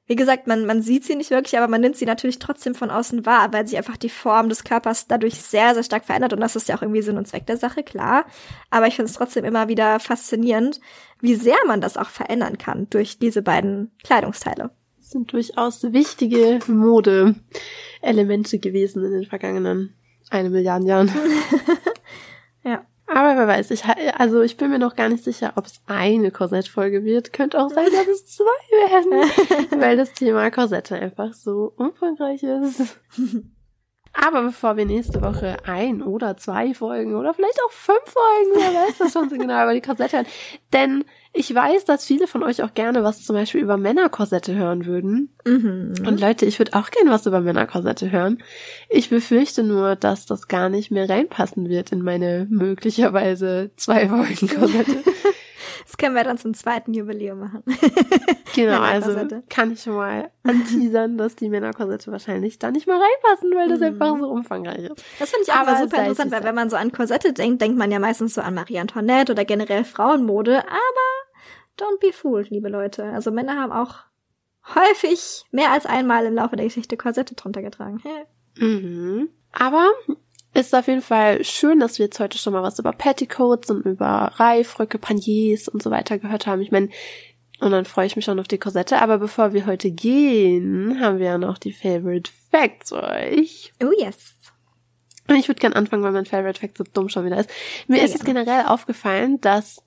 wie 0.09 0.15
gesagt, 0.15 0.47
man, 0.47 0.65
man 0.65 0.81
sieht 0.81 1.03
sie 1.03 1.15
nicht 1.15 1.29
wirklich, 1.29 1.55
aber 1.55 1.67
man 1.67 1.81
nimmt 1.81 1.95
sie 1.95 2.07
natürlich 2.07 2.39
trotzdem 2.39 2.73
von 2.73 2.89
außen 2.89 3.27
wahr, 3.27 3.53
weil 3.53 3.67
sie 3.67 3.77
einfach 3.77 3.95
die 3.95 4.09
Form 4.09 4.49
des 4.49 4.63
Körpers 4.63 5.05
dadurch 5.05 5.35
sehr, 5.35 5.75
sehr 5.75 5.83
stark 5.83 6.03
verändert. 6.03 6.33
Und 6.33 6.39
das 6.39 6.55
ist 6.55 6.67
ja 6.67 6.75
auch 6.75 6.81
irgendwie 6.81 7.03
Sinn 7.03 7.19
und 7.19 7.27
Zweck 7.27 7.45
der 7.45 7.57
Sache, 7.57 7.83
klar. 7.83 8.25
Aber 8.71 8.87
ich 8.87 8.95
finde 8.95 9.11
es 9.11 9.15
trotzdem 9.15 9.45
immer 9.45 9.67
wieder 9.67 9.99
faszinierend, 9.99 10.81
wie 11.21 11.35
sehr 11.35 11.57
man 11.67 11.79
das 11.79 11.95
auch 11.95 12.09
verändern 12.09 12.57
kann 12.57 12.87
durch 12.89 13.19
diese 13.19 13.43
beiden 13.43 13.91
Kleidungsteile. 14.03 14.71
Das 14.97 15.11
sind 15.11 15.31
durchaus 15.31 15.83
wichtige 15.83 16.57
Mode-Elemente 16.65 18.57
gewesen 18.57 19.05
in 19.05 19.11
den 19.11 19.25
vergangenen 19.25 19.93
eine 20.31 20.49
Milliarden 20.49 20.87
Jahren. 20.87 21.11
ja. 22.63 22.83
Aber 23.13 23.35
wer 23.37 23.47
weiß, 23.47 23.71
ich, 23.71 23.83
also 24.17 24.41
ich 24.41 24.57
bin 24.57 24.69
mir 24.69 24.79
noch 24.79 24.95
gar 24.95 25.09
nicht 25.09 25.23
sicher, 25.23 25.53
ob 25.55 25.65
es 25.65 25.81
eine 25.87 26.31
Korsettfolge 26.31 27.03
wird. 27.03 27.33
Könnte 27.33 27.59
auch 27.59 27.69
sein, 27.69 27.87
dass 27.91 28.07
es 28.07 28.25
zwei 28.27 28.43
werden, 28.71 29.81
weil 29.81 29.97
das 29.97 30.13
Thema 30.13 30.51
Korsette 30.51 30.95
einfach 30.95 31.33
so 31.33 31.73
umfangreich 31.75 32.43
ist. 32.43 32.99
Aber 34.13 34.41
bevor 34.43 34.75
wir 34.75 34.85
nächste 34.85 35.21
Woche 35.21 35.57
ein 35.65 36.01
oder 36.01 36.35
zwei 36.37 36.73
Folgen 36.73 37.15
oder 37.15 37.33
vielleicht 37.33 37.59
auch 37.65 37.71
fünf 37.71 38.03
Folgen, 38.05 38.51
wer 38.55 38.81
weiß 38.81 38.97
das 38.97 39.13
schon 39.13 39.29
so 39.29 39.37
genau 39.37 39.63
über 39.63 39.73
die 39.73 39.81
Korsette 39.81 40.17
hören. 40.17 40.27
Denn 40.73 41.05
ich 41.31 41.53
weiß, 41.53 41.85
dass 41.85 42.05
viele 42.05 42.27
von 42.27 42.43
euch 42.43 42.63
auch 42.63 42.73
gerne 42.73 43.03
was 43.03 43.23
zum 43.23 43.35
Beispiel 43.35 43.61
über 43.61 43.77
Männerkorsette 43.77 44.55
hören 44.55 44.85
würden. 44.85 45.29
Mhm. 45.45 45.93
Und 46.05 46.19
Leute, 46.19 46.45
ich 46.45 46.57
würde 46.59 46.73
auch 46.73 46.89
gerne 46.89 47.11
was 47.11 47.27
über 47.27 47.39
Männerkorsette 47.39 48.11
hören. 48.11 48.41
Ich 48.89 49.09
befürchte 49.09 49.63
nur, 49.63 49.95
dass 49.95 50.25
das 50.25 50.47
gar 50.47 50.69
nicht 50.69 50.89
mehr 50.89 51.09
reinpassen 51.09 51.69
wird 51.69 51.91
in 51.91 52.01
meine 52.01 52.47
möglicherweise 52.49 53.71
zwei 53.77 54.09
Folgen 54.09 54.47
Korsette. 54.47 54.97
Das 55.85 55.97
können 55.97 56.15
wir 56.15 56.23
dann 56.23 56.37
zum 56.37 56.53
zweiten 56.53 56.93
Jubiläum 56.93 57.39
machen. 57.39 57.63
genau, 58.55 58.81
also 58.81 59.15
kann 59.49 59.71
ich 59.71 59.81
schon 59.81 59.95
mal 59.95 60.31
anteasern, 60.43 61.17
dass 61.17 61.35
die 61.35 61.49
Männerkorsette 61.49 62.11
wahrscheinlich 62.11 62.59
da 62.59 62.71
nicht 62.71 62.87
mal 62.87 62.99
reinpassen, 62.99 63.51
weil 63.55 63.69
das 63.69 63.79
mhm. 63.79 63.85
einfach 63.85 64.17
so 64.17 64.29
umfangreich 64.29 64.79
ist. 64.79 65.03
Das 65.19 65.29
finde 65.29 65.45
ich 65.47 65.51
auch 65.51 65.57
Aber 65.57 65.77
super 65.77 65.97
interessant, 65.97 66.31
weil 66.31 66.43
wenn 66.43 66.55
man 66.55 66.69
so 66.69 66.75
an 66.75 66.91
Korsette 66.91 67.33
denkt, 67.33 67.61
denkt 67.61 67.77
man 67.77 67.91
ja 67.91 67.99
meistens 67.99 68.33
so 68.33 68.41
an 68.41 68.53
Marie 68.53 68.79
Antoinette 68.79 69.31
oder 69.31 69.45
generell 69.45 69.83
Frauenmode, 69.83 70.59
aber 70.59 71.79
don't 71.79 71.99
be 71.99 72.11
fooled, 72.11 72.49
liebe 72.49 72.69
Leute. 72.69 73.03
Also 73.03 73.31
Männer 73.31 73.57
haben 73.57 73.71
auch 73.71 73.95
häufig 74.75 75.45
mehr 75.51 75.71
als 75.71 75.85
einmal 75.85 76.25
im 76.25 76.35
Laufe 76.35 76.55
der 76.55 76.65
Geschichte 76.65 76.97
Korsette 76.97 77.35
drunter 77.35 77.61
getragen. 77.61 78.01
Mhm. 78.57 79.29
Aber 79.51 79.89
ist 80.67 80.75
auf 80.75 80.87
jeden 80.87 81.01
Fall 81.01 81.43
schön, 81.43 81.79
dass 81.79 81.99
wir 81.99 82.05
jetzt 82.05 82.19
heute 82.19 82.37
schon 82.37 82.53
mal 82.53 82.63
was 82.63 82.79
über 82.79 82.91
Petticoats 82.91 83.69
und 83.69 83.85
über 83.85 84.31
Reifröcke, 84.35 84.97
Paniers 84.97 85.67
und 85.67 85.83
so 85.83 85.91
weiter 85.91 86.17
gehört 86.19 86.47
haben. 86.47 86.61
Ich 86.61 86.71
meine, 86.71 86.89
und 87.59 87.71
dann 87.71 87.85
freue 87.85 88.05
ich 88.05 88.15
mich 88.15 88.25
schon 88.25 88.39
auf 88.39 88.47
die 88.47 88.57
Korsette. 88.57 89.01
Aber 89.01 89.17
bevor 89.17 89.53
wir 89.53 89.65
heute 89.65 89.91
gehen, 89.91 90.99
haben 91.01 91.19
wir 91.19 91.25
ja 91.25 91.37
noch 91.37 91.57
die 91.57 91.73
Favorite 91.73 92.31
Facts 92.51 92.93
euch. 92.93 93.73
Oh 93.83 93.91
yes. 93.99 94.35
Ich 95.27 95.47
würde 95.47 95.59
gern 95.59 95.73
anfangen, 95.73 96.03
weil 96.03 96.11
mein 96.11 96.25
Favorite 96.25 96.59
Fact 96.59 96.77
so 96.77 96.83
dumm 96.83 97.09
schon 97.09 97.25
wieder 97.25 97.37
ist. 97.37 97.49
Mir 97.87 97.97
Sehr 97.97 98.05
ist 98.05 98.15
es 98.15 98.23
generell 98.23 98.65
aufgefallen, 98.65 99.39
dass 99.41 99.83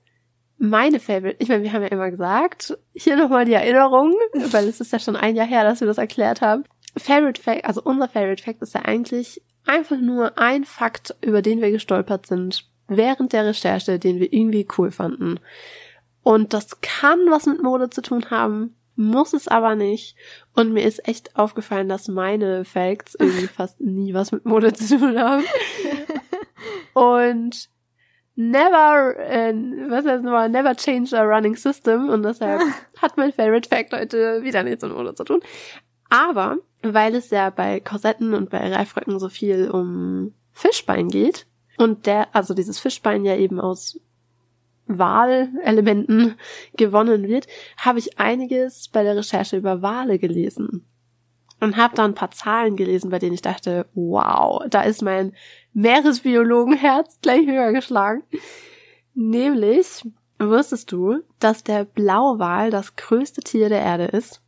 meine 0.57 0.99
Favorite, 0.99 1.37
ich 1.39 1.49
meine, 1.49 1.63
wir 1.63 1.73
haben 1.73 1.81
ja 1.81 1.89
immer 1.89 2.11
gesagt, 2.11 2.77
hier 2.93 3.17
nochmal 3.17 3.43
die 3.43 3.53
Erinnerung, 3.53 4.13
weil 4.51 4.69
es 4.69 4.79
ist 4.79 4.93
ja 4.93 4.99
schon 4.99 5.17
ein 5.17 5.35
Jahr 5.35 5.47
her, 5.47 5.63
dass 5.63 5.81
wir 5.81 5.87
das 5.87 5.97
erklärt 5.97 6.41
haben. 6.41 6.63
Favorite 6.95 7.41
Fact, 7.41 7.65
also 7.65 7.81
unser 7.83 8.07
Favorite 8.07 8.41
Fact 8.41 8.61
ist 8.61 8.75
ja 8.75 8.83
eigentlich 8.83 9.41
einfach 9.65 9.97
nur 9.97 10.37
ein 10.37 10.65
Fakt, 10.65 11.15
über 11.21 11.41
den 11.41 11.61
wir 11.61 11.71
gestolpert 11.71 12.25
sind 12.25 12.65
während 12.87 13.33
der 13.33 13.45
Recherche, 13.45 13.99
den 13.99 14.19
wir 14.19 14.31
irgendwie 14.31 14.67
cool 14.77 14.91
fanden. 14.91 15.39
Und 16.21 16.53
das 16.53 16.81
kann 16.81 17.19
was 17.29 17.45
mit 17.45 17.61
Mode 17.61 17.89
zu 17.89 18.01
tun 18.01 18.29
haben, 18.29 18.75
muss 18.95 19.33
es 19.33 19.47
aber 19.47 19.75
nicht. 19.75 20.15
Und 20.53 20.73
mir 20.73 20.83
ist 20.83 21.07
echt 21.07 21.35
aufgefallen, 21.35 21.89
dass 21.89 22.07
meine 22.07 22.65
Facts 22.65 23.15
irgendwie 23.19 23.47
fast 23.55 23.81
nie 23.81 24.13
was 24.13 24.31
mit 24.31 24.45
Mode 24.45 24.73
zu 24.73 24.97
tun 24.97 25.19
haben. 25.19 25.43
Und 26.93 27.69
never, 28.35 29.15
äh, 29.17 29.53
was 29.89 30.05
heißt 30.05 30.23
nochmal, 30.23 30.49
never 30.49 30.75
change 30.75 31.17
a 31.17 31.23
running 31.23 31.55
system. 31.55 32.09
Und 32.09 32.23
deshalb 32.23 32.61
hat 33.01 33.17
mein 33.17 33.33
Favorite 33.33 33.67
Fact 33.67 33.93
heute 33.93 34.43
wieder 34.43 34.63
nichts 34.63 34.83
mit 34.83 34.93
Mode 34.93 35.15
zu 35.15 35.23
tun. 35.23 35.41
Aber 36.09 36.57
weil 36.83 37.15
es 37.15 37.29
ja 37.29 37.49
bei 37.49 37.79
Korsetten 37.79 38.33
und 38.33 38.49
bei 38.49 38.73
Reifröcken 38.73 39.19
so 39.19 39.29
viel 39.29 39.71
um 39.71 40.33
Fischbein 40.51 41.07
geht 41.07 41.47
und 41.77 42.05
der, 42.05 42.35
also 42.35 42.53
dieses 42.53 42.79
Fischbein 42.79 43.23
ja 43.23 43.35
eben 43.35 43.59
aus 43.59 43.99
Wahlelementen 44.85 46.35
gewonnen 46.77 47.27
wird, 47.27 47.47
habe 47.77 47.99
ich 47.99 48.19
einiges 48.19 48.89
bei 48.89 49.03
der 49.03 49.15
Recherche 49.15 49.57
über 49.57 49.81
Wale 49.81 50.19
gelesen 50.19 50.85
und 51.63 51.77
habe 51.77 51.95
da 51.95 52.03
ein 52.03 52.13
paar 52.13 52.31
Zahlen 52.31 52.75
gelesen, 52.75 53.09
bei 53.09 53.19
denen 53.19 53.33
ich 53.33 53.41
dachte, 53.41 53.85
wow, 53.93 54.63
da 54.69 54.81
ist 54.81 55.01
mein 55.01 55.33
Meeresbiologenherz 55.73 57.19
gleich 57.21 57.47
höher 57.47 57.71
geschlagen. 57.71 58.23
Nämlich 59.15 60.03
wusstest 60.39 60.91
du, 60.91 61.21
dass 61.39 61.63
der 61.63 61.85
Blauwal 61.85 62.69
das 62.69 62.95
größte 62.95 63.41
Tier 63.41 63.69
der 63.69 63.81
Erde 63.81 64.05
ist? 64.05 64.42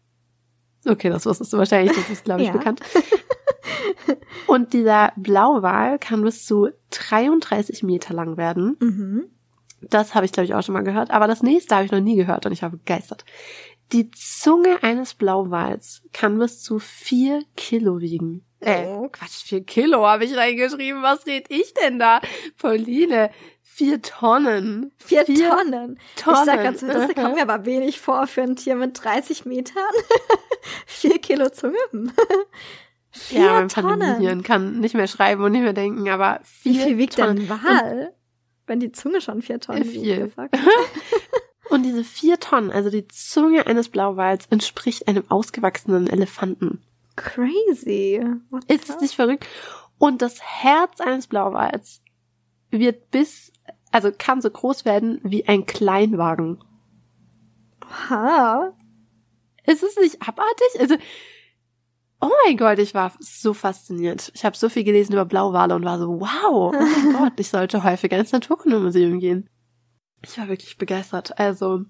Okay, 0.85 1.09
das 1.09 1.25
wusstest 1.25 1.51
du 1.53 1.57
wahrscheinlich, 1.57 1.95
das 1.95 2.09
ist, 2.09 2.25
glaube 2.25 2.41
ich, 2.41 2.47
ja. 2.47 2.53
bekannt. 2.53 2.81
Und 4.47 4.73
dieser 4.73 5.11
Blauwal 5.15 5.99
kann 5.99 6.23
bis 6.23 6.45
zu 6.45 6.69
33 6.91 7.83
Meter 7.83 8.13
lang 8.13 8.37
werden. 8.37 8.77
Mhm. 8.79 9.25
Das 9.81 10.15
habe 10.15 10.25
ich, 10.25 10.31
glaube 10.31 10.45
ich, 10.45 10.53
auch 10.53 10.63
schon 10.63 10.73
mal 10.73 10.83
gehört. 10.83 11.11
Aber 11.11 11.27
das 11.27 11.43
nächste 11.43 11.75
habe 11.75 11.85
ich 11.85 11.91
noch 11.91 11.99
nie 11.99 12.15
gehört 12.15 12.45
und 12.45 12.51
ich 12.51 12.61
war 12.61 12.69
begeistert. 12.69 13.25
Die 13.91 14.09
Zunge 14.11 14.81
eines 14.81 15.13
Blauwals 15.13 16.01
kann 16.11 16.39
bis 16.39 16.61
zu 16.61 16.79
vier 16.79 17.43
Kilo 17.55 17.99
wiegen. 17.99 18.43
Äh, 18.59 18.87
oh. 18.87 19.09
Quatsch, 19.11 19.43
vier 19.43 19.63
Kilo 19.63 20.05
habe 20.05 20.25
ich 20.25 20.35
reingeschrieben. 20.35 21.03
Was 21.03 21.27
red 21.27 21.45
ich 21.49 21.73
denn 21.75 21.99
da? 21.99 22.19
Pauline, 22.57 23.29
Vier 23.75 24.01
Tonnen. 24.01 24.93
Vier, 24.99 25.25
Vier 25.25 25.49
Tonnen. 25.49 25.99
Tonnen. 26.15 26.39
Ich 26.39 26.45
sag 26.45 26.63
ganz 26.63 26.79
das 26.79 27.13
kommt 27.13 27.35
mir 27.35 27.41
aber 27.41 27.65
wenig 27.65 27.99
vor 27.99 28.25
für 28.25 28.41
ein 28.41 28.55
Tier 28.55 28.77
mit 28.77 29.03
30 29.03 29.43
Metern. 29.43 29.83
Vier 30.85 31.19
Kilo 31.19 31.49
Zunge. 31.49 31.75
Vier 33.11 33.41
ja, 33.41 33.51
mein 33.51 33.67
Tonnen. 33.67 34.43
kann 34.43 34.79
nicht 34.79 34.95
mehr 34.95 35.07
schreiben 35.07 35.43
und 35.43 35.51
nicht 35.51 35.63
mehr 35.63 35.73
denken, 35.73 36.07
aber 36.07 36.39
vier 36.43 36.71
Wie 36.71 36.79
viel 36.79 36.97
wiegt 36.97 37.15
Tonnen. 37.17 37.35
denn 37.35 37.51
ein 37.51 37.63
Wal? 37.65 38.13
Wenn 38.65 38.79
die 38.79 38.93
Zunge 38.93 39.19
schon 39.19 39.41
vier 39.41 39.59
Tonnen 39.59 39.81
äh, 39.81 39.93
wiegt. 39.93 40.37
und 41.69 41.83
diese 41.83 42.05
vier 42.05 42.39
Tonnen, 42.39 42.71
also 42.71 42.89
die 42.89 43.09
Zunge 43.09 43.67
eines 43.67 43.89
Blauwals, 43.89 44.45
entspricht 44.51 45.09
einem 45.09 45.29
ausgewachsenen 45.29 46.07
Elefanten. 46.07 46.81
Crazy. 47.17 48.25
What 48.51 48.63
Ist 48.71 48.89
es 48.89 49.01
nicht 49.01 49.15
verrückt? 49.15 49.45
Und 49.97 50.21
das 50.21 50.41
Herz 50.41 51.01
eines 51.01 51.27
Blauwals 51.27 52.01
wird 52.71 53.11
bis 53.11 53.51
also 53.95 54.11
kann 54.11 54.41
so 54.41 54.51
groß 54.51 54.83
werden 54.83 55.21
wie 55.23 55.47
ein 55.47 55.65
Kleinwagen. 55.65 56.61
Aha. 57.79 58.73
Ist 59.65 59.83
es 59.83 59.95
nicht 59.95 60.21
abartig? 60.21 60.67
Also, 60.81 60.95
oh 62.19 62.29
mein 62.45 62.57
Gott, 62.57 62.77
ich 62.79 62.93
war 62.93 63.13
so 63.19 63.53
fasziniert. 63.53 64.33
Ich 64.35 64.43
habe 64.43 64.57
so 64.57 64.67
viel 64.67 64.83
gelesen 64.83 65.13
über 65.13 65.23
Blauwale 65.23 65.73
und 65.73 65.85
war 65.85 65.97
so, 65.97 66.19
wow, 66.19 66.27
oh 66.51 66.71
mein 66.73 67.13
Gott, 67.17 67.39
ich 67.39 67.47
sollte 67.47 67.85
häufiger 67.85 68.17
ins 68.17 68.33
Naturkundemuseum 68.33 69.21
gehen. 69.21 69.49
Ich 70.25 70.37
war 70.37 70.49
wirklich 70.49 70.77
begeistert. 70.77 71.39
Also, 71.39 71.85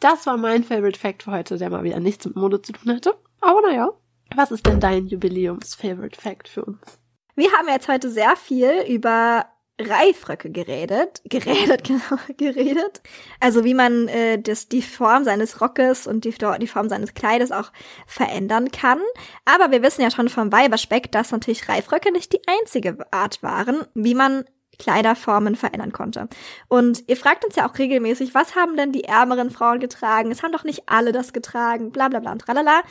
das 0.00 0.26
war 0.26 0.38
mein 0.38 0.64
Favorite 0.64 0.98
Fact 0.98 1.22
für 1.22 1.30
heute, 1.30 1.58
der 1.58 1.70
mal 1.70 1.84
wieder 1.84 2.00
nichts 2.00 2.26
mit 2.26 2.34
Mode 2.34 2.60
zu 2.60 2.72
tun 2.72 2.92
hatte. 2.92 3.14
Aber 3.40 3.60
naja, 3.60 3.92
was 4.34 4.50
ist 4.50 4.66
denn 4.66 4.80
dein 4.80 5.06
Jubiläums-Favorite 5.06 6.20
Fact 6.20 6.48
für 6.48 6.64
uns? 6.64 6.98
Wir 7.36 7.52
haben 7.52 7.68
jetzt 7.68 7.86
heute 7.86 8.10
sehr 8.10 8.34
viel 8.34 8.82
über 8.88 9.46
Reifröcke 9.78 10.50
geredet, 10.50 11.20
geredet, 11.28 11.84
genau, 11.84 12.18
geredet. 12.36 13.02
Also 13.40 13.64
wie 13.64 13.74
man 13.74 14.08
äh, 14.08 14.40
das, 14.40 14.68
die 14.68 14.82
Form 14.82 15.24
seines 15.24 15.60
Rockes 15.60 16.06
und 16.06 16.24
die, 16.24 16.34
die 16.60 16.66
Form 16.66 16.88
seines 16.88 17.14
Kleides 17.14 17.52
auch 17.52 17.72
verändern 18.06 18.70
kann. 18.70 19.00
Aber 19.44 19.70
wir 19.70 19.82
wissen 19.82 20.02
ja 20.02 20.10
schon 20.10 20.28
vom 20.28 20.52
Weiberspeck, 20.52 21.12
dass 21.12 21.30
natürlich 21.30 21.68
Reifröcke 21.68 22.12
nicht 22.12 22.32
die 22.32 22.42
einzige 22.46 23.06
Art 23.12 23.42
waren, 23.42 23.84
wie 23.94 24.14
man 24.14 24.44
Kleiderformen 24.78 25.56
verändern 25.56 25.92
konnte. 25.92 26.28
Und 26.68 27.04
ihr 27.06 27.16
fragt 27.16 27.44
uns 27.44 27.56
ja 27.56 27.68
auch 27.68 27.78
regelmäßig, 27.78 28.34
was 28.34 28.56
haben 28.56 28.76
denn 28.76 28.92
die 28.92 29.04
ärmeren 29.04 29.50
Frauen 29.50 29.80
getragen? 29.80 30.30
Es 30.30 30.42
haben 30.42 30.52
doch 30.52 30.64
nicht 30.64 30.84
alle 30.86 31.12
das 31.12 31.32
getragen, 31.32 31.92
bla 31.92 32.08
bla 32.08 32.20
bla 32.20 32.32
und 32.32 32.40
tralala. 32.40 32.82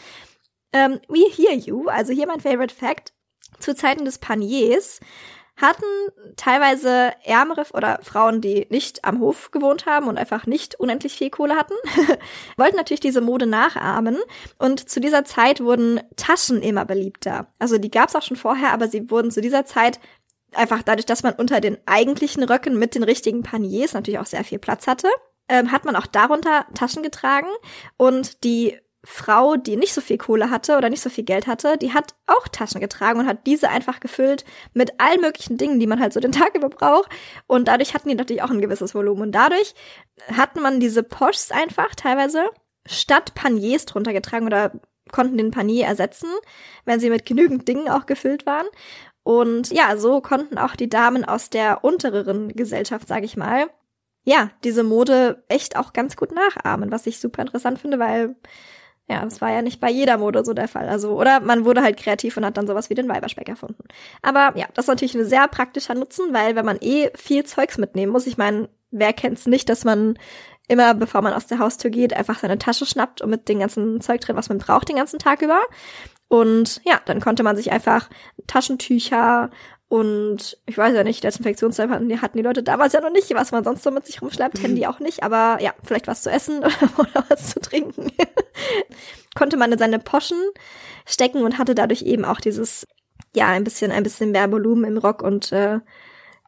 Ähm, 0.73 0.99
we 1.07 1.29
hear 1.31 1.53
you, 1.53 1.87
also 1.87 2.11
hier 2.11 2.27
mein 2.27 2.41
Favorite 2.41 2.73
Fact. 2.73 3.13
Zu 3.59 3.73
Zeiten 3.73 4.03
des 4.03 4.17
Paniers 4.17 4.99
hatten 5.57 5.85
teilweise 6.35 7.13
ärmere 7.23 7.65
oder 7.73 7.99
Frauen, 8.03 8.41
die 8.41 8.67
nicht 8.69 9.05
am 9.05 9.19
Hof 9.19 9.51
gewohnt 9.51 9.85
haben 9.85 10.07
und 10.07 10.17
einfach 10.17 10.45
nicht 10.45 10.75
unendlich 10.79 11.13
viel 11.13 11.29
Kohle 11.29 11.55
hatten, 11.55 11.73
wollten 12.57 12.75
natürlich 12.75 12.99
diese 12.99 13.21
Mode 13.21 13.45
nachahmen. 13.45 14.17
Und 14.57 14.89
zu 14.89 14.99
dieser 14.99 15.23
Zeit 15.23 15.61
wurden 15.61 16.01
Taschen 16.17 16.61
immer 16.61 16.85
beliebter. 16.85 17.47
Also 17.57 17.77
die 17.77 17.91
gab 17.91 18.09
es 18.09 18.15
auch 18.15 18.21
schon 18.21 18.37
vorher, 18.37 18.73
aber 18.73 18.87
sie 18.87 19.09
wurden 19.09 19.31
zu 19.31 19.41
dieser 19.41 19.65
Zeit 19.65 19.99
einfach 20.51 20.83
dadurch, 20.83 21.05
dass 21.05 21.23
man 21.23 21.33
unter 21.33 21.61
den 21.61 21.77
eigentlichen 21.85 22.43
Röcken 22.43 22.77
mit 22.77 22.95
den 22.95 23.03
richtigen 23.03 23.43
Paniers 23.43 23.93
natürlich 23.93 24.19
auch 24.19 24.25
sehr 24.25 24.43
viel 24.43 24.59
Platz 24.59 24.87
hatte, 24.87 25.09
ähm, 25.47 25.71
hat 25.71 25.85
man 25.85 25.95
auch 25.95 26.07
darunter 26.07 26.65
Taschen 26.73 27.03
getragen. 27.03 27.47
Und 27.97 28.43
die 28.43 28.77
Frau, 29.05 29.55
die 29.55 29.77
nicht 29.77 29.93
so 29.93 30.01
viel 30.01 30.17
Kohle 30.17 30.49
hatte 30.49 30.77
oder 30.77 30.89
nicht 30.89 31.01
so 31.01 31.09
viel 31.09 31.23
Geld 31.23 31.47
hatte, 31.47 31.77
die 31.77 31.93
hat 31.93 32.15
auch 32.25 32.47
Taschen 32.47 32.81
getragen 32.81 33.19
und 33.19 33.27
hat 33.27 33.45
diese 33.45 33.69
einfach 33.69 33.99
gefüllt 33.99 34.45
mit 34.73 34.99
allen 34.99 35.21
möglichen 35.21 35.57
Dingen, 35.57 35.79
die 35.79 35.87
man 35.87 35.99
halt 35.99 36.11
so 36.11 36.19
den 36.19 36.31
Tag 36.33 36.55
über 36.55 36.69
braucht. 36.69 37.09
Und 37.47 37.67
dadurch 37.67 37.93
hatten 37.93 38.09
die 38.09 38.15
natürlich 38.15 38.43
auch 38.43 38.49
ein 38.49 38.61
gewisses 38.61 38.95
Volumen. 38.95 39.21
Und 39.21 39.31
dadurch 39.31 39.75
hat 40.31 40.55
man 40.55 40.79
diese 40.79 41.03
Poshs 41.03 41.51
einfach 41.51 41.93
teilweise 41.95 42.49
statt 42.87 43.33
Paniers 43.35 43.85
drunter 43.85 44.13
getragen 44.13 44.45
oder 44.45 44.71
konnten 45.11 45.37
den 45.37 45.51
Panier 45.51 45.85
ersetzen, 45.85 46.29
wenn 46.85 46.99
sie 46.99 47.09
mit 47.09 47.25
genügend 47.25 47.67
Dingen 47.67 47.89
auch 47.89 48.07
gefüllt 48.07 48.45
waren. 48.45 48.67
Und 49.23 49.71
ja, 49.71 49.97
so 49.97 50.21
konnten 50.21 50.57
auch 50.57 50.75
die 50.75 50.89
Damen 50.89 51.25
aus 51.25 51.49
der 51.49 51.83
untereren 51.83 52.49
Gesellschaft, 52.49 53.07
sage 53.07 53.25
ich 53.25 53.37
mal, 53.37 53.69
ja, 54.23 54.49
diese 54.63 54.83
Mode 54.83 55.43
echt 55.47 55.77
auch 55.77 55.93
ganz 55.93 56.15
gut 56.15 56.31
nachahmen, 56.31 56.91
was 56.91 57.05
ich 57.05 57.19
super 57.19 57.43
interessant 57.43 57.79
finde, 57.79 57.99
weil 57.99 58.35
ja, 59.07 59.23
das 59.23 59.39
war 59.39 59.51
ja 59.51 59.61
nicht 59.61 59.79
bei 59.79 59.91
jeder 59.91 60.17
Mode 60.17 60.43
so 60.43 60.53
der 60.53 60.67
Fall. 60.67 60.89
Also, 60.89 61.11
oder 61.11 61.39
man 61.39 61.63
wurde 61.63 61.83
halt 61.83 61.97
kreativ 61.97 62.37
und 62.37 62.45
hat 62.45 62.57
dann 62.57 62.65
sowas 62.65 62.89
wie 62.89 62.95
den 62.95 63.07
Weiberspeck 63.07 63.47
erfunden. 63.47 63.83
Aber 64.23 64.57
ja, 64.57 64.65
das 64.73 64.85
ist 64.85 64.89
natürlich 64.89 65.15
ein 65.15 65.25
sehr 65.25 65.47
praktischer 65.47 65.93
Nutzen, 65.93 66.33
weil 66.33 66.55
wenn 66.55 66.65
man 66.65 66.77
eh 66.81 67.11
viel 67.15 67.43
Zeugs 67.43 67.77
mitnehmen 67.77 68.11
muss, 68.11 68.25
ich 68.25 68.37
meine, 68.37 68.67
wer 68.89 69.13
kennt's 69.13 69.45
nicht, 69.45 69.69
dass 69.69 69.83
man 69.83 70.17
immer, 70.67 70.95
bevor 70.95 71.21
man 71.21 71.33
aus 71.33 71.45
der 71.45 71.59
Haustür 71.59 71.91
geht, 71.91 72.15
einfach 72.15 72.39
seine 72.39 72.57
Tasche 72.57 72.87
schnappt 72.87 73.21
und 73.21 73.29
mit 73.29 73.47
dem 73.47 73.59
ganzen 73.59 74.01
Zeug 74.01 74.21
drin, 74.21 74.35
was 74.35 74.49
man 74.49 74.57
braucht, 74.57 74.89
den 74.89 74.95
ganzen 74.95 75.19
Tag 75.19 75.43
über. 75.43 75.61
Und 76.27 76.81
ja, 76.83 76.99
dann 77.05 77.21
konnte 77.21 77.43
man 77.43 77.55
sich 77.55 77.71
einfach 77.71 78.09
Taschentücher 78.47 79.51
und 79.87 80.57
ich 80.65 80.77
weiß 80.77 80.95
ja 80.95 81.03
nicht, 81.03 81.23
Desinfektionszeug 81.23 81.89
hatten 81.89 82.09
die, 82.09 82.19
hatten 82.19 82.37
die 82.37 82.43
Leute 82.43 82.63
damals 82.63 82.93
ja 82.93 83.01
noch 83.01 83.11
nicht, 83.11 83.33
was 83.35 83.51
man 83.51 83.63
sonst 83.63 83.83
so 83.83 83.91
mit 83.91 84.05
sich 84.05 84.21
rumschleppt, 84.21 84.61
Handy 84.61 84.81
mhm. 84.81 84.87
auch 84.87 84.99
nicht, 84.99 85.23
aber 85.23 85.61
ja, 85.61 85.73
vielleicht 85.83 86.07
was 86.07 86.23
zu 86.23 86.31
essen 86.31 86.59
oder 86.97 87.25
was 87.29 87.51
zu 87.51 87.59
trinken. 87.59 88.11
Konnte 89.35 89.57
man 89.57 89.71
in 89.71 89.77
seine 89.77 89.99
Poschen 89.99 90.39
stecken 91.05 91.43
und 91.43 91.59
hatte 91.59 91.75
dadurch 91.75 92.01
eben 92.01 92.25
auch 92.25 92.39
dieses, 92.39 92.87
ja, 93.35 93.47
ein 93.47 93.63
bisschen, 93.63 93.91
ein 93.91 94.03
bisschen 94.03 94.31
mehr 94.31 94.51
Volumen 94.51 94.85
im 94.85 94.97
Rock 94.97 95.21
und 95.21 95.51
äh, 95.51 95.79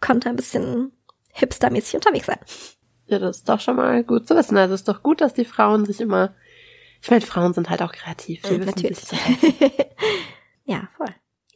konnte 0.01 0.29
ein 0.29 0.35
bisschen 0.35 0.91
hipstermäßig 1.33 1.95
unterwegs 1.95 2.27
sein. 2.27 2.39
Ja, 3.07 3.19
das 3.19 3.37
ist 3.37 3.49
doch 3.49 3.59
schon 3.59 3.75
mal 3.75 4.03
gut 4.03 4.27
zu 4.27 4.35
wissen. 4.35 4.57
Also 4.57 4.73
es 4.73 4.81
ist 4.81 4.87
doch 4.87 5.03
gut, 5.03 5.21
dass 5.21 5.33
die 5.33 5.45
Frauen 5.45 5.85
sich 5.85 6.01
immer, 6.01 6.33
ich 7.01 7.09
meine, 7.09 7.21
Frauen 7.21 7.53
sind 7.53 7.69
halt 7.69 7.81
auch 7.81 7.91
kreativ. 7.91 8.41
Die 8.43 8.55
ja, 8.55 8.65
natürlich. 8.65 8.99
ja, 10.65 10.87
voll. 10.95 11.13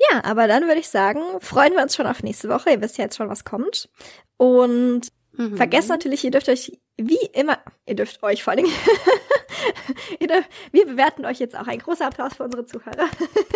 Ja, 0.09 0.23
aber 0.23 0.47
dann 0.47 0.63
würde 0.63 0.79
ich 0.79 0.89
sagen, 0.89 1.21
freuen 1.39 1.73
wir 1.73 1.83
uns 1.83 1.95
schon 1.95 2.07
auf 2.07 2.23
nächste 2.23 2.49
Woche. 2.49 2.71
Ihr 2.71 2.81
wisst 2.81 2.97
ja 2.97 3.05
jetzt 3.05 3.17
schon, 3.17 3.29
was 3.29 3.43
kommt. 3.43 3.89
Und 4.37 5.07
mhm. 5.33 5.57
vergesst 5.57 5.89
natürlich, 5.89 6.23
ihr 6.23 6.31
dürft 6.31 6.49
euch 6.49 6.79
wie 6.97 7.29
immer, 7.33 7.59
ihr 7.85 7.95
dürft 7.95 8.21
euch 8.23 8.43
vor 8.43 8.51
allen 8.51 8.65
Dingen, 8.65 8.75
dürft, 10.19 10.49
wir 10.71 10.85
bewerten 10.85 11.25
euch 11.25 11.39
jetzt 11.39 11.55
auch. 11.55 11.67
Ein 11.67 11.79
großer 11.79 12.07
Applaus 12.07 12.35
für 12.35 12.43
unsere 12.43 12.65
Zuhörer. 12.65 13.07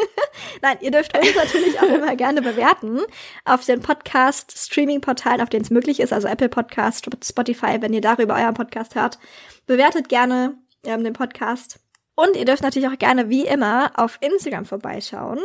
Nein, 0.61 0.77
ihr 0.81 0.91
dürft 0.91 1.17
uns 1.17 1.35
natürlich 1.35 1.79
auch 1.79 1.89
immer 1.89 2.15
gerne 2.15 2.41
bewerten 2.41 3.01
auf 3.45 3.65
den 3.65 3.81
Podcast-Streaming-Portalen, 3.81 5.41
auf 5.41 5.49
denen 5.49 5.63
es 5.63 5.69
möglich 5.69 5.99
ist, 5.99 6.13
also 6.13 6.27
Apple 6.27 6.49
Podcast, 6.49 7.09
Spotify, 7.23 7.81
wenn 7.81 7.93
ihr 7.93 8.01
darüber 8.01 8.35
euren 8.35 8.53
Podcast 8.53 8.95
hört. 8.95 9.19
Bewertet 9.65 10.09
gerne 10.09 10.57
ähm, 10.83 11.03
den 11.03 11.13
Podcast. 11.13 11.79
Und 12.15 12.37
ihr 12.37 12.45
dürft 12.45 12.63
natürlich 12.63 12.89
auch 12.89 12.97
gerne 12.97 13.29
wie 13.29 13.45
immer 13.45 13.91
auf 13.95 14.17
Instagram 14.21 14.65
vorbeischauen, 14.65 15.39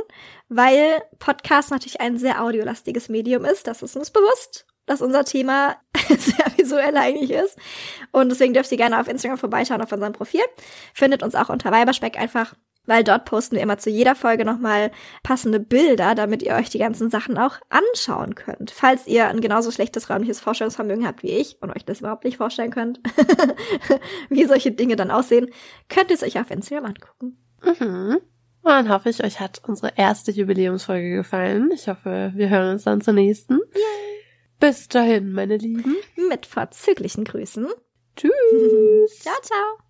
weil 0.48 1.02
Podcast 1.18 1.70
natürlich 1.70 2.00
ein 2.00 2.16
sehr 2.16 2.42
audiolastiges 2.42 3.08
Medium 3.08 3.44
ist. 3.44 3.66
Das 3.66 3.82
ist 3.82 3.96
uns 3.96 4.10
bewusst, 4.10 4.66
dass 4.86 5.02
unser 5.02 5.24
Thema 5.24 5.76
sehr 6.08 6.46
visuell 6.56 6.96
eigentlich 6.96 7.32
ist. 7.32 7.58
Und 8.12 8.28
deswegen 8.28 8.54
dürft 8.54 8.70
ihr 8.70 8.78
gerne 8.78 9.00
auf 9.00 9.08
Instagram 9.08 9.38
vorbeischauen 9.38 9.82
auf 9.82 9.90
unserem 9.90 10.12
Profil. 10.12 10.42
Findet 10.94 11.24
uns 11.24 11.34
auch 11.34 11.48
unter 11.48 11.72
Weiberspeck 11.72 12.18
einfach 12.18 12.54
weil 12.86 13.04
dort 13.04 13.24
posten 13.24 13.56
wir 13.56 13.62
immer 13.62 13.78
zu 13.78 13.90
jeder 13.90 14.14
Folge 14.14 14.44
nochmal 14.44 14.90
passende 15.22 15.60
Bilder, 15.60 16.14
damit 16.14 16.42
ihr 16.42 16.54
euch 16.54 16.70
die 16.70 16.78
ganzen 16.78 17.10
Sachen 17.10 17.38
auch 17.38 17.58
anschauen 17.68 18.34
könnt. 18.34 18.70
Falls 18.70 19.06
ihr 19.06 19.28
ein 19.28 19.40
genauso 19.40 19.70
schlechtes 19.70 20.10
räumliches 20.10 20.40
Vorstellungsvermögen 20.40 21.06
habt 21.06 21.22
wie 21.22 21.30
ich 21.30 21.60
und 21.60 21.70
euch 21.70 21.84
das 21.84 22.00
überhaupt 22.00 22.24
nicht 22.24 22.36
vorstellen 22.36 22.70
könnt, 22.70 23.00
wie 24.28 24.44
solche 24.44 24.72
Dinge 24.72 24.96
dann 24.96 25.10
aussehen, 25.10 25.50
könnt 25.88 26.10
ihr 26.10 26.16
es 26.16 26.22
euch 26.22 26.38
auf 26.40 26.50
Instagram 26.50 26.86
angucken. 26.86 27.38
Mhm. 27.62 28.20
Und 28.62 28.70
dann 28.70 28.88
hoffe 28.90 29.08
ich, 29.08 29.24
euch 29.24 29.40
hat 29.40 29.62
unsere 29.66 29.92
erste 29.96 30.30
Jubiläumsfolge 30.30 31.16
gefallen. 31.16 31.70
Ich 31.72 31.88
hoffe, 31.88 32.32
wir 32.34 32.50
hören 32.50 32.72
uns 32.72 32.84
dann 32.84 33.00
zur 33.00 33.14
nächsten. 33.14 33.54
Yay. 33.54 34.10
Bis 34.58 34.88
dahin, 34.88 35.32
meine 35.32 35.56
Lieben. 35.56 35.96
Mit 36.28 36.44
vorzüglichen 36.44 37.24
Grüßen. 37.24 37.66
Tschüss. 38.16 39.18
ciao, 39.20 39.40
ciao. 39.40 39.89